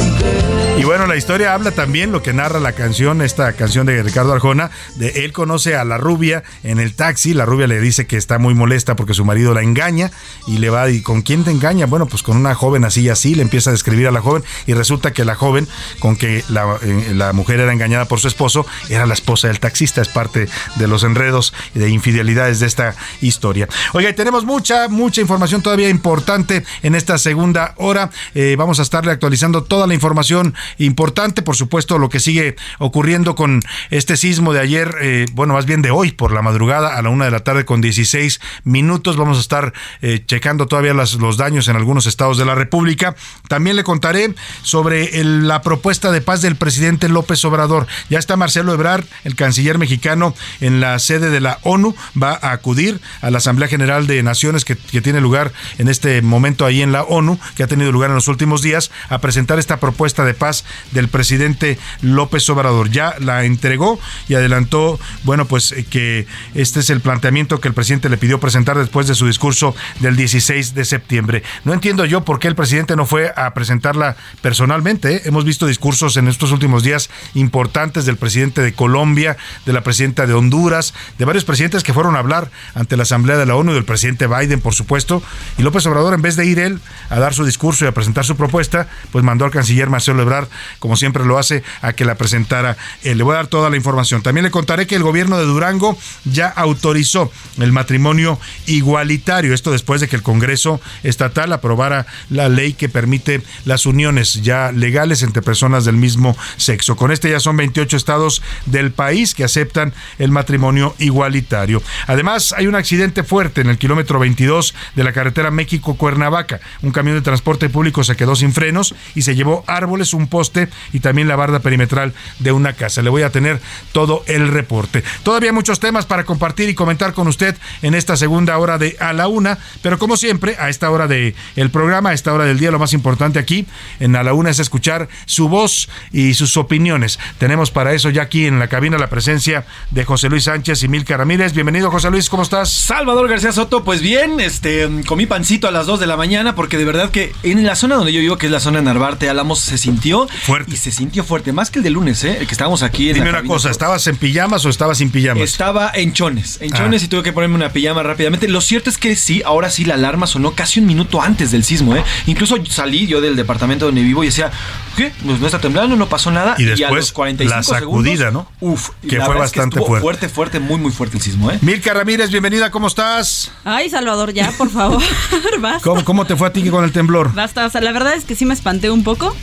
La 1.13 1.17
historia 1.17 1.53
habla 1.53 1.69
también 1.69 2.11
lo 2.11 2.23
que 2.23 2.33
narra 2.33 2.59
la 2.59 2.71
canción, 2.71 3.21
esta 3.21 3.53
canción 3.53 3.85
de 3.85 4.01
Ricardo 4.01 4.33
Arjona, 4.33 4.71
de 4.95 5.09
él 5.23 5.31
conoce 5.31 5.75
a 5.75 5.83
la 5.83 5.99
rubia 5.99 6.43
en 6.63 6.79
el 6.79 6.95
taxi, 6.95 7.35
la 7.35 7.45
rubia 7.45 7.67
le 7.67 7.79
dice 7.79 8.07
que 8.07 8.17
está 8.17 8.39
muy 8.39 8.55
molesta 8.55 8.95
porque 8.95 9.13
su 9.13 9.23
marido 9.23 9.53
la 9.53 9.61
engaña 9.61 10.09
y 10.47 10.57
le 10.57 10.71
va, 10.71 10.89
¿y 10.89 11.03
con 11.03 11.21
quién 11.21 11.43
te 11.43 11.51
engaña? 11.51 11.85
Bueno, 11.85 12.07
pues 12.07 12.23
con 12.23 12.35
una 12.35 12.55
joven 12.55 12.83
así 12.83 13.01
y 13.01 13.09
así, 13.09 13.35
le 13.35 13.43
empieza 13.43 13.69
a 13.69 13.73
describir 13.73 14.07
a 14.07 14.11
la 14.11 14.21
joven 14.21 14.43
y 14.65 14.73
resulta 14.73 15.13
que 15.13 15.23
la 15.23 15.35
joven 15.35 15.67
con 15.99 16.15
que 16.15 16.43
la, 16.49 16.79
eh, 16.81 17.31
mujer 17.31 17.59
era 17.59 17.71
engañada 17.71 18.05
por 18.05 18.19
su 18.19 18.27
esposo 18.27 18.65
era 18.89 19.05
la 19.05 19.13
esposa 19.13 19.49
del 19.49 19.59
taxista, 19.59 20.01
es 20.01 20.09
parte 20.09 20.49
de 20.77 20.87
los 20.87 21.03
enredos 21.03 21.53
de 21.75 21.89
infidelidades 21.89 22.59
de 22.59 22.65
esta 22.65 22.95
historia. 23.21 23.69
Oiga, 23.93 24.11
tenemos 24.13 24.45
mucha, 24.45 24.87
mucha 24.89 25.21
información 25.21 25.61
todavía 25.61 25.89
importante 25.89 26.65
en 26.81 26.95
esta 26.95 27.19
segunda 27.19 27.75
hora, 27.77 28.09
Eh, 28.33 28.55
vamos 28.57 28.79
a 28.79 28.81
estarle 28.81 29.11
actualizando 29.11 29.63
toda 29.63 29.85
la 29.85 29.93
información 29.93 30.55
importante, 30.79 31.02
por 31.11 31.55
supuesto, 31.55 31.97
lo 31.97 32.07
que 32.09 32.19
sigue 32.19 32.55
ocurriendo 32.79 33.35
con 33.35 33.59
este 33.89 34.15
sismo 34.15 34.53
de 34.53 34.61
ayer, 34.61 34.95
eh, 35.01 35.25
bueno, 35.33 35.53
más 35.53 35.65
bien 35.65 35.81
de 35.81 35.91
hoy 35.91 36.11
por 36.11 36.31
la 36.31 36.41
madrugada 36.41 36.97
a 36.97 37.01
la 37.01 37.09
una 37.09 37.25
de 37.25 37.31
la 37.31 37.41
tarde 37.41 37.65
con 37.65 37.81
16 37.81 38.39
minutos. 38.63 39.17
Vamos 39.17 39.37
a 39.37 39.41
estar 39.41 39.73
eh, 40.01 40.23
checando 40.25 40.65
todavía 40.67 40.93
los 40.93 41.37
daños 41.37 41.67
en 41.67 41.75
algunos 41.75 42.05
estados 42.05 42.37
de 42.37 42.45
la 42.45 42.55
República. 42.55 43.15
También 43.49 43.75
le 43.75 43.83
contaré 43.83 44.33
sobre 44.61 45.19
el- 45.19 45.47
la 45.47 45.61
propuesta 45.61 46.11
de 46.11 46.21
paz 46.21 46.41
del 46.41 46.55
presidente 46.55 47.09
López 47.09 47.43
Obrador. 47.45 47.87
Ya 48.09 48.19
está 48.19 48.37
Marcelo 48.37 48.73
Ebrard, 48.73 49.03
el 49.25 49.35
canciller 49.35 49.77
mexicano, 49.77 50.33
en 50.61 50.79
la 50.79 50.97
sede 50.99 51.29
de 51.29 51.41
la 51.41 51.59
ONU. 51.63 51.95
Va 52.21 52.39
a 52.41 52.51
acudir 52.51 53.01
a 53.21 53.29
la 53.29 53.39
Asamblea 53.39 53.67
General 53.67 54.07
de 54.07 54.23
Naciones 54.23 54.63
que 54.65 54.75
tiene 54.75 55.19
lugar 55.21 55.51
en 55.77 55.87
este 55.89 56.21
momento 56.21 56.65
ahí 56.65 56.81
en 56.81 56.91
la 56.91 57.03
ONU, 57.03 57.39
que 57.55 57.63
ha 57.63 57.67
tenido 57.67 57.91
lugar 57.91 58.09
en 58.09 58.15
los 58.15 58.27
últimos 58.27 58.61
días, 58.61 58.91
a 59.09 59.19
presentar 59.19 59.59
esta 59.59 59.77
propuesta 59.79 60.23
de 60.23 60.33
paz 60.33 60.63
del 60.93 61.07
presidente 61.07 61.77
López 62.01 62.49
Obrador. 62.49 62.89
Ya 62.89 63.15
la 63.19 63.45
entregó 63.45 63.99
y 64.27 64.35
adelantó, 64.35 64.99
bueno, 65.23 65.45
pues 65.45 65.71
eh, 65.71 65.85
que 65.89 66.27
este 66.53 66.79
es 66.79 66.89
el 66.89 67.01
planteamiento 67.01 67.59
que 67.59 67.67
el 67.67 67.73
presidente 67.73 68.09
le 68.09 68.17
pidió 68.17 68.39
presentar 68.39 68.77
después 68.77 69.07
de 69.07 69.15
su 69.15 69.27
discurso 69.27 69.75
del 69.99 70.15
16 70.15 70.73
de 70.75 70.85
septiembre. 70.85 71.43
No 71.63 71.73
entiendo 71.73 72.05
yo 72.05 72.23
por 72.23 72.39
qué 72.39 72.47
el 72.47 72.55
presidente 72.55 72.95
no 72.95 73.05
fue 73.05 73.31
a 73.35 73.53
presentarla 73.53 74.15
personalmente. 74.41 75.15
¿eh? 75.15 75.21
Hemos 75.25 75.45
visto 75.45 75.65
discursos 75.65 76.17
en 76.17 76.27
estos 76.27 76.51
últimos 76.51 76.83
días 76.83 77.09
importantes 77.33 78.05
del 78.05 78.17
presidente 78.17 78.61
de 78.61 78.73
Colombia, 78.73 79.37
de 79.65 79.73
la 79.73 79.81
presidenta 79.81 80.25
de 80.27 80.33
Honduras, 80.33 80.93
de 81.17 81.25
varios 81.25 81.45
presidentes 81.45 81.83
que 81.83 81.93
fueron 81.93 82.15
a 82.15 82.19
hablar 82.19 82.51
ante 82.75 82.97
la 82.97 83.03
Asamblea 83.03 83.37
de 83.37 83.45
la 83.45 83.55
ONU, 83.55 83.73
del 83.73 83.85
presidente 83.85 84.27
Biden, 84.27 84.61
por 84.61 84.73
supuesto. 84.73 85.23
Y 85.57 85.63
López 85.63 85.85
Obrador, 85.85 86.13
en 86.13 86.21
vez 86.21 86.35
de 86.35 86.45
ir 86.45 86.59
él 86.59 86.79
a 87.09 87.19
dar 87.19 87.33
su 87.33 87.45
discurso 87.45 87.85
y 87.85 87.87
a 87.87 87.93
presentar 87.93 88.25
su 88.25 88.35
propuesta, 88.35 88.87
pues 89.11 89.23
mandó 89.23 89.45
al 89.45 89.51
canciller 89.51 89.89
Marcelo 89.89 90.21
Ebrard, 90.21 90.47
como 90.83 90.97
siempre 90.97 91.23
lo 91.23 91.39
hace, 91.39 91.63
a 91.81 91.93
que 91.93 92.03
la 92.03 92.15
presentara 92.15 92.75
él. 93.03 93.17
Le 93.17 93.23
voy 93.23 93.35
a 93.35 93.37
dar 93.37 93.47
toda 93.47 93.69
la 93.69 93.77
información. 93.77 94.21
También 94.21 94.43
le 94.43 94.51
contaré 94.51 94.85
que 94.85 94.95
el 94.95 95.01
gobierno 95.01 95.37
de 95.37 95.45
Durango 95.45 95.97
ya 96.25 96.49
autorizó 96.49 97.31
el 97.57 97.71
matrimonio 97.71 98.37
igualitario. 98.65 99.53
Esto 99.53 99.71
después 99.71 100.01
de 100.01 100.09
que 100.09 100.17
el 100.17 100.23
Congreso 100.23 100.81
Estatal 101.03 101.53
aprobara 101.53 102.05
la 102.29 102.49
ley 102.49 102.73
que 102.73 102.89
permite 102.89 103.41
las 103.63 103.85
uniones 103.85 104.41
ya 104.43 104.73
legales 104.73 105.23
entre 105.23 105.41
personas 105.41 105.85
del 105.85 105.95
mismo 105.95 106.35
sexo. 106.57 106.97
Con 106.97 107.13
este 107.13 107.29
ya 107.29 107.39
son 107.39 107.55
28 107.55 107.95
estados 107.95 108.41
del 108.65 108.91
país 108.91 109.35
que 109.35 109.45
aceptan 109.45 109.93
el 110.19 110.31
matrimonio 110.31 110.95
igualitario. 110.99 111.81
Además, 112.07 112.53
hay 112.57 112.67
un 112.67 112.75
accidente 112.75 113.23
fuerte 113.23 113.61
en 113.61 113.69
el 113.69 113.77
kilómetro 113.77 114.19
22 114.19 114.75
de 114.97 115.03
la 115.05 115.13
carretera 115.13 115.49
México-Cuernavaca. 115.49 116.59
Un 116.81 116.91
camión 116.91 117.15
de 117.15 117.21
transporte 117.21 117.69
público 117.69 118.03
se 118.03 118.17
quedó 118.17 118.35
sin 118.35 118.51
frenos 118.51 118.93
y 119.15 119.21
se 119.21 119.33
llevó 119.33 119.63
árboles, 119.65 120.13
un 120.13 120.27
poste 120.27 120.72
y 120.91 120.99
también 120.99 121.27
la 121.27 121.35
barda 121.35 121.59
perimetral 121.59 122.13
de 122.39 122.51
una 122.51 122.73
casa. 122.73 123.01
Le 123.01 123.09
voy 123.09 123.23
a 123.23 123.29
tener 123.29 123.59
todo 123.91 124.23
el 124.27 124.47
reporte. 124.47 125.03
Todavía 125.23 125.53
muchos 125.53 125.79
temas 125.79 126.05
para 126.05 126.23
compartir 126.23 126.69
y 126.69 126.75
comentar 126.75 127.13
con 127.13 127.27
usted 127.27 127.55
en 127.81 127.93
esta 127.93 128.17
segunda 128.17 128.57
hora 128.57 128.77
de 128.77 128.97
A 128.99 129.13
la 129.13 129.27
Una, 129.27 129.57
pero 129.81 129.99
como 129.99 130.17
siempre, 130.17 130.55
a 130.59 130.69
esta 130.69 130.89
hora 130.89 131.07
del 131.07 131.35
el 131.55 131.69
programa, 131.69 132.09
a 132.09 132.13
esta 132.13 132.33
hora 132.33 132.45
del 132.45 132.59
día, 132.59 132.71
lo 132.71 132.79
más 132.79 132.93
importante 132.93 133.39
aquí 133.39 133.65
en 133.99 134.15
A 134.15 134.23
la 134.23 134.33
Una 134.33 134.49
es 134.49 134.59
escuchar 134.59 135.09
su 135.25 135.49
voz 135.49 135.89
y 136.11 136.33
sus 136.33 136.57
opiniones. 136.57 137.19
Tenemos 137.37 137.71
para 137.71 137.93
eso 137.93 138.09
ya 138.09 138.23
aquí 138.23 138.45
en 138.45 138.59
la 138.59 138.67
cabina 138.67 138.97
la 138.97 139.09
presencia 139.09 139.65
de 139.91 140.05
José 140.05 140.29
Luis 140.29 140.45
Sánchez 140.45 140.83
y 140.83 140.87
Milka 140.87 141.17
Ramírez. 141.17 141.53
Bienvenido, 141.53 141.91
José 141.91 142.09
Luis, 142.09 142.29
¿cómo 142.29 142.43
estás? 142.43 142.71
Salvador 142.71 143.27
García 143.27 143.51
Soto, 143.51 143.83
pues 143.83 144.01
bien, 144.01 144.39
este, 144.39 144.89
comí 145.05 145.25
pancito 145.25 145.67
a 145.67 145.71
las 145.71 145.85
2 145.85 145.99
de 145.99 146.07
la 146.07 146.17
mañana 146.17 146.55
porque 146.55 146.77
de 146.77 146.85
verdad 146.85 147.11
que 147.11 147.33
en 147.43 147.65
la 147.65 147.75
zona 147.75 147.95
donde 147.95 148.13
yo 148.13 148.19
vivo, 148.19 148.37
que 148.37 148.47
es 148.47 148.51
la 148.51 148.59
zona 148.59 148.79
de 148.79 148.85
Narvarte, 148.85 149.29
Álamos, 149.29 149.59
se 149.59 149.77
sintió 149.77 150.27
fuerte. 150.27 150.62
Y 150.67 150.75
se 150.77 150.91
sintió 150.91 151.23
fuerte, 151.23 151.51
más 151.51 151.69
que 151.71 151.79
el 151.79 151.83
de 151.83 151.89
lunes, 151.89 152.23
¿eh? 152.23 152.37
El 152.39 152.47
que 152.47 152.51
estábamos 152.53 152.83
aquí 152.83 153.09
en 153.09 153.15
Dime 153.15 153.31
la 153.31 153.39
una 153.39 153.47
cosa, 153.47 153.69
¿estabas 153.69 154.05
en 154.07 154.15
pijamas 154.17 154.65
o 154.65 154.69
estabas 154.69 154.97
sin 154.97 155.09
pijamas? 155.11 155.43
Estaba 155.43 155.91
en 155.93 156.13
chones, 156.13 156.57
en 156.61 156.71
chones 156.71 157.01
Ah. 157.01 157.05
y 157.05 157.07
tuve 157.07 157.23
que 157.23 157.33
ponerme 157.33 157.55
una 157.55 157.71
pijama 157.71 158.03
rápidamente. 158.03 158.47
Lo 158.47 158.61
cierto 158.61 158.89
es 158.89 158.97
que 158.97 159.15
sí, 159.15 159.41
ahora 159.45 159.69
sí 159.69 159.85
la 159.85 159.93
alarma 159.95 160.27
sonó 160.27 160.51
casi 160.53 160.79
un 160.79 160.85
minuto 160.85 161.21
antes 161.21 161.51
del 161.51 161.63
sismo, 161.63 161.95
¿eh? 161.95 162.03
Incluso 162.25 162.57
salí 162.69 163.07
yo 163.07 163.21
del 163.21 163.35
departamento 163.35 163.85
donde 163.85 164.01
vivo 164.01 164.23
y 164.23 164.27
decía, 164.27 164.51
¿qué? 164.97 165.11
Pues 165.25 165.39
no 165.39 165.45
está 165.45 165.59
temblando, 165.59 165.95
no 165.95 166.07
pasó 166.07 166.31
nada. 166.31 166.55
Y 166.57 166.63
a 166.63 166.75
después 166.75 166.91
los 166.95 167.11
45 167.11 167.55
la 167.57 167.63
sacudida, 167.63 168.25
segundos, 168.27 168.47
¿no? 168.61 168.67
Uf, 168.69 168.89
Que 169.07 169.17
la 169.17 169.25
fue 169.25 169.33
verdad 169.35 169.45
es 169.47 169.51
bastante 169.51 169.75
estuvo 169.75 169.87
fuerte. 169.87 170.01
Fuerte, 170.03 170.29
fuerte, 170.29 170.59
muy, 170.59 170.77
muy 170.79 170.91
fuerte 170.91 171.17
el 171.17 171.23
sismo, 171.23 171.51
¿eh? 171.51 171.59
Milka 171.61 171.93
Ramírez, 171.93 172.29
bienvenida, 172.29 172.71
¿cómo 172.71 172.87
estás? 172.87 173.51
Ay, 173.63 173.89
Salvador, 173.89 174.33
ya, 174.33 174.51
por 174.57 174.69
favor. 174.69 175.01
Basta. 175.59 175.79
¿Cómo, 175.81 176.03
cómo 176.05 176.25
te 176.25 176.35
fue 176.35 176.47
a 176.47 176.53
ti 176.53 176.67
con 176.69 176.83
el 176.83 176.91
temblor? 176.91 177.33
Basta. 177.33 177.65
O 177.65 177.69
sea, 177.69 177.81
la 177.81 177.91
verdad 177.91 178.13
es 178.13 178.25
que 178.25 178.35
sí 178.35 178.45
me 178.45 178.53
espanté 178.53 178.89
un 178.89 179.03
poco. 179.03 179.35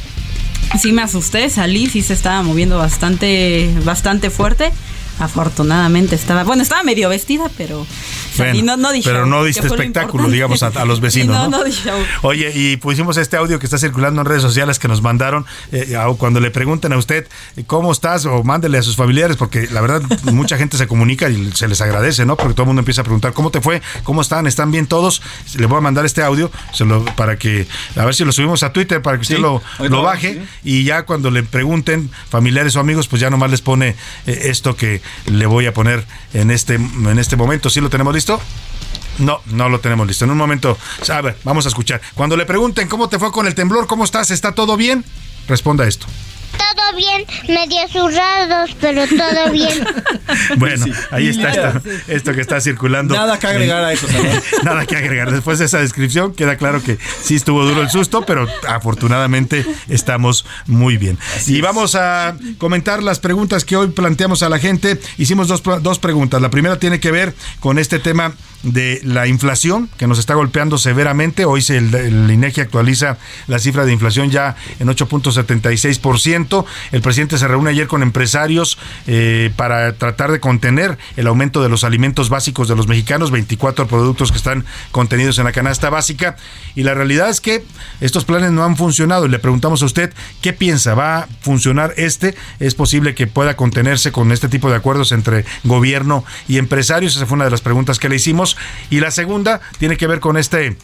Sí 0.78 0.92
me 0.92 1.02
asusté, 1.02 1.50
salí, 1.50 1.88
sí 1.88 2.00
se 2.00 2.12
estaba 2.14 2.42
moviendo 2.42 2.78
bastante, 2.78 3.70
bastante 3.84 4.30
fuerte. 4.30 4.72
Afortunadamente 5.20 6.14
estaba, 6.14 6.44
bueno, 6.44 6.62
estaba 6.62 6.82
medio 6.82 7.08
vestida, 7.08 7.50
pero 7.56 7.86
Bueno, 8.36 8.76
no, 8.76 8.92
dije 8.92 9.08
pero 9.08 9.26
no 9.26 9.44
diste 9.44 9.66
espectáculo, 9.66 10.28
digamos, 10.28 10.62
a, 10.62 10.84
los 10.84 11.00
vecinos. 11.02 11.36
no, 11.36 11.48
¿no? 11.48 11.58
no 11.58 11.64
dije 11.64 11.90
Oye, 12.22 12.50
y 12.54 12.76
pusimos 12.78 13.16
este 13.16 13.36
audio 13.36 13.58
que 13.58 13.66
está 13.66 13.78
circulando 13.78 14.22
en 14.22 14.26
redes 14.26 14.42
sociales 14.42 14.78
que 14.78 14.88
nos 14.88 15.02
mandaron. 15.02 15.46
eh, 15.72 15.96
cuando 16.18 16.40
le 16.40 16.50
pregunten 16.50 16.92
a 16.92 16.96
usted 16.96 17.28
eh, 17.56 17.64
cómo 17.66 17.92
estás 17.92 18.24
o 18.24 18.42
mándele 18.42 18.78
a 18.78 18.82
sus 18.82 18.96
familiares, 18.96 19.36
porque 19.36 19.68
la 19.70 19.80
verdad 19.80 20.02
mucha 20.32 20.56
gente 20.56 20.76
se 20.76 20.86
comunica 20.86 21.28
y 21.28 21.52
se 21.52 21.68
les 21.68 21.80
agradece, 21.80 22.24
¿no? 22.24 22.36
Porque 22.36 22.54
todo 22.54 22.62
el 22.62 22.68
mundo 22.68 22.80
empieza 22.80 23.02
a 23.02 23.04
preguntar 23.04 23.32
cómo 23.32 23.50
te 23.50 23.60
fue, 23.60 23.82
cómo 24.04 24.22
están, 24.22 24.46
están 24.46 24.70
bien 24.72 24.86
todos. 24.86 25.22
Le 25.56 25.66
voy 25.66 25.78
a 25.78 25.80
mandar 25.82 26.06
este 26.06 26.22
audio 26.22 26.50
se 26.72 26.84
lo, 26.84 27.04
para 27.04 27.36
que, 27.36 27.66
a 27.96 28.04
ver 28.04 28.14
si 28.14 28.24
lo 28.24 28.32
subimos 28.32 28.62
a 28.62 28.72
Twitter 28.72 29.02
para 29.02 29.16
que 29.16 29.22
usted 29.22 29.36
Sí, 29.36 29.42
lo, 29.42 29.62
lo 29.78 30.02
baje 30.02 30.42
y 30.64 30.84
ya 30.84 31.04
cuando 31.04 31.30
le 31.30 31.42
pregunten 31.42 32.10
familiares 32.28 32.74
o 32.76 32.80
amigos, 32.80 33.06
pues 33.08 33.20
ya 33.20 33.30
nomás 33.30 33.50
les 33.50 33.60
pone 33.60 33.94
eh, 34.26 34.40
esto 34.44 34.76
que 34.76 35.00
le 35.26 35.46
voy 35.46 35.66
a 35.66 35.74
poner 35.74 36.04
en 36.34 36.50
este, 36.50 36.74
en 36.74 37.18
este 37.18 37.36
momento. 37.36 37.70
¿Sí 37.70 37.80
lo 37.80 37.90
tenemos 37.90 38.14
listo? 38.14 38.40
No, 39.18 39.40
no 39.46 39.68
lo 39.68 39.80
tenemos 39.80 40.06
listo. 40.06 40.24
En 40.24 40.30
un 40.30 40.38
momento, 40.38 40.78
a 41.08 41.20
ver, 41.20 41.36
vamos 41.44 41.66
a 41.66 41.68
escuchar. 41.68 42.00
Cuando 42.14 42.36
le 42.36 42.46
pregunten 42.46 42.88
cómo 42.88 43.08
te 43.08 43.18
fue 43.18 43.30
con 43.32 43.46
el 43.46 43.54
temblor, 43.54 43.86
cómo 43.86 44.04
estás, 44.04 44.30
¿está 44.30 44.52
todo 44.52 44.76
bien? 44.76 45.04
Responda 45.46 45.86
esto. 45.86 46.06
Todo 46.70 46.96
bien, 46.96 47.24
medio 47.48 47.88
zurrados, 47.88 48.76
pero 48.80 49.06
todo 49.06 49.50
bien. 49.52 49.86
Bueno, 50.56 50.86
ahí 51.10 51.28
está 51.28 51.50
esto, 51.50 51.88
esto 52.06 52.32
que 52.32 52.40
está 52.40 52.60
circulando. 52.60 53.14
Nada 53.14 53.38
que 53.38 53.46
agregar 53.48 53.82
a 53.82 53.92
eso, 53.92 54.06
Salvador. 54.06 54.42
Nada 54.64 54.86
que 54.86 54.96
agregar. 54.96 55.30
Después 55.32 55.58
de 55.58 55.64
esa 55.64 55.78
descripción, 55.80 56.34
queda 56.34 56.56
claro 56.56 56.82
que 56.82 56.98
sí 57.22 57.34
estuvo 57.34 57.64
duro 57.64 57.82
el 57.82 57.90
susto, 57.90 58.22
pero 58.22 58.46
afortunadamente 58.68 59.66
estamos 59.88 60.46
muy 60.66 60.96
bien. 60.98 61.18
y 61.46 61.60
vamos 61.60 61.94
a 61.94 62.36
comentar 62.58 63.02
las 63.02 63.18
preguntas 63.18 63.64
que 63.64 63.76
hoy 63.76 63.88
planteamos 63.88 64.42
a 64.42 64.48
la 64.48 64.58
gente. 64.58 65.00
Hicimos 65.18 65.48
dos, 65.48 65.62
dos 65.82 65.98
preguntas. 65.98 66.40
La 66.40 66.50
primera 66.50 66.78
tiene 66.78 67.00
que 67.00 67.10
ver 67.10 67.34
con 67.58 67.78
este 67.78 67.98
tema 67.98 68.34
de 68.62 69.00
la 69.04 69.26
inflación 69.26 69.88
que 69.96 70.06
nos 70.06 70.18
está 70.18 70.34
golpeando 70.34 70.78
severamente. 70.78 71.44
Hoy 71.44 71.62
se, 71.62 71.78
el, 71.78 71.94
el 71.94 72.30
INEGI 72.30 72.60
actualiza 72.62 73.18
la 73.46 73.58
cifra 73.58 73.84
de 73.84 73.92
inflación 73.92 74.30
ya 74.30 74.56
en 74.78 74.88
8.76%. 74.88 76.59
El 76.92 77.02
presidente 77.02 77.38
se 77.38 77.48
reúne 77.48 77.70
ayer 77.70 77.86
con 77.86 78.02
empresarios 78.02 78.78
eh, 79.06 79.52
para 79.56 79.92
tratar 79.94 80.32
de 80.32 80.40
contener 80.40 80.98
el 81.16 81.26
aumento 81.26 81.62
de 81.62 81.68
los 81.68 81.84
alimentos 81.84 82.28
básicos 82.28 82.68
de 82.68 82.76
los 82.76 82.86
mexicanos, 82.86 83.30
24 83.30 83.86
productos 83.86 84.30
que 84.30 84.38
están 84.38 84.64
contenidos 84.92 85.38
en 85.38 85.44
la 85.44 85.52
canasta 85.52 85.90
básica. 85.90 86.36
Y 86.74 86.82
la 86.82 86.94
realidad 86.94 87.28
es 87.28 87.40
que 87.40 87.64
estos 88.00 88.24
planes 88.24 88.52
no 88.52 88.64
han 88.64 88.76
funcionado. 88.76 89.26
Y 89.26 89.28
le 89.28 89.38
preguntamos 89.38 89.82
a 89.82 89.86
usted 89.86 90.12
qué 90.40 90.52
piensa, 90.52 90.94
¿va 90.94 91.18
a 91.18 91.28
funcionar 91.40 91.94
este? 91.96 92.34
¿Es 92.58 92.74
posible 92.74 93.14
que 93.14 93.26
pueda 93.26 93.56
contenerse 93.56 94.12
con 94.12 94.32
este 94.32 94.48
tipo 94.48 94.70
de 94.70 94.76
acuerdos 94.76 95.12
entre 95.12 95.44
gobierno 95.64 96.24
y 96.48 96.58
empresarios? 96.58 97.16
Esa 97.16 97.26
fue 97.26 97.36
una 97.36 97.44
de 97.44 97.50
las 97.50 97.60
preguntas 97.60 97.98
que 97.98 98.08
le 98.08 98.16
hicimos. 98.16 98.56
Y 98.90 99.00
la 99.00 99.10
segunda 99.10 99.60
tiene 99.78 99.96
que 99.96 100.06
ver 100.06 100.20
con 100.20 100.36
este 100.36 100.76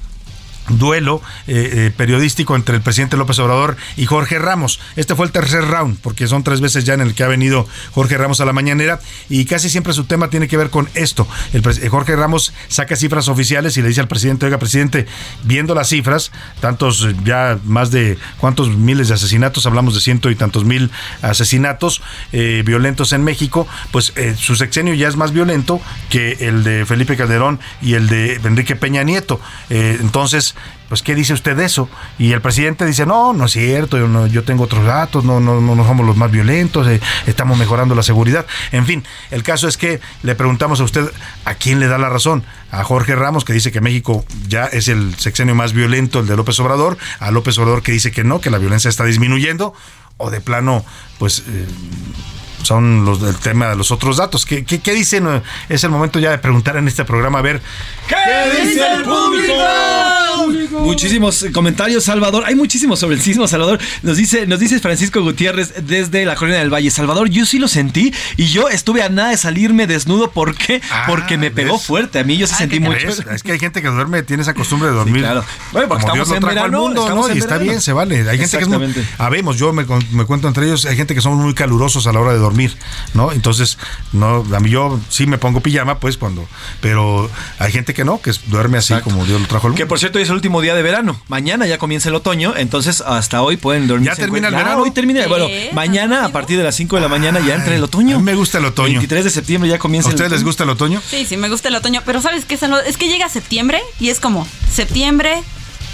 duelo 0.68 1.22
eh, 1.46 1.70
eh, 1.72 1.92
periodístico 1.96 2.56
entre 2.56 2.76
el 2.76 2.82
presidente 2.82 3.16
López 3.16 3.38
Obrador 3.38 3.76
y 3.96 4.06
Jorge 4.06 4.38
Ramos. 4.38 4.80
Este 4.96 5.14
fue 5.14 5.26
el 5.26 5.32
tercer 5.32 5.64
round, 5.64 5.98
porque 6.00 6.26
son 6.26 6.42
tres 6.42 6.60
veces 6.60 6.84
ya 6.84 6.94
en 6.94 7.00
el 7.00 7.14
que 7.14 7.24
ha 7.24 7.28
venido 7.28 7.66
Jorge 7.92 8.16
Ramos 8.16 8.40
a 8.40 8.44
la 8.44 8.52
mañanera 8.52 9.00
y 9.28 9.44
casi 9.44 9.68
siempre 9.70 9.92
su 9.92 10.04
tema 10.04 10.30
tiene 10.30 10.48
que 10.48 10.56
ver 10.56 10.70
con 10.70 10.88
esto. 10.94 11.26
El 11.52 11.62
eh, 11.66 11.88
Jorge 11.88 12.16
Ramos 12.16 12.52
saca 12.68 12.96
cifras 12.96 13.28
oficiales 13.28 13.76
y 13.76 13.82
le 13.82 13.88
dice 13.88 14.00
al 14.00 14.08
presidente, 14.08 14.46
oiga, 14.46 14.58
presidente, 14.58 15.06
viendo 15.44 15.74
las 15.74 15.88
cifras, 15.88 16.32
tantos 16.60 17.08
ya 17.24 17.58
más 17.64 17.90
de 17.90 18.18
cuántos 18.38 18.76
miles 18.76 19.08
de 19.08 19.14
asesinatos, 19.14 19.66
hablamos 19.66 19.94
de 19.94 20.00
ciento 20.00 20.30
y 20.30 20.34
tantos 20.34 20.64
mil 20.64 20.90
asesinatos 21.22 22.02
eh, 22.32 22.62
violentos 22.64 23.12
en 23.12 23.24
México, 23.24 23.66
pues 23.90 24.12
su 24.38 24.56
sexenio 24.56 24.94
ya 24.94 25.08
es 25.08 25.16
más 25.16 25.32
violento 25.32 25.80
que 26.10 26.32
el 26.40 26.64
de 26.64 26.86
Felipe 26.86 27.16
Calderón 27.16 27.60
y 27.82 27.94
el 27.94 28.08
de 28.08 28.34
Enrique 28.34 28.76
Peña 28.76 29.02
Nieto. 29.02 29.40
Entonces, 29.68 30.55
pues, 30.88 31.02
¿qué 31.02 31.14
dice 31.14 31.32
usted 31.32 31.56
de 31.56 31.64
eso? 31.64 31.88
Y 32.18 32.32
el 32.32 32.40
presidente 32.40 32.86
dice, 32.86 33.06
no, 33.06 33.32
no 33.32 33.46
es 33.46 33.52
cierto, 33.52 33.98
yo, 34.26 34.44
tengo 34.44 34.64
otros 34.64 34.84
datos, 34.84 35.24
no, 35.24 35.40
no, 35.40 35.60
no, 35.60 35.74
no 35.74 35.84
somos 35.84 36.06
los 36.06 36.16
más 36.16 36.30
violentos, 36.30 36.86
eh, 36.86 37.00
estamos 37.26 37.58
mejorando 37.58 37.94
la 37.94 38.02
seguridad. 38.02 38.46
En 38.72 38.86
fin, 38.86 39.04
el 39.30 39.42
caso 39.42 39.68
es 39.68 39.76
que 39.76 40.00
le 40.22 40.34
preguntamos 40.34 40.80
a 40.80 40.84
usted 40.84 41.10
a 41.44 41.54
quién 41.54 41.80
le 41.80 41.88
da 41.88 41.98
la 41.98 42.08
razón. 42.08 42.44
A 42.70 42.84
Jorge 42.84 43.16
Ramos, 43.16 43.44
que 43.44 43.52
dice 43.52 43.72
que 43.72 43.80
México 43.80 44.24
ya 44.48 44.66
es 44.66 44.88
el 44.88 45.14
sexenio 45.16 45.54
más 45.54 45.72
violento, 45.72 46.20
el 46.20 46.26
de 46.26 46.36
López 46.36 46.58
Obrador, 46.60 46.98
a 47.20 47.30
López 47.30 47.58
Obrador 47.58 47.82
que 47.82 47.92
dice 47.92 48.12
que 48.12 48.24
no, 48.24 48.40
que 48.40 48.50
la 48.50 48.58
violencia 48.58 48.88
está 48.88 49.04
disminuyendo, 49.04 49.74
o 50.18 50.30
de 50.30 50.40
plano, 50.40 50.84
pues... 51.18 51.40
eh, 51.48 51.66
son 52.66 53.04
los 53.04 53.20
del 53.20 53.36
tema 53.36 53.68
de 53.68 53.76
los 53.76 53.90
otros 53.90 54.16
datos. 54.18 54.44
¿Qué, 54.44 54.64
qué, 54.64 54.80
qué 54.80 54.92
dicen? 54.92 55.42
Es 55.68 55.84
el 55.84 55.90
momento 55.90 56.18
ya 56.18 56.30
de 56.30 56.38
preguntar 56.38 56.76
en 56.76 56.88
este 56.88 57.04
programa, 57.04 57.38
a 57.38 57.42
ver, 57.42 57.62
¿Qué 58.08 58.64
dice 58.66 58.80
el 58.92 59.02
público? 59.02 59.54
Muchísimos 60.80 61.46
comentarios, 61.52 62.04
Salvador. 62.04 62.44
Hay 62.46 62.54
muchísimos 62.54 62.98
sobre 63.00 63.16
el 63.16 63.22
sismo, 63.22 63.48
Salvador. 63.48 63.78
Nos 64.02 64.16
dice, 64.16 64.46
nos 64.46 64.60
dice 64.60 64.78
Francisco 64.80 65.20
Gutiérrez 65.22 65.74
desde 65.86 66.24
la 66.24 66.34
Colonia 66.36 66.60
del 66.60 66.72
Valle. 66.72 66.90
Salvador, 66.90 67.28
yo 67.28 67.44
sí 67.46 67.58
lo 67.58 67.68
sentí 67.68 68.12
y 68.36 68.46
yo 68.46 68.68
estuve 68.68 69.02
a 69.02 69.08
nada 69.08 69.30
de 69.30 69.36
salirme 69.36 69.86
desnudo. 69.86 70.30
¿Por 70.30 70.54
qué? 70.54 70.80
Porque 71.06 71.38
me 71.38 71.50
pegó 71.50 71.74
¿ves? 71.74 71.86
fuerte. 71.86 72.18
A 72.20 72.24
mí 72.24 72.36
yo 72.36 72.46
sí 72.46 72.54
sentí 72.54 72.80
mucho. 72.80 73.06
¿Ves? 73.06 73.24
Es 73.34 73.42
que 73.42 73.52
hay 73.52 73.58
gente 73.58 73.82
que 73.82 73.88
duerme, 73.88 74.22
tiene 74.22 74.42
esa 74.42 74.54
costumbre 74.54 74.88
de 74.88 74.94
dormir. 74.94 75.22
claro. 75.22 75.44
Bueno, 75.72 75.88
porque 75.88 76.04
como 76.06 76.14
estamos 76.14 76.14
Dios 76.14 76.28
lo 76.28 76.34
en 76.34 76.40
trajo 76.40 76.54
verano, 76.54 76.76
al 76.76 76.82
mundo, 76.82 77.00
estamos 77.02 77.26
¿no? 77.26 77.30
en 77.32 77.36
Y 77.36 77.40
está 77.40 77.54
verano. 77.54 77.70
bien, 77.70 77.80
se 77.80 77.92
vale. 77.92 78.16
Hay 78.30 78.38
gente 78.38 78.56
que 78.58 78.62
es 78.62 78.68
muy, 78.68 78.76
Exactamente. 78.84 79.04
habemos, 79.18 79.56
yo 79.56 79.72
me, 79.72 79.84
me 80.12 80.24
cuento 80.24 80.48
entre 80.48 80.66
ellos, 80.66 80.84
hay 80.86 80.96
gente 80.96 81.14
que 81.14 81.20
son 81.20 81.34
muy 81.36 81.54
calurosos 81.54 82.06
a 82.06 82.12
la 82.12 82.20
hora 82.20 82.32
de 82.32 82.38
dormir, 82.38 82.55
¿no? 83.14 83.32
Entonces, 83.32 83.78
no, 84.12 84.44
a 84.54 84.60
mí 84.60 84.70
yo 84.70 84.98
sí 85.08 85.26
me 85.26 85.38
pongo 85.38 85.60
pijama, 85.60 85.98
pues 86.00 86.16
cuando, 86.16 86.46
pero 86.80 87.30
hay 87.58 87.72
gente 87.72 87.94
que 87.94 88.04
no, 88.04 88.20
que 88.20 88.32
duerme 88.46 88.78
así 88.78 88.94
como 89.02 89.24
Dios 89.24 89.40
lo 89.40 89.46
trajo 89.46 89.66
al 89.66 89.72
mundo. 89.72 89.82
Que 89.82 89.86
por 89.86 89.98
cierto 89.98 90.18
hoy 90.18 90.22
es 90.22 90.28
el 90.28 90.34
último 90.34 90.60
día 90.60 90.74
de 90.74 90.82
verano. 90.82 91.20
Mañana 91.28 91.66
ya 91.66 91.78
comienza 91.78 92.08
el 92.08 92.14
otoño, 92.14 92.54
entonces 92.56 93.00
hasta 93.00 93.42
hoy 93.42 93.56
pueden 93.56 93.86
dormir. 93.86 94.08
¿Ya 94.10 94.16
termina 94.16 94.48
el 94.48 94.54
verano? 94.54 94.82
Hoy 94.82 94.90
termina. 94.90 95.26
Bueno, 95.26 95.46
mañana 95.72 96.24
a 96.24 96.28
partir 96.30 96.58
de 96.58 96.64
las 96.64 96.74
5 96.74 96.96
de 96.96 97.02
la 97.02 97.08
mañana 97.08 97.40
ya 97.40 97.54
entra 97.54 97.74
el 97.74 97.82
otoño. 97.82 98.16
A 98.16 98.18
mí 98.18 98.24
me 98.24 98.34
gusta 98.34 98.58
el 98.58 98.64
otoño. 98.64 98.94
23 98.94 99.24
de 99.24 99.30
septiembre 99.30 99.70
ya 99.70 99.78
comienza 99.78 100.08
¿A 100.08 100.10
el 100.10 100.14
ustedes 100.16 100.32
les 100.32 100.44
gusta 100.44 100.64
el 100.64 100.70
otoño? 100.70 101.00
Sí, 101.08 101.24
sí, 101.26 101.36
me 101.36 101.48
gusta 101.48 101.68
el 101.68 101.74
otoño. 101.74 102.02
Pero 102.04 102.20
¿sabes 102.20 102.44
qué? 102.44 102.58
Es 102.86 102.96
que 102.96 103.08
llega 103.08 103.28
septiembre 103.28 103.80
y 104.00 104.10
es 104.10 104.20
como 104.20 104.46
septiembre, 104.72 105.42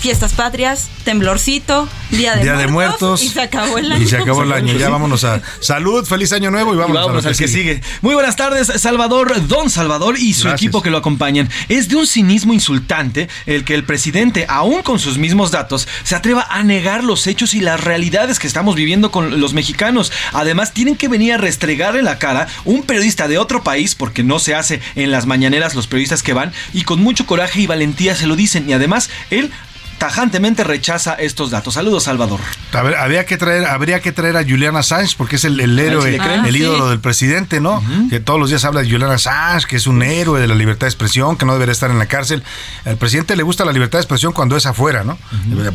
fiestas 0.02 0.32
patrias, 0.32 0.88
temblorcito, 1.04 1.88
día 2.10 2.34
de, 2.34 2.42
Día 2.42 2.54
de 2.54 2.66
muertos. 2.66 3.22
Y 3.22 3.28
se 3.28 3.40
acabó 3.40 3.78
el 3.78 3.92
año. 3.92 4.02
Y 4.02 4.08
se 4.08 4.16
acabó 4.16 4.42
el 4.42 4.52
año. 4.52 4.74
Ya 4.74 4.88
vámonos 4.88 5.22
a 5.22 5.40
salud, 5.60 6.04
feliz 6.04 6.32
año 6.32 6.50
nuevo 6.50 6.72
y 6.72 6.74
Y 6.74 6.78
vámonos, 6.78 7.02
vámonos 7.02 7.24
a 7.24 7.28
lo 7.28 7.32
al 7.32 7.38
que 7.38 7.46
sigue. 7.46 7.80
Muy 8.00 8.14
buenas 8.14 8.34
tardes, 8.34 8.66
Salvador, 8.80 9.46
Don 9.46 9.70
Salvador 9.70 10.18
y 10.18 10.34
su 10.34 10.48
Gracias. 10.48 10.60
equipo 10.60 10.82
que 10.82 10.90
lo 10.90 10.98
acompañan. 10.98 11.48
Es 11.68 11.88
de 11.88 11.94
un 11.94 12.08
cinismo 12.08 12.52
insultante 12.52 13.28
el 13.46 13.64
que 13.64 13.76
el 13.76 13.84
presidente, 13.84 14.44
aún 14.48 14.82
con 14.82 14.98
sus 14.98 15.18
mismos 15.18 15.52
datos, 15.52 15.86
se 16.02 16.16
atreva 16.16 16.48
a 16.50 16.64
negar 16.64 17.04
los 17.04 17.28
hechos 17.28 17.54
y 17.54 17.60
las 17.60 17.78
realidades 17.80 18.40
que 18.40 18.48
estamos 18.48 18.74
viviendo 18.74 19.12
con 19.12 19.40
los 19.40 19.54
mexicanos. 19.54 20.10
Además, 20.32 20.74
tienen 20.74 20.96
que 20.96 21.06
venir 21.06 21.34
a 21.34 21.38
restregarle 21.38 22.02
la 22.02 22.18
cara 22.18 22.48
un 22.64 22.82
periodista 22.82 23.28
de 23.28 23.38
otro 23.38 23.62
país, 23.62 23.94
porque 23.94 24.24
no 24.24 24.40
se 24.40 24.56
hace 24.56 24.80
en 24.96 25.12
las 25.12 25.26
mañaneras 25.26 25.76
los 25.76 25.86
periodistas 25.86 26.24
que 26.24 26.32
van, 26.32 26.52
y 26.72 26.82
con 26.82 27.00
mucho 27.00 27.24
coraje 27.24 27.60
y 27.60 27.68
valentía 27.68 28.16
se 28.16 28.26
lo 28.26 28.34
dicen. 28.34 28.68
Y 28.68 28.72
además, 28.72 29.08
él 29.30 29.52
tajantemente 29.98 30.64
rechaza 30.64 31.14
estos 31.14 31.50
datos. 31.50 31.74
Saludos, 31.74 32.04
Salvador. 32.04 32.40
A 32.72 32.82
ver, 32.82 32.96
habría 32.96 33.24
que 33.26 33.36
traer, 33.36 33.66
habría 33.66 34.00
que 34.00 34.12
traer 34.12 34.36
a 34.36 34.42
Julian 34.42 34.76
Assange 34.76 35.14
porque 35.16 35.36
es 35.36 35.44
el, 35.44 35.60
el 35.60 35.78
héroe, 35.78 36.14
el 36.14 36.20
Ah, 36.20 36.48
ídolo 36.48 36.88
del 36.90 37.00
presidente, 37.00 37.60
¿no? 37.60 37.82
Que 38.10 38.20
todos 38.20 38.38
los 38.40 38.48
días 38.50 38.64
habla 38.64 38.82
de 38.82 38.90
Julian 38.90 39.10
Assange, 39.10 39.66
que 39.66 39.76
es 39.76 39.86
un 39.86 40.02
héroe 40.02 40.40
de 40.40 40.46
la 40.48 40.54
libertad 40.54 40.86
de 40.86 40.90
expresión, 40.90 41.36
que 41.36 41.44
no 41.46 41.52
debería 41.52 41.72
estar 41.72 41.90
en 41.90 41.98
la 41.98 42.06
cárcel. 42.06 42.42
Al 42.84 42.96
presidente 42.96 43.36
le 43.36 43.42
gusta 43.42 43.64
la 43.64 43.72
libertad 43.72 43.98
de 43.98 44.02
expresión 44.02 44.32
cuando 44.32 44.56
es 44.56 44.66
afuera, 44.66 45.04
¿no? 45.04 45.18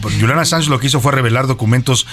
Pues 0.01 0.15
Julian 0.20 0.39
Assange 0.39 0.70
lo 0.70 0.80
que 0.80 0.88
hizo 0.88 0.99
fue 0.99 1.11
revelar 1.11 1.47
documentos 1.47 2.05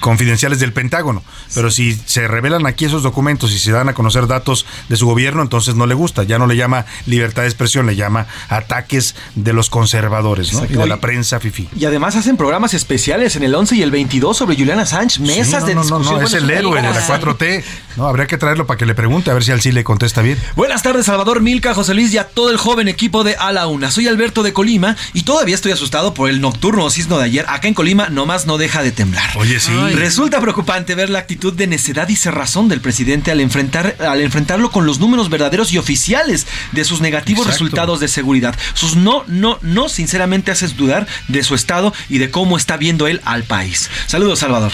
confidenciales 0.00 0.60
del 0.60 0.72
Pentágono. 0.72 1.22
Pero 1.54 1.70
si 1.70 1.94
se 2.06 2.28
revelan 2.28 2.66
aquí 2.66 2.84
esos 2.84 3.02
documentos 3.02 3.52
y 3.52 3.58
se 3.58 3.72
dan 3.72 3.88
a 3.88 3.94
conocer 3.94 4.26
datos 4.26 4.66
de 4.88 4.96
su 4.96 5.06
gobierno, 5.06 5.42
entonces 5.42 5.74
no 5.74 5.86
le 5.86 5.94
gusta. 5.94 6.22
Ya 6.22 6.38
no 6.38 6.46
le 6.46 6.56
llama 6.56 6.86
libertad 7.06 7.42
de 7.42 7.48
expresión, 7.48 7.86
le 7.86 7.96
llama 7.96 8.26
ataques 8.48 9.14
de 9.34 9.52
los 9.52 9.70
conservadores, 9.70 10.52
¿no? 10.52 10.64
Y 10.64 10.68
de 10.74 10.86
la 10.86 10.98
prensa 11.00 11.39
fifi. 11.40 11.68
Y 11.76 11.84
además 11.84 12.16
hacen 12.16 12.36
programas 12.36 12.74
especiales 12.74 13.36
en 13.36 13.42
el 13.42 13.54
11 13.54 13.76
y 13.76 13.82
el 13.82 13.90
22 13.90 14.36
sobre 14.36 14.56
Julian 14.56 14.78
Assange, 14.78 15.20
mesas 15.20 15.62
Sí, 15.62 15.68
de 15.68 15.74
no, 15.74 15.84
no, 15.84 15.98
no, 15.98 16.12
no, 16.12 16.20
es 16.20 16.32
el 16.34 16.48
héroe 16.50 16.80
de 16.80 16.88
la 16.88 17.00
sí. 17.00 17.12
4T. 17.12 17.64
No, 17.96 18.06
habría 18.06 18.26
que 18.26 18.38
traerlo 18.38 18.66
para 18.66 18.78
que 18.78 18.86
le 18.86 18.94
pregunte 18.94 19.30
a 19.30 19.34
ver 19.34 19.44
si 19.44 19.50
al 19.50 19.60
sí 19.60 19.72
le 19.72 19.84
contesta 19.84 20.22
bien. 20.22 20.38
Buenas 20.56 20.82
tardes, 20.82 21.06
Salvador 21.06 21.40
Milka, 21.40 21.74
José 21.74 21.94
Luis 21.94 22.12
y 22.14 22.18
a 22.18 22.24
todo 22.24 22.50
el 22.50 22.56
joven 22.56 22.88
equipo 22.88 23.24
de 23.24 23.36
A 23.36 23.52
la 23.52 23.66
Una. 23.66 23.90
Soy 23.90 24.06
Alberto 24.06 24.42
de 24.42 24.52
Colima 24.52 24.96
y 25.12 25.22
todavía 25.22 25.54
estoy 25.54 25.72
asustado 25.72 26.14
por 26.14 26.30
el 26.30 26.40
nocturno 26.40 26.88
sismo 26.90 27.18
de 27.18 27.24
ayer. 27.24 27.44
Acá 27.48 27.68
en 27.68 27.74
Colima 27.74 28.08
nomás 28.08 28.46
no 28.46 28.58
deja 28.58 28.82
de 28.82 28.92
temblar. 28.92 29.28
Oye, 29.36 29.58
sí. 29.60 29.72
Resulta 29.94 30.40
preocupante 30.40 30.94
ver 30.94 31.10
la 31.10 31.18
actitud 31.18 31.52
de 31.52 31.66
necedad 31.66 32.08
y 32.08 32.16
cerrazón 32.16 32.68
del 32.68 32.80
presidente 32.80 33.30
al, 33.30 33.40
enfrentar, 33.40 33.96
al 34.00 34.20
enfrentarlo 34.20 34.70
con 34.70 34.86
los 34.86 34.98
números 35.00 35.28
verdaderos 35.28 35.72
y 35.72 35.78
oficiales 35.78 36.46
de 36.72 36.84
sus 36.84 37.00
negativos 37.00 37.46
Exacto. 37.46 37.64
resultados 37.64 38.00
de 38.00 38.08
seguridad. 38.08 38.54
Sus 38.74 38.96
no, 38.96 39.24
no, 39.26 39.58
no, 39.62 39.88
sinceramente 39.88 40.50
haces 40.50 40.76
dudar 40.76 41.06
de 41.32 41.42
su 41.42 41.54
estado 41.54 41.92
y 42.08 42.18
de 42.18 42.30
cómo 42.30 42.56
está 42.56 42.76
viendo 42.76 43.06
él 43.06 43.20
al 43.24 43.44
país. 43.44 43.90
Saludos, 44.06 44.40
Salvador. 44.40 44.72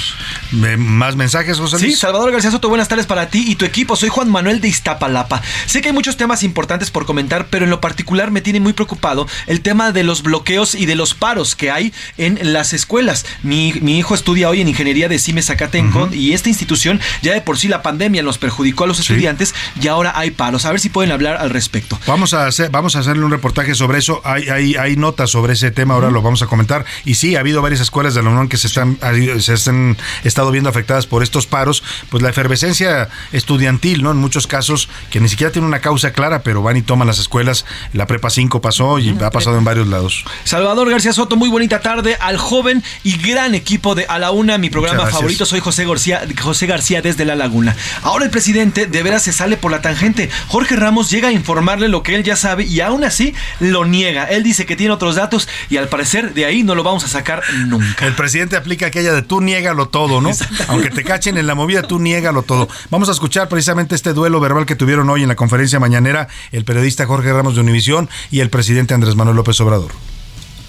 ¿Más 0.52 1.16
mensajes, 1.16 1.58
José 1.58 1.78
Luis? 1.78 1.94
Sí, 1.94 2.00
Salvador 2.00 2.32
García 2.32 2.50
Soto, 2.50 2.68
buenas 2.68 2.88
tardes 2.88 3.06
para 3.06 3.28
ti 3.28 3.44
y 3.46 3.56
tu 3.56 3.64
equipo. 3.64 3.96
Soy 3.96 4.08
Juan 4.08 4.30
Manuel 4.30 4.60
de 4.60 4.68
Iztapalapa. 4.68 5.42
Sé 5.66 5.80
que 5.80 5.88
hay 5.88 5.94
muchos 5.94 6.16
temas 6.16 6.42
importantes 6.42 6.90
por 6.90 7.06
comentar, 7.06 7.48
pero 7.48 7.64
en 7.64 7.70
lo 7.70 7.80
particular 7.80 8.30
me 8.30 8.40
tiene 8.40 8.60
muy 8.60 8.72
preocupado 8.72 9.26
el 9.46 9.60
tema 9.60 9.92
de 9.92 10.04
los 10.04 10.22
bloqueos 10.22 10.74
y 10.74 10.86
de 10.86 10.94
los 10.94 11.14
paros 11.14 11.56
que 11.56 11.70
hay 11.70 11.92
en 12.18 12.52
las 12.52 12.72
escuelas. 12.72 13.26
Mi, 13.42 13.68
hijo 13.96 14.14
estudia 14.14 14.50
hoy 14.50 14.60
en 14.60 14.68
Ingeniería 14.68 15.08
de 15.08 15.18
CIME 15.18 15.42
Zacatenco 15.42 16.08
y 16.12 16.32
esta 16.32 16.48
institución 16.48 17.00
ya 17.22 17.32
de 17.32 17.40
por 17.40 17.58
sí 17.58 17.68
la 17.68 17.82
pandemia 17.82 18.22
nos 18.22 18.38
perjudicó 18.38 18.84
a 18.84 18.86
los 18.86 19.00
estudiantes 19.00 19.54
y 19.80 19.88
ahora 19.88 20.12
hay 20.14 20.30
paros. 20.30 20.64
A 20.64 20.70
ver 20.70 20.80
si 20.80 20.88
pueden 20.88 21.12
hablar 21.12 21.36
al 21.36 21.50
respecto. 21.50 21.98
Vamos 22.06 22.34
a 22.34 22.46
hacer, 22.46 22.70
vamos 22.70 22.96
a 22.96 23.00
hacerle 23.00 23.24
un 23.24 23.30
reportaje 23.30 23.74
sobre 23.74 23.98
eso. 23.98 24.20
Hay, 24.24 24.48
hay, 24.48 24.74
hay 24.76 24.96
notas 24.96 25.30
sobre 25.30 25.54
ese 25.54 25.70
tema, 25.70 25.94
ahora 25.94 26.10
lo 26.10 26.22
vamos 26.22 26.42
a 26.42 26.45
comentar. 26.46 26.84
Y 27.04 27.14
sí, 27.14 27.36
ha 27.36 27.40
habido 27.40 27.62
varias 27.62 27.80
escuelas 27.80 28.14
de 28.14 28.22
la 28.22 28.30
UNAM 28.30 28.48
que 28.48 28.56
se 28.56 28.66
están, 28.66 28.98
se 29.40 29.70
han 29.70 29.96
estado 30.24 30.50
viendo 30.50 30.70
afectadas 30.70 31.06
por 31.06 31.22
estos 31.22 31.46
paros. 31.46 31.82
Pues 32.10 32.22
la 32.22 32.30
efervescencia 32.30 33.08
estudiantil, 33.32 34.02
¿no? 34.02 34.10
En 34.10 34.16
muchos 34.18 34.46
casos 34.46 34.88
que 35.10 35.20
ni 35.20 35.28
siquiera 35.28 35.52
tiene 35.52 35.66
una 35.66 35.80
causa 35.80 36.12
clara, 36.12 36.42
pero 36.42 36.62
van 36.62 36.76
y 36.76 36.82
toman 36.82 37.06
las 37.06 37.18
escuelas. 37.18 37.64
La 37.92 38.06
Prepa 38.06 38.30
5 38.30 38.60
pasó 38.60 38.98
y 38.98 39.16
ha 39.22 39.30
pasado 39.30 39.58
en 39.58 39.64
varios 39.64 39.86
lados. 39.88 40.24
Salvador 40.44 40.90
García 40.90 41.12
Soto, 41.12 41.36
muy 41.36 41.48
bonita 41.48 41.80
tarde 41.80 42.16
al 42.20 42.36
joven 42.36 42.82
y 43.02 43.16
gran 43.16 43.54
equipo 43.54 43.94
de 43.94 44.06
A 44.06 44.18
la 44.18 44.30
Una, 44.30 44.58
mi 44.58 44.70
programa 44.70 45.06
favorito. 45.06 45.46
Soy 45.46 45.60
José 45.60 45.86
García, 45.86 46.22
José 46.40 46.66
García 46.66 47.02
desde 47.02 47.24
La 47.24 47.34
Laguna. 47.34 47.76
Ahora 48.02 48.24
el 48.24 48.30
presidente 48.30 48.86
de 48.86 49.02
veras 49.02 49.22
se 49.22 49.32
sale 49.32 49.56
por 49.56 49.70
la 49.70 49.82
tangente. 49.82 50.30
Jorge 50.48 50.76
Ramos 50.76 51.10
llega 51.10 51.28
a 51.28 51.32
informarle 51.32 51.88
lo 51.88 52.02
que 52.02 52.14
él 52.14 52.24
ya 52.24 52.36
sabe 52.36 52.64
y 52.64 52.80
aún 52.80 53.04
así 53.04 53.34
lo 53.60 53.84
niega. 53.84 54.24
Él 54.24 54.42
dice 54.42 54.66
que 54.66 54.76
tiene 54.76 54.92
otros 54.92 55.16
datos 55.16 55.48
y 55.68 55.76
al 55.76 55.88
parecer 55.88 56.34
de 56.36 56.44
ahí 56.44 56.62
no 56.62 56.74
lo 56.74 56.84
vamos 56.84 57.02
a 57.02 57.08
sacar 57.08 57.42
nunca. 57.66 58.06
El 58.06 58.12
presidente 58.12 58.56
aplica 58.56 58.86
aquella 58.86 59.14
de 59.14 59.22
tú 59.22 59.40
niégalo 59.40 59.88
todo, 59.88 60.20
¿no? 60.20 60.30
Aunque 60.68 60.90
te 60.90 61.02
cachen 61.02 61.38
en 61.38 61.46
la 61.46 61.54
movida, 61.54 61.82
tú 61.82 61.98
niégalo 61.98 62.42
todo. 62.42 62.68
Vamos 62.90 63.08
a 63.08 63.12
escuchar 63.12 63.48
precisamente 63.48 63.94
este 63.94 64.12
duelo 64.12 64.38
verbal 64.38 64.66
que 64.66 64.76
tuvieron 64.76 65.08
hoy 65.08 65.22
en 65.22 65.28
la 65.28 65.34
conferencia 65.34 65.80
mañanera 65.80 66.28
el 66.52 66.64
periodista 66.64 67.06
Jorge 67.06 67.32
Ramos 67.32 67.54
de 67.54 67.62
Univisión 67.62 68.10
y 68.30 68.40
el 68.40 68.50
presidente 68.50 68.92
Andrés 68.92 69.16
Manuel 69.16 69.36
López 69.36 69.58
Obrador 69.62 69.92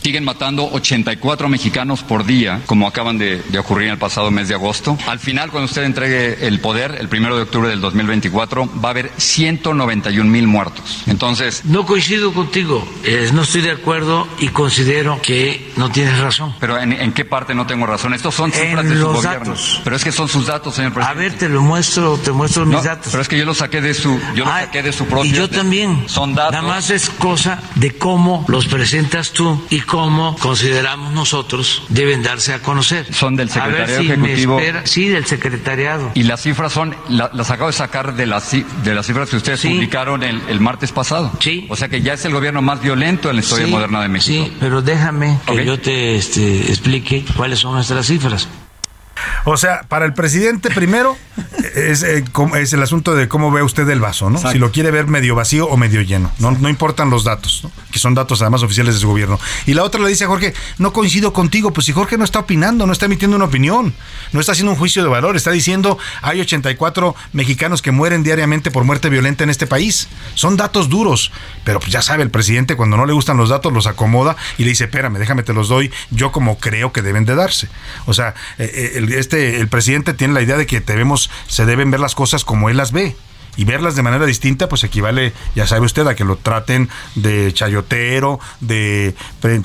siguen 0.07 0.23
matando 0.23 0.69
84 0.71 1.49
mexicanos 1.49 2.01
por 2.01 2.25
día, 2.25 2.61
como 2.65 2.87
acaban 2.87 3.17
de, 3.17 3.43
ocurrir 3.59 3.87
en 3.87 3.93
el 3.95 3.99
pasado 3.99 4.31
mes 4.31 4.47
de 4.47 4.53
agosto. 4.53 4.97
Al 5.05 5.19
final, 5.19 5.51
cuando 5.51 5.65
usted 5.65 5.83
entregue 5.83 6.47
el 6.47 6.61
poder, 6.61 6.95
el 7.01 7.09
primero 7.09 7.35
de 7.35 7.41
octubre 7.41 7.67
del 7.67 7.81
2024, 7.81 8.69
va 8.81 8.87
a 8.87 8.91
haber 8.91 9.11
191 9.17 10.31
mil 10.31 10.47
muertos. 10.47 11.03
Entonces... 11.07 11.65
No 11.65 11.85
coincido 11.85 12.33
contigo, 12.33 12.87
no 13.33 13.41
estoy 13.41 13.63
de 13.63 13.71
acuerdo 13.71 14.29
y 14.39 14.47
considero 14.47 15.21
que 15.21 15.73
no 15.75 15.91
tienes 15.91 16.17
razón. 16.19 16.55
Pero 16.57 16.79
¿en, 16.79 17.11
qué 17.11 17.25
parte 17.25 17.53
no 17.53 17.67
tengo 17.67 17.85
razón? 17.85 18.13
Estos 18.13 18.33
son 18.33 18.53
cifras 18.53 18.87
de 18.87 18.97
su 18.97 19.07
gobierno. 19.07 19.55
Pero 19.83 19.95
es 19.97 20.05
que 20.05 20.13
son 20.13 20.29
sus 20.29 20.45
datos, 20.45 20.73
señor 20.73 20.93
presidente. 20.93 21.19
A 21.19 21.21
ver, 21.21 21.37
te 21.37 21.49
lo 21.49 21.61
muestro, 21.61 22.15
te 22.15 22.31
muestro 22.31 22.65
mis 22.65 22.81
datos. 22.81 23.09
Pero 23.11 23.21
es 23.21 23.27
que 23.27 23.37
yo 23.37 23.43
lo 23.43 23.53
saqué 23.53 23.81
de 23.81 23.93
su, 23.93 24.17
yo 24.35 24.45
lo 24.45 24.51
saqué 24.51 24.83
de 24.83 24.93
su 24.93 25.05
propio... 25.05 25.29
Y 25.29 25.33
yo 25.33 25.49
también. 25.49 26.05
Son 26.07 26.33
datos. 26.33 26.53
Nada 26.53 26.65
más 26.65 26.91
es 26.91 27.09
cosa 27.09 27.61
de 27.75 27.97
cómo 27.97 28.45
los 28.47 28.67
presentas 28.67 29.31
tú 29.31 29.61
y 29.69 29.81
cómo 29.81 29.96
como 29.97 30.35
consideramos 30.37 31.11
nosotros 31.11 31.81
deben 31.89 32.21
darse 32.21 32.53
a 32.53 32.61
conocer. 32.61 33.11
Son 33.11 33.35
del 33.35 33.49
secretariado 33.49 34.03
ejecutivo. 34.03 34.59
sí, 34.83 35.07
del 35.07 35.25
secretariado. 35.25 36.11
Y 36.13 36.21
las 36.21 36.43
cifras 36.43 36.71
son, 36.71 36.95
las 37.09 37.49
acabo 37.49 37.65
de 37.65 37.73
sacar 37.73 38.15
de 38.15 38.27
las, 38.27 38.51
de 38.51 38.93
las 38.93 39.07
cifras 39.07 39.27
que 39.31 39.37
ustedes 39.37 39.61
publicaron 39.61 40.21
el, 40.21 40.59
martes 40.59 40.91
pasado. 40.91 41.31
Sí. 41.39 41.65
O 41.69 41.75
sea 41.75 41.89
que 41.89 42.03
ya 42.03 42.13
es 42.13 42.23
el 42.25 42.33
gobierno 42.33 42.61
más 42.61 42.79
violento 42.79 43.31
en 43.31 43.37
la 43.37 43.41
historia 43.41 43.65
moderna 43.65 44.01
de 44.03 44.09
México. 44.09 44.45
Sí, 44.45 44.55
pero 44.59 44.83
déjame 44.83 45.39
que 45.47 45.65
yo 45.65 45.79
te 45.79 46.15
este, 46.15 46.69
explique 46.69 47.25
cuáles 47.35 47.57
son 47.57 47.73
nuestras 47.73 48.05
cifras. 48.05 48.47
O 49.45 49.57
sea, 49.57 49.83
para 49.87 50.05
el 50.05 50.13
presidente 50.13 50.69
primero 50.69 51.17
es, 51.75 52.03
eh, 52.03 52.23
es, 52.59 52.73
el 52.73 52.83
asunto 52.83 53.15
de 53.15 53.27
cómo 53.27 53.51
ve 53.51 53.63
usted 53.63 53.87
el 53.89 53.99
vaso, 53.99 54.29
¿no? 54.29 54.39
Si 54.39 54.57
lo 54.57 54.71
quiere 54.71 54.91
ver 54.91 55.07
medio 55.07 55.35
vacío 55.35 55.67
o 55.67 55.77
medio 55.77 56.01
lleno. 56.01 56.31
No, 56.39 56.51
no 56.51 56.69
importan 56.69 57.09
los 57.09 57.23
datos, 57.23 57.67
que 57.91 57.99
son 57.99 58.13
datos 58.13 58.41
además 58.41 58.63
oficiales 58.63 58.95
de 58.95 59.01
su 59.01 59.07
gobierno. 59.07 59.39
Y 59.65 59.73
la 59.73 59.83
otra 59.83 60.01
le 60.01 60.09
dice 60.09 60.25
a 60.25 60.27
Jorge, 60.27 60.53
no 60.77 60.93
coincido 60.93 61.33
contigo, 61.33 61.71
pues 61.71 61.85
si 61.85 61.93
Jorge 61.93 62.17
no 62.17 62.23
está 62.23 62.39
opinando, 62.39 62.85
no 62.85 62.93
está 62.93 63.05
emitiendo 63.05 63.35
una 63.35 63.45
opinión, 63.45 63.93
no 64.31 64.39
está 64.39 64.51
haciendo 64.51 64.71
un 64.71 64.77
juicio 64.77 65.03
de 65.03 65.09
valor, 65.09 65.35
está 65.35 65.51
diciendo 65.51 65.97
hay 66.21 66.41
84 66.41 67.15
mexicanos 67.33 67.81
que 67.81 67.91
mueren 67.91 68.23
diariamente 68.23 68.71
por 68.71 68.83
muerte 68.83 69.09
violenta 69.09 69.43
en 69.43 69.49
este 69.49 69.67
país. 69.67 70.07
Son 70.33 70.57
datos 70.57 70.89
duros, 70.89 71.31
pero 71.63 71.79
pues 71.79 71.91
ya 71.91 72.01
sabe 72.01 72.23
el 72.23 72.31
presidente 72.31 72.75
cuando 72.75 72.97
no 72.97 73.05
le 73.05 73.13
gustan 73.13 73.37
los 73.37 73.49
datos 73.49 73.71
los 73.73 73.87
acomoda 73.87 74.35
y 74.57 74.63
le 74.63 74.69
dice, 74.69 74.85
espérame, 74.85 75.17
déjame 75.17 75.43
te 75.43 75.53
los 75.53 75.69
doy 75.69 75.91
yo 76.11 76.31
como 76.31 76.57
creo 76.57 76.91
que 76.91 77.01
deben 77.01 77.25
de 77.25 77.35
darse. 77.35 77.69
O 78.05 78.13
sea, 78.13 78.33
eh, 78.57 78.93
eh, 78.95 79.01
este, 79.13 79.59
el 79.59 79.67
presidente 79.67 80.13
tiene 80.13 80.33
la 80.33 80.41
idea 80.41 80.57
de 80.57 80.65
que 80.65 80.81
debemos, 80.81 81.29
se 81.47 81.65
deben 81.65 81.91
ver 81.91 81.99
las 81.99 82.15
cosas 82.15 82.43
como 82.43 82.69
él 82.69 82.77
las 82.77 82.91
ve 82.91 83.15
y 83.57 83.65
verlas 83.65 83.95
de 83.95 84.03
manera 84.03 84.25
distinta, 84.25 84.69
pues 84.69 84.83
equivale, 84.83 85.33
ya 85.55 85.67
sabe 85.67 85.85
usted, 85.85 86.07
a 86.07 86.15
que 86.15 86.23
lo 86.23 86.37
traten 86.37 86.89
de 87.15 87.51
chayotero, 87.53 88.39
de 88.61 89.15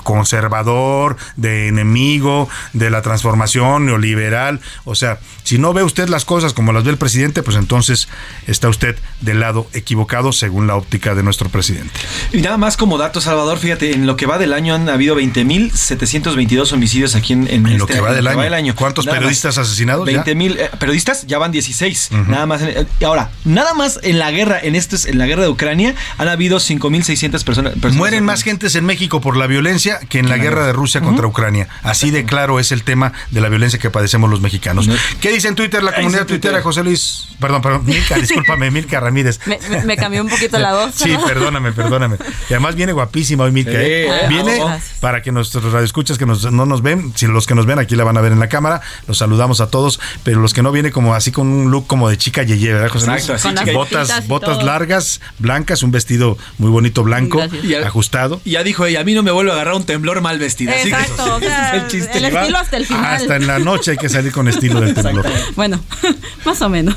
conservador, 0.03 1.17
de 1.37 1.69
enemigo, 1.69 2.49
de 2.73 2.91
la 2.91 3.03
transformación 3.03 3.87
neoliberal. 3.87 4.61
O 4.85 4.95
sea, 4.95 5.19
si 5.45 5.59
no 5.59 5.73
ve 5.73 5.83
usted 5.83 6.09
las 6.09 6.25
cosas 6.25 6.55
como 6.55 6.73
las 6.73 6.85
ve 6.85 6.91
el 6.91 6.99
presidente, 6.99 7.43
pues 7.43 7.57
entonces 7.57 8.09
está 8.47 8.69
usted 8.69 8.97
del 9.21 9.41
lado 9.41 9.67
equivocado 9.73 10.33
según 10.33 10.67
la 10.67 10.77
óptica 10.77 11.15
de 11.15 11.23
nuestro 11.23 11.49
presidente. 11.49 11.93
Y 12.33 12.41
nada 12.41 12.57
más 12.57 12.77
como 12.77 12.99
dato, 12.99 13.21
Salvador, 13.21 13.59
fíjate, 13.59 13.93
en 13.93 14.07
lo 14.07 14.17
que 14.17 14.27
va 14.27 14.39
del 14.39 14.53
año 14.53 14.75
han 14.75 14.89
habido 14.89 15.17
20.722 15.19 16.73
homicidios 16.73 17.15
aquí 17.15 17.35
en, 17.35 17.47
en, 17.49 17.63
lo, 17.79 17.85
este 17.85 17.95
que 17.95 18.01
va 18.01 18.13
del 18.13 18.27
año. 18.55 18.75
¿Cuántos 18.75 19.07
periodistas 19.07 19.59
asesinados? 19.59 20.09
20.000 20.09 20.57
eh, 20.59 20.71
periodistas, 20.79 21.27
ya 21.27 21.39
van 21.39 21.53
16. 21.53 22.11
Nada 22.29 22.47
más. 22.47 22.63
Eh, 22.63 22.87
ahora, 23.05 23.31
nada 23.45 23.75
más 23.75 23.82
en 24.03 24.19
la 24.19 24.31
guerra, 24.31 24.59
en 24.63 24.75
esto 24.75 24.97
en 25.07 25.19
la 25.19 25.27
guerra 25.27 25.43
de 25.43 25.49
Ucrania, 25.49 25.95
han 26.19 26.29
habido 26.29 26.59
5.600 26.59 27.45
personas, 27.45 27.73
personas. 27.75 27.97
Mueren 27.97 28.25
más 28.25 28.43
gentes 28.43 28.75
en 28.75 28.85
México 28.85 29.21
por 29.21 29.37
la 29.37 29.47
violencia 29.47 30.01
que 30.09 30.19
en 30.19 30.29
la 30.29 30.37
guerra 30.37 30.67
de 30.67 30.73
Rusia 30.73 31.01
contra 31.01 31.27
Ucrania. 31.27 31.69
Así 31.83 32.11
de 32.11 32.25
claro 32.25 32.61
es 32.61 32.73
el 32.73 32.83
tema 32.83 33.13
de 33.31 33.41
la 33.41 33.49
violencia 33.49 33.79
que 33.79 33.91
padecemos 33.91 34.31
los 34.31 34.41
mexicanos. 34.41 34.89
¿Qué 35.21 35.31
dice 35.31 35.49
en 35.49 35.55
Twitter 35.55 35.83
la 35.83 35.95
comunidad 35.95 36.27
tuitera, 36.27 36.63
José 36.63 36.85
Luis? 36.85 37.29
Perdón, 37.41 37.63
perdón, 37.63 37.83
Milka, 37.87 38.17
discúlpame, 38.17 38.71
Milka 38.71 39.01
Ramírez. 39.01 39.41
Me, 39.85 39.97
cambió 39.97 40.23
un 40.23 40.29
poquito 40.29 40.59
la 40.59 40.75
voz. 40.75 40.95
Sí, 40.95 41.17
perdóname, 41.27 41.73
perdóname. 41.73 42.17
Y 42.49 42.55
además 42.55 42.75
viene 42.75 42.93
guapísima 42.93 43.45
hoy 43.45 43.53
Milka. 43.53 43.73
¿eh? 43.75 44.27
Viene 44.29 44.61
para 45.01 45.23
que 45.23 45.33
nuestros 45.33 45.73
radioescuchas 45.73 46.19
que 46.19 46.27
no 46.27 46.67
nos 46.67 46.83
ven, 46.83 47.13
si 47.17 47.27
los 47.27 47.47
que 47.47 47.55
nos 47.55 47.67
ven 47.67 47.79
aquí 47.79 47.97
la 47.97 48.05
van 48.05 48.17
a 48.17 48.21
ver 48.21 48.33
en 48.33 48.41
la 48.41 48.49
cámara, 48.49 48.81
los 49.07 49.19
saludamos 49.19 49.61
a 49.61 49.69
todos, 49.69 50.01
pero 50.23 50.41
los 50.41 50.55
que 50.55 50.63
no 50.63 50.73
viene 50.73 50.91
como 50.91 51.15
así 51.15 51.33
con 51.33 51.49
un 51.49 51.71
look 51.71 51.87
como 51.87 52.09
de 52.09 52.17
chica 52.19 52.43
yeye, 52.43 52.73
¿verdad, 52.73 52.89
José 52.89 53.07
Luis? 53.07 53.29
Exacto, 53.29 53.72
botas, 53.73 54.27
botas 54.29 54.63
largas, 54.63 55.21
blancas, 55.39 55.83
un 55.83 55.91
vestido 55.91 56.39
muy 56.59 56.71
bonito 56.71 57.03
blanco, 57.03 57.43
ajustado. 57.85 58.41
Y 58.45 58.53
ya 58.53 58.65
dijo 58.65 58.87
ella, 58.87 59.01
a 59.01 59.05
mí 59.05 59.15
no 59.15 59.23
me 59.23 59.31
vuelve 59.31 59.51
a 59.51 59.55
agarrar 59.55 59.75
un 59.75 59.85
temblor 59.85 60.21
mal 60.21 60.39
vestido. 60.39 60.73
Exacto, 60.73 61.39
el, 61.73 61.89
chiste. 61.89 62.19
el 62.19 62.25
estilo 62.25 62.59
hasta 62.59 62.77
el 62.77 62.87
final. 62.87 63.05
Hasta 63.05 63.37
en 63.37 63.47
la 63.47 63.59
noche 63.59 63.93
hay 63.93 63.97
que 63.97 64.09
salir 64.09 64.33
con 64.33 64.49
estilo 64.49 64.81
del 64.81 64.95
temblor. 64.95 65.27
Bueno, 65.57 65.81
más 66.45 66.61
o 66.63 66.69
menos. 66.69 66.97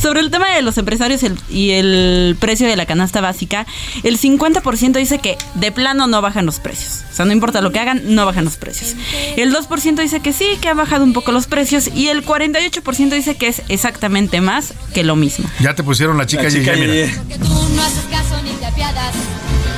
Sobre 0.00 0.20
el 0.20 0.30
tema 0.30 0.50
de 0.54 0.62
los 0.62 0.78
empresarios 0.78 1.20
y 1.48 1.70
el 1.70 2.36
precio 2.38 2.66
de 2.66 2.76
la 2.76 2.86
canasta 2.86 3.20
básica, 3.20 3.66
el 4.02 4.18
50% 4.18 4.92
dice 4.92 5.18
que 5.18 5.36
de 5.54 5.72
plano 5.72 6.06
no 6.06 6.22
bajan 6.22 6.46
los 6.46 6.60
precios. 6.60 7.04
O 7.10 7.14
sea, 7.14 7.24
no 7.24 7.32
importa 7.32 7.60
lo 7.60 7.72
que 7.72 7.80
hagan, 7.80 8.14
no 8.14 8.24
bajan 8.26 8.44
los 8.44 8.56
precios. 8.56 8.94
El 9.36 9.54
2% 9.54 10.00
dice 10.00 10.20
que 10.20 10.32
sí, 10.32 10.46
que 10.60 10.68
ha 10.68 10.74
bajado 10.74 11.04
un 11.04 11.12
poco 11.12 11.32
los 11.32 11.46
precios 11.46 11.88
y 11.94 12.08
el 12.08 12.24
48% 12.24 13.10
dice 13.10 13.36
que 13.36 13.48
es 13.48 13.62
exactamente 13.68 14.40
más 14.40 14.74
que 14.94 15.04
lo 15.04 15.16
mismo. 15.16 15.48
Ya 15.60 15.74
te 15.74 15.82
pusieron 15.90 16.16
la 16.16 16.24
chica, 16.24 16.44
la 16.44 16.50
chica 16.50 16.72
y 16.72 17.38
tú 17.40 17.68
no 17.74 17.82
haces 17.82 18.04
caso 18.12 18.40
ni 18.44 18.52
te 18.52 18.64
apiadas 18.64 19.12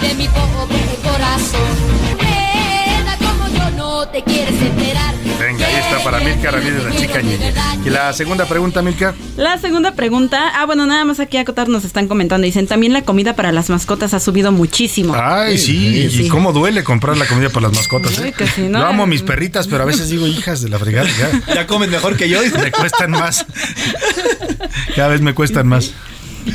de 0.02 0.14
mi 0.14 0.28
pobre 0.28 0.76
corazón. 1.02 2.32
No 4.03 4.09
te 4.09 4.22
quieres 4.24 4.61
enterar. 4.61 5.14
Venga, 5.38 5.64
ahí 5.64 5.76
está 5.76 6.03
para 6.03 6.18
Milka 6.18 6.50
Ramírez, 6.50 6.82
la 6.82 6.96
chica 6.96 7.22
ñeñe. 7.22 7.53
Y 7.84 7.90
la 7.90 8.12
segunda 8.12 8.46
pregunta, 8.46 8.82
Milka. 8.82 9.14
La 9.36 9.59
segunda 9.59 9.92
pregunta, 9.92 10.50
ah, 10.57 10.66
bueno, 10.66 10.86
nada 10.86 11.05
más 11.05 11.20
aquí 11.20 11.36
a 11.36 11.42
acotar 11.42 11.68
nos 11.68 11.84
están 11.84 12.09
comentando. 12.09 12.44
Dicen, 12.44 12.66
también 12.66 12.92
la 12.92 13.03
comida 13.03 13.36
para 13.36 13.53
las 13.53 13.70
mascotas 13.70 14.12
ha 14.12 14.18
subido 14.18 14.50
muchísimo. 14.50 15.14
Ay, 15.16 15.57
sí, 15.57 16.09
y 16.11 16.28
cómo 16.28 16.53
duele 16.53 16.82
comprar 16.82 17.16
la 17.16 17.26
comida 17.26 17.48
para 17.50 17.68
las 17.68 17.76
mascotas. 17.76 18.18
¿eh? 18.18 18.34
Yo 18.57 18.84
amo 18.84 19.05
a 19.05 19.07
mis 19.07 19.22
perritas, 19.22 19.68
pero 19.68 19.84
a 19.84 19.86
veces 19.86 20.09
digo, 20.09 20.26
hijas 20.26 20.62
de 20.62 20.68
la 20.68 20.80
fregada. 20.80 21.09
Ya, 21.46 21.55
ya 21.55 21.66
comen 21.68 21.90
mejor 21.90 22.16
que 22.16 22.28
yo. 22.28 22.40
Me 22.61 22.72
cuestan 22.72 23.12
más. 23.12 23.46
Cada 24.96 25.09
vez 25.09 25.20
me 25.20 25.32
cuestan 25.32 25.68
más. 25.68 25.92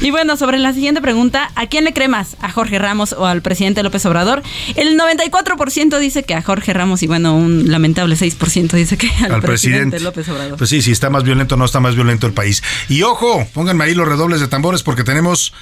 Y 0.02 0.12
bueno, 0.12 0.38
sobre 0.38 0.60
la 0.60 0.74
siguiente 0.74 1.02
pregunta, 1.02 1.52
¿a 1.56 1.68
quién 1.68 1.84
le 1.84 1.94
cree 1.94 2.08
más? 2.08 2.38
¿A 2.42 2.52
Jorge 2.52 2.80
Ramos 2.80 3.14
o 3.14 3.26
al 3.26 3.42
presidente 3.42 3.84
López 3.84 4.06
Obrador? 4.06 4.44
El 4.76 4.98
94% 5.00 6.00
dice 6.00 6.24
que 6.24 6.34
a 6.34 6.42
Jorge 6.42 6.74
Ramos 6.74 7.04
y 7.04 7.08
bueno, 7.08 7.36
un 7.36 7.72
lamentable 7.72 8.16
6% 8.16 8.72
dice 8.72 8.98
que 8.98 9.10
al, 9.24 9.42
presidente, 9.42 10.00
López 10.00 10.28
Obrador. 10.30 10.58
Pues 10.58 10.70
sí, 10.70 10.82
si 10.82 10.92
está 10.92 11.10
más 11.10 11.24
violento 11.24 11.56
o 11.56 11.58
no 11.58 11.66
está 11.66 11.80
más 11.80 11.96
violento 11.96 12.28
el 12.28 12.34
país. 12.34 12.64
Y 12.90 13.04
ojo, 13.04 13.48
pónganme 13.54 13.86
ahí 13.86 13.94
los 13.94 14.08
redobles 14.08 14.40
de 14.40 14.48
tambores 14.48 14.84
porque 14.84 15.04
tenemos 15.04 15.54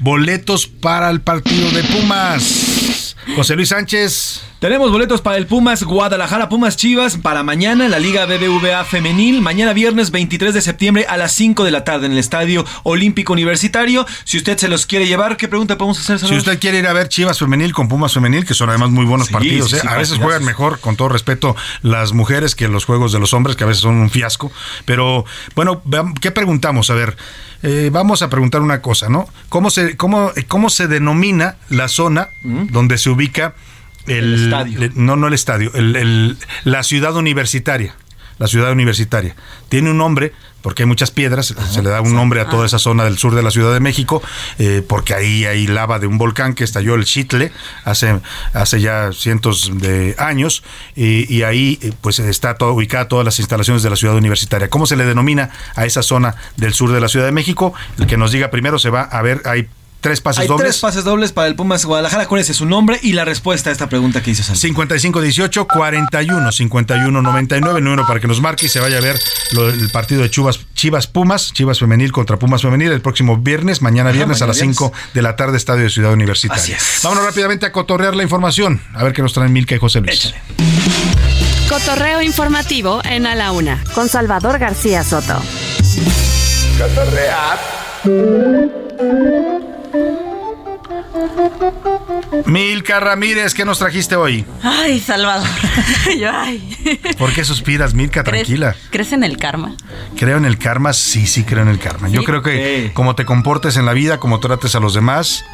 boletos 0.00 0.66
para 0.66 1.10
el 1.10 1.20
partido 1.20 1.70
de 1.70 1.82
Pumas. 1.84 3.16
José 3.36 3.54
Luis 3.54 3.68
Sánchez. 3.68 4.42
Tenemos 4.58 4.92
boletos 4.92 5.20
para 5.20 5.36
el 5.38 5.46
Pumas 5.46 5.82
Guadalajara, 5.82 6.48
Pumas 6.48 6.76
Chivas 6.76 7.16
para 7.16 7.42
mañana 7.42 7.88
la 7.88 7.98
Liga 7.98 8.26
BBVA 8.26 8.84
Femenil. 8.84 9.40
Mañana 9.40 9.72
viernes 9.72 10.12
23 10.12 10.54
de 10.54 10.60
septiembre 10.60 11.06
a 11.08 11.16
las 11.16 11.32
5 11.32 11.64
de 11.64 11.72
la 11.72 11.82
tarde 11.82 12.06
en 12.06 12.12
el 12.12 12.18
Estadio 12.18 12.64
Olímpico 12.84 13.32
Universitario. 13.32 14.06
Si 14.24 14.36
usted 14.38 14.56
se 14.58 14.68
los 14.68 14.86
quiere 14.86 15.06
llevar, 15.06 15.36
¿qué 15.36 15.48
pregunta 15.48 15.78
podemos 15.78 15.98
hacer? 15.98 16.20
Si 16.20 16.36
usted 16.36 16.60
quiere 16.60 16.78
ir 16.78 16.86
a 16.86 16.92
ver 16.92 17.08
Chivas 17.08 17.40
Femenil 17.40 17.72
con 17.72 17.88
Pumas 17.88 18.12
Femenil, 18.12 18.44
que 18.44 18.54
son 18.54 18.68
además 18.68 18.90
muy 18.90 19.04
buenos 19.04 19.28
Sí, 19.28 19.32
partidos, 19.32 19.70
sí, 19.70 19.76
¿eh? 19.76 19.80
sí, 19.82 19.88
a 19.88 19.96
veces 19.96 20.18
juegan 20.18 20.44
mejor, 20.44 20.78
con 20.78 20.94
todo 20.94 21.08
respeto, 21.08 21.56
las 21.82 22.12
mujeres 22.12 22.54
que 22.54 22.68
los 22.68 22.84
juegos 22.84 23.12
de 23.12 23.18
los 23.18 23.34
hombres, 23.34 23.56
que 23.56 23.64
a 23.64 23.66
veces 23.66 23.82
son 23.82 23.96
un 23.96 24.10
fiasco. 24.10 24.52
Pero 24.84 25.24
bueno, 25.56 25.82
¿qué 26.20 26.30
preguntamos? 26.30 26.88
A 26.90 26.94
ver, 26.94 27.16
eh, 27.64 27.90
vamos 27.92 28.22
a 28.22 28.30
preguntar 28.30 28.60
una 28.60 28.80
cosa, 28.82 29.08
¿no? 29.08 29.28
¿Cómo 29.48 29.70
se, 29.70 29.81
cómo, 29.96 30.32
cómo 30.48 30.70
se 30.70 30.88
denomina 30.88 31.56
la 31.68 31.88
zona 31.88 32.28
donde 32.42 32.98
se 32.98 33.10
ubica 33.10 33.54
el, 34.06 34.34
El 34.34 34.44
estadio. 34.44 34.78
le- 34.80 34.90
no, 34.94 35.16
no 35.16 35.28
el 35.28 35.34
estadio, 35.34 35.70
el- 35.74 35.96
el- 35.96 36.36
la 36.64 36.82
ciudad 36.82 37.14
universitaria. 37.16 37.94
La 38.38 38.48
ciudad 38.48 38.72
universitaria. 38.72 39.36
Tiene 39.68 39.90
un 39.90 39.98
nombre, 39.98 40.32
porque 40.62 40.84
hay 40.84 40.86
muchas 40.86 41.10
piedras, 41.10 41.54
se 41.70 41.82
le 41.82 41.90
da 41.90 42.00
un 42.00 42.14
nombre 42.14 42.40
a 42.40 42.48
toda 42.48 42.64
esa 42.64 42.78
zona 42.78 43.04
del 43.04 43.18
sur 43.18 43.34
de 43.34 43.42
la 43.42 43.50
Ciudad 43.50 43.72
de 43.72 43.80
México, 43.80 44.22
eh, 44.58 44.82
porque 44.86 45.14
ahí 45.14 45.44
hay 45.44 45.66
lava 45.66 45.98
de 45.98 46.06
un 46.06 46.18
volcán 46.18 46.54
que 46.54 46.64
estalló 46.64 46.94
el 46.94 47.04
Chitle 47.04 47.52
hace, 47.84 48.20
hace 48.54 48.80
ya 48.80 49.10
cientos 49.12 49.70
de 49.74 50.14
años, 50.18 50.62
y, 50.96 51.32
y 51.32 51.42
ahí 51.42 51.78
eh, 51.82 51.92
pues 52.00 52.18
está 52.18 52.54
todo, 52.54 52.72
ubicada 52.72 53.08
todas 53.08 53.24
las 53.24 53.38
instalaciones 53.38 53.82
de 53.82 53.90
la 53.90 53.96
ciudad 53.96 54.16
universitaria. 54.16 54.70
¿Cómo 54.70 54.86
se 54.86 54.96
le 54.96 55.04
denomina 55.04 55.50
a 55.74 55.84
esa 55.84 56.02
zona 56.02 56.36
del 56.56 56.74
sur 56.74 56.92
de 56.92 57.00
la 57.00 57.08
Ciudad 57.08 57.26
de 57.26 57.32
México? 57.32 57.74
El 57.98 58.06
que 58.06 58.16
nos 58.16 58.32
diga 58.32 58.50
primero 58.50 58.78
se 58.78 58.90
va 58.90 59.02
a 59.02 59.22
ver, 59.22 59.42
hay 59.44 59.68
tres 60.02 60.20
pases 60.20 60.42
Hay 60.42 60.48
dobles. 60.48 60.66
tres 60.66 60.78
pases 60.80 61.04
dobles 61.04 61.32
para 61.32 61.46
el 61.48 61.54
Pumas 61.54 61.84
Guadalajara. 61.86 62.26
¿Cuál 62.26 62.42
es 62.42 62.48
su 62.48 62.66
nombre 62.66 62.98
y 63.02 63.14
la 63.14 63.24
respuesta 63.24 63.70
a 63.70 63.72
esta 63.72 63.88
pregunta 63.88 64.22
que 64.22 64.32
hizo 64.32 64.42
Santi? 64.42 64.60
5518 64.60 65.66
41 65.66 66.52
51 66.52 67.22
99 67.22 67.80
número 67.80 68.06
para 68.06 68.20
que 68.20 68.28
nos 68.28 68.40
marque 68.42 68.66
y 68.66 68.68
se 68.68 68.80
vaya 68.80 68.98
a 68.98 69.00
ver 69.00 69.18
lo- 69.52 69.70
el 69.70 69.88
partido 69.90 70.20
de 70.22 70.30
Chivas 70.30 70.60
Chivas 70.74 71.06
Pumas, 71.06 71.52
Chivas 71.52 71.78
femenil 71.78 72.12
contra 72.12 72.36
Pumas 72.38 72.60
femenil 72.62 72.90
el 72.92 73.00
próximo 73.00 73.38
viernes, 73.38 73.80
mañana 73.80 74.10
Ajá, 74.10 74.16
viernes 74.16 74.42
a 74.42 74.46
las 74.48 74.58
5 74.58 74.92
de 75.14 75.22
la 75.22 75.36
tarde 75.36 75.56
Estadio 75.56 75.84
de 75.84 75.90
Ciudad 75.90 76.12
Universitaria. 76.12 76.62
Así 76.62 76.72
es. 76.72 77.00
Vámonos 77.02 77.24
rápidamente 77.24 77.64
a 77.66 77.72
cotorrear 77.72 78.14
la 78.16 78.24
información, 78.24 78.82
a 78.94 79.04
ver 79.04 79.12
qué 79.12 79.22
nos 79.22 79.32
traen 79.32 79.52
Milka 79.52 79.74
y 79.74 79.78
José 79.78 80.00
Luis. 80.00 80.34
Cotorreo 81.68 82.20
informativo 82.20 83.00
en 83.04 83.26
A 83.26 83.34
la 83.36 83.52
Una 83.52 83.82
con 83.94 84.08
Salvador 84.08 84.58
García 84.58 85.04
Soto. 85.04 85.40
Milka 92.46 93.00
Ramírez, 93.00 93.54
¿qué 93.54 93.64
nos 93.64 93.78
trajiste 93.78 94.16
hoy? 94.16 94.44
Ay, 94.62 95.00
Salvador. 95.00 95.46
Yo, 96.18 96.30
ay. 96.32 97.00
¿Por 97.18 97.32
qué 97.32 97.44
suspiras, 97.44 97.94
Milka? 97.94 98.22
¿Crees- 98.24 98.46
Tranquila. 98.46 98.76
¿Crees 98.90 99.12
en 99.12 99.24
el 99.24 99.36
karma? 99.36 99.74
¿Creo 100.16 100.36
en 100.38 100.44
el 100.44 100.58
karma? 100.58 100.92
Sí, 100.92 101.26
sí 101.26 101.44
creo 101.44 101.62
en 101.62 101.68
el 101.68 101.78
karma. 101.78 102.08
Yo 102.08 102.20
¿Sí? 102.20 102.26
creo 102.26 102.42
que 102.42 102.90
como 102.94 103.14
te 103.14 103.24
comportes 103.24 103.76
en 103.76 103.86
la 103.86 103.92
vida, 103.92 104.18
como 104.18 104.40
trates 104.40 104.74
a 104.74 104.80
los 104.80 104.94
demás, 104.94 105.44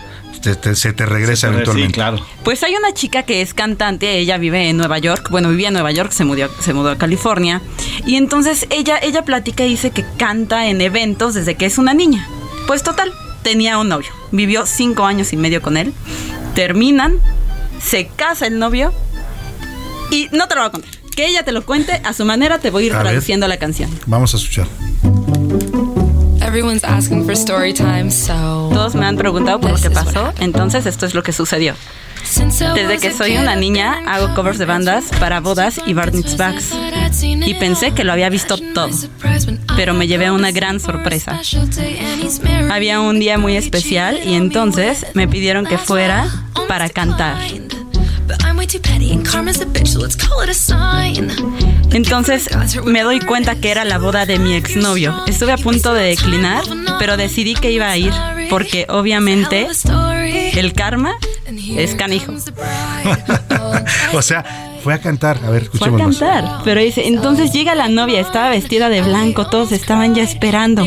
te- 0.42 0.56
te- 0.56 0.74
se 0.74 0.92
te 0.92 1.04
regresa 1.06 1.48
eventualmente. 1.48 1.94
claro. 1.94 2.24
Pues 2.44 2.62
hay 2.62 2.74
una 2.74 2.92
chica 2.94 3.22
que 3.24 3.42
es 3.42 3.54
cantante, 3.54 4.18
ella 4.18 4.38
vive 4.38 4.68
en 4.68 4.76
Nueva 4.76 4.98
York, 4.98 5.28
bueno, 5.30 5.50
vivía 5.50 5.68
en 5.68 5.74
Nueva 5.74 5.90
York, 5.92 6.10
se 6.12 6.24
mudó, 6.24 6.48
se 6.60 6.72
mudó 6.74 6.90
a 6.90 6.98
California, 6.98 7.60
y 8.06 8.16
entonces 8.16 8.66
ella, 8.70 8.98
ella 9.02 9.22
platica 9.24 9.64
y 9.64 9.70
dice 9.70 9.90
que 9.90 10.04
canta 10.16 10.68
en 10.68 10.80
eventos 10.80 11.34
desde 11.34 11.54
que 11.56 11.66
es 11.66 11.78
una 11.78 11.94
niña. 11.94 12.26
Pues 12.66 12.82
total, 12.82 13.12
tenía 13.48 13.78
un 13.78 13.88
novio, 13.88 14.10
vivió 14.30 14.66
cinco 14.66 15.06
años 15.06 15.32
y 15.32 15.38
medio 15.38 15.62
con 15.62 15.78
él, 15.78 15.94
terminan, 16.54 17.18
se 17.82 18.06
casa 18.08 18.46
el 18.46 18.58
novio, 18.58 18.92
y 20.10 20.28
no 20.32 20.48
te 20.48 20.54
lo 20.54 20.60
voy 20.60 20.68
a 20.68 20.72
contar, 20.72 20.90
que 21.16 21.26
ella 21.26 21.44
te 21.46 21.52
lo 21.52 21.64
cuente 21.64 21.92
a 22.04 22.12
su 22.12 22.26
manera, 22.26 22.58
te 22.58 22.68
voy 22.68 22.82
a 22.82 22.86
ir 22.88 22.92
A 22.92 22.96
ver. 22.98 23.06
traduciendo 23.06 23.48
la 23.48 23.56
canción. 23.56 23.88
Vamos 24.04 24.34
a 24.34 24.36
escuchar. 24.36 24.66
Everyone's 26.48 26.82
asking 26.82 27.26
for 27.26 27.36
story 27.36 27.74
time, 27.74 28.10
so. 28.10 28.70
Todos 28.72 28.94
me 28.94 29.04
han 29.04 29.18
preguntado 29.18 29.60
por 29.60 29.70
lo 29.70 29.76
que 29.76 29.90
pasó, 29.90 30.32
entonces 30.40 30.86
esto 30.86 31.04
es 31.04 31.12
lo 31.12 31.22
que 31.22 31.34
sucedió. 31.34 31.74
Desde 32.74 32.98
que 32.98 33.12
soy 33.12 33.36
una 33.36 33.54
niña 33.54 34.00
hago 34.06 34.34
covers 34.34 34.56
de 34.56 34.64
bandas 34.64 35.10
para 35.20 35.40
bodas 35.40 35.78
y 35.84 35.92
bar 35.92 36.14
mitzvahs 36.14 36.72
y 37.22 37.52
pensé 37.52 37.92
que 37.92 38.02
lo 38.02 38.12
había 38.12 38.30
visto 38.30 38.56
todo, 38.72 38.88
pero 39.76 39.92
me 39.92 40.06
llevé 40.06 40.26
a 40.26 40.32
una 40.32 40.50
gran 40.50 40.80
sorpresa. 40.80 41.38
Había 42.70 43.00
un 43.00 43.20
día 43.20 43.36
muy 43.36 43.54
especial 43.54 44.18
y 44.24 44.32
entonces 44.32 45.04
me 45.12 45.28
pidieron 45.28 45.66
que 45.66 45.76
fuera 45.76 46.28
para 46.66 46.88
cantar. 46.88 47.36
Entonces 51.90 52.50
me 52.84 53.02
doy 53.02 53.20
cuenta 53.20 53.56
que 53.56 53.70
era 53.70 53.84
la 53.84 53.98
boda 53.98 54.26
de 54.26 54.38
mi 54.38 54.54
exnovio. 54.54 55.24
Estuve 55.26 55.52
a 55.52 55.56
punto 55.56 55.94
de 55.94 56.02
declinar, 56.02 56.64
pero 56.98 57.16
decidí 57.16 57.54
que 57.54 57.70
iba 57.70 57.88
a 57.88 57.96
ir 57.96 58.12
porque 58.50 58.86
obviamente 58.88 59.68
el 60.54 60.72
karma 60.74 61.16
es 61.76 61.94
canijo. 61.94 62.34
o 64.12 64.22
sea, 64.22 64.67
fue 64.82 64.94
a 64.94 65.00
cantar. 65.00 65.38
A 65.44 65.50
ver, 65.50 65.64
Fue 65.66 65.88
a 65.88 65.90
escuchemos 65.90 66.18
cantar, 66.18 66.62
pero 66.64 66.80
dice, 66.80 67.06
entonces 67.06 67.52
llega 67.52 67.74
la 67.74 67.88
novia, 67.88 68.20
estaba 68.20 68.50
vestida 68.50 68.88
de 68.88 69.02
blanco, 69.02 69.46
todos 69.48 69.72
estaban 69.72 70.14
ya 70.14 70.22
esperando. 70.22 70.86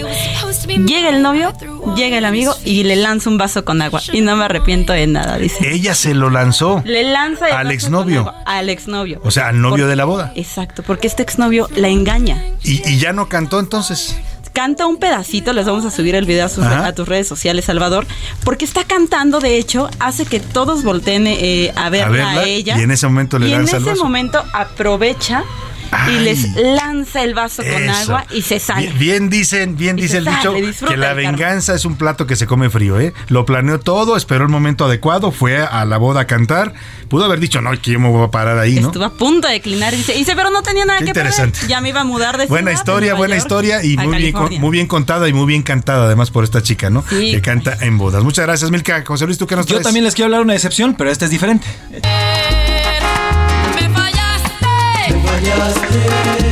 Llega 0.67 1.09
el 1.09 1.21
novio, 1.21 1.53
llega 1.95 2.17
el 2.17 2.25
amigo 2.25 2.53
y 2.63 2.83
le 2.83 2.95
lanza 2.95 3.29
un 3.29 3.37
vaso 3.37 3.65
con 3.65 3.81
agua 3.81 4.01
y 4.11 4.21
no 4.21 4.35
me 4.35 4.45
arrepiento 4.45 4.93
de 4.93 5.07
nada, 5.07 5.37
dice. 5.37 5.73
Ella 5.73 5.93
se 5.95 6.13
lo 6.13 6.29
lanzó. 6.29 6.81
Le 6.85 7.03
lanza 7.03 7.47
el 7.47 7.53
Al 7.53 7.71
exnovio. 7.71 8.33
Al 8.45 8.69
exnovio. 8.69 9.21
O 9.23 9.31
sea, 9.31 9.47
al 9.49 9.61
novio 9.61 9.87
de 9.87 9.95
la 9.95 10.05
boda. 10.05 10.31
Exacto, 10.35 10.83
porque 10.83 11.07
este 11.07 11.23
exnovio 11.23 11.67
la 11.75 11.89
engaña. 11.89 12.43
Y, 12.63 12.87
y 12.89 12.97
ya 12.99 13.13
no 13.13 13.27
cantó 13.29 13.59
entonces. 13.59 14.17
Canta 14.53 14.85
un 14.85 14.97
pedacito, 14.97 15.53
les 15.53 15.65
vamos 15.65 15.85
a 15.85 15.91
subir 15.91 16.13
el 16.15 16.25
video 16.25 16.45
a, 16.45 16.49
sus- 16.49 16.65
a 16.65 16.93
tus 16.93 17.07
redes 17.07 17.27
sociales, 17.27 17.65
Salvador, 17.65 18.05
porque 18.43 18.65
está 18.65 18.83
cantando, 18.83 19.39
de 19.39 19.57
hecho, 19.57 19.89
hace 19.99 20.25
que 20.25 20.39
todos 20.41 20.83
volteen 20.83 21.25
eh, 21.27 21.71
a 21.75 21.89
verla 21.89 22.31
a, 22.31 22.35
verla, 22.35 22.43
ella. 22.45 22.77
y 22.77 22.81
en 22.81 22.91
ese 22.91 23.07
momento 23.07 23.39
le 23.39 23.47
Y 23.47 23.53
en 23.53 23.61
ese 23.63 23.79
momento 23.95 24.43
aprovecha 24.53 25.43
y 26.09 26.19
les 26.19 26.55
lanza 26.55 27.23
el 27.23 27.33
vaso 27.33 27.63
con 27.63 27.71
Eso. 27.83 27.91
agua 28.15 28.25
y 28.31 28.41
se 28.41 28.59
sale. 28.59 28.87
Bien, 28.87 28.97
bien 28.99 29.29
dicen, 29.29 29.77
bien 29.77 29.97
Y 29.99 30.03
dice 30.03 30.17
el 30.17 30.25
sale, 30.25 30.61
dicho 30.61 30.85
que 30.85 30.97
la 30.97 31.13
venganza 31.13 31.75
es 31.75 31.85
un 31.85 31.95
plato 31.95 32.25
que 32.27 32.35
se 32.35 32.47
come 32.47 32.69
frío, 32.69 32.99
¿eh? 32.99 33.13
Lo 33.27 33.45
planeó 33.45 33.79
todo, 33.79 34.15
esperó 34.17 34.43
el 34.43 34.49
momento 34.49 34.85
adecuado, 34.85 35.31
fue 35.31 35.57
a 35.61 35.85
la 35.85 35.97
boda 35.97 36.21
a 36.21 36.27
cantar. 36.27 36.73
Pudo 37.09 37.25
haber 37.25 37.39
dicho, 37.41 37.61
no, 37.61 37.71
que 37.81 37.91
yo 37.91 37.99
me 37.99 38.09
voy 38.09 38.23
a 38.25 38.31
parar 38.31 38.57
ahí, 38.57 38.79
¿no? 38.79 38.87
Estuvo 38.87 39.03
a 39.03 39.13
punto 39.13 39.47
de 39.47 39.55
declinar. 39.55 39.93
Dice, 39.95 40.13
dice, 40.13 40.33
pero 40.35 40.49
no 40.49 40.61
tenía 40.63 40.85
nada 40.85 40.99
Qué 40.99 41.05
que 41.07 41.13
perder. 41.13 41.31
interesante. 41.33 41.67
Ya 41.67 41.81
me 41.81 41.89
iba 41.89 42.01
a 42.01 42.05
mudar 42.05 42.37
de 42.37 42.45
Buena 42.45 42.71
ciudad, 42.71 42.81
historia, 42.81 43.13
buena 43.15 43.35
York 43.35 43.45
historia 43.45 43.83
y 43.83 43.97
muy 43.97 44.05
bien, 44.07 44.11
California. 44.31 44.59
muy 44.61 44.71
bien 44.71 44.87
contada 44.87 45.27
y 45.27 45.33
muy 45.33 45.45
bien 45.45 45.61
cantada 45.63 46.05
además 46.05 46.31
por 46.31 46.43
esta 46.45 46.63
chica, 46.63 46.89
¿no? 46.89 47.03
Sí. 47.09 47.31
Que 47.31 47.41
canta 47.41 47.77
en 47.81 47.97
bodas. 47.97 48.23
Muchas 48.23 48.45
gracias, 48.45 48.71
Milka. 48.71 49.03
José 49.05 49.25
Luis, 49.25 49.37
¿tú 49.37 49.45
qué 49.45 49.55
nos 49.57 49.65
Yo 49.65 49.75
traes? 49.75 49.83
también 49.83 50.05
les 50.05 50.15
quiero 50.15 50.27
hablar 50.27 50.39
de 50.39 50.45
una 50.45 50.55
excepción, 50.55 50.95
pero 50.95 51.11
esta 51.11 51.25
es 51.25 51.31
diferente. 51.31 51.67
Fallaste. 55.43 56.41
Me 56.43 56.50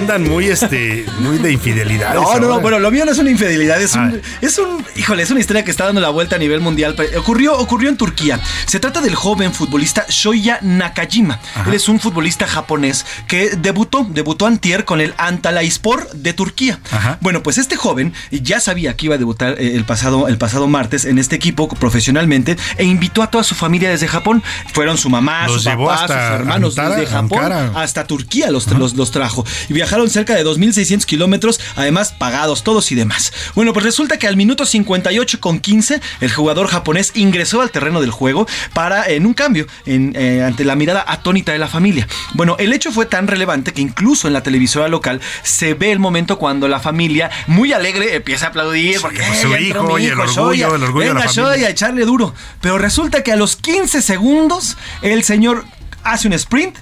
andan 0.00 0.28
muy, 0.28 0.46
este, 0.46 1.04
muy 1.20 1.38
de 1.38 1.52
infidelidades. 1.52 2.14
No, 2.20 2.38
no, 2.38 2.48
no, 2.48 2.60
bueno, 2.60 2.78
lo 2.78 2.90
mío 2.90 3.04
no 3.04 3.12
es 3.12 3.18
una 3.18 3.30
infidelidad, 3.30 3.80
es 3.80 3.94
Ah. 3.96 4.10
un, 4.12 4.20
es 4.40 4.58
un, 4.58 4.84
híjole, 4.96 5.22
es 5.22 5.30
una 5.30 5.40
historia 5.40 5.64
que 5.64 5.70
está 5.70 5.84
dando 5.86 6.00
la 6.00 6.08
vuelta 6.10 6.36
a 6.36 6.38
nivel 6.38 6.60
mundial. 6.60 6.94
Ocurrió, 7.18 7.56
ocurrió 7.58 7.88
en 7.88 7.96
Turquía. 7.96 8.40
Se 8.66 8.80
trata 8.80 9.00
del 9.00 9.14
joven 9.14 9.52
futbolista 9.52 10.06
Shoya 10.08 10.58
Nakajima. 10.62 11.40
Él 11.66 11.74
es 11.74 11.88
un 11.88 12.00
futbolista 12.00 12.46
japonés 12.46 13.04
que 13.26 13.50
debutó, 13.56 14.06
debutó 14.08 14.46
antier 14.46 14.84
con 14.84 15.00
el 15.00 15.14
Antalyaspor 15.18 16.10
de 16.12 16.32
Turquía. 16.32 16.78
Bueno, 17.20 17.42
pues 17.42 17.58
este 17.58 17.76
joven 17.76 18.12
ya 18.30 18.60
sabía 18.60 18.96
que 18.96 19.06
iba 19.06 19.14
a 19.16 19.18
debutar 19.18 19.56
eh, 19.58 19.74
el 19.74 19.84
pasado, 19.84 20.28
el 20.28 20.38
pasado 20.38 20.66
martes 20.68 21.04
en 21.04 21.18
este 21.18 21.36
equipo 21.36 21.68
profesionalmente 21.68 22.56
e 22.76 22.84
invitó 22.84 23.22
a 23.22 23.30
toda 23.30 23.44
su 23.44 23.54
familia 23.54 23.90
desde 23.90 24.08
Japón. 24.08 24.42
Fueron 24.72 24.96
su 24.98 25.10
mamá, 25.10 25.46
Los 25.46 25.62
su 25.64 25.70
papá, 25.70 26.06
sus 26.06 26.10
hermanos 26.16 26.78
Ankara, 26.78 26.96
desde 26.96 27.12
Japón 27.12 27.38
Ankara. 27.44 27.72
hasta 27.74 28.04
Turquía 28.06 28.50
los, 28.50 28.66
los, 28.72 28.94
los 28.94 29.10
trajo. 29.10 29.44
Y 29.68 29.72
viajaron 29.72 29.89
cerca 30.10 30.34
de 30.34 30.44
2.600 30.44 31.04
kilómetros, 31.04 31.60
además 31.76 32.14
pagados 32.16 32.62
todos 32.64 32.90
y 32.92 32.94
demás. 32.94 33.32
Bueno, 33.54 33.72
pues 33.72 33.84
resulta 33.84 34.18
que 34.18 34.26
al 34.26 34.36
minuto 34.36 34.64
58 34.64 35.40
con 35.40 35.58
15, 35.60 36.00
el 36.20 36.32
jugador 36.32 36.68
japonés 36.68 37.12
ingresó 37.14 37.60
al 37.60 37.70
terreno 37.70 38.00
del 38.00 38.10
juego 38.10 38.46
para, 38.72 39.06
en 39.08 39.26
un 39.26 39.34
cambio, 39.34 39.66
en, 39.86 40.12
eh, 40.16 40.42
ante 40.44 40.64
la 40.64 40.76
mirada 40.76 41.04
atónita 41.06 41.52
de 41.52 41.58
la 41.58 41.68
familia. 41.68 42.06
Bueno, 42.34 42.56
el 42.58 42.72
hecho 42.72 42.92
fue 42.92 43.06
tan 43.06 43.26
relevante 43.26 43.72
que 43.72 43.80
incluso 43.80 44.26
en 44.28 44.32
la 44.34 44.42
televisora 44.42 44.88
local 44.88 45.20
se 45.42 45.74
ve 45.74 45.92
el 45.92 45.98
momento 45.98 46.38
cuando 46.38 46.68
la 46.68 46.80
familia, 46.80 47.30
muy 47.46 47.72
alegre, 47.72 48.14
empieza 48.14 48.46
a 48.46 48.48
aplaudir 48.50 49.00
porque 49.00 49.22
pues, 49.26 49.40
su 49.40 49.48
"Eh, 49.48 49.50
ya 49.50 49.56
entró 49.58 49.98
hijo 49.98 49.98
y 49.98 50.06
el 50.06 50.20
orgullo, 50.20 50.74
el 50.74 50.82
orgullo 50.84 51.08
de 51.08 51.14
la 51.14 51.20
venga, 51.20 51.32
familia". 51.32 51.66
A 51.66 51.70
echarle 51.70 52.04
duro. 52.04 52.34
Pero 52.60 52.78
resulta 52.78 53.22
que 53.22 53.32
a 53.32 53.36
los 53.36 53.56
15 53.56 54.02
segundos, 54.02 54.76
el 55.02 55.24
señor 55.24 55.64
hace 56.02 56.28
un 56.28 56.34
sprint 56.34 56.76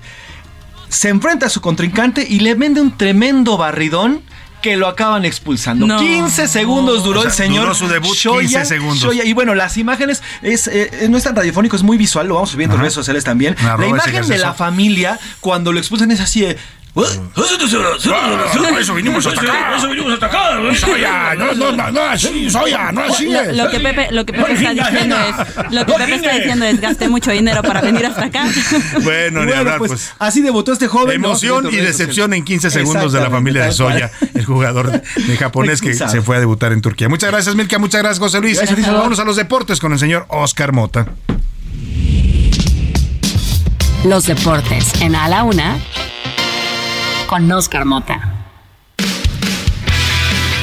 se 0.89 1.09
enfrenta 1.09 1.47
a 1.47 1.49
su 1.49 1.61
contrincante 1.61 2.27
y 2.29 2.41
le 2.41 2.55
vende 2.55 2.81
un 2.81 2.97
tremendo 2.97 3.57
barridón 3.57 4.23
que 4.63 4.77
lo 4.77 4.89
acaban 4.89 5.25
expulsando. 5.25 5.87
No. 5.87 6.01
15 6.01 6.49
segundos 6.49 7.05
duró 7.05 7.21
O 7.21 7.23
sea, 7.23 7.31
el 7.31 7.37
señor. 7.37 7.63
duró 7.63 7.75
su 7.75 7.87
debut 7.87 8.15
Shoya, 8.15 8.61
15 8.63 8.65
segundos. 8.65 8.99
Shoya. 8.99 9.25
Y 9.25 9.33
bueno, 9.33 9.55
las 9.55 9.77
imágenes 9.77 10.23
es, 10.43 10.67
eh, 10.67 11.07
no 11.09 11.17
es 11.17 11.23
tan 11.25 11.37
radiofónico, 11.37 11.77
es 11.77 11.83
muy 11.85 11.97
visual, 11.97 12.27
lo 12.27 12.35
vamos 12.35 12.51
subiendo 12.51 12.75
en 12.75 12.81
redes 12.81 12.95
sociales 12.95 13.23
también. 13.25 13.55
La 13.63 13.87
imagen 13.87 14.27
de 14.27 14.39
la 14.39 14.55
familia 14.55 15.19
cuando 15.41 15.73
lo 15.73 15.79
expulsan 15.79 16.11
es 16.11 16.21
así 16.21 16.41
de. 16.41 16.57
Ah, 17.01 18.79
eso 18.81 18.95
vinimos 18.95 19.27
hasta 19.27 19.41
acá. 19.41 19.77
Eso 19.77 19.89
vinimos 19.89 20.13
hasta 20.15 20.27
acá. 20.27 20.75
Soya, 20.75 21.35
no, 21.37 21.55
no, 21.55 21.73
no, 21.73 21.91
no 21.91 22.01
así, 22.03 22.51
Soya, 22.51 22.91
no 22.93 23.03
así 23.03 23.27
Lo, 23.27 23.41
es. 23.41 23.57
lo 23.57 23.71
que 23.71 23.81
Pepe, 23.81 24.09
lo 24.11 24.27
que 24.27 24.33
Pepe 24.33 24.53
está 24.53 24.75
diciendo 24.75 25.17
es, 25.17 25.73
lo 25.73 25.87
que 25.87 25.93
Pepe 25.93 26.15
está 26.15 26.35
diciendo 26.35 26.65
es 26.65 26.81
gasté 26.81 27.09
mucho 27.09 27.31
dinero 27.31 27.63
para 27.63 27.81
venir 27.81 28.07
hasta 28.07 28.25
acá. 28.25 28.47
Bueno, 29.03 29.45
ni 29.45 29.53
hablar, 29.53 29.79
pues, 29.79 29.91
pues. 29.91 30.13
así 30.19 30.41
debutó 30.41 30.73
este 30.73 30.89
joven. 30.89 31.17
Emoción 31.17 31.69
y 31.71 31.77
decepción 31.77 32.33
en 32.35 32.45
15 32.45 32.71
segundos 32.71 33.13
de 33.13 33.21
la 33.21 33.31
familia 33.31 33.65
de 33.65 33.73
Soya, 33.73 34.11
el 34.35 34.45
jugador 34.45 34.91
de 34.91 35.37
japonés 35.39 35.81
que 35.81 35.95
se 35.95 36.23
fue 36.23 36.37
a 36.37 36.41
debutar 36.41 36.73
en 36.73 36.81
Turquía. 36.81 37.09
Muchas 37.09 37.31
gracias, 37.31 37.55
Milka. 37.55 37.79
Muchas 37.79 38.03
gracias, 38.03 38.19
José 38.19 38.41
Luis. 38.41 38.57
Gracias, 38.59 38.79
Luis. 38.79 38.91
Vámonos 38.91 39.19
a 39.19 39.25
los 39.25 39.37
deportes 39.37 39.79
con 39.81 39.93
el 39.93 39.99
señor 39.99 40.27
Oscar 40.29 40.73
Mota. 40.73 41.07
Los 44.05 44.27
deportes 44.27 45.01
en 45.01 45.15
A 45.15 45.29
la 45.29 45.43
Una 45.43 45.79
con 47.29 47.53
Oscar 47.53 47.85
Mota. 47.85 48.38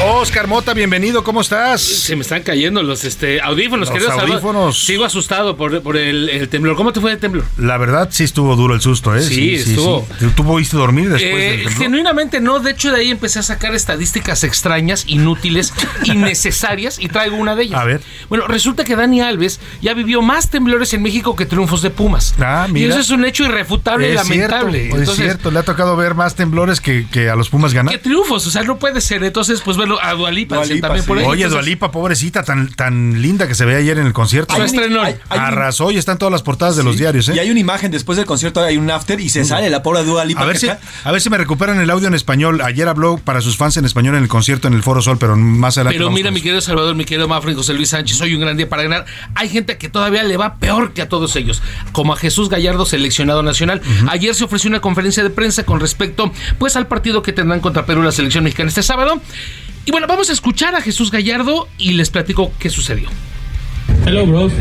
Oscar 0.04 0.48
Mota, 0.48 0.74
bienvenido, 0.74 1.24
¿cómo 1.24 1.40
estás? 1.40 1.82
Se 1.82 2.18
me 2.18 2.22
están 2.22 2.44
cayendo 2.44 2.84
los 2.84 3.06
este, 3.06 3.40
audífonos, 3.40 3.88
Los 3.88 3.92
querido 3.92 4.10
Salvador. 4.10 4.32
audífonos. 4.34 4.84
Sigo 4.84 5.06
asustado 5.06 5.56
por, 5.56 5.82
por 5.82 5.96
el, 5.96 6.28
el 6.30 6.50
temblor. 6.50 6.76
¿Cómo 6.76 6.92
te 6.92 7.00
fue 7.00 7.14
el 7.14 7.18
temblor? 7.18 7.46
La 7.58 7.78
verdad 7.78 8.10
sí 8.12 8.26
estuvo 8.26 8.58
duro 8.58 8.76
el 8.76 8.82
susto, 8.82 9.16
¿eh? 9.16 9.22
Sí, 9.24 9.56
estuvo. 9.56 10.06
sí. 10.20 10.28
¿Tú 10.36 10.44
pudiste 10.44 10.76
dormir 10.76 11.10
después 11.10 11.34
Eh, 11.34 11.38
del 11.52 11.56
temblor? 11.64 11.74
genuinamente 11.82 12.42
no, 12.42 12.60
de 12.60 12.72
hecho 12.72 12.92
de 12.92 13.00
ahí 13.00 13.10
empecé 13.10 13.40
a 13.40 13.44
sacar 13.44 13.74
estadísticas 13.74 14.44
extrañas, 14.44 15.06
inútiles, 15.08 15.74
innecesarias 16.04 17.00
y 17.00 17.08
traigo 17.08 17.38
una 17.38 17.56
de 17.56 17.64
ellas. 17.64 17.80
A 17.80 17.86
ver. 17.86 18.02
Bueno, 18.28 18.48
resulta 18.48 18.84
que 18.84 18.98
Dani 18.98 19.22
Alves 19.22 19.62
ya 19.82 19.94
vivió 19.94 20.22
más 20.22 20.50
temblores 20.50 20.94
en 20.94 21.04
México 21.04 21.38
que 21.38 21.46
triunfos 21.46 21.82
de 21.82 21.90
Pumas. 21.90 22.36
Ah, 22.40 22.66
Y 22.70 22.74
mira. 22.74 22.90
eso 22.90 23.00
es 23.00 23.10
un 23.12 23.24
hecho 23.24 23.46
irrefutable 23.46 24.12
y 24.12 24.14
lamentable. 24.14 24.88
cierto, 24.92 25.02
es 25.12 25.16
cierto, 25.18 25.52
le 25.52 25.60
ha 25.60 25.64
tocado 25.64 25.96
ver 25.96 26.16
más 26.16 26.36
temblores 26.36 26.82
que, 26.82 27.08
que 27.10 27.30
a 27.30 27.36
los 27.38 27.48
Pumas 27.50 27.74
ganar. 27.74 27.94
¿Qué 27.94 27.98
triunfos? 28.00 28.46
O 28.46 28.52
sea, 28.52 28.64
no 28.64 28.78
puede 28.78 29.00
ser. 29.00 29.24
Entonces, 29.24 29.62
pues 29.62 29.78
bueno, 29.78 29.85
a 30.02 30.14
Dualipa, 30.14 30.56
también 30.82 31.06
por 31.06 31.18
ahí. 31.18 31.24
Oye, 31.26 31.44
Entonces, 31.44 31.52
Dualipa, 31.52 31.92
pobrecita, 31.92 32.44
tan, 32.44 32.70
tan 32.74 33.22
linda 33.22 33.48
que 33.48 33.56
se 33.56 33.66
ve 33.66 33.76
ayer 33.76 33.98
en 33.98 34.08
el 34.08 34.14
concierto. 34.14 34.54
Hay- 34.54 35.16
hay 35.30 35.40
un- 35.40 35.46
Arrasó 35.46 35.92
y 35.92 35.98
está 35.98 36.12
en 36.14 36.18
todas 36.18 36.32
las 36.32 36.42
portadas 36.44 36.76
de 36.76 36.84
los 36.84 36.98
diarios, 36.98 37.28
Y 37.30 37.32
¿eh? 37.32 37.40
hay 37.42 37.50
una 37.52 37.60
imagen 37.60 37.92
después 37.92 38.18
del 38.18 38.26
concierto, 38.26 38.62
hay 38.62 38.78
un 38.78 38.90
after 38.90 39.20
y 39.20 39.30
se 39.30 39.46
sale 39.46 39.70
la 39.70 39.82
pobre 39.84 40.04
Dua 40.04 40.26
Lipa. 40.26 40.42
A 40.42 40.46
ver, 40.46 40.58
si, 40.58 40.68
a 40.70 41.12
ver 41.12 41.22
si 41.22 41.30
me 41.30 41.38
recuperan 41.38 41.80
el 41.80 41.90
audio 41.90 42.08
en 42.08 42.14
español. 42.14 42.62
Ayer 42.62 42.88
habló 42.88 43.18
para 43.18 43.42
sus 43.42 43.58
fans 43.58 43.78
en 43.78 43.86
español 43.86 44.16
en 44.16 44.24
el 44.24 44.30
concierto 44.30 44.68
en 44.68 44.74
el 44.74 44.84
Foro 44.84 45.02
Sol, 45.02 45.18
pero 45.20 45.36
más 45.36 45.78
adelante. 45.78 45.98
Pero 45.98 46.12
mira, 46.12 46.32
mi 46.32 46.42
querido 46.42 46.62
Salvador, 46.62 46.96
mi 46.96 47.06
querido 47.06 47.28
Mafra 47.28 47.52
y 47.52 47.56
José 47.56 47.74
Luis 47.74 47.90
Sánchez, 47.90 48.20
hoy 48.22 48.34
un 48.36 48.42
gran 48.42 48.58
día 48.58 48.68
para 48.70 48.84
ganar. 48.84 49.06
Hay 49.36 49.50
gente 49.50 49.78
que 49.78 49.90
todavía 49.90 50.24
le 50.24 50.38
va 50.38 50.56
peor 50.56 50.94
que 50.94 51.02
a 51.02 51.10
todos 51.10 51.36
ellos, 51.36 51.62
como 51.92 52.14
a 52.14 52.18
Jesús 52.18 52.50
Gallardo, 52.50 52.86
seleccionado 52.86 53.44
nacional. 53.44 53.82
Ayer 54.10 54.34
se 54.36 54.44
ofreció 54.44 54.70
una 54.70 54.80
conferencia 54.82 55.24
de 55.24 55.30
prensa 55.30 55.64
con 55.64 55.80
respecto 55.80 56.32
pues 56.60 56.76
al 56.76 56.88
partido 56.88 57.22
que 57.22 57.34
tendrán 57.34 57.60
contra 57.60 57.86
Perú 57.86 58.02
la 58.02 58.12
selección 58.12 58.44
mexicana 58.44 58.70
este 58.70 58.84
sábado. 58.84 59.22
Y 59.86 59.92
bueno, 59.92 60.08
vamos 60.08 60.30
a 60.30 60.34
escuchar 60.34 60.76
a 60.76 60.82
Jesús 60.82 61.12
Gallardo 61.12 61.68
y 61.78 61.94
les 61.94 62.10
platico 62.10 62.52
qué 62.60 62.70
sucedió. 62.70 63.10
Hello, 64.06 64.26
bros. 64.26 64.52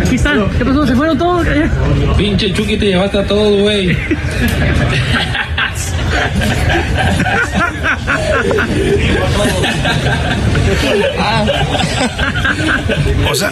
Aquí 0.00 0.16
están. 0.16 0.48
¿Qué 0.56 0.64
pasó? 0.64 0.86
¿Se 0.86 0.96
fueron 0.96 1.18
todos? 1.18 1.46
Pinche 2.16 2.52
Chucky, 2.52 2.76
te 2.76 2.86
llevaste 2.86 3.18
a 3.18 3.26
todos, 3.26 3.60
güey. 3.60 3.96
O 13.30 13.34
sea, 13.34 13.50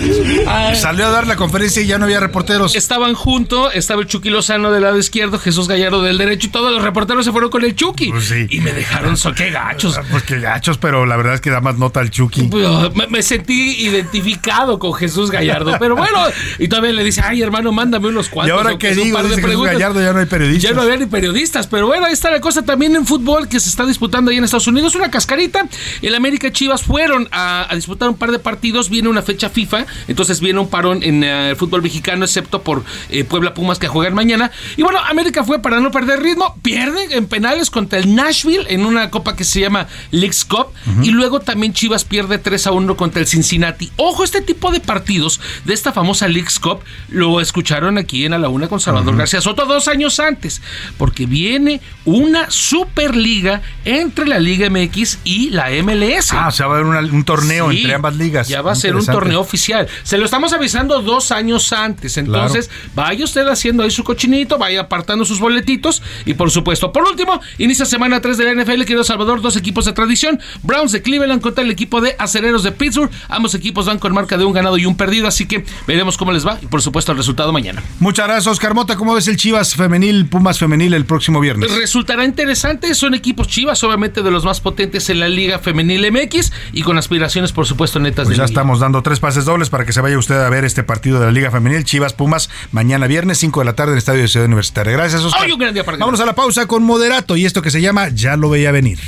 salió 0.74 1.06
a 1.06 1.10
dar 1.10 1.26
la 1.26 1.36
conferencia 1.36 1.82
y 1.82 1.86
ya 1.86 1.98
no 1.98 2.04
había 2.04 2.20
reporteros. 2.20 2.74
Estaban 2.76 3.14
juntos, 3.14 3.72
estaba 3.74 4.02
el 4.02 4.08
Chucky 4.08 4.30
Lozano 4.30 4.70
del 4.70 4.82
lado 4.82 4.98
izquierdo, 4.98 5.38
Jesús 5.38 5.68
Gallardo 5.68 6.02
del 6.02 6.18
derecho 6.18 6.46
y 6.46 6.50
todos 6.50 6.72
los 6.72 6.82
reporteros 6.82 7.24
se 7.24 7.32
fueron 7.32 7.50
con 7.50 7.64
el 7.64 7.74
Chucky. 7.74 8.12
Y 8.50 8.60
me 8.60 8.72
dejaron, 8.72 9.16
so, 9.16 9.32
qué 9.34 9.50
gachos. 9.50 9.98
Pues 10.10 10.22
qué 10.22 10.38
gachos, 10.40 10.78
pero 10.78 11.06
la 11.06 11.16
verdad 11.16 11.34
es 11.34 11.40
que 11.40 11.50
da 11.50 11.60
más 11.60 11.76
nota 11.76 12.00
al 12.00 12.10
Chucky. 12.10 12.42
Pues, 12.44 12.66
Me, 12.94 13.06
me 13.08 13.22
sentí 13.22 13.82
identificado 13.84 14.78
con 14.78 14.94
Jesús 14.94 15.30
Gallardo, 15.30 15.76
pero 15.80 15.96
bueno, 15.96 16.18
y 16.58 16.68
todavía 16.68 16.92
le 16.92 17.02
dice, 17.04 17.22
ay 17.24 17.42
hermano, 17.42 17.72
mándame 17.72 18.08
unos 18.08 18.28
¿Y 18.28 18.30
cuantos. 18.30 18.56
ahora 18.56 18.78
qué 18.78 18.88
sea 18.94 18.98
un 18.98 19.04
digo? 19.04 19.16
par 19.16 19.24
de 19.24 19.28
Dice 19.30 19.40
Jesús 19.40 19.48
preguntas". 19.50 19.72
Gallardo, 19.74 20.02
ya 20.02 20.12
no 20.12 20.18
hay 20.20 20.26
periodistas. 20.26 20.70
Ya 20.70 20.76
no 20.76 20.82
había 20.82 20.96
ni 20.96 21.06
periodistas, 21.06 21.66
pero 21.66 21.86
bueno, 21.86 22.06
ahí 22.06 22.12
está 22.12 22.30
la 22.30 22.40
cosa 22.40 22.53
también 22.62 22.96
en 22.96 23.06
fútbol 23.06 23.48
que 23.48 23.60
se 23.60 23.68
está 23.68 23.86
disputando 23.86 24.30
ahí 24.30 24.36
en 24.36 24.44
Estados 24.44 24.66
Unidos. 24.66 24.94
Una 24.94 25.10
cascarita. 25.10 25.68
El 26.02 26.14
América 26.14 26.48
y 26.48 26.52
Chivas 26.52 26.82
fueron 26.82 27.28
a, 27.32 27.66
a 27.70 27.74
disputar 27.74 28.08
un 28.08 28.16
par 28.16 28.30
de 28.30 28.38
partidos. 28.38 28.90
Viene 28.90 29.08
una 29.08 29.22
fecha 29.22 29.50
FIFA, 29.50 29.86
entonces 30.08 30.40
viene 30.40 30.60
un 30.60 30.68
parón 30.68 31.02
en 31.02 31.24
eh, 31.24 31.50
el 31.50 31.56
fútbol 31.56 31.82
mexicano, 31.82 32.24
excepto 32.24 32.62
por 32.62 32.84
eh, 33.10 33.24
Puebla 33.24 33.54
Pumas 33.54 33.78
que 33.78 33.88
juegan 33.88 34.14
mañana. 34.14 34.50
Y 34.76 34.82
bueno, 34.82 34.98
América 35.00 35.44
fue 35.44 35.60
para 35.60 35.80
no 35.80 35.90
perder 35.90 36.22
ritmo. 36.22 36.56
Pierde 36.62 37.16
en 37.16 37.26
penales 37.26 37.70
contra 37.70 37.98
el 37.98 38.14
Nashville 38.14 38.66
en 38.68 38.86
una 38.86 39.10
copa 39.10 39.36
que 39.36 39.44
se 39.44 39.60
llama 39.60 39.86
Leagues 40.10 40.44
Cup. 40.44 40.68
Y 41.02 41.10
luego 41.10 41.40
también 41.40 41.72
Chivas 41.72 42.04
pierde 42.04 42.38
3 42.38 42.66
a 42.66 42.72
1 42.72 42.96
contra 42.96 43.20
el 43.20 43.26
Cincinnati. 43.26 43.90
Ojo, 43.96 44.24
este 44.24 44.40
tipo 44.40 44.70
de 44.70 44.80
partidos 44.80 45.40
de 45.64 45.74
esta 45.74 45.92
famosa 45.92 46.28
Leagues 46.28 46.58
Cup 46.58 46.80
lo 47.08 47.40
escucharon 47.40 47.98
aquí 47.98 48.24
en 48.24 48.34
A 48.34 48.38
la 48.38 48.48
Una 48.48 48.68
con 48.68 48.80
Salvador 48.80 49.16
García 49.16 49.40
Soto 49.40 49.64
dos 49.66 49.88
años 49.88 50.20
antes, 50.20 50.62
porque 50.98 51.26
viene 51.26 51.80
una 52.04 52.43
Superliga 52.50 53.62
entre 53.84 54.26
la 54.26 54.38
Liga 54.38 54.68
MX 54.70 55.18
y 55.24 55.50
la 55.50 55.70
MLS. 55.70 56.32
Ah, 56.32 56.48
o 56.48 56.50
sea, 56.50 56.66
va 56.66 56.74
a 56.76 56.78
haber 56.78 56.86
una- 56.88 57.00
un 57.00 57.24
torneo 57.24 57.70
Sí, 57.70 57.78
entre 57.78 57.94
ambas 57.94 58.16
ligas. 58.16 58.48
Ya 58.48 58.62
va 58.62 58.72
a 58.72 58.74
ser 58.74 58.96
un 58.96 59.04
torneo 59.04 59.40
oficial. 59.40 59.88
Se 60.02 60.18
lo 60.18 60.24
estamos 60.24 60.52
avisando 60.52 61.00
dos 61.02 61.30
años 61.32 61.72
antes. 61.72 62.16
Entonces, 62.16 62.70
vaya 62.94 63.24
usted 63.24 63.46
haciendo 63.48 63.82
ahí 63.82 63.90
su 63.90 64.04
cochinito, 64.04 64.58
vaya 64.58 64.82
apartando 64.82 65.24
sus 65.24 65.40
boletitos. 65.40 66.02
Y 66.26 66.34
por 66.34 66.50
supuesto, 66.50 66.92
por 66.92 67.04
último, 67.04 67.40
inicia 67.58 67.84
semana 67.84 68.20
3 68.20 68.36
de 68.38 68.44
la 68.44 68.52
NFL, 68.52 68.80
querido 68.84 69.04
Salvador, 69.04 69.40
dos 69.40 69.56
equipos 69.56 69.84
de 69.84 69.92
tradición. 69.92 70.40
Browns 70.62 70.92
de 70.92 71.02
Cleveland 71.02 71.40
contra 71.42 71.64
el 71.64 71.70
equipo 71.70 72.00
de 72.00 72.16
Acereros 72.18 72.62
de 72.62 72.72
Pittsburgh. 72.72 73.10
Ambos 73.28 73.54
equipos 73.54 73.86
van 73.86 73.98
con 73.98 74.12
marca 74.12 74.36
de 74.36 74.44
un 74.44 74.52
ganado 74.52 74.78
y 74.78 74.86
un 74.86 74.96
perdido. 74.96 75.26
Así 75.28 75.46
que 75.46 75.64
veremos 75.86 76.16
cómo 76.16 76.32
les 76.32 76.46
va. 76.46 76.58
Y 76.62 76.66
por 76.66 76.82
supuesto, 76.82 77.12
el 77.12 77.18
resultado 77.18 77.52
mañana. 77.52 77.82
Muchas 78.00 78.26
gracias, 78.26 78.46
Oscar 78.46 78.74
Mota. 78.74 78.96
¿Cómo 78.96 79.14
ves 79.14 79.28
el 79.28 79.36
Chivas 79.36 79.74
femenil, 79.74 80.26
Pumas 80.26 80.58
femenil 80.58 80.94
el 80.94 81.04
próximo 81.04 81.40
viernes? 81.40 81.70
Resultará 81.76 82.24
interesante, 82.34 82.92
son 82.96 83.14
equipos 83.14 83.46
chivas, 83.46 83.84
obviamente 83.84 84.22
de 84.22 84.30
los 84.32 84.44
más 84.44 84.60
potentes 84.60 85.08
en 85.08 85.20
la 85.20 85.28
Liga 85.28 85.60
Femenil 85.60 86.10
MX 86.10 86.52
y 86.72 86.82
con 86.82 86.98
aspiraciones, 86.98 87.52
por 87.52 87.64
supuesto, 87.64 88.00
netas 88.00 88.26
Pues 88.26 88.36
de 88.36 88.42
ya 88.42 88.44
estamos 88.44 88.80
dando 88.80 89.02
tres 89.02 89.20
pases 89.20 89.44
dobles 89.44 89.70
para 89.70 89.84
que 89.84 89.92
se 89.92 90.00
vaya 90.00 90.18
usted 90.18 90.34
a 90.34 90.50
ver 90.50 90.64
este 90.64 90.82
partido 90.82 91.20
de 91.20 91.26
la 91.26 91.32
Liga 91.32 91.52
Femenil 91.52 91.84
Chivas 91.84 92.12
Pumas 92.12 92.50
mañana 92.72 93.06
viernes 93.06 93.38
5 93.38 93.60
de 93.60 93.64
la 93.64 93.74
tarde 93.74 93.92
en 93.92 93.94
el 93.94 93.98
Estadio 93.98 94.22
de 94.22 94.28
Ciudad 94.28 94.46
Universitaria. 94.46 94.92
Gracias, 94.92 95.22
Oscar. 95.22 95.44
Hoy 95.44 95.52
un 95.52 95.60
gran 95.60 95.74
día 95.74 95.84
para 95.84 95.96
Vámonos 95.96 96.20
a 96.20 96.26
la 96.26 96.34
pausa 96.34 96.66
con 96.66 96.82
Moderato 96.82 97.36
y 97.36 97.44
esto 97.44 97.62
que 97.62 97.70
se 97.70 97.80
llama 97.80 98.08
Ya 98.08 98.36
lo 98.36 98.50
veía 98.50 98.72
venir. 98.72 98.98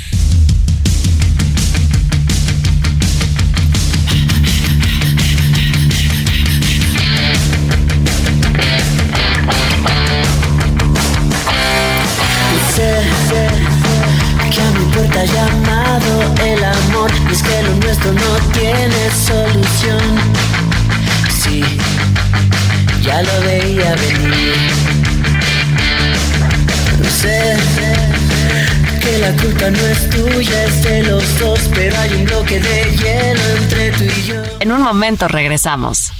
No 30.37 30.41
es 30.41 30.47
tuya, 30.47 30.63
es 30.65 30.83
de 30.83 31.03
los 31.03 31.39
dos, 31.39 31.59
pero 31.73 31.97
hay 31.97 32.13
un 32.13 32.25
bloque 32.25 32.59
de 32.59 32.83
hielo 32.97 33.41
entre 33.57 33.91
tú 33.91 34.03
y 34.03 34.23
yo. 34.23 34.35
En 34.59 34.71
un 34.71 34.81
momento 34.81 35.27
regresamos. 35.27 36.11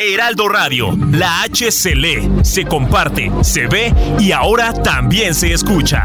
Heraldo 0.00 0.48
Radio, 0.48 0.96
la 1.12 1.42
H 1.42 1.70
se 1.70 1.94
lee, 1.94 2.28
se 2.42 2.64
comparte, 2.64 3.30
se 3.42 3.66
ve 3.66 3.94
y 4.18 4.32
ahora 4.32 4.72
también 4.72 5.34
se 5.34 5.52
escucha. 5.52 6.04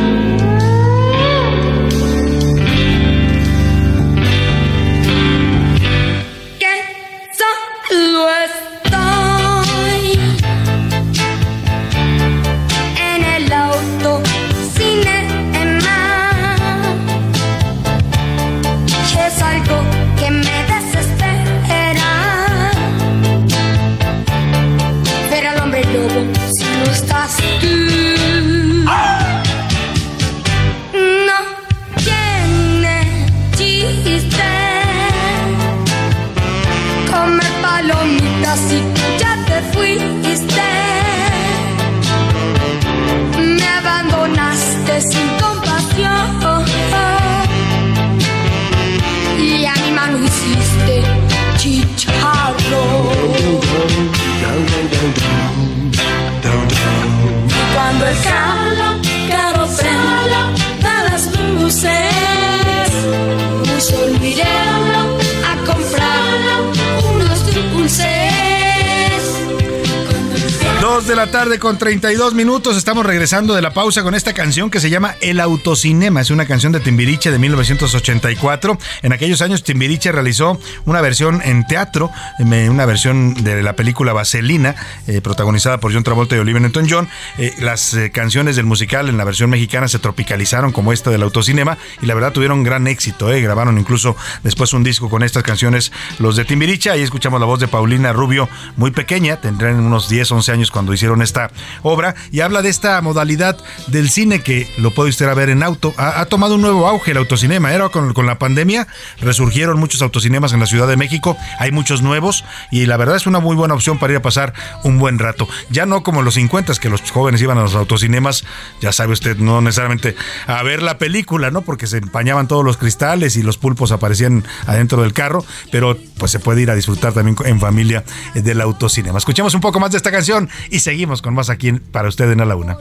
Tarde 71.31 71.59
con 71.59 71.77
32 71.77 72.33
minutos. 72.33 72.75
Estamos 72.75 73.05
regresando 73.05 73.55
de 73.55 73.61
la 73.61 73.73
pausa 73.73 74.03
con 74.03 74.15
esta 74.15 74.33
canción 74.33 74.69
que 74.69 74.81
se 74.81 74.89
llama 74.89 75.15
El 75.21 75.39
Autocinema. 75.39 76.19
Es 76.19 76.29
una 76.29 76.45
canción 76.45 76.73
de 76.73 76.81
Timbiriche 76.81 77.31
de 77.31 77.39
1984. 77.39 78.77
En 79.01 79.13
aquellos 79.13 79.41
años 79.41 79.63
Timbiriche 79.63 80.11
realizó 80.11 80.59
una 80.83 80.99
versión 80.99 81.41
en 81.45 81.65
teatro, 81.65 82.11
eh, 82.37 82.69
una 82.69 82.85
versión 82.85 83.33
de 83.45 83.63
la 83.63 83.77
película 83.77 84.11
Vaselina, 84.11 84.75
eh, 85.07 85.21
protagonizada 85.21 85.79
por 85.79 85.93
John 85.93 86.03
Travolta 86.03 86.35
y 86.35 86.39
Olivia 86.39 86.59
Newton-John. 86.59 87.07
Eh, 87.37 87.53
las 87.59 87.95
canciones 88.11 88.57
del 88.57 88.65
musical 88.65 89.07
en 89.07 89.15
la 89.15 89.23
versión 89.23 89.49
mexicana 89.49 89.87
se 89.87 89.99
tropicalizaron 89.99 90.73
como 90.73 90.91
esta 90.91 91.11
del 91.11 91.23
Autocinema 91.23 91.77
y 92.01 92.07
la 92.07 92.13
verdad 92.13 92.33
tuvieron 92.33 92.63
gran 92.63 92.87
éxito. 92.87 93.27
Grabaron 93.27 93.77
incluso 93.77 94.17
después 94.43 94.73
un 94.73 94.83
disco 94.83 95.09
con 95.09 95.23
estas 95.23 95.43
canciones, 95.43 95.93
los 96.19 96.35
de 96.35 96.43
Timbiriche. 96.43 96.89
Ahí 96.89 97.01
escuchamos 97.01 97.39
la 97.39 97.45
voz 97.45 97.61
de 97.61 97.69
Paulina 97.69 98.11
Rubio, 98.11 98.49
muy 98.75 98.91
pequeña, 98.91 99.37
tendrán 99.37 99.79
unos 99.79 100.09
10, 100.09 100.29
11 100.29 100.51
años 100.51 100.71
cuando 100.71 100.93
hicieron 100.93 101.20
esta 101.21 101.51
obra 101.83 102.15
y 102.31 102.39
habla 102.39 102.61
de 102.61 102.69
esta 102.69 103.01
modalidad 103.01 103.57
del 103.87 104.09
cine 104.09 104.41
que 104.41 104.67
lo 104.77 104.91
puede 104.91 105.09
usted 105.09 105.33
ver 105.35 105.49
en 105.49 105.63
auto. 105.63 105.93
Ha, 105.97 106.25
tomado 106.25 106.55
un 106.55 106.61
nuevo 106.61 106.87
auge 106.87 107.11
el 107.11 107.17
autocinema. 107.17 107.73
Era 107.73 107.89
con, 107.89 108.13
con 108.13 108.25
la 108.25 108.39
pandemia, 108.39 108.87
resurgieron 109.19 109.79
muchos 109.79 110.01
autocinemas 110.01 110.53
en 110.53 110.59
la 110.59 110.65
Ciudad 110.65 110.87
de 110.87 110.97
México. 110.97 111.37
Hay 111.59 111.71
muchos 111.71 112.01
nuevos 112.01 112.43
y 112.71 112.85
la 112.85 112.97
verdad 112.97 113.15
es 113.15 113.27
una 113.27 113.39
muy 113.39 113.55
buena 113.55 113.73
opción 113.73 113.99
para 113.99 114.13
ir 114.13 114.17
a 114.17 114.21
pasar 114.21 114.53
un 114.83 114.99
buen 114.99 115.19
rato. 115.19 115.47
Ya 115.69 115.85
no 115.85 116.03
como 116.03 116.19
en 116.19 116.25
los 116.25 116.35
50 116.35 116.61
que 116.79 116.89
los 116.89 117.09
jóvenes 117.09 117.41
iban 117.41 117.57
a 117.57 117.61
los 117.61 117.75
autocinemas, 117.75 118.45
ya 118.81 118.91
sabe 118.91 119.13
usted, 119.13 119.37
no 119.37 119.61
necesariamente 119.61 120.15
a 120.47 120.61
ver 120.63 120.83
la 120.83 120.97
película, 120.97 121.49
¿no? 121.49 121.61
Porque 121.61 121.87
se 121.87 121.97
empañaban 121.97 122.47
todos 122.47 122.63
los 122.63 122.77
cristales 122.77 123.35
y 123.35 123.43
los 123.43 123.57
pulpos 123.57 123.91
aparecían 123.91 124.45
adentro 124.67 125.01
del 125.01 125.13
carro, 125.13 125.43
pero 125.71 125.97
pues 126.17 126.31
se 126.31 126.39
puede 126.39 126.61
ir 126.61 126.69
a 126.69 126.75
disfrutar 126.75 127.13
también 127.13 127.35
en 127.45 127.59
familia 127.59 128.03
del 128.35 128.61
autocinema. 128.61 129.17
Escuchemos 129.17 129.53
un 129.55 129.61
poco 129.61 129.79
más 129.79 129.91
de 129.91 129.97
esta 129.97 130.11
canción 130.11 130.49
y 130.69 130.79
seguimos 130.79 131.10
con 131.19 131.33
más 131.33 131.49
aquí 131.49 131.67
en- 131.69 131.79
para 131.79 132.07
usted 132.07 132.31
en 132.31 132.39
A 132.41 132.45
la 132.45 132.55
Una. 132.55 132.77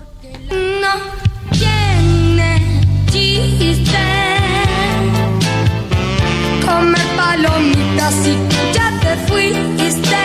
No 0.83 0.93
tiene 1.51 2.81
chiste 3.11 3.99
comer 6.65 7.07
palomitas 7.17 8.15
y 8.27 8.37
ya 8.75 8.93
te 9.01 9.17
fuiste. 9.27 10.17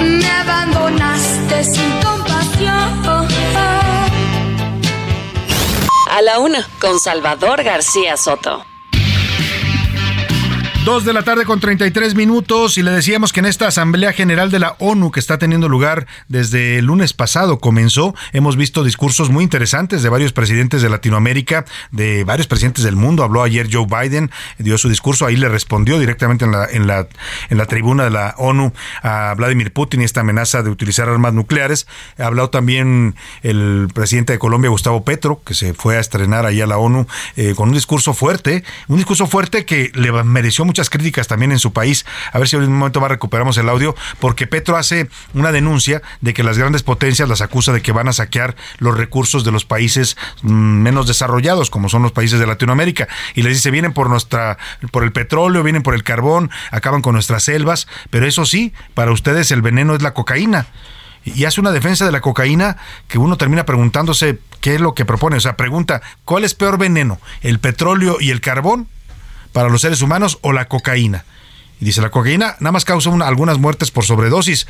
Me 0.00 0.30
abandonaste 0.30 1.64
sin 1.64 1.90
compasión. 2.02 3.28
A 6.10 6.22
la 6.22 6.38
una. 6.40 6.66
Con 6.80 6.98
Salvador 6.98 7.62
García 7.62 8.16
Soto. 8.16 8.64
Dos 10.88 11.04
de 11.04 11.12
la 11.12 11.22
tarde 11.22 11.44
con 11.44 11.60
33 11.60 12.14
minutos 12.14 12.78
y 12.78 12.82
le 12.82 12.90
decíamos 12.90 13.34
que 13.34 13.40
en 13.40 13.46
esta 13.46 13.66
Asamblea 13.66 14.14
General 14.14 14.50
de 14.50 14.58
la 14.58 14.74
ONU 14.78 15.10
que 15.10 15.20
está 15.20 15.36
teniendo 15.36 15.68
lugar 15.68 16.06
desde 16.28 16.78
el 16.78 16.86
lunes 16.86 17.12
pasado 17.12 17.58
comenzó, 17.58 18.14
hemos 18.32 18.56
visto 18.56 18.82
discursos 18.82 19.28
muy 19.28 19.44
interesantes 19.44 20.02
de 20.02 20.08
varios 20.08 20.32
presidentes 20.32 20.80
de 20.80 20.88
Latinoamérica, 20.88 21.66
de 21.90 22.24
varios 22.24 22.46
presidentes 22.46 22.84
del 22.84 22.96
mundo. 22.96 23.22
Habló 23.22 23.42
ayer 23.42 23.68
Joe 23.70 23.84
Biden, 23.84 24.30
dio 24.56 24.78
su 24.78 24.88
discurso, 24.88 25.26
ahí 25.26 25.36
le 25.36 25.50
respondió 25.50 25.98
directamente 25.98 26.46
en 26.46 26.52
la, 26.52 26.64
en 26.64 26.86
la, 26.86 27.06
en 27.50 27.58
la 27.58 27.66
tribuna 27.66 28.04
de 28.04 28.10
la 28.10 28.34
ONU 28.38 28.72
a 29.02 29.34
Vladimir 29.36 29.74
Putin 29.74 30.00
y 30.00 30.04
esta 30.04 30.22
amenaza 30.22 30.62
de 30.62 30.70
utilizar 30.70 31.06
armas 31.06 31.34
nucleares. 31.34 31.86
Habló 32.16 32.48
también 32.48 33.14
el 33.42 33.88
presidente 33.92 34.32
de 34.32 34.38
Colombia, 34.38 34.70
Gustavo 34.70 35.04
Petro, 35.04 35.42
que 35.44 35.52
se 35.52 35.74
fue 35.74 35.98
a 35.98 36.00
estrenar 36.00 36.46
ahí 36.46 36.62
a 36.62 36.66
la 36.66 36.78
ONU 36.78 37.06
eh, 37.36 37.52
con 37.54 37.68
un 37.68 37.74
discurso 37.74 38.14
fuerte, 38.14 38.64
un 38.86 38.96
discurso 38.96 39.26
fuerte 39.26 39.66
que 39.66 39.92
le 39.94 40.10
mereció 40.24 40.64
muchas 40.78 40.90
críticas 40.90 41.26
también 41.26 41.50
en 41.50 41.58
su 41.58 41.72
país. 41.72 42.06
A 42.32 42.38
ver 42.38 42.46
si 42.46 42.54
en 42.54 42.62
un 42.62 42.78
momento 42.78 43.00
más 43.00 43.10
recuperamos 43.10 43.58
el 43.58 43.68
audio, 43.68 43.96
porque 44.20 44.46
Petro 44.46 44.76
hace 44.76 45.08
una 45.34 45.50
denuncia 45.50 46.02
de 46.20 46.32
que 46.32 46.44
las 46.44 46.56
grandes 46.56 46.84
potencias 46.84 47.28
las 47.28 47.40
acusa 47.40 47.72
de 47.72 47.82
que 47.82 47.90
van 47.90 48.06
a 48.06 48.12
saquear 48.12 48.54
los 48.78 48.96
recursos 48.96 49.42
de 49.42 49.50
los 49.50 49.64
países 49.64 50.16
mm, 50.42 50.52
menos 50.52 51.08
desarrollados, 51.08 51.68
como 51.68 51.88
son 51.88 52.02
los 52.02 52.12
países 52.12 52.38
de 52.38 52.46
Latinoamérica. 52.46 53.08
Y 53.34 53.42
les 53.42 53.54
dice, 53.54 53.72
vienen 53.72 53.92
por 53.92 54.08
nuestra, 54.08 54.56
por 54.92 55.02
el 55.02 55.10
petróleo, 55.10 55.64
vienen 55.64 55.82
por 55.82 55.94
el 55.94 56.04
carbón, 56.04 56.48
acaban 56.70 57.02
con 57.02 57.14
nuestras 57.14 57.42
selvas, 57.42 57.88
pero 58.10 58.24
eso 58.24 58.46
sí, 58.46 58.72
para 58.94 59.10
ustedes 59.10 59.50
el 59.50 59.62
veneno 59.62 59.96
es 59.96 60.02
la 60.02 60.14
cocaína 60.14 60.68
y 61.24 61.44
hace 61.44 61.60
una 61.60 61.72
defensa 61.72 62.06
de 62.06 62.12
la 62.12 62.20
cocaína 62.20 62.76
que 63.08 63.18
uno 63.18 63.36
termina 63.36 63.66
preguntándose 63.66 64.38
qué 64.60 64.76
es 64.76 64.80
lo 64.80 64.94
que 64.94 65.04
propone. 65.04 65.36
O 65.36 65.40
sea, 65.40 65.56
pregunta, 65.56 66.00
¿cuál 66.24 66.44
es 66.44 66.54
peor 66.54 66.78
veneno? 66.78 67.18
¿El 67.42 67.58
petróleo 67.58 68.18
y 68.20 68.30
el 68.30 68.40
carbón 68.40 68.86
para 69.52 69.68
los 69.68 69.80
seres 69.80 70.02
humanos 70.02 70.38
o 70.42 70.52
la 70.52 70.66
cocaína? 70.68 71.24
Y 71.80 71.84
dice, 71.84 72.00
la 72.02 72.10
cocaína 72.10 72.56
nada 72.60 72.72
más 72.72 72.84
causa 72.84 73.10
una- 73.10 73.26
algunas 73.28 73.58
muertes 73.58 73.90
por 73.90 74.04
sobredosis. 74.04 74.66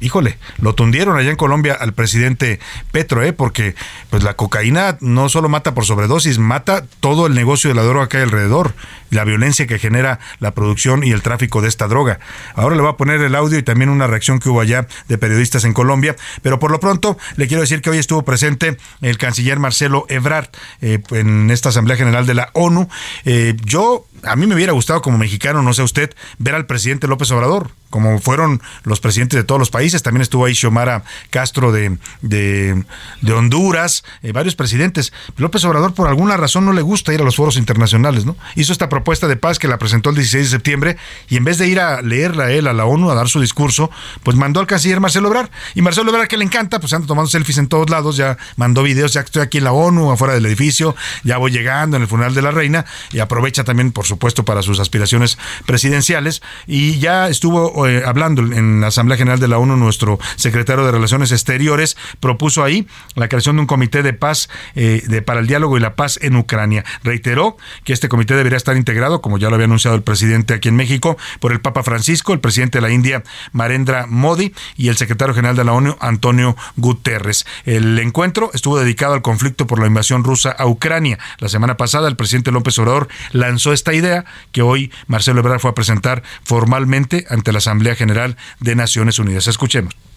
Híjole, 0.00 0.38
lo 0.58 0.74
tundieron 0.74 1.16
allá 1.16 1.30
en 1.30 1.36
Colombia 1.36 1.76
al 1.78 1.92
presidente 1.92 2.60
Petro, 2.92 3.22
¿eh? 3.24 3.32
porque 3.32 3.74
pues 4.10 4.22
la 4.22 4.34
cocaína 4.34 4.96
no 5.00 5.28
solo 5.28 5.48
mata 5.48 5.74
por 5.74 5.84
sobredosis, 5.86 6.38
mata 6.38 6.84
todo 7.00 7.26
el 7.26 7.34
negocio 7.34 7.68
de 7.70 7.74
la 7.74 7.82
droga 7.82 8.08
que 8.08 8.18
hay 8.18 8.22
alrededor, 8.22 8.74
la 9.10 9.24
violencia 9.24 9.66
que 9.66 9.78
genera 9.78 10.18
la 10.40 10.52
producción 10.52 11.04
y 11.04 11.12
el 11.12 11.22
tráfico 11.22 11.60
de 11.60 11.68
esta 11.68 11.88
droga. 11.88 12.20
Ahora 12.54 12.76
le 12.76 12.82
voy 12.82 12.90
a 12.90 12.96
poner 12.96 13.20
el 13.20 13.34
audio 13.34 13.58
y 13.58 13.62
también 13.62 13.90
una 13.90 14.06
reacción 14.06 14.38
que 14.38 14.48
hubo 14.48 14.60
allá 14.60 14.86
de 15.08 15.18
periodistas 15.18 15.64
en 15.64 15.72
Colombia, 15.72 16.16
pero 16.42 16.58
por 16.58 16.70
lo 16.70 16.80
pronto 16.80 17.18
le 17.36 17.46
quiero 17.46 17.60
decir 17.60 17.80
que 17.80 17.90
hoy 17.90 17.98
estuvo 17.98 18.22
presente 18.22 18.76
el 19.00 19.18
canciller 19.18 19.58
Marcelo 19.58 20.06
Ebrard 20.08 20.48
eh, 20.80 21.00
en 21.10 21.50
esta 21.50 21.70
Asamblea 21.70 21.96
General 21.96 22.26
de 22.26 22.34
la 22.34 22.50
ONU. 22.54 22.88
Eh, 23.24 23.56
yo 23.64 24.06
a 24.22 24.36
mí 24.36 24.46
me 24.46 24.54
hubiera 24.54 24.72
gustado 24.72 25.02
como 25.02 25.18
mexicano, 25.18 25.62
no 25.62 25.72
sé 25.74 25.82
usted, 25.82 26.14
ver 26.38 26.54
al 26.54 26.66
presidente 26.66 27.06
López 27.06 27.30
Obrador, 27.30 27.70
como 27.90 28.18
fueron 28.18 28.60
los 28.84 29.00
presidentes 29.00 29.38
de 29.38 29.44
todos 29.44 29.58
los 29.58 29.70
países. 29.70 30.02
También 30.02 30.22
estuvo 30.22 30.44
ahí 30.44 30.54
Xiomara 30.54 31.04
Castro 31.30 31.72
de, 31.72 31.96
de, 32.22 32.84
Honduras, 33.32 34.04
eh, 34.22 34.32
varios 34.32 34.54
presidentes. 34.56 35.12
López 35.36 35.64
Obrador 35.64 35.94
por 35.94 36.08
alguna 36.08 36.36
razón 36.36 36.64
no 36.64 36.72
le 36.72 36.82
gusta 36.82 37.14
ir 37.14 37.20
a 37.20 37.24
los 37.24 37.36
foros 37.36 37.56
internacionales, 37.56 38.24
¿no? 38.24 38.36
Hizo 38.56 38.72
esta 38.72 38.88
propuesta 38.98 39.28
de 39.28 39.36
paz 39.36 39.60
que 39.60 39.68
la 39.68 39.78
presentó 39.78 40.10
el 40.10 40.16
16 40.16 40.44
de 40.44 40.50
septiembre 40.50 40.96
y 41.28 41.36
en 41.36 41.44
vez 41.44 41.56
de 41.58 41.68
ir 41.68 41.78
a 41.78 42.02
leerla 42.02 42.50
él, 42.50 42.66
a 42.66 42.72
la 42.72 42.84
ONU, 42.84 43.10
a 43.10 43.14
dar 43.14 43.28
su 43.28 43.40
discurso, 43.40 43.92
pues 44.24 44.36
mandó 44.36 44.58
al 44.58 44.66
canciller 44.66 44.98
Marcelo 44.98 45.28
Obrar. 45.28 45.52
Y 45.76 45.82
Marcelo 45.82 46.10
Obrar, 46.10 46.26
que 46.26 46.36
le 46.36 46.44
encanta, 46.44 46.80
pues 46.80 46.92
anda 46.92 47.06
tomando 47.06 47.30
selfies 47.30 47.58
en 47.58 47.68
todos 47.68 47.88
lados, 47.90 48.16
ya 48.16 48.36
mandó 48.56 48.82
videos, 48.82 49.12
ya 49.12 49.20
estoy 49.20 49.42
aquí 49.42 49.58
en 49.58 49.64
la 49.64 49.72
ONU, 49.72 50.10
afuera 50.10 50.34
del 50.34 50.44
edificio, 50.46 50.96
ya 51.22 51.38
voy 51.38 51.52
llegando 51.52 51.96
en 51.96 52.02
el 52.02 52.08
funeral 52.08 52.34
de 52.34 52.42
la 52.42 52.50
reina 52.50 52.86
y 53.12 53.20
aprovecha 53.20 53.62
también, 53.62 53.92
por 53.92 54.04
supuesto, 54.04 54.44
para 54.44 54.62
sus 54.62 54.80
aspiraciones 54.80 55.38
presidenciales. 55.64 56.42
Y 56.66 56.98
ya 56.98 57.28
estuvo 57.28 57.86
eh, 57.86 58.02
hablando 58.04 58.42
en 58.42 58.80
la 58.80 58.88
Asamblea 58.88 59.16
General 59.16 59.38
de 59.38 59.46
la 59.46 59.58
ONU, 59.58 59.76
nuestro 59.76 60.18
secretario 60.34 60.84
de 60.84 60.90
Relaciones 60.90 61.30
Exteriores 61.30 61.96
propuso 62.18 62.64
ahí 62.64 62.88
la 63.14 63.28
creación 63.28 63.56
de 63.56 63.60
un 63.60 63.66
comité 63.66 64.02
de 64.02 64.12
paz 64.12 64.48
eh, 64.74 65.02
de, 65.06 65.22
para 65.22 65.38
el 65.38 65.46
diálogo 65.46 65.76
y 65.76 65.80
la 65.80 65.94
paz 65.94 66.18
en 66.20 66.34
Ucrania. 66.34 66.84
Reiteró 67.04 67.56
que 67.84 67.92
este 67.92 68.08
comité 68.08 68.34
debería 68.34 68.56
estar 68.56 68.76
integrado, 68.88 69.20
como 69.20 69.36
ya 69.36 69.50
lo 69.50 69.56
había 69.56 69.66
anunciado 69.66 69.96
el 69.96 70.02
presidente 70.02 70.54
aquí 70.54 70.70
en 70.70 70.76
México, 70.76 71.18
por 71.40 71.52
el 71.52 71.60
Papa 71.60 71.82
Francisco, 71.82 72.32
el 72.32 72.40
presidente 72.40 72.78
de 72.78 72.82
la 72.82 72.90
India, 72.90 73.22
Marendra 73.52 74.06
Modi, 74.06 74.54
y 74.78 74.88
el 74.88 74.96
secretario 74.96 75.34
general 75.34 75.56
de 75.56 75.64
la 75.64 75.74
ONU, 75.74 75.98
Antonio 76.00 76.56
Guterres. 76.76 77.44
El 77.66 77.98
encuentro 77.98 78.50
estuvo 78.54 78.78
dedicado 78.78 79.12
al 79.12 79.20
conflicto 79.20 79.66
por 79.66 79.78
la 79.78 79.86
invasión 79.86 80.24
rusa 80.24 80.52
a 80.52 80.66
Ucrania. 80.66 81.18
La 81.38 81.50
semana 81.50 81.76
pasada, 81.76 82.08
el 82.08 82.16
presidente 82.16 82.50
López 82.50 82.78
Obrador 82.78 83.08
lanzó 83.32 83.74
esta 83.74 83.92
idea 83.92 84.24
que 84.52 84.62
hoy 84.62 84.90
Marcelo 85.06 85.40
Ebrard 85.40 85.60
fue 85.60 85.72
a 85.72 85.74
presentar 85.74 86.22
formalmente 86.42 87.26
ante 87.28 87.52
la 87.52 87.58
Asamblea 87.58 87.94
General 87.94 88.38
de 88.60 88.74
Naciones 88.74 89.18
Unidas. 89.18 89.48
Escuchemos 89.48 90.07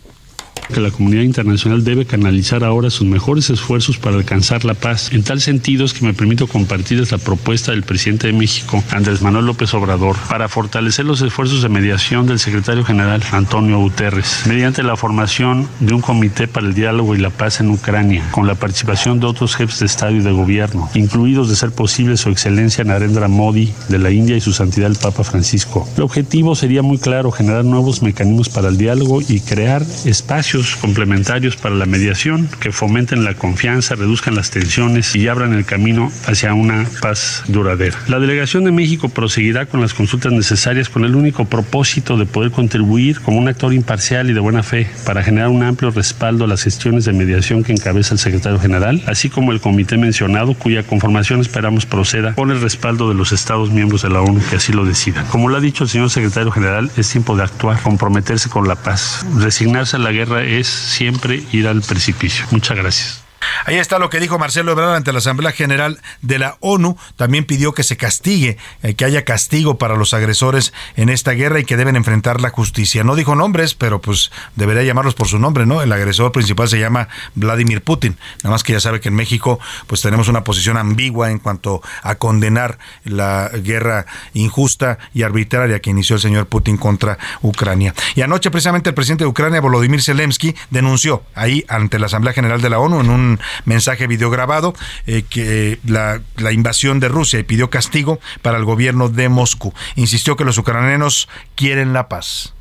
que 0.72 0.80
la 0.80 0.92
comunidad 0.92 1.24
internacional 1.24 1.84
debe 1.84 2.06
canalizar 2.06 2.64
ahora 2.64 2.90
sus 2.90 3.08
mejores 3.08 3.50
esfuerzos 3.50 3.98
para 3.98 4.16
alcanzar 4.16 4.66
la 4.66 4.74
paz. 4.74 5.12
En 5.12 5.24
tal 5.24 5.42
sentido 5.42 5.86
es 5.86 5.94
que 5.94 6.06
me 6.06 6.14
permito 6.14 6.48
compartirles 6.48 7.12
la 7.12 7.18
propuesta 7.18 7.72
del 7.72 7.84
presidente 7.84 8.28
de 8.28 8.34
México, 8.34 8.84
Andrés 8.92 9.22
Manuel 9.22 9.46
López 9.46 9.74
Obrador, 9.74 10.16
para 10.30 10.50
fortalecer 10.50 11.06
los 11.06 11.22
esfuerzos 11.22 11.62
de 11.62 11.70
mediación 11.70 12.26
del 12.26 12.40
secretario 12.40 12.84
general 12.84 13.22
Antonio 13.32 13.80
Guterres, 13.80 14.44
mediante 14.48 14.84
la 14.84 14.96
formación 14.96 15.68
de 15.80 15.94
un 15.94 16.02
comité 16.02 16.48
para 16.48 16.68
el 16.68 16.74
diálogo 16.74 17.16
y 17.16 17.20
la 17.20 17.30
paz 17.30 17.60
en 17.60 17.70
Ucrania, 17.70 18.24
con 18.32 18.48
la 18.48 18.56
participación 18.56 19.20
de 19.20 19.28
otros 19.28 19.56
jefes 19.56 19.80
de 19.80 19.86
Estado 19.86 20.16
y 20.16 20.22
de 20.22 20.32
gobierno, 20.32 20.90
incluidos 20.96 21.50
de 21.50 21.56
ser 21.56 21.72
posible 21.72 22.18
su 22.18 22.30
excelencia 22.30 22.84
Narendra 22.84 23.28
Modi 23.28 23.74
de 23.90 24.00
la 24.00 24.12
India 24.12 24.38
y 24.38 24.42
su 24.42 24.54
santidad 24.54 24.90
el 24.90 24.98
Papa 24.98 25.24
Francisco. 25.24 25.88
El 25.98 26.04
objetivo 26.04 26.56
sería 26.56 26.82
muy 26.82 26.98
claro, 26.98 27.32
generar 27.32 27.66
nuevos 27.66 28.02
mecanismos 28.02 28.50
para 28.50 28.70
el 28.70 28.78
diálogo 28.78 29.22
y 29.22 29.40
crear 29.40 29.86
espacios 30.06 30.61
complementarios 30.76 31.56
para 31.56 31.76
la 31.76 31.86
mediación 31.86 32.50
que 32.60 32.72
fomenten 32.72 33.24
la 33.24 33.34
confianza, 33.34 33.96
reduzcan 33.96 34.36
las 34.36 34.52
tensiones 34.52 35.16
y 35.16 35.28
abran 35.28 35.54
el 35.54 35.66
camino 35.66 36.12
hacia 36.26 36.54
una 36.54 36.88
paz 37.02 37.44
duradera. 37.48 37.98
La 38.08 38.20
delegación 38.20 38.64
de 38.64 38.72
México 38.72 39.10
proseguirá 39.10 39.66
con 39.66 39.82
las 39.82 39.94
consultas 39.94 40.32
necesarias 40.32 40.90
con 40.90 41.06
el 41.06 41.16
único 41.16 41.46
propósito 41.46 42.18
de 42.18 42.26
poder 42.26 42.52
contribuir 42.52 43.20
como 43.22 43.40
un 43.40 43.48
actor 43.48 43.74
imparcial 43.74 44.30
y 44.30 44.34
de 44.34 44.40
buena 44.40 44.64
fe 44.64 44.90
para 45.06 45.24
generar 45.24 45.50
un 45.50 45.64
amplio 45.64 45.92
respaldo 45.92 46.46
a 46.46 46.48
las 46.48 46.64
gestiones 46.64 47.06
de 47.06 47.14
mediación 47.14 47.64
que 47.64 47.74
encabeza 47.74 48.14
el 48.14 48.20
secretario 48.20 48.60
general, 48.60 49.02
así 49.08 49.30
como 49.30 49.52
el 49.52 49.62
comité 49.62 49.98
mencionado 49.98 50.54
cuya 50.54 50.84
conformación 50.84 51.42
esperamos 51.42 51.86
proceda 51.86 52.34
con 52.36 52.52
el 52.52 52.62
respaldo 52.62 53.10
de 53.10 53.16
los 53.16 53.32
Estados 53.32 53.72
miembros 53.72 54.02
de 54.02 54.10
la 54.10 54.22
ONU 54.22 54.42
que 54.50 54.58
así 54.58 54.74
lo 54.74 54.86
decidan. 54.86 55.26
Como 55.28 55.50
lo 55.50 55.58
ha 55.58 55.60
dicho 55.60 55.84
el 55.84 55.90
señor 55.90 56.10
secretario 56.10 56.52
general, 56.52 56.92
es 56.98 57.10
tiempo 57.10 57.36
de 57.36 57.44
actuar, 57.44 57.82
comprometerse 57.82 58.50
con 58.50 58.68
la 58.68 58.76
paz, 58.76 59.26
resignarse 59.38 59.96
a 59.96 60.00
la 60.00 60.12
guerra 60.12 60.41
es 60.44 60.68
siempre 60.68 61.44
ir 61.52 61.68
al 61.68 61.82
precipicio. 61.82 62.46
Muchas 62.52 62.78
gracias. 62.78 63.21
Ahí 63.66 63.78
está 63.78 64.00
lo 64.00 64.10
que 64.10 64.20
dijo 64.20 64.40
Marcelo 64.40 64.72
Ebrard 64.72 64.96
ante 64.96 65.12
la 65.12 65.20
Asamblea 65.20 65.52
General 65.52 66.00
de 66.22 66.40
la 66.40 66.58
ONU. 66.60 66.98
También 67.16 67.46
pidió 67.46 67.74
que 67.74 67.84
se 67.84 67.98
castigue, 67.98 68.58
eh, 68.84 68.96
que 68.96 69.06
haya 69.06 69.24
castigo 69.24 69.78
para 69.78 69.96
los 69.96 70.14
agresores 70.14 70.74
en 70.96 71.10
esta 71.10 71.32
guerra 71.32 71.60
y 71.60 71.66
que 71.66 71.78
deben 71.78 71.96
enfrentar 71.96 72.42
la 72.42 72.50
justicia. 72.50 73.04
No 73.04 73.16
dijo 73.16 73.36
nombres, 73.36 73.76
pero 73.76 74.02
pues 74.02 74.32
debería 74.56 74.84
llamarlos 74.84 75.16
por 75.16 75.28
su 75.28 75.40
nombre, 75.40 75.66
¿no? 75.66 75.82
El 75.82 75.92
agresor 75.92 76.32
principal 76.32 76.70
se 76.70 76.80
llama 76.80 77.08
Vladimir 77.36 77.82
Putin. 77.82 78.18
Nada 78.44 78.52
más 78.52 78.64
que 78.64 78.74
ya 78.74 78.80
sabe 78.80 79.00
que 79.00 79.10
en 79.10 79.16
México 79.16 79.60
pues 79.88 80.02
tenemos 80.02 80.28
una 80.28 80.44
posición 80.44 80.78
ambigua 80.78 81.32
en 81.32 81.40
cuanto 81.40 81.82
a 82.04 82.16
condenar 82.16 82.78
la 83.04 83.50
guerra 83.50 84.06
injusta 84.34 84.98
y 85.14 85.24
arbitraria 85.24 85.80
que 85.80 85.90
inició 85.90 86.16
el 86.16 86.22
señor 86.22 86.48
Putin 86.48 86.78
contra 86.78 87.18
Ucrania. 87.42 87.94
Y 88.16 88.22
anoche 88.22 88.52
precisamente 88.52 88.90
el 88.90 88.96
presidente 88.96 89.24
de 89.24 89.30
Ucrania, 89.30 89.62
Volodymyr 89.62 90.02
Zelensky, 90.02 90.56
denunció 90.70 91.24
ahí 91.36 91.66
ante 91.68 92.00
la 92.00 92.08
Asamblea 92.08 92.34
General 92.34 92.62
de 92.62 92.70
la 92.70 92.80
ONU 92.80 93.02
en 93.02 93.10
un 93.10 93.31
mensaje 93.66 94.08
videograbado 94.08 94.74
eh, 95.08 95.24
que 95.30 95.80
la, 95.86 96.22
la 96.38 96.52
invasión 96.52 97.00
de 97.00 97.08
Rusia 97.08 97.40
y 97.40 97.44
pidió 97.44 97.70
castigo 97.70 98.20
para 98.42 98.58
el 98.58 98.66
gobierno 98.66 99.10
de 99.10 99.30
Moscú. 99.30 99.74
Insistió 99.96 100.36
que 100.36 100.46
los 100.46 100.58
ucranianos 100.58 101.28
quieren 101.56 101.94
la 101.94 102.08
paz. 102.08 102.54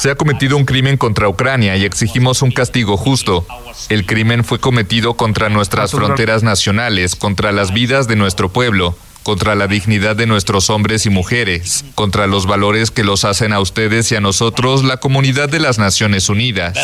Se 0.00 0.10
ha 0.10 0.14
cometido 0.16 0.56
un 0.56 0.64
crimen 0.64 0.96
contra 0.96 1.28
Ucrania 1.28 1.76
y 1.76 1.84
exigimos 1.84 2.42
un 2.42 2.50
castigo 2.50 2.96
justo. 2.96 3.46
El 3.88 4.06
crimen 4.06 4.42
fue 4.42 4.58
cometido 4.58 5.14
contra 5.14 5.50
nuestras 5.50 5.92
fronteras 5.92 6.42
nacionales, 6.42 7.14
contra 7.14 7.52
las 7.52 7.72
vidas 7.72 8.08
de 8.08 8.16
nuestro 8.16 8.48
pueblo 8.48 8.96
contra 9.24 9.56
la 9.56 9.66
dignidad 9.66 10.14
de 10.14 10.26
nuestros 10.26 10.70
hombres 10.70 11.06
y 11.06 11.10
mujeres, 11.10 11.84
contra 11.96 12.28
los 12.28 12.46
valores 12.46 12.92
que 12.92 13.02
los 13.02 13.24
hacen 13.24 13.52
a 13.52 13.58
ustedes 13.58 14.12
y 14.12 14.14
a 14.14 14.20
nosotros 14.20 14.84
la 14.84 14.98
comunidad 14.98 15.48
de 15.48 15.58
las 15.58 15.80
Naciones 15.80 16.28
Unidas. 16.28 16.76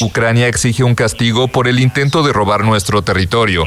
Ucrania 0.00 0.46
exige 0.48 0.84
un 0.84 0.94
castigo 0.94 1.48
por 1.48 1.66
el 1.66 1.80
intento 1.80 2.22
de 2.22 2.32
robar 2.32 2.64
nuestro 2.64 3.02
territorio. 3.02 3.64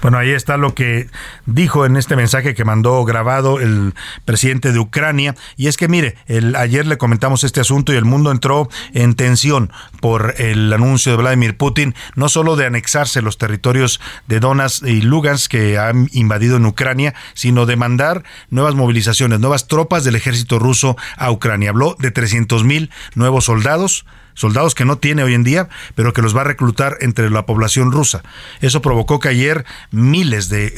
Bueno, 0.00 0.18
ahí 0.18 0.30
está 0.30 0.56
lo 0.56 0.74
que 0.74 1.08
dijo 1.46 1.86
en 1.86 1.96
este 1.96 2.16
mensaje 2.16 2.54
que 2.54 2.64
mandó 2.64 3.04
grabado 3.04 3.60
el 3.60 3.94
presidente 4.24 4.72
de 4.72 4.78
Ucrania. 4.78 5.34
Y 5.56 5.68
es 5.68 5.76
que, 5.76 5.88
mire, 5.88 6.16
el, 6.26 6.56
ayer 6.56 6.86
le 6.86 6.98
comentamos 6.98 7.44
este 7.44 7.60
asunto 7.60 7.92
y 7.92 7.96
el 7.96 8.04
mundo 8.04 8.30
entró 8.30 8.68
en 8.94 9.14
tensión 9.14 9.70
por 10.00 10.34
el 10.38 10.72
anuncio 10.72 11.12
de 11.12 11.18
Vladimir 11.18 11.56
Putin, 11.56 11.94
no 12.14 12.28
solo 12.28 12.56
de 12.56 12.66
anexarse 12.66 13.22
los 13.22 13.38
territorios 13.38 14.00
de 14.26 14.40
Donetsk 14.40 14.84
y 14.86 15.02
Lugansk 15.02 15.50
que 15.50 15.78
han 15.78 16.08
invadido 16.12 16.56
en 16.56 16.66
Ucrania, 16.66 17.14
sino 17.34 17.66
de 17.66 17.76
mandar 17.76 18.24
nuevas 18.50 18.74
movilizaciones, 18.74 19.40
nuevas 19.40 19.68
tropas 19.68 20.04
del 20.04 20.16
ejército 20.16 20.58
ruso 20.58 20.96
a 21.16 21.30
Ucrania. 21.30 21.70
Habló 21.70 21.96
de 21.98 22.10
300 22.10 22.64
mil 22.64 22.90
nuevos 23.14 23.44
soldados 23.44 24.04
soldados 24.34 24.74
que 24.74 24.84
no 24.84 24.98
tiene 24.98 25.22
hoy 25.22 25.34
en 25.34 25.44
día, 25.44 25.68
pero 25.94 26.12
que 26.12 26.22
los 26.22 26.36
va 26.36 26.42
a 26.42 26.44
reclutar 26.44 26.96
entre 27.00 27.30
la 27.30 27.46
población 27.46 27.92
rusa. 27.92 28.22
Eso 28.60 28.82
provocó 28.82 29.20
que 29.20 29.28
ayer 29.28 29.64
miles 29.90 30.48
de, 30.48 30.72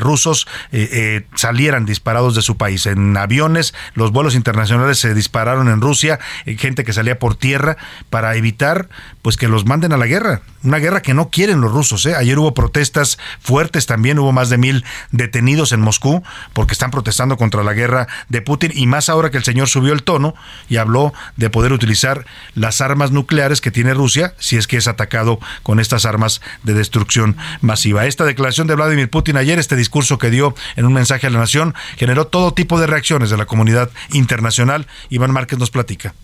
rusos 0.00 0.46
eh, 0.72 0.88
eh, 0.92 1.26
salieran 1.34 1.86
disparados 1.86 2.34
de 2.34 2.42
su 2.42 2.56
país. 2.56 2.86
En 2.86 3.16
aviones, 3.16 3.74
los 3.94 4.12
vuelos 4.12 4.34
internacionales 4.34 4.98
se 4.98 5.14
dispararon 5.14 5.68
en 5.68 5.80
Rusia, 5.80 6.18
eh, 6.46 6.56
gente 6.56 6.84
que 6.84 6.92
salía 6.92 7.18
por 7.18 7.34
tierra 7.34 7.76
para 8.10 8.34
evitar 8.36 8.88
pues 9.22 9.36
que 9.36 9.48
los 9.48 9.66
manden 9.66 9.92
a 9.92 9.96
la 9.96 10.06
guerra. 10.06 10.42
Una 10.62 10.78
guerra 10.78 11.00
que 11.00 11.14
no 11.14 11.30
quieren 11.30 11.62
los 11.62 11.72
rusos. 11.72 12.04
Ayer 12.04 12.38
hubo 12.38 12.52
protestas 12.52 13.18
fuertes 13.40 13.86
también, 13.86 14.18
hubo 14.18 14.32
más 14.32 14.50
de 14.50 14.58
mil 14.58 14.84
detenidos 15.10 15.72
en 15.72 15.80
Moscú 15.80 16.22
porque 16.52 16.74
están 16.74 16.90
protestando 16.90 17.38
contra 17.38 17.64
la 17.64 17.72
guerra 17.72 18.08
de 18.28 18.42
Putin 18.42 18.72
y 18.74 18.86
más 18.86 19.08
ahora 19.08 19.30
que 19.30 19.38
el 19.38 19.44
señor 19.44 19.68
subió 19.68 19.94
el 19.94 20.02
tono 20.02 20.34
y 20.68 20.76
habló 20.76 21.14
de 21.36 21.48
poder 21.48 21.72
utilizar 21.72 22.26
las 22.54 22.80
armas 22.82 22.90
armas 22.90 23.12
nucleares 23.12 23.60
que 23.60 23.70
tiene 23.70 23.94
Rusia 23.94 24.34
si 24.38 24.56
es 24.56 24.66
que 24.66 24.76
es 24.76 24.88
atacado 24.88 25.38
con 25.62 25.80
estas 25.80 26.04
armas 26.04 26.40
de 26.64 26.74
destrucción 26.74 27.36
masiva. 27.60 28.04
Esta 28.06 28.24
declaración 28.24 28.66
de 28.66 28.74
Vladimir 28.74 29.08
Putin 29.08 29.36
ayer, 29.36 29.58
este 29.58 29.76
discurso 29.76 30.18
que 30.18 30.30
dio 30.30 30.54
en 30.76 30.86
un 30.86 30.92
mensaje 30.92 31.28
a 31.28 31.30
la 31.30 31.38
nación, 31.38 31.74
generó 31.96 32.26
todo 32.26 32.52
tipo 32.52 32.80
de 32.80 32.86
reacciones 32.86 33.30
de 33.30 33.36
la 33.36 33.46
comunidad 33.46 33.90
internacional. 34.12 34.86
Iván 35.08 35.30
Márquez 35.30 35.58
nos 35.58 35.70
platica. 35.70 36.14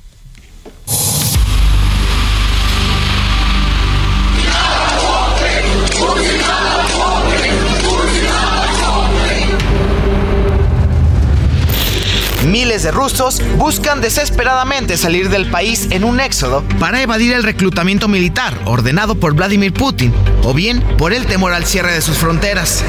Miles 12.57 12.85
de 12.85 12.91
rusos 12.91 13.43
buscan 13.59 14.01
desesperadamente 14.01 14.97
salir 14.97 15.29
del 15.29 15.51
país 15.51 15.89
en 15.91 16.05
un 16.05 16.21
éxodo 16.21 16.65
para 16.81 17.03
evadir 17.03 17.35
el 17.35 17.43
reclutamiento 17.43 18.09
militar 18.09 18.59
ordenado 18.65 19.15
por 19.15 19.35
Vladimir 19.35 19.75
Putin 19.75 20.11
o 20.43 20.55
bien 20.55 20.81
por 20.97 21.13
el 21.13 21.27
temor 21.27 21.53
al 21.53 21.67
cierre 21.67 21.93
de 21.93 22.01
sus 22.01 22.17
fronteras. 22.17 22.83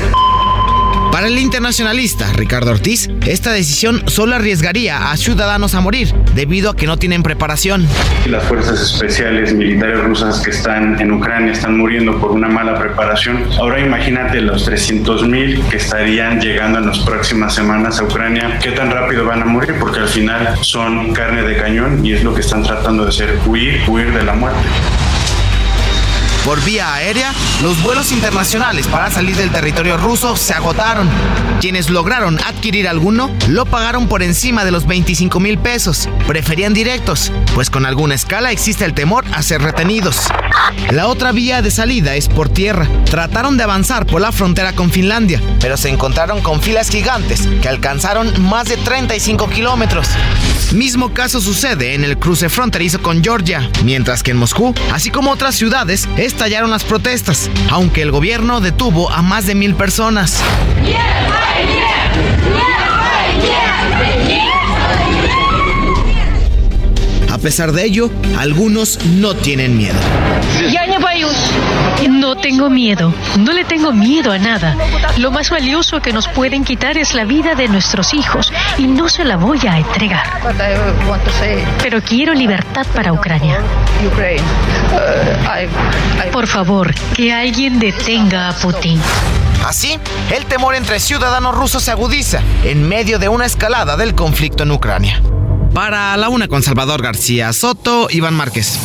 Para 1.12 1.28
el 1.28 1.40
internacionalista 1.40 2.32
Ricardo 2.34 2.72
Ortiz, 2.72 3.10
esta 3.26 3.52
decisión 3.52 4.04
solo 4.08 4.36
arriesgaría 4.36 5.10
a 5.10 5.18
ciudadanos 5.18 5.74
a 5.74 5.82
morir 5.82 6.14
debido 6.36 6.70
a 6.70 6.76
que 6.76 6.86
no 6.86 6.98
tienen 6.98 7.24
preparación. 7.24 7.88
Las 8.28 8.44
fuerzas 8.44 8.82
especiales 8.82 9.54
militares 9.54 10.00
rusas 10.04 10.42
que 10.42 10.52
están 10.52 11.00
en 11.02 11.12
Ucrania 11.12 11.54
están 11.54 11.78
muriendo 11.78 12.20
por 12.20 12.32
una 12.32 12.48
mala 12.48 12.78
preparación. 12.78 13.44
Ahora 13.58 13.80
imagínate 13.80 14.42
los 14.42 14.66
300 14.66 15.28
mil 15.28 15.62
que 15.70 15.78
estarían 15.78 16.40
llegando 16.40 16.80
en 16.80 16.88
las 16.88 17.00
próximas 17.00 17.56
semanas 17.56 18.00
a 18.00 18.04
Ucrania. 18.04 18.60
¿Qué 18.62 18.72
tan 18.72 18.92
rápido 18.92 19.26
van 19.26 19.42
a 19.42 19.46
morir? 19.46 19.76
Porque 19.80 20.00
al 20.02 20.10
final 20.10 20.58
son 20.62 21.14
carne 21.14 21.42
de 21.42 21.58
cañón 21.58 22.06
y 22.06 22.14
es 22.14 22.24
lo 22.24 22.34
que 22.34 22.42
están 22.42 22.64
tratando 22.64 23.04
de 23.04 23.10
hacer, 23.10 23.40
huir, 23.46 23.82
huir 23.88 24.14
de 24.14 24.24
la 24.24 24.34
muerte. 24.34 24.68
Por 26.48 26.64
vía 26.64 26.94
aérea, 26.94 27.34
los 27.62 27.84
vuelos 27.84 28.14
internacionales 28.14 28.88
para 28.88 29.12
salir 29.12 29.36
del 29.36 29.52
territorio 29.52 29.98
ruso 29.98 30.38
se 30.38 30.54
agotaron. 30.54 31.10
Quienes 31.60 31.90
lograron 31.90 32.40
adquirir 32.40 32.88
alguno 32.88 33.30
lo 33.50 33.66
pagaron 33.66 34.08
por 34.08 34.24
encima 34.24 34.64
de 34.64 34.72
los 34.72 34.88
25 34.88 35.42
mil 35.42 35.58
pesos. 35.58 36.08
Preferían 36.26 36.74
directos, 36.74 37.34
pues 37.54 37.70
con 37.70 37.86
alguna 37.86 38.16
escala 38.16 38.52
existe 38.52 38.86
el 38.86 38.94
temor 38.94 39.26
a 39.34 39.42
ser 39.42 39.62
retenidos. 39.62 40.22
La 40.92 41.08
otra 41.08 41.34
vía 41.34 41.62
de 41.62 41.70
salida 41.70 42.16
es 42.16 42.30
por 42.30 42.48
tierra. 42.48 42.88
Trataron 43.04 43.58
de 43.58 43.64
avanzar 43.64 44.06
por 44.06 44.22
la 44.22 44.32
frontera 44.32 44.72
con 44.72 44.90
Finlandia, 44.90 45.42
pero 45.60 45.76
se 45.76 45.90
encontraron 45.90 46.42
con 46.42 46.62
filas 46.62 46.90
gigantes 46.90 47.46
que 47.62 47.68
alcanzaron 47.68 48.42
más 48.42 48.70
de 48.70 48.78
35 48.78 49.50
kilómetros. 49.50 50.08
Mismo 50.78 51.12
caso 51.12 51.42
sucede 51.42 51.96
en 51.96 52.04
el 52.04 52.20
cruce 52.20 52.50
fronterizo 52.50 53.02
con 53.02 53.24
Georgia, 53.24 53.68
mientras 53.84 54.22
que 54.22 54.30
en 54.30 54.38
Moscú, 54.38 54.76
así 54.94 55.10
como 55.10 55.32
otras 55.32 55.56
ciudades, 55.56 56.08
estallaron 56.18 56.70
las 56.70 56.84
protestas, 56.84 57.50
aunque 57.72 58.04
el 58.04 58.12
gobierno 58.12 58.62
detuvo 58.62 59.10
a 59.10 59.24
más 59.24 59.48
de 59.48 59.56
mil 59.56 59.74
personas. 59.74 60.40
Pesar 67.48 67.72
de 67.72 67.86
ello, 67.86 68.12
algunos 68.38 69.00
no 69.06 69.34
tienen 69.34 69.78
miedo. 69.78 69.96
No 72.10 72.36
tengo 72.36 72.70
miedo, 72.70 73.14
no 73.40 73.54
le 73.54 73.64
tengo 73.64 73.94
miedo 73.94 74.34
a 74.34 74.38
nada. 74.38 74.76
Lo 75.18 75.32
más 75.32 75.50
valioso 75.50 76.02
que 76.02 76.12
nos 76.12 76.28
pueden 76.28 76.66
quitar 76.66 76.98
es 76.98 77.14
la 77.14 77.24
vida 77.24 77.56
de 77.56 77.70
nuestros 77.70 78.14
hijos 78.14 78.52
y 78.78 78.88
no 78.88 79.08
se 79.08 79.24
la 79.24 79.38
voy 79.38 79.60
a 79.66 79.78
entregar. 79.78 80.42
Pero 81.82 82.02
quiero 82.02 82.34
libertad 82.34 82.86
para 82.94 83.14
Ucrania. 83.14 83.60
Por 86.34 86.48
favor, 86.48 86.94
que 87.16 87.32
alguien 87.32 87.80
detenga 87.80 88.50
a 88.50 88.54
Putin. 88.56 89.00
Así, 89.66 89.98
el 90.36 90.46
temor 90.48 90.76
entre 90.76 91.00
ciudadanos 91.00 91.56
rusos 91.56 91.82
se 91.82 91.92
agudiza 91.92 92.42
en 92.66 92.86
medio 92.86 93.20
de 93.20 93.30
una 93.30 93.46
escalada 93.46 93.96
del 93.96 94.16
conflicto 94.16 94.64
en 94.64 94.72
Ucrania. 94.72 95.22
Para 95.74 96.18
la 96.18 96.30
una 96.30 96.48
con 96.48 96.64
Salvador 96.64 97.02
García 97.02 97.54
Soto, 97.54 98.08
Iván 98.10 98.34
Márquez. 98.34 98.80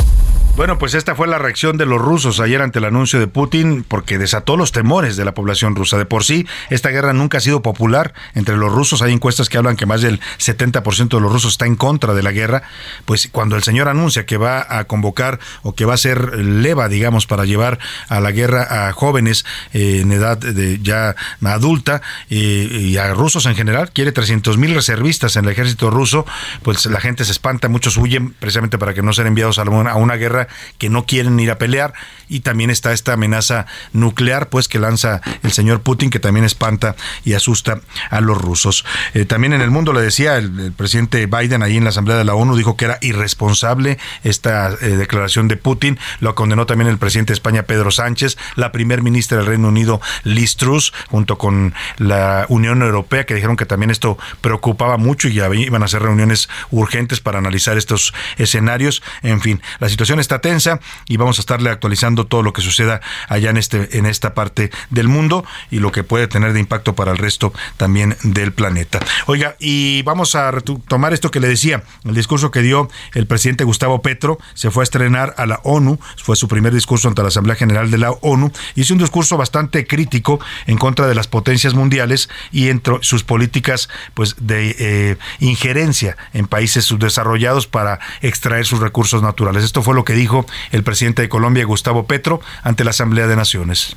Bueno, 0.62 0.78
pues 0.78 0.94
esta 0.94 1.16
fue 1.16 1.26
la 1.26 1.38
reacción 1.38 1.76
de 1.76 1.86
los 1.86 2.00
rusos 2.00 2.38
ayer 2.38 2.62
ante 2.62 2.78
el 2.78 2.84
anuncio 2.84 3.18
de 3.18 3.26
Putin 3.26 3.82
porque 3.82 4.16
desató 4.16 4.56
los 4.56 4.70
temores 4.70 5.16
de 5.16 5.24
la 5.24 5.34
población 5.34 5.74
rusa. 5.74 5.98
De 5.98 6.06
por 6.06 6.22
sí, 6.22 6.46
esta 6.70 6.90
guerra 6.90 7.12
nunca 7.12 7.38
ha 7.38 7.40
sido 7.40 7.62
popular 7.62 8.14
entre 8.36 8.56
los 8.56 8.70
rusos. 8.70 9.02
Hay 9.02 9.12
encuestas 9.12 9.48
que 9.48 9.58
hablan 9.58 9.74
que 9.74 9.86
más 9.86 10.02
del 10.02 10.20
70% 10.38 11.08
de 11.08 11.20
los 11.20 11.32
rusos 11.32 11.54
está 11.54 11.66
en 11.66 11.74
contra 11.74 12.14
de 12.14 12.22
la 12.22 12.30
guerra. 12.30 12.62
Pues 13.06 13.28
cuando 13.32 13.56
el 13.56 13.64
señor 13.64 13.88
anuncia 13.88 14.24
que 14.24 14.36
va 14.36 14.64
a 14.78 14.84
convocar 14.84 15.40
o 15.64 15.74
que 15.74 15.84
va 15.84 15.94
a 15.94 15.96
ser 15.96 16.38
leva, 16.38 16.88
digamos, 16.88 17.26
para 17.26 17.44
llevar 17.44 17.80
a 18.08 18.20
la 18.20 18.30
guerra 18.30 18.86
a 18.86 18.92
jóvenes 18.92 19.44
eh, 19.72 19.98
en 20.02 20.12
edad 20.12 20.38
de 20.38 20.78
ya 20.80 21.16
adulta 21.42 22.02
eh, 22.30 22.36
y 22.36 22.96
a 22.98 23.12
rusos 23.14 23.46
en 23.46 23.56
general, 23.56 23.90
quiere 23.92 24.12
300 24.12 24.58
mil 24.58 24.76
reservistas 24.76 25.34
en 25.34 25.44
el 25.44 25.50
ejército 25.50 25.90
ruso, 25.90 26.24
pues 26.62 26.86
la 26.86 27.00
gente 27.00 27.24
se 27.24 27.32
espanta, 27.32 27.68
muchos 27.68 27.96
huyen 27.96 28.32
precisamente 28.34 28.78
para 28.78 28.94
que 28.94 29.02
no 29.02 29.12
sean 29.12 29.26
enviados 29.26 29.58
a 29.58 29.62
una, 29.64 29.90
a 29.90 29.96
una 29.96 30.14
guerra 30.14 30.46
que 30.78 30.88
no 30.88 31.06
quieren 31.06 31.38
ir 31.40 31.50
a 31.50 31.58
pelear 31.58 31.94
y 32.28 32.40
también 32.40 32.70
está 32.70 32.92
esta 32.92 33.12
amenaza 33.12 33.66
nuclear 33.92 34.48
pues 34.48 34.68
que 34.68 34.78
lanza 34.78 35.20
el 35.42 35.52
señor 35.52 35.82
Putin 35.82 36.10
que 36.10 36.18
también 36.18 36.44
espanta 36.44 36.96
y 37.24 37.34
asusta 37.34 37.80
a 38.10 38.20
los 38.20 38.40
rusos. 38.40 38.84
Eh, 39.14 39.24
también 39.24 39.52
en 39.52 39.60
el 39.60 39.70
mundo 39.70 39.92
le 39.92 40.00
decía 40.00 40.38
el, 40.38 40.72
presidente 40.72 41.26
Biden 41.26 41.62
ahí 41.62 41.76
en 41.76 41.84
la 41.84 41.90
Asamblea 41.90 42.16
de 42.16 42.24
la 42.24 42.34
ONU 42.34 42.56
dijo 42.56 42.76
que 42.76 42.86
era 42.86 42.98
irresponsable 43.02 43.98
esta 44.24 44.70
eh, 44.70 44.88
declaración 44.96 45.48
de 45.48 45.56
Putin, 45.56 45.98
lo 46.20 46.34
condenó 46.34 46.66
también 46.66 46.88
el 46.88 46.98
presidente 46.98 47.32
de 47.32 47.34
España 47.34 47.64
Pedro 47.64 47.90
Sánchez, 47.90 48.38
la 48.56 48.72
primer 48.72 49.02
ministra 49.02 49.38
del 49.38 49.46
Reino 49.46 49.68
Unido 49.68 50.00
Liz 50.24 50.56
Truss 50.56 50.92
junto 51.08 51.36
con 51.36 51.74
la 51.98 52.46
Unión 52.48 52.82
Europea 52.82 53.26
que 53.26 53.34
dijeron 53.34 53.56
que 53.56 53.66
también 53.66 53.90
esto 53.90 54.18
preocupaba 54.40 54.96
mucho 54.96 55.28
y 55.28 55.34
ya 55.34 55.52
iban 55.54 55.82
a 55.82 55.84
hacer 55.84 56.02
reuniones 56.02 56.48
urgentes 56.70 57.20
para 57.20 57.38
analizar 57.38 57.76
estos 57.76 58.14
escenarios. 58.38 59.02
En 59.22 59.40
fin, 59.40 59.60
la 59.80 59.88
situación 59.88 60.20
está 60.20 60.31
tensa 60.40 60.80
y 61.06 61.16
vamos 61.16 61.38
a 61.38 61.42
estarle 61.42 61.70
actualizando 61.70 62.26
todo 62.26 62.42
lo 62.42 62.52
que 62.52 62.62
suceda 62.62 63.00
allá 63.28 63.50
en 63.50 63.56
este 63.56 63.98
en 63.98 64.06
esta 64.06 64.34
parte 64.34 64.70
del 64.90 65.08
mundo 65.08 65.44
y 65.70 65.78
lo 65.78 65.92
que 65.92 66.04
puede 66.04 66.28
tener 66.28 66.52
de 66.52 66.60
impacto 66.60 66.94
para 66.94 67.12
el 67.12 67.18
resto 67.18 67.52
también 67.76 68.16
del 68.22 68.52
planeta. 68.52 69.00
Oiga, 69.26 69.56
y 69.58 70.02
vamos 70.02 70.34
a 70.34 70.52
tomar 70.88 71.12
esto 71.12 71.30
que 71.30 71.40
le 71.40 71.48
decía, 71.48 71.82
el 72.04 72.14
discurso 72.14 72.50
que 72.50 72.62
dio 72.62 72.88
el 73.14 73.26
presidente 73.26 73.64
Gustavo 73.64 74.02
Petro, 74.02 74.38
se 74.54 74.70
fue 74.70 74.82
a 74.82 74.84
estrenar 74.84 75.34
a 75.36 75.46
la 75.46 75.60
ONU, 75.64 75.98
fue 76.16 76.36
su 76.36 76.48
primer 76.48 76.72
discurso 76.72 77.08
ante 77.08 77.22
la 77.22 77.28
Asamblea 77.28 77.56
General 77.56 77.90
de 77.90 77.98
la 77.98 78.10
ONU, 78.10 78.52
hizo 78.74 78.94
un 78.94 79.00
discurso 79.00 79.36
bastante 79.36 79.86
crítico 79.86 80.40
en 80.66 80.78
contra 80.78 81.06
de 81.06 81.14
las 81.14 81.28
potencias 81.28 81.74
mundiales 81.74 82.28
y 82.50 82.68
entre 82.68 82.98
sus 83.02 83.24
políticas 83.24 83.88
pues 84.14 84.36
de 84.38 84.76
eh, 84.78 85.16
injerencia 85.40 86.16
en 86.32 86.46
países 86.46 86.84
subdesarrollados 86.84 87.66
para 87.66 88.00
extraer 88.20 88.66
sus 88.66 88.80
recursos 88.80 89.22
naturales. 89.22 89.64
Esto 89.64 89.82
fue 89.82 89.94
lo 89.94 90.04
que 90.04 90.14
dijo 90.14 90.21
el 90.70 90.82
presidente 90.82 91.22
de 91.22 91.28
Colombia, 91.28 91.64
Gustavo 91.64 92.06
Petro, 92.06 92.40
ante 92.62 92.84
la 92.84 92.90
Asamblea 92.90 93.26
de 93.26 93.36
Naciones. 93.36 93.96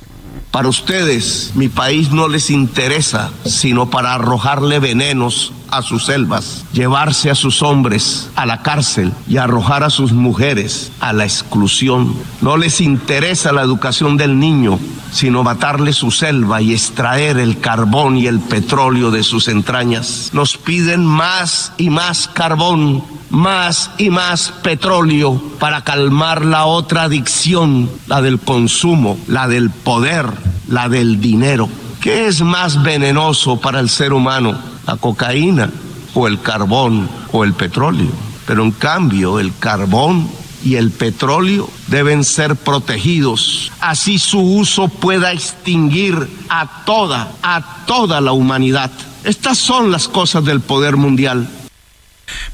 Para 0.50 0.68
ustedes, 0.68 1.52
mi 1.54 1.68
país 1.68 2.12
no 2.12 2.28
les 2.28 2.50
interesa 2.50 3.30
sino 3.44 3.90
para 3.90 4.14
arrojarle 4.14 4.78
venenos 4.78 5.52
a 5.70 5.82
sus 5.82 6.06
selvas, 6.06 6.64
llevarse 6.72 7.30
a 7.30 7.34
sus 7.34 7.62
hombres 7.62 8.30
a 8.36 8.46
la 8.46 8.62
cárcel 8.62 9.12
y 9.28 9.36
arrojar 9.36 9.82
a 9.82 9.90
sus 9.90 10.12
mujeres 10.12 10.92
a 11.00 11.12
la 11.12 11.24
exclusión. 11.24 12.14
No 12.40 12.56
les 12.56 12.80
interesa 12.80 13.52
la 13.52 13.62
educación 13.62 14.16
del 14.16 14.38
niño, 14.38 14.78
sino 15.12 15.42
matarle 15.42 15.92
su 15.92 16.10
selva 16.10 16.62
y 16.62 16.72
extraer 16.72 17.38
el 17.38 17.60
carbón 17.60 18.16
y 18.16 18.26
el 18.26 18.40
petróleo 18.40 19.10
de 19.10 19.24
sus 19.24 19.48
entrañas. 19.48 20.30
Nos 20.32 20.56
piden 20.56 21.04
más 21.04 21.72
y 21.76 21.90
más 21.90 22.28
carbón, 22.28 23.04
más 23.30 23.90
y 23.98 24.10
más 24.10 24.52
petróleo 24.62 25.40
para 25.58 25.82
calmar 25.82 26.44
la 26.44 26.66
otra 26.66 27.04
adicción, 27.04 27.90
la 28.06 28.22
del 28.22 28.38
consumo, 28.38 29.18
la 29.26 29.48
del 29.48 29.70
poder, 29.70 30.26
la 30.68 30.88
del 30.88 31.20
dinero. 31.20 31.68
¿Qué 32.00 32.26
es 32.26 32.40
más 32.42 32.82
venenoso 32.82 33.60
para 33.60 33.80
el 33.80 33.88
ser 33.88 34.12
humano? 34.12 34.56
¿La 34.86 34.96
cocaína 34.96 35.70
o 36.14 36.28
el 36.28 36.40
carbón 36.40 37.08
o 37.32 37.44
el 37.44 37.54
petróleo? 37.54 38.10
Pero 38.46 38.62
en 38.62 38.70
cambio 38.70 39.40
el 39.40 39.52
carbón 39.58 40.28
y 40.64 40.76
el 40.76 40.90
petróleo 40.90 41.68
deben 41.88 42.24
ser 42.24 42.56
protegidos. 42.56 43.70
Así 43.80 44.18
su 44.18 44.40
uso 44.40 44.88
pueda 44.88 45.32
extinguir 45.32 46.28
a 46.48 46.84
toda, 46.84 47.32
a 47.42 47.84
toda 47.86 48.20
la 48.20 48.32
humanidad. 48.32 48.90
Estas 49.24 49.58
son 49.58 49.90
las 49.90 50.08
cosas 50.08 50.44
del 50.44 50.60
poder 50.60 50.96
mundial. 50.96 51.48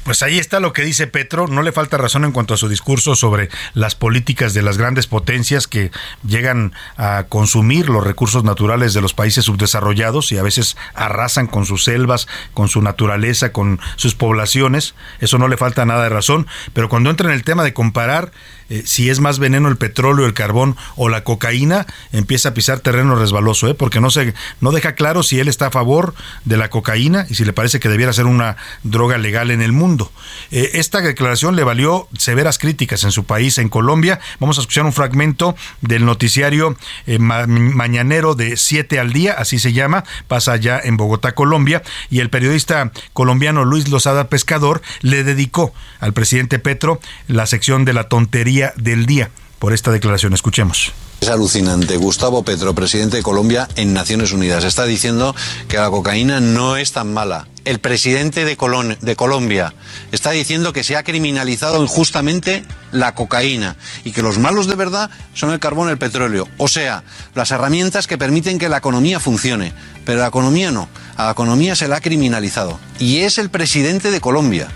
Pues 0.03 0.21
ahí 0.21 0.39
está 0.39 0.59
lo 0.59 0.73
que 0.73 0.83
dice 0.83 1.07
Petro. 1.07 1.47
No 1.47 1.61
le 1.61 1.71
falta 1.71 1.97
razón 1.97 2.25
en 2.25 2.31
cuanto 2.31 2.53
a 2.53 2.57
su 2.57 2.69
discurso 2.69 3.15
sobre 3.15 3.49
las 3.73 3.95
políticas 3.95 4.53
de 4.53 4.61
las 4.61 4.77
grandes 4.77 5.07
potencias 5.07 5.67
que 5.67 5.91
llegan 6.25 6.73
a 6.97 7.25
consumir 7.29 7.89
los 7.89 8.03
recursos 8.03 8.43
naturales 8.43 8.93
de 8.93 9.01
los 9.01 9.13
países 9.13 9.45
subdesarrollados 9.45 10.31
y 10.31 10.37
a 10.37 10.43
veces 10.43 10.77
arrasan 10.93 11.47
con 11.47 11.65
sus 11.65 11.83
selvas, 11.83 12.27
con 12.53 12.67
su 12.67 12.81
naturaleza, 12.81 13.51
con 13.51 13.79
sus 13.95 14.15
poblaciones. 14.15 14.95
Eso 15.19 15.37
no 15.37 15.47
le 15.47 15.57
falta 15.57 15.85
nada 15.85 16.03
de 16.03 16.09
razón. 16.09 16.47
Pero 16.73 16.89
cuando 16.89 17.09
entra 17.09 17.29
en 17.29 17.35
el 17.35 17.43
tema 17.43 17.63
de 17.63 17.73
comparar 17.73 18.31
eh, 18.73 18.81
si 18.87 19.11
es 19.11 19.19
más 19.19 19.37
veneno 19.37 19.69
el 19.69 19.77
petróleo, 19.77 20.25
el 20.25 20.33
carbón 20.33 20.75
o 20.95 21.07
la 21.07 21.23
cocaína, 21.23 21.85
empieza 22.11 22.49
a 22.49 22.53
pisar 22.55 22.79
terreno 22.79 23.15
resbaloso, 23.15 23.67
¿eh? 23.67 23.75
porque 23.75 24.01
no, 24.01 24.09
se, 24.09 24.33
no 24.61 24.71
deja 24.71 24.95
claro 24.95 25.21
si 25.21 25.39
él 25.39 25.47
está 25.47 25.67
a 25.67 25.71
favor 25.71 26.15
de 26.43 26.57
la 26.57 26.71
cocaína 26.71 27.27
y 27.29 27.35
si 27.35 27.45
le 27.45 27.53
parece 27.53 27.79
que 27.79 27.87
debiera 27.87 28.13
ser 28.13 28.25
una 28.25 28.57
droga 28.81 29.19
legal 29.19 29.51
en 29.51 29.61
el 29.61 29.73
mundo. 29.73 30.11
Eh, 30.49 30.71
esta 30.73 31.01
declaración 31.01 31.55
le 31.55 31.63
valió 31.63 32.07
severas 32.17 32.57
críticas 32.57 33.03
en 33.03 33.11
su 33.11 33.25
país, 33.25 33.59
en 33.59 33.69
Colombia. 33.69 34.19
Vamos 34.39 34.57
a 34.57 34.61
escuchar 34.61 34.85
un 34.85 34.93
fragmento 34.93 35.55
del 35.81 36.03
noticiario 36.03 36.75
eh, 37.05 37.19
mañanero 37.19 38.33
de 38.33 38.57
7 38.57 38.99
al 38.99 39.13
día, 39.13 39.35
así 39.37 39.59
se 39.59 39.73
llama, 39.73 40.03
pasa 40.27 40.53
allá 40.53 40.81
en 40.83 40.97
Bogotá, 40.97 41.35
Colombia, 41.35 41.83
y 42.09 42.21
el 42.21 42.31
periodista 42.31 42.91
colombiano 43.13 43.65
Luis 43.65 43.87
Lozada 43.89 44.29
Pescador 44.29 44.81
le 45.01 45.23
dedicó 45.23 45.75
al 45.99 46.13
presidente 46.13 46.57
Petro 46.57 46.99
la 47.27 47.45
sección 47.45 47.85
de 47.85 47.93
la 47.93 48.09
tontería 48.09 48.62
del 48.77 49.05
día 49.05 49.29
por 49.59 49.73
esta 49.73 49.91
declaración. 49.91 50.33
Escuchemos. 50.33 50.91
Es 51.21 51.29
alucinante. 51.29 51.95
Gustavo 51.95 52.43
Petro, 52.43 52.75
presidente 52.75 53.15
de 53.17 53.23
Colombia 53.23 53.69
en 53.77 53.93
Naciones 53.93 54.33
Unidas, 54.33 54.65
está 54.65 54.83
diciendo 54.85 55.33
que 55.69 55.77
la 55.77 55.89
cocaína 55.89 56.41
no 56.41 56.75
es 56.75 56.91
tan 56.91 57.13
mala. 57.13 57.47
El 57.63 57.79
presidente 57.79 58.43
de, 58.43 58.57
Colon- 58.57 58.97
de 58.99 59.15
Colombia 59.15 59.73
está 60.11 60.31
diciendo 60.31 60.73
que 60.73 60.83
se 60.83 60.97
ha 60.97 61.03
criminalizado 61.03 61.81
injustamente 61.81 62.65
la 62.91 63.15
cocaína 63.15 63.77
y 64.03 64.11
que 64.11 64.21
los 64.21 64.37
malos 64.37 64.67
de 64.67 64.75
verdad 64.75 65.09
son 65.33 65.51
el 65.51 65.59
carbón 65.61 65.87
y 65.87 65.91
el 65.91 65.97
petróleo. 65.97 66.45
O 66.57 66.67
sea, 66.67 67.03
las 67.35 67.51
herramientas 67.51 68.05
que 68.05 68.17
permiten 68.17 68.59
que 68.59 68.67
la 68.67 68.79
economía 68.79 69.21
funcione. 69.21 69.71
Pero 70.05 70.19
la 70.19 70.27
economía 70.27 70.71
no. 70.71 70.89
A 71.15 71.27
la 71.27 71.31
economía 71.31 71.77
se 71.77 71.87
la 71.87 71.95
ha 71.97 72.01
criminalizado. 72.01 72.77
Y 72.99 73.19
es 73.19 73.37
el 73.37 73.49
presidente 73.49 74.11
de 74.11 74.19
Colombia. 74.19 74.67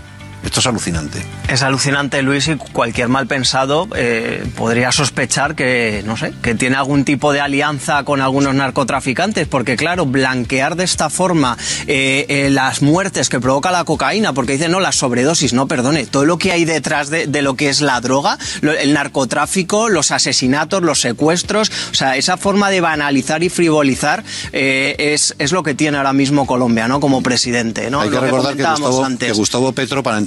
Esto 0.44 0.60
es 0.60 0.66
alucinante. 0.66 1.22
Es 1.48 1.62
alucinante, 1.62 2.22
Luis, 2.22 2.46
y 2.48 2.54
cualquier 2.56 3.08
mal 3.08 3.26
pensado 3.26 3.88
eh, 3.96 4.44
podría 4.56 4.92
sospechar 4.92 5.54
que, 5.54 6.02
no 6.06 6.16
sé, 6.16 6.32
que 6.42 6.54
tiene 6.54 6.76
algún 6.76 7.04
tipo 7.04 7.32
de 7.32 7.40
alianza 7.40 8.04
con 8.04 8.20
algunos 8.20 8.54
narcotraficantes, 8.54 9.48
porque 9.48 9.76
claro, 9.76 10.06
blanquear 10.06 10.76
de 10.76 10.84
esta 10.84 11.10
forma 11.10 11.58
eh, 11.86 12.24
eh, 12.28 12.50
las 12.50 12.82
muertes 12.82 13.28
que 13.28 13.40
provoca 13.40 13.70
la 13.72 13.84
cocaína, 13.84 14.32
porque 14.32 14.52
dicen, 14.52 14.70
no, 14.70 14.80
las 14.80 14.96
sobredosis, 14.96 15.52
no, 15.52 15.66
perdone, 15.66 16.06
todo 16.06 16.24
lo 16.24 16.38
que 16.38 16.52
hay 16.52 16.64
detrás 16.64 17.10
de, 17.10 17.26
de 17.26 17.42
lo 17.42 17.54
que 17.54 17.68
es 17.68 17.80
la 17.80 18.00
droga, 18.00 18.38
lo- 18.60 18.72
el 18.72 18.92
narcotráfico, 18.94 19.88
los 19.88 20.10
asesinatos, 20.12 20.82
los 20.82 21.00
secuestros, 21.00 21.70
o 21.90 21.94
sea, 21.94 22.16
esa 22.16 22.36
forma 22.36 22.70
de 22.70 22.80
banalizar 22.80 23.42
y 23.42 23.48
frivolizar 23.48 24.22
es, 24.52 25.34
es 25.38 25.52
lo 25.52 25.62
que 25.62 25.74
tiene 25.74 25.96
ahora 25.98 26.12
mismo 26.12 26.46
Colombia, 26.46 26.88
¿no? 26.88 27.00
Como 27.00 27.22
presidente, 27.22 27.90
¿no? 27.90 28.00
Hay 28.00 28.08
que 28.08 28.14
Lo 28.16 28.20
recordar 28.22 28.56
que 28.56 28.62
Gustavo, 28.64 29.04
antes. 29.04 29.28
que 29.28 29.34
Gustavo 29.34 29.72
Petro, 29.72 30.02
para 30.02 30.18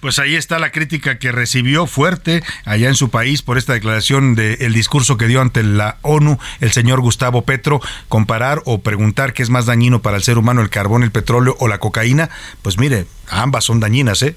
Pues 0.00 0.20
ahí 0.20 0.36
está 0.36 0.60
la 0.60 0.70
crítica 0.70 1.18
que 1.18 1.32
recibió 1.32 1.86
fuerte 1.86 2.44
allá 2.64 2.88
en 2.88 2.94
su 2.94 3.10
país 3.10 3.42
por 3.42 3.58
esta 3.58 3.72
declaración 3.72 4.36
del 4.36 4.72
discurso 4.72 5.16
que 5.16 5.26
dio 5.26 5.40
ante 5.40 5.64
la 5.64 5.98
ONU 6.02 6.38
el 6.60 6.70
señor 6.70 7.00
Gustavo 7.00 7.42
Petro, 7.42 7.80
comparar 8.08 8.62
o 8.64 8.80
preguntar 8.80 9.32
qué 9.32 9.42
es 9.42 9.50
más 9.50 9.66
dañino 9.66 10.00
para 10.00 10.16
el 10.16 10.22
ser 10.22 10.38
humano, 10.38 10.60
el 10.60 10.70
carbón, 10.70 11.02
el 11.02 11.10
petróleo 11.10 11.56
o 11.58 11.66
la 11.66 11.78
cocaína, 11.78 12.30
pues 12.62 12.78
mire, 12.78 13.06
ambas 13.28 13.64
son 13.64 13.80
dañinas, 13.80 14.22
¿eh? 14.22 14.36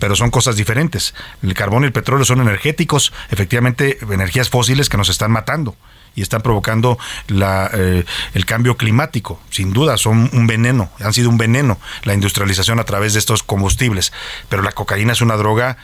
Pero 0.00 0.16
son 0.16 0.30
cosas 0.30 0.56
diferentes. 0.56 1.14
El 1.42 1.52
carbón 1.52 1.82
y 1.82 1.86
el 1.86 1.92
petróleo 1.92 2.24
son 2.24 2.40
energéticos, 2.40 3.12
efectivamente, 3.30 3.98
energías 4.10 4.48
fósiles 4.48 4.88
que 4.88 4.96
nos 4.96 5.10
están 5.10 5.30
matando 5.30 5.76
y 6.16 6.22
están 6.22 6.42
provocando 6.42 6.98
la, 7.28 7.70
eh, 7.72 8.04
el 8.34 8.46
cambio 8.46 8.76
climático. 8.76 9.40
Sin 9.50 9.72
duda, 9.72 9.96
son 9.96 10.28
un 10.32 10.46
veneno, 10.48 10.90
han 10.98 11.12
sido 11.12 11.30
un 11.30 11.38
veneno 11.38 11.78
la 12.02 12.14
industrialización 12.14 12.80
a 12.80 12.84
través 12.84 13.12
de 13.12 13.20
estos 13.20 13.44
combustibles. 13.44 14.12
Pero 14.48 14.62
la 14.62 14.72
cocaína 14.72 15.12
es 15.12 15.20
una 15.20 15.36
droga 15.36 15.76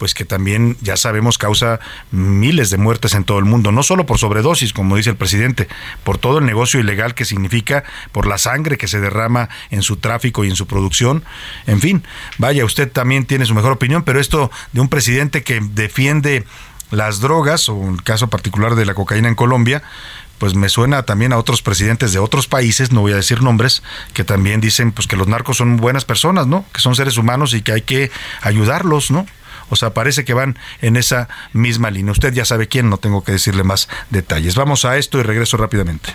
pues 0.00 0.14
que 0.14 0.24
también 0.24 0.78
ya 0.80 0.96
sabemos 0.96 1.36
causa 1.36 1.78
miles 2.10 2.70
de 2.70 2.78
muertes 2.78 3.12
en 3.12 3.24
todo 3.24 3.38
el 3.38 3.44
mundo, 3.44 3.70
no 3.70 3.82
solo 3.82 4.06
por 4.06 4.16
sobredosis, 4.16 4.72
como 4.72 4.96
dice 4.96 5.10
el 5.10 5.16
presidente, 5.16 5.68
por 6.04 6.16
todo 6.16 6.38
el 6.38 6.46
negocio 6.46 6.80
ilegal 6.80 7.14
que 7.14 7.26
significa, 7.26 7.84
por 8.10 8.26
la 8.26 8.38
sangre 8.38 8.78
que 8.78 8.88
se 8.88 8.98
derrama 8.98 9.50
en 9.68 9.82
su 9.82 9.98
tráfico 9.98 10.42
y 10.42 10.48
en 10.48 10.56
su 10.56 10.66
producción. 10.66 11.22
En 11.66 11.82
fin, 11.82 12.02
vaya, 12.38 12.64
usted 12.64 12.90
también 12.90 13.26
tiene 13.26 13.44
su 13.44 13.54
mejor 13.54 13.72
opinión, 13.72 14.02
pero 14.02 14.20
esto 14.20 14.50
de 14.72 14.80
un 14.80 14.88
presidente 14.88 15.42
que 15.42 15.60
defiende 15.60 16.46
las 16.90 17.20
drogas, 17.20 17.68
o 17.68 17.88
el 17.88 18.02
caso 18.02 18.28
particular 18.28 18.74
de 18.74 18.86
la 18.86 18.94
cocaína 18.94 19.28
en 19.28 19.34
Colombia, 19.34 19.82
pues 20.38 20.54
me 20.54 20.70
suena 20.70 21.02
también 21.02 21.32
a 21.32 21.38
otros 21.38 21.60
presidentes 21.60 22.12
de 22.12 22.18
otros 22.18 22.48
países, 22.48 22.92
no 22.92 23.02
voy 23.02 23.12
a 23.12 23.16
decir 23.16 23.42
nombres, 23.42 23.82
que 24.14 24.24
también 24.24 24.60
dicen 24.60 24.90
pues 24.90 25.06
que 25.06 25.16
los 25.16 25.28
narcos 25.28 25.58
son 25.58 25.76
buenas 25.76 26.06
personas, 26.06 26.46
¿no? 26.46 26.64
Que 26.72 26.80
son 26.80 26.94
seres 26.94 27.18
humanos 27.18 27.52
y 27.52 27.60
que 27.60 27.72
hay 27.72 27.82
que 27.82 28.10
ayudarlos, 28.40 29.10
¿no? 29.10 29.26
O 29.68 29.76
sea, 29.76 29.94
parece 29.94 30.24
que 30.24 30.34
van 30.34 30.58
en 30.80 30.96
esa 30.96 31.28
misma 31.52 31.90
línea. 31.90 32.12
Usted 32.12 32.32
ya 32.32 32.44
sabe 32.44 32.68
quién, 32.68 32.90
no 32.90 32.96
tengo 32.96 33.22
que 33.22 33.32
decirle 33.32 33.62
más 33.62 33.88
detalles. 34.10 34.56
Vamos 34.56 34.84
a 34.84 34.96
esto 34.96 35.18
y 35.18 35.22
regreso 35.22 35.58
rápidamente. 35.58 36.14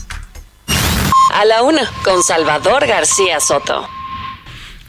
A 1.33 1.45
la 1.45 1.63
una, 1.63 1.89
con 2.03 2.23
Salvador 2.23 2.85
García 2.87 3.39
Soto. 3.39 3.87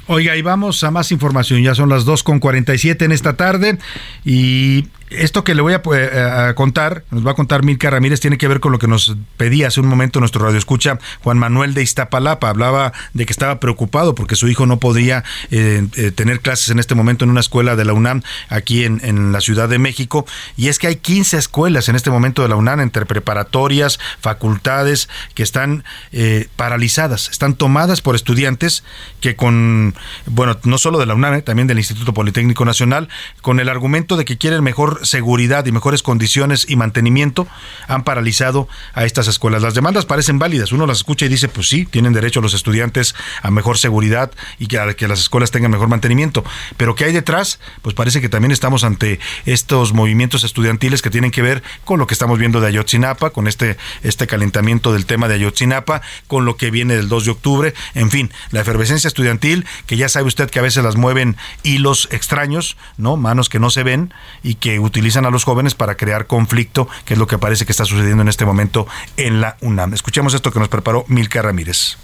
Oiga, 0.09 0.37
y 0.37 0.43
vamos 0.43 0.83
a 0.83 0.91
más 0.91 1.13
información. 1.13 1.63
Ya 1.63 1.75
son 1.75 1.89
las 1.89 2.05
2.47 2.05 3.05
en 3.05 3.13
esta 3.13 3.37
tarde 3.37 3.79
y 4.25 4.87
esto 5.19 5.45
que 5.45 5.55
le 5.55 5.63
voy 5.63 5.75
a, 5.75 5.83
pues, 5.83 6.13
a 6.15 6.55
contar, 6.55 7.05
nos 7.11 7.27
va 7.27 7.33
a 7.33 7.35
contar 7.35 7.63
Milka 7.63 7.91
Ramírez, 7.91 8.21
tiene 8.21 8.39
que 8.39 8.49
ver 8.49 8.61
con 8.61 8.73
lo 8.73 8.79
que 8.79 8.89
nos 8.89 9.17
pedía 9.37 9.69
hace 9.69 9.81
un 9.81 9.87
momento 9.87 10.21
nuestro 10.21 10.45
radio 10.45 10.59
escucha 10.59 10.99
Juan 11.23 11.39
Manuel 11.39 11.75
de 11.75 11.83
Iztapalapa. 11.83 12.49
Hablaba 12.49 12.93
de 13.15 13.27
que 13.27 13.33
estaba 13.33 13.61
preocupado 13.61 14.15
porque 14.15 14.37
su 14.37 14.49
hijo 14.49 14.67
no 14.67 14.79
podría 14.79 15.25
eh, 15.51 15.87
eh, 15.97 16.11
tener 16.11 16.41
clases 16.41 16.71
en 16.71 16.79
este 16.79 16.95
momento 16.95 17.25
en 17.25 17.31
una 17.31 17.41
escuela 17.41 17.77
de 17.77 17.85
la 17.85 17.93
UNAM 17.93 18.23
aquí 18.49 18.85
en, 18.85 19.01
en, 19.05 19.33
la 19.33 19.41
Ciudad 19.41 19.69
de 19.69 19.79
México. 19.79 20.27
Y 20.57 20.69
es 20.69 20.79
que 20.79 20.87
hay 20.87 20.97
15 20.97 21.37
escuelas 21.37 21.89
en 21.89 21.97
este 21.97 22.11
momento 22.11 22.43
de 22.43 22.49
la 22.49 22.57
UNAM, 22.57 22.81
entre 22.81 23.07
preparatorias, 23.07 23.99
facultades, 24.21 25.09
que 25.35 25.43
están 25.43 25.85
eh, 26.13 26.49
paralizadas, 26.57 27.29
están 27.29 27.55
tomadas 27.55 28.01
por 28.01 28.15
estudiantes 28.15 28.85
que 29.21 29.37
con, 29.37 29.95
bueno, 30.27 30.59
no 30.65 30.79
solo 30.79 30.99
de 30.99 31.07
la 31.07 31.15
UNAM, 31.15 31.35
eh, 31.35 31.43
también 31.43 31.67
del 31.67 31.79
Instituto 31.79 32.13
Politécnico 32.13 32.65
Nacional, 32.65 33.09
con 33.41 33.61
el 33.61 33.69
argumento 33.69 34.17
de 34.17 34.25
que 34.25 34.39
quieren 34.39 34.63
mejor 34.63 35.02
seguridad 35.03 35.67
y 35.67 35.73
mejores 35.73 36.03
condiciones 36.03 36.67
y 36.69 36.77
mantenimiento 36.77 37.47
han 37.89 38.05
paralizado 38.05 38.69
a 38.95 39.05
estas 39.05 39.29
escuelas. 39.29 39.63
Las 39.63 39.75
demandas 39.75 40.07
parecen 40.07 40.39
válidas. 40.39 40.73
Uno 40.73 40.87
las 40.87 40.99
escucha 40.99 41.27
y 41.27 41.29
dice, 41.29 41.49
pues 41.49 41.69
sí, 41.69 41.87
tienen 41.87 42.13
derecho 42.13 42.41
los 42.41 42.55
estudiantes 42.55 43.15
a 43.43 43.51
mejor 43.51 43.79
seguridad 43.79 44.31
y 44.59 44.67
que, 44.67 44.95
que 44.97 45.09
las 45.09 45.21
escuelas 45.21 45.51
tengan 45.51 45.71
mejor 45.71 45.89
mantenimiento. 45.89 46.45
Pero 46.77 46.95
¿qué 46.95 47.05
hay 47.05 47.13
detrás? 47.13 47.59
Pues 47.83 47.95
parece 47.95 48.21
que 48.21 48.29
también 48.29 48.53
estamos 48.53 48.85
ante 48.85 49.21
estos 49.47 49.93
movimientos 49.93 50.45
estudiantiles 50.45 51.03
que 51.03 51.11
tienen 51.11 51.31
que 51.31 51.43
ver 51.43 51.63
con 51.85 51.99
lo 51.99 52.07
que 52.07 52.15
estamos 52.15 52.39
viendo 52.39 52.61
de 52.61 52.69
Ayotzinapa, 52.69 53.31
con 53.31 53.49
este, 53.49 53.77
este 54.03 54.27
calentamiento 54.27 54.93
del 54.93 55.07
tema 55.07 55.29
de 55.29 55.35
Ayotzinapa, 55.35 56.03
con 56.27 56.45
lo 56.45 56.57
que 56.57 56.71
viene 56.71 56.97
del 56.97 57.09
2 57.09 57.25
de 57.25 57.31
octubre. 57.31 57.75
En 57.95 58.11
fin, 58.11 58.31
la 58.51 58.61
efervescencia 58.61 59.09
estudiantil, 59.09 59.67
que 59.87 59.97
ya 59.97 60.09
sabe 60.09 60.27
usted 60.27 60.51
que 60.51 60.59
a 60.59 60.63
veces 60.63 60.85
las 60.85 60.97
mueven 60.97 61.37
hilos 61.63 62.09
extraños, 62.11 62.77
¿no? 62.97 63.17
Manos 63.17 63.49
que 63.49 63.59
no 63.59 63.71
se 63.71 63.83
ven 63.83 64.13
y 64.43 64.57
que 64.57 64.79
utilizan 64.93 65.25
a 65.25 65.31
los 65.31 65.45
jóvenes 65.45 65.75
para 65.75 65.95
crear 65.95 66.27
conflicto, 66.27 66.87
que 67.07 67.15
es 67.15 67.19
lo 67.19 67.27
que 67.27 67.39
parece 67.39 67.65
que 67.65 67.73
está 67.73 67.87
sucediendo 67.87 68.21
en 68.21 68.29
este 68.29 68.45
momento 68.45 68.87
en 69.17 69.41
la 69.41 69.57
UNAM. 69.63 69.95
Escuchemos 69.95 70.35
esto 70.35 70.53
que 70.53 70.59
nos 70.59 70.69
preparó 70.69 71.07
Milka 71.09 71.41
Ramírez. 71.41 71.97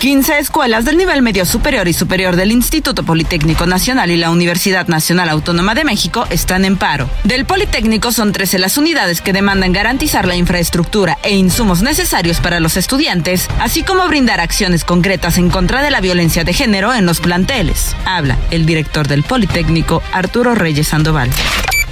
15 0.00 0.38
escuelas 0.38 0.86
del 0.86 0.96
nivel 0.96 1.20
medio 1.20 1.44
superior 1.44 1.86
y 1.86 1.92
superior 1.92 2.34
del 2.34 2.52
Instituto 2.52 3.02
Politécnico 3.02 3.66
Nacional 3.66 4.10
y 4.10 4.16
la 4.16 4.30
Universidad 4.30 4.88
Nacional 4.88 5.28
Autónoma 5.28 5.74
de 5.74 5.84
México 5.84 6.26
están 6.30 6.64
en 6.64 6.78
paro. 6.78 7.10
Del 7.24 7.44
Politécnico 7.44 8.10
son 8.10 8.32
13 8.32 8.60
las 8.60 8.78
unidades 8.78 9.20
que 9.20 9.34
demandan 9.34 9.74
garantizar 9.74 10.26
la 10.26 10.36
infraestructura 10.36 11.18
e 11.22 11.36
insumos 11.36 11.82
necesarios 11.82 12.40
para 12.40 12.60
los 12.60 12.78
estudiantes, 12.78 13.46
así 13.60 13.82
como 13.82 14.08
brindar 14.08 14.40
acciones 14.40 14.86
concretas 14.86 15.36
en 15.36 15.50
contra 15.50 15.82
de 15.82 15.90
la 15.90 16.00
violencia 16.00 16.44
de 16.44 16.54
género 16.54 16.94
en 16.94 17.04
los 17.04 17.20
planteles. 17.20 17.94
Habla 18.06 18.38
el 18.50 18.64
director 18.64 19.06
del 19.06 19.22
Politécnico, 19.22 20.02
Arturo 20.14 20.54
Reyes 20.54 20.88
Sandoval. 20.88 21.28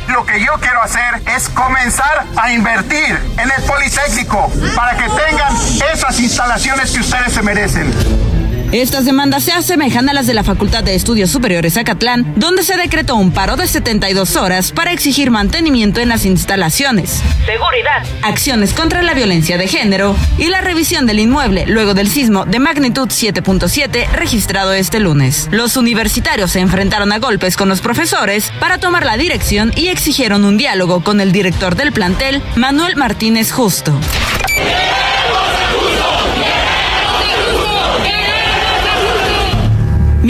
Lo 0.09 0.25
que 0.25 0.41
yo 0.41 0.53
quiero 0.61 0.83
hacer 0.83 1.23
es 1.37 1.49
comenzar 1.51 2.25
a 2.37 2.51
invertir 2.51 3.19
en 3.37 3.51
el 3.51 3.63
Politécnico 3.65 4.51
para 4.75 4.97
que 4.97 5.05
tengan 5.05 5.55
esas 5.93 6.19
instalaciones 6.19 6.91
que 6.93 7.01
ustedes 7.01 7.33
se 7.33 7.43
merecen. 7.43 8.28
Estas 8.73 9.07
demandas 9.07 9.45
se 9.45 9.53
asemejan 9.53 10.11
a 10.11 10.13
las 10.13 10.27
de 10.27 10.35
la 10.35 10.45
Facultad 10.45 10.85
de 10.85 10.95
Estudios 10.95 11.31
Superiores 11.31 11.79
Acatlán, 11.79 12.35
donde 12.37 12.63
se 12.63 12.77
decretó 12.77 13.17
un 13.17 13.33
paro 13.33 13.57
de 13.57 13.67
72 13.67 14.37
horas 14.37 14.73
para 14.73 14.93
exigir 14.93 15.31
mantenimiento 15.31 16.01
en 16.01 16.11
las 16.11 16.27
instalaciones, 16.27 17.23
seguridad, 17.47 18.03
acciones 18.23 18.75
contra 18.75 19.01
la 19.01 19.15
violencia 19.15 19.57
de 19.57 19.69
género 19.69 20.15
y 20.37 20.49
la 20.49 20.61
revisión 20.61 21.07
del 21.07 21.19
inmueble 21.19 21.65
luego 21.67 21.95
del 21.95 22.09
sismo 22.09 22.45
de 22.45 22.59
magnitud 22.59 23.09
7.7 23.09 24.07
registrado 24.11 24.75
este 24.75 25.01
lunes. 25.01 25.49
Los 25.51 25.79
universitarios 25.79 26.51
se 26.51 26.61
enfrentaron 26.61 27.11
a 27.13 27.19
golpes 27.21 27.57
con 27.57 27.71
los 27.71 27.81
profesores 27.81 28.53
para 28.61 28.77
tomar 28.77 29.07
la 29.07 29.17
dirección 29.17 29.73
y 29.77 29.89
exigieron 29.89 30.45
un 30.45 30.59
diálogo 30.59 31.03
con 31.03 31.23
el 31.23 31.33
director 31.33 31.75
del 31.75 31.93
plantel, 31.93 32.43
Manuel 32.55 32.97
Martínez 32.97 33.51
Justo. 33.51 33.99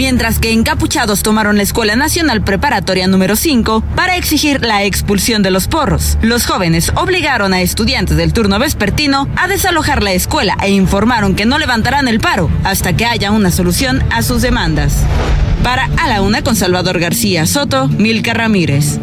Mientras 0.09 0.39
que 0.39 0.51
encapuchados 0.51 1.21
tomaron 1.21 1.57
la 1.57 1.61
Escuela 1.61 1.95
Nacional 1.95 2.41
Preparatoria 2.41 3.05
número 3.05 3.35
5 3.35 3.83
para 3.95 4.17
exigir 4.17 4.59
la 4.65 4.83
expulsión 4.83 5.43
de 5.43 5.51
los 5.51 5.67
porros. 5.67 6.17
Los 6.23 6.47
jóvenes 6.47 6.91
obligaron 6.95 7.53
a 7.53 7.61
estudiantes 7.61 8.17
del 8.17 8.33
turno 8.33 8.57
vespertino 8.57 9.27
a 9.35 9.47
desalojar 9.47 10.01
la 10.01 10.13
escuela 10.13 10.57
e 10.63 10.71
informaron 10.71 11.35
que 11.35 11.45
no 11.45 11.59
levantarán 11.59 12.07
el 12.07 12.19
paro 12.19 12.49
hasta 12.63 12.93
que 12.93 13.05
haya 13.05 13.29
una 13.29 13.51
solución 13.51 14.03
a 14.09 14.23
sus 14.23 14.41
demandas. 14.41 14.95
Para 15.63 15.87
A 15.97 16.07
la 16.07 16.23
Una 16.23 16.41
con 16.41 16.55
Salvador 16.55 16.97
García 16.97 17.45
Soto, 17.45 17.87
Milka 17.87 18.33
Ramírez. 18.33 18.97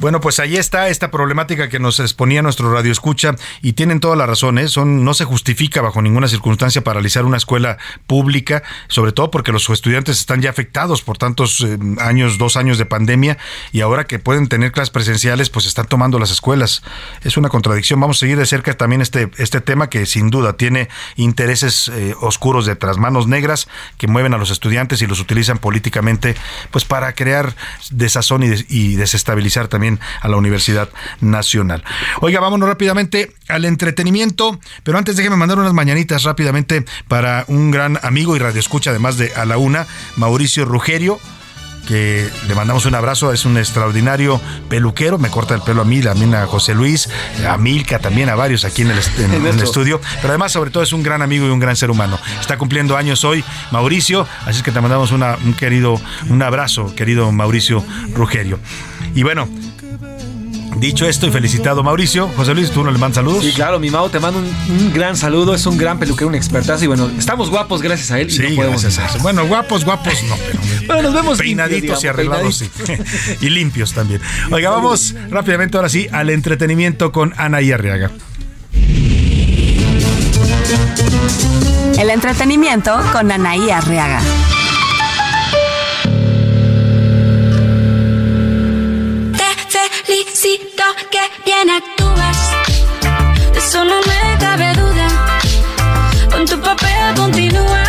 Bueno, 0.00 0.22
pues 0.22 0.40
ahí 0.40 0.56
está 0.56 0.88
esta 0.88 1.10
problemática 1.10 1.68
que 1.68 1.78
nos 1.78 2.00
exponía 2.00 2.40
nuestro 2.40 2.72
radio 2.72 2.90
escucha 2.90 3.34
y 3.60 3.74
tienen 3.74 4.00
toda 4.00 4.16
la 4.16 4.24
razón, 4.24 4.56
¿eh? 4.56 4.66
Son, 4.66 5.04
no 5.04 5.12
se 5.12 5.26
justifica 5.26 5.82
bajo 5.82 6.00
ninguna 6.00 6.26
circunstancia 6.26 6.82
paralizar 6.82 7.26
una 7.26 7.36
escuela 7.36 7.76
pública, 8.06 8.62
sobre 8.88 9.12
todo 9.12 9.30
porque 9.30 9.52
los 9.52 9.68
estudiantes 9.68 10.18
están 10.18 10.40
ya 10.40 10.48
afectados 10.48 11.02
por 11.02 11.18
tantos 11.18 11.60
eh, 11.60 11.78
años, 11.98 12.38
dos 12.38 12.56
años 12.56 12.78
de 12.78 12.86
pandemia 12.86 13.36
y 13.72 13.82
ahora 13.82 14.04
que 14.04 14.18
pueden 14.18 14.48
tener 14.48 14.72
clases 14.72 14.88
presenciales, 14.88 15.50
pues 15.50 15.66
están 15.66 15.86
tomando 15.86 16.18
las 16.18 16.30
escuelas. 16.30 16.82
Es 17.22 17.36
una 17.36 17.50
contradicción. 17.50 18.00
Vamos 18.00 18.16
a 18.16 18.20
seguir 18.20 18.38
de 18.38 18.46
cerca 18.46 18.72
también 18.72 19.02
este, 19.02 19.30
este 19.36 19.60
tema 19.60 19.90
que 19.90 20.06
sin 20.06 20.30
duda 20.30 20.54
tiene 20.54 20.88
intereses 21.16 21.88
eh, 21.88 22.14
oscuros 22.22 22.64
detrás, 22.64 22.96
manos 22.96 23.26
negras 23.26 23.68
que 23.98 24.06
mueven 24.06 24.32
a 24.32 24.38
los 24.38 24.50
estudiantes 24.50 25.02
y 25.02 25.06
los 25.06 25.20
utilizan 25.20 25.58
políticamente, 25.58 26.36
pues 26.70 26.86
para 26.86 27.12
crear 27.12 27.54
desazón 27.90 28.44
y, 28.44 28.64
y 28.70 28.96
desestabilizar 28.96 29.68
también 29.68 29.89
a 30.20 30.28
la 30.28 30.36
Universidad 30.36 30.90
Nacional. 31.20 31.82
Oiga, 32.20 32.40
vámonos 32.40 32.68
rápidamente 32.68 33.32
al 33.48 33.64
entretenimiento, 33.64 34.60
pero 34.82 34.98
antes 34.98 35.16
déjeme 35.16 35.36
mandar 35.36 35.58
unas 35.58 35.72
mañanitas 35.72 36.22
rápidamente 36.24 36.84
para 37.08 37.44
un 37.48 37.70
gran 37.70 37.98
amigo 38.02 38.36
y 38.36 38.38
radioescucha, 38.38 38.90
además 38.90 39.16
de 39.16 39.32
a 39.34 39.44
la 39.44 39.58
una, 39.58 39.86
Mauricio 40.16 40.64
Rugerio 40.64 41.18
que 41.86 42.28
le 42.46 42.54
mandamos 42.54 42.86
un 42.86 42.94
abrazo, 42.94 43.32
es 43.32 43.44
un 43.44 43.58
extraordinario 43.58 44.40
peluquero, 44.68 45.18
me 45.18 45.28
corta 45.28 45.54
el 45.54 45.62
pelo 45.62 45.82
a 45.82 45.84
mí, 45.84 46.00
también 46.00 46.34
a 46.34 46.46
José 46.46 46.74
Luis, 46.74 47.08
a 47.48 47.56
Milka, 47.56 47.98
también 47.98 48.28
a 48.28 48.34
varios 48.34 48.64
aquí 48.64 48.82
en 48.82 48.90
el, 48.90 48.98
en, 49.18 49.34
en 49.34 49.46
el 49.46 49.60
estudio, 49.60 50.00
pero 50.16 50.28
además 50.28 50.52
sobre 50.52 50.70
todo 50.70 50.82
es 50.82 50.92
un 50.92 51.02
gran 51.02 51.22
amigo 51.22 51.46
y 51.46 51.50
un 51.50 51.58
gran 51.58 51.74
ser 51.76 51.90
humano. 51.90 52.18
Está 52.40 52.58
cumpliendo 52.58 52.96
años 52.96 53.24
hoy 53.24 53.44
Mauricio, 53.72 54.26
así 54.42 54.58
es 54.58 54.62
que 54.62 54.72
te 54.72 54.80
mandamos 54.80 55.10
una, 55.12 55.36
un 55.44 55.54
querido, 55.54 56.00
un 56.28 56.42
abrazo, 56.42 56.94
querido 56.94 57.30
Mauricio 57.32 57.84
Rugerio. 58.14 58.60
Y 59.14 59.24
bueno, 59.24 59.48
Dicho 60.80 61.06
esto 61.06 61.26
y 61.26 61.30
felicitado 61.30 61.82
Mauricio, 61.82 62.28
José 62.36 62.54
Luis, 62.54 62.70
¿tú 62.70 62.82
no 62.82 62.90
le 62.90 62.98
mandas 62.98 63.16
saludos? 63.16 63.44
Sí, 63.44 63.52
claro, 63.52 63.78
mi 63.78 63.90
Mau 63.90 64.08
te 64.08 64.18
mando 64.18 64.38
un, 64.38 64.46
un, 64.46 64.92
gran 64.94 65.14
saludo, 65.14 65.54
es 65.54 65.66
un 65.66 65.76
gran 65.76 65.98
peluquero, 65.98 66.28
un 66.28 66.34
expertazo 66.34 66.84
y 66.84 66.86
bueno, 66.86 67.10
estamos 67.18 67.50
guapos 67.50 67.82
gracias 67.82 68.10
a 68.12 68.18
él 68.18 68.28
y 68.28 68.30
sí, 68.30 68.42
no 68.42 68.56
podemos 68.56 68.82
gracias 68.82 69.04
a 69.04 69.08
eso. 69.10 69.22
Bueno, 69.22 69.46
guapos, 69.46 69.84
guapos 69.84 70.14
no, 70.24 70.36
pero 70.46 70.58
bueno, 70.86 71.02
nos 71.02 71.14
vemos 71.14 71.38
peinaditos 71.38 72.02
limpios, 72.02 72.02
digamos, 72.02 72.04
y 72.04 72.08
arreglados 72.08 72.56
sí. 72.56 72.70
y 73.46 73.50
limpios 73.50 73.92
también. 73.92 74.22
Oiga, 74.50 74.70
vamos 74.70 75.14
rápidamente 75.28 75.76
ahora 75.76 75.90
sí 75.90 76.08
al 76.12 76.30
entretenimiento 76.30 77.12
con 77.12 77.34
Ana 77.36 77.60
y 77.60 77.72
Arriaga. 77.72 78.10
El 81.98 82.08
entretenimiento 82.08 82.98
con 83.12 83.30
Anaí 83.30 83.68
Arriaga. 83.68 84.22
Felicito 90.04 90.82
que 91.10 91.20
bien 91.44 91.70
actúas. 91.70 92.38
Eso 93.56 93.84
no 93.84 94.00
me 94.00 94.38
cabe 94.38 94.72
duda. 94.74 95.08
Con 96.30 96.46
tu 96.46 96.60
papel 96.60 97.14
continúa. 97.16 97.84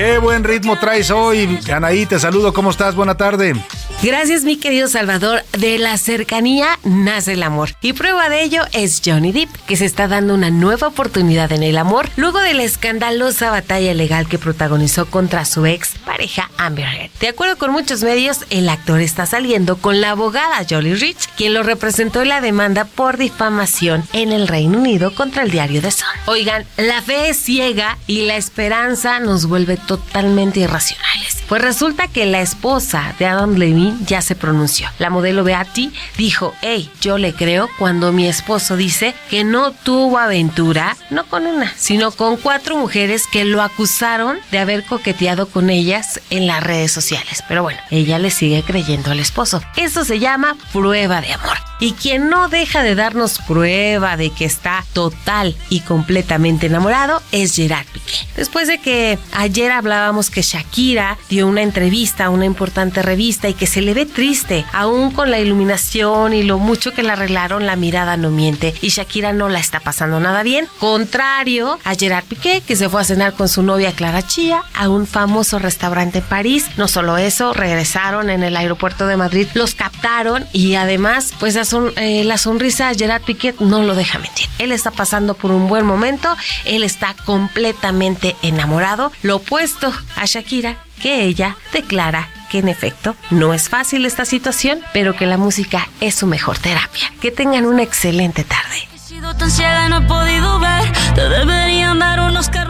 Qué 0.00 0.16
buen 0.16 0.44
ritmo 0.44 0.78
traes 0.78 1.10
hoy, 1.10 1.58
Anaí. 1.70 2.06
Te 2.06 2.18
saludo. 2.18 2.54
¿Cómo 2.54 2.70
estás? 2.70 2.94
Buena 2.94 3.18
tarde. 3.18 3.54
Gracias, 4.02 4.44
mi 4.44 4.56
querido 4.56 4.88
Salvador. 4.88 5.42
De 5.58 5.76
la 5.76 5.98
cercanía 5.98 6.78
nace 6.84 7.34
el 7.34 7.42
amor. 7.42 7.72
Y 7.82 7.92
prueba 7.92 8.30
de 8.30 8.42
ello 8.42 8.62
es 8.72 9.02
Johnny 9.04 9.30
Depp, 9.30 9.50
que 9.66 9.76
se 9.76 9.84
está 9.84 10.08
dando 10.08 10.32
una 10.32 10.48
nueva 10.48 10.86
oportunidad 10.86 11.52
en 11.52 11.62
el 11.62 11.76
amor 11.76 12.08
luego 12.16 12.38
de 12.38 12.54
la 12.54 12.62
escandalosa 12.62 13.50
batalla 13.50 13.92
legal 13.92 14.26
que 14.26 14.38
protagonizó 14.38 15.04
contra 15.04 15.44
su 15.44 15.66
ex 15.66 15.90
pareja 16.06 16.50
Amber 16.56 16.86
Heard. 16.86 17.10
De 17.20 17.28
acuerdo 17.28 17.58
con 17.58 17.72
muchos 17.72 18.02
medios, 18.02 18.38
el 18.48 18.70
actor 18.70 19.02
está 19.02 19.26
saliendo 19.26 19.76
con 19.76 20.00
la 20.00 20.12
abogada 20.12 20.64
Jolie 20.66 20.94
Rich, 20.94 21.28
quien 21.36 21.52
lo 21.52 21.62
representó 21.62 22.22
en 22.22 22.30
la 22.30 22.40
demanda 22.40 22.86
por 22.86 23.18
difamación 23.18 24.02
en 24.14 24.32
el 24.32 24.48
Reino 24.48 24.78
Unido 24.78 25.14
contra 25.14 25.42
el 25.42 25.50
diario 25.50 25.82
The 25.82 25.90
Sun. 25.90 26.08
Oigan, 26.24 26.64
la 26.78 27.02
fe 27.02 27.28
es 27.28 27.36
ciega 27.36 27.98
y 28.06 28.22
la 28.22 28.36
esperanza 28.36 29.20
nos 29.20 29.44
vuelve 29.44 29.76
totalmente 29.90 30.60
irracionales. 30.60 31.39
Pues 31.50 31.62
resulta 31.62 32.06
que 32.06 32.26
la 32.26 32.42
esposa 32.42 33.12
de 33.18 33.26
Adam 33.26 33.56
Levine 33.56 33.96
ya 34.06 34.22
se 34.22 34.36
pronunció. 34.36 34.88
La 35.00 35.10
modelo 35.10 35.42
Beatty 35.42 35.92
dijo, 36.16 36.54
hey, 36.62 36.88
yo 37.00 37.18
le 37.18 37.34
creo 37.34 37.68
cuando 37.76 38.12
mi 38.12 38.28
esposo 38.28 38.76
dice 38.76 39.16
que 39.28 39.42
no 39.42 39.72
tuvo 39.72 40.18
aventura, 40.18 40.96
no 41.10 41.26
con 41.26 41.48
una, 41.48 41.74
sino 41.76 42.12
con 42.12 42.36
cuatro 42.36 42.76
mujeres 42.76 43.26
que 43.26 43.44
lo 43.44 43.62
acusaron 43.62 44.38
de 44.52 44.60
haber 44.60 44.84
coqueteado 44.84 45.48
con 45.48 45.70
ellas 45.70 46.20
en 46.30 46.46
las 46.46 46.62
redes 46.62 46.92
sociales. 46.92 47.42
Pero 47.48 47.64
bueno, 47.64 47.80
ella 47.90 48.20
le 48.20 48.30
sigue 48.30 48.62
creyendo 48.62 49.10
al 49.10 49.18
esposo. 49.18 49.60
Eso 49.74 50.04
se 50.04 50.20
llama 50.20 50.56
prueba 50.72 51.20
de 51.20 51.32
amor. 51.32 51.58
Y 51.80 51.94
quien 51.94 52.28
no 52.28 52.48
deja 52.48 52.82
de 52.82 52.94
darnos 52.94 53.38
prueba 53.38 54.18
de 54.18 54.30
que 54.30 54.44
está 54.44 54.84
total 54.92 55.56
y 55.70 55.80
completamente 55.80 56.66
enamorado 56.66 57.22
es 57.32 57.56
Gerard 57.56 57.86
Piqué. 57.86 58.18
Después 58.36 58.68
de 58.68 58.78
que 58.78 59.18
ayer 59.32 59.72
hablábamos 59.72 60.28
que 60.28 60.42
Shakira 60.42 61.16
dio 61.30 61.39
una 61.44 61.62
entrevista 61.62 62.26
a 62.26 62.30
una 62.30 62.44
importante 62.44 63.02
revista 63.02 63.48
y 63.48 63.54
que 63.54 63.66
se 63.66 63.80
le 63.80 63.94
ve 63.94 64.06
triste, 64.06 64.64
aún 64.72 65.10
con 65.10 65.30
la 65.30 65.38
iluminación 65.38 66.32
y 66.32 66.42
lo 66.42 66.58
mucho 66.58 66.92
que 66.92 67.02
la 67.02 67.14
arreglaron, 67.14 67.66
la 67.66 67.76
mirada 67.76 68.16
no 68.16 68.30
miente 68.30 68.74
y 68.80 68.88
Shakira 68.88 69.32
no 69.32 69.48
la 69.48 69.58
está 69.58 69.80
pasando 69.80 70.20
nada 70.20 70.42
bien. 70.42 70.66
Contrario 70.78 71.78
a 71.84 71.94
Gerard 71.94 72.24
Piqué, 72.24 72.62
que 72.66 72.76
se 72.76 72.88
fue 72.88 73.00
a 73.00 73.04
cenar 73.04 73.34
con 73.34 73.48
su 73.48 73.62
novia 73.62 73.92
Clara 73.92 74.26
Chía 74.26 74.62
a 74.74 74.88
un 74.88 75.06
famoso 75.06 75.58
restaurante 75.58 76.18
en 76.18 76.24
París. 76.24 76.66
No 76.76 76.88
solo 76.88 77.18
eso, 77.18 77.52
regresaron 77.52 78.30
en 78.30 78.42
el 78.42 78.56
aeropuerto 78.56 79.06
de 79.06 79.16
Madrid, 79.16 79.48
los 79.54 79.74
captaron 79.74 80.46
y 80.52 80.74
además, 80.74 81.32
pues 81.38 81.54
la, 81.54 81.64
son, 81.64 81.92
eh, 81.96 82.24
la 82.24 82.38
sonrisa 82.38 82.88
de 82.88 82.96
Gerard 82.96 83.22
Piqué 83.22 83.54
no 83.60 83.82
lo 83.82 83.94
deja 83.94 84.18
mentir. 84.18 84.46
Él 84.58 84.72
está 84.72 84.90
pasando 84.90 85.34
por 85.34 85.50
un 85.50 85.68
buen 85.68 85.86
momento, 85.86 86.36
él 86.64 86.82
está 86.82 87.14
completamente 87.24 88.36
enamorado, 88.42 89.12
lo 89.22 89.36
opuesto 89.36 89.92
a 90.16 90.24
Shakira, 90.26 90.76
que 91.00 91.24
ella 91.24 91.56
declara 91.72 92.28
que 92.50 92.58
en 92.58 92.68
efecto 92.68 93.16
no 93.30 93.54
es 93.54 93.68
fácil 93.68 94.04
esta 94.04 94.24
situación, 94.24 94.80
pero 94.92 95.16
que 95.16 95.26
la 95.26 95.38
música 95.38 95.88
es 96.00 96.14
su 96.14 96.26
mejor 96.26 96.58
terapia. 96.58 97.12
Que 97.20 97.30
tengan 97.30 97.64
una 97.64 97.82
excelente 97.82 98.44
tarde. 98.44 98.89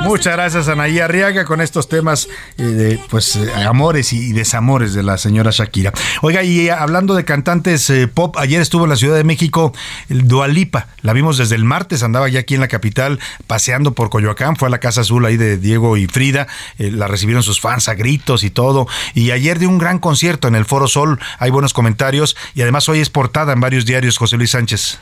Muchas 0.05 0.33
gracias 0.33 0.69
Anaí 0.69 0.99
Arriaga 0.99 1.45
con 1.45 1.61
estos 1.61 1.89
temas 1.89 2.29
eh, 2.59 2.63
de 2.63 3.01
pues 3.09 3.37
eh, 3.37 3.53
amores 3.65 4.13
y 4.13 4.33
desamores 4.33 4.93
de 4.93 5.05
la 5.05 5.19
señora 5.19 5.53
Shakira. 5.53 5.93
Oiga, 6.23 6.43
y 6.43 6.69
eh, 6.69 6.73
hablando 6.73 7.15
de 7.15 7.25
cantantes 7.25 7.89
eh, 7.91 8.09
pop, 8.09 8.37
ayer 8.39 8.61
estuvo 8.61 8.85
en 8.85 8.91
la 8.91 8.97
Ciudad 8.97 9.17
de 9.17 9.23
México 9.23 9.73
el 10.09 10.27
Dualipa. 10.27 10.89
La 11.03 11.13
vimos 11.13 11.39
desde 11.39 11.55
el 11.55 11.65
martes, 11.65 12.03
andaba 12.03 12.29
ya 12.29 12.41
aquí 12.41 12.55
en 12.55 12.61
la 12.61 12.69
capital 12.69 13.21
paseando 13.47 13.93
por 13.93 14.11
Coyoacán, 14.11 14.57
fue 14.57 14.67
a 14.67 14.71
la 14.71 14.79
Casa 14.79 15.03
Azul 15.03 15.25
ahí 15.27 15.37
de 15.37 15.57
Diego 15.57 15.97
y 15.97 16.07
Frida, 16.07 16.49
la 16.79 17.07
recibieron 17.07 17.45
sus 17.45 17.61
fans 17.61 17.89
a 17.89 17.95
gritos 17.95 18.43
y 18.43 18.51
todo. 18.51 18.89
Y 19.15 19.31
ayer 19.31 19.59
dio 19.61 19.69
un 19.69 19.79
gran 19.79 19.99
concierto 20.01 20.49
en 20.49 20.57
el 20.57 20.65
Foro 20.65 20.89
Sol, 20.89 21.21
hay 21.39 21.51
buenos 21.51 21.73
comentarios 21.73 22.37
y 22.55 22.63
además 22.63 22.89
hoy 22.89 23.01
es 23.01 23.11
portada 23.11 23.53
en 23.53 23.61
varios 23.61 23.87
diarios 23.87 24.19
José 24.19 24.37
Luis 24.37 24.51
Sánchez. 24.51 24.99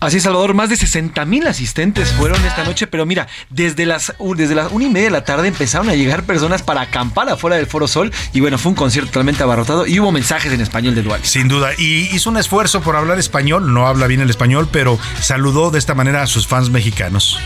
Así 0.00 0.16
es, 0.16 0.22
Salvador, 0.22 0.54
más 0.54 0.70
de 0.70 0.76
60 0.76 1.26
mil 1.26 1.46
asistentes 1.46 2.10
fueron 2.12 2.42
esta 2.46 2.64
noche, 2.64 2.86
pero 2.86 3.04
mira, 3.04 3.28
desde 3.50 3.84
las, 3.84 4.14
desde 4.34 4.54
las 4.54 4.72
una 4.72 4.86
y 4.86 4.88
media 4.88 5.08
de 5.08 5.10
la 5.10 5.24
tarde 5.24 5.48
empezaron 5.48 5.90
a 5.90 5.94
llegar 5.94 6.22
personas 6.22 6.62
para 6.62 6.80
acampar 6.80 7.28
afuera 7.28 7.56
del 7.56 7.66
Foro 7.66 7.86
Sol 7.86 8.10
y 8.32 8.40
bueno, 8.40 8.56
fue 8.56 8.70
un 8.70 8.76
concierto 8.76 9.10
totalmente 9.10 9.42
abarrotado 9.42 9.86
y 9.86 10.00
hubo 10.00 10.10
mensajes 10.10 10.50
en 10.54 10.62
español 10.62 10.94
de 10.94 11.02
Dual. 11.02 11.20
Sin 11.22 11.48
duda, 11.48 11.72
y 11.76 12.08
hizo 12.14 12.30
un 12.30 12.38
esfuerzo 12.38 12.80
por 12.80 12.96
hablar 12.96 13.18
español, 13.18 13.74
no 13.74 13.86
habla 13.86 14.06
bien 14.06 14.22
el 14.22 14.30
español, 14.30 14.70
pero 14.72 14.98
saludó 15.20 15.70
de 15.70 15.78
esta 15.78 15.94
manera 15.94 16.22
a 16.22 16.26
sus 16.26 16.46
fans 16.46 16.70
mexicanos. 16.70 17.38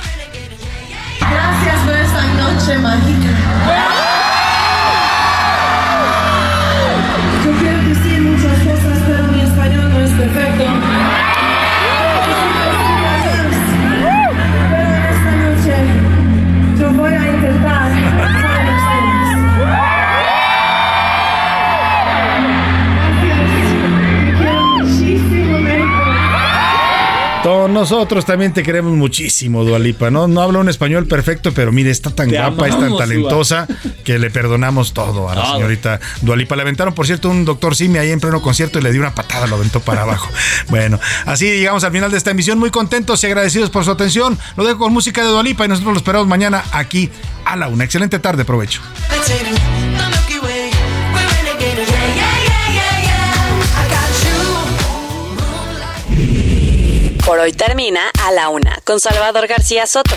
Gracias 1.18 1.80
por 1.80 1.96
esta 1.96 2.22
noche 2.34 2.78
mágica. 2.78 4.13
Nosotros 27.84 28.24
también 28.24 28.54
te 28.54 28.62
queremos 28.62 28.94
muchísimo, 28.94 29.62
Dualipa. 29.62 30.10
No, 30.10 30.26
no 30.26 30.40
habla 30.40 30.58
un 30.60 30.70
español 30.70 31.06
perfecto, 31.06 31.52
pero 31.52 31.70
mire, 31.70 31.90
está 31.90 32.08
tan 32.08 32.30
Te 32.30 32.38
guapa, 32.38 32.66
es 32.66 32.78
tan 32.78 32.96
talentosa 32.96 33.68
que 34.04 34.18
le 34.18 34.30
perdonamos 34.30 34.94
todo 34.94 35.28
a 35.28 35.34
la 35.34 35.42
Todo. 35.42 35.54
señorita 35.56 36.00
Dualipa. 36.22 36.56
Le 36.56 36.62
aventaron, 36.62 36.94
por 36.94 37.06
cierto, 37.06 37.28
un 37.28 37.44
doctor 37.44 37.76
Simi 37.76 37.98
ahí 37.98 38.10
en 38.10 38.20
pleno 38.20 38.40
concierto 38.40 38.78
y 38.78 38.82
le 38.82 38.90
dio 38.90 39.02
una 39.02 39.14
patada, 39.14 39.46
lo 39.46 39.56
aventó 39.56 39.80
para 39.80 40.00
abajo. 40.02 40.30
Bueno, 40.68 40.98
así 41.26 41.44
llegamos 41.44 41.84
al 41.84 41.92
final 41.92 42.10
de 42.10 42.16
esta 42.16 42.30
emisión. 42.30 42.58
Muy 42.58 42.70
contentos 42.70 43.22
y 43.22 43.26
agradecidos 43.26 43.68
por 43.68 43.84
su 43.84 43.90
atención. 43.90 44.38
Lo 44.56 44.64
dejo 44.64 44.78
con 44.78 44.92
música 44.94 45.22
de 45.22 45.28
Dualipa 45.28 45.66
y 45.66 45.68
nosotros 45.68 45.92
lo 45.92 45.98
esperamos 45.98 46.26
mañana 46.26 46.64
aquí 46.72 47.10
a 47.44 47.54
la 47.54 47.68
una. 47.68 47.84
Excelente 47.84 48.18
tarde, 48.18 48.46
provecho. 48.46 48.80
Por 57.24 57.38
hoy 57.38 57.52
termina 57.52 58.00
A 58.22 58.32
la 58.32 58.50
Una 58.50 58.78
con 58.84 59.00
Salvador 59.00 59.46
García 59.46 59.86
Soto. 59.86 60.14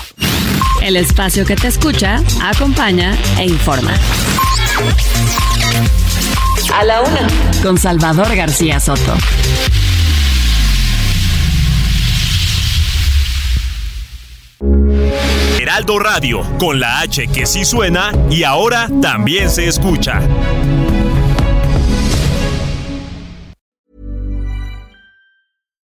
El 0.82 0.98
espacio 0.98 1.46
que 1.46 1.56
te 1.56 1.68
escucha, 1.68 2.22
acompaña 2.42 3.18
e 3.38 3.46
informa. 3.46 3.94
A 6.74 6.84
la 6.84 7.02
Una 7.02 7.28
con 7.64 7.78
Salvador 7.78 8.36
García 8.36 8.82
Soto. 8.82 9.16
Heraldo 15.60 16.00
Radio, 16.00 16.42
con 16.60 16.82
la 16.82 17.00
H 17.00 17.28
que 17.28 17.46
sí 17.46 17.64
suena 17.64 18.12
y 18.30 18.44
ahora 18.44 18.90
también 19.02 19.50
se 19.50 19.68
escucha. 19.68 20.22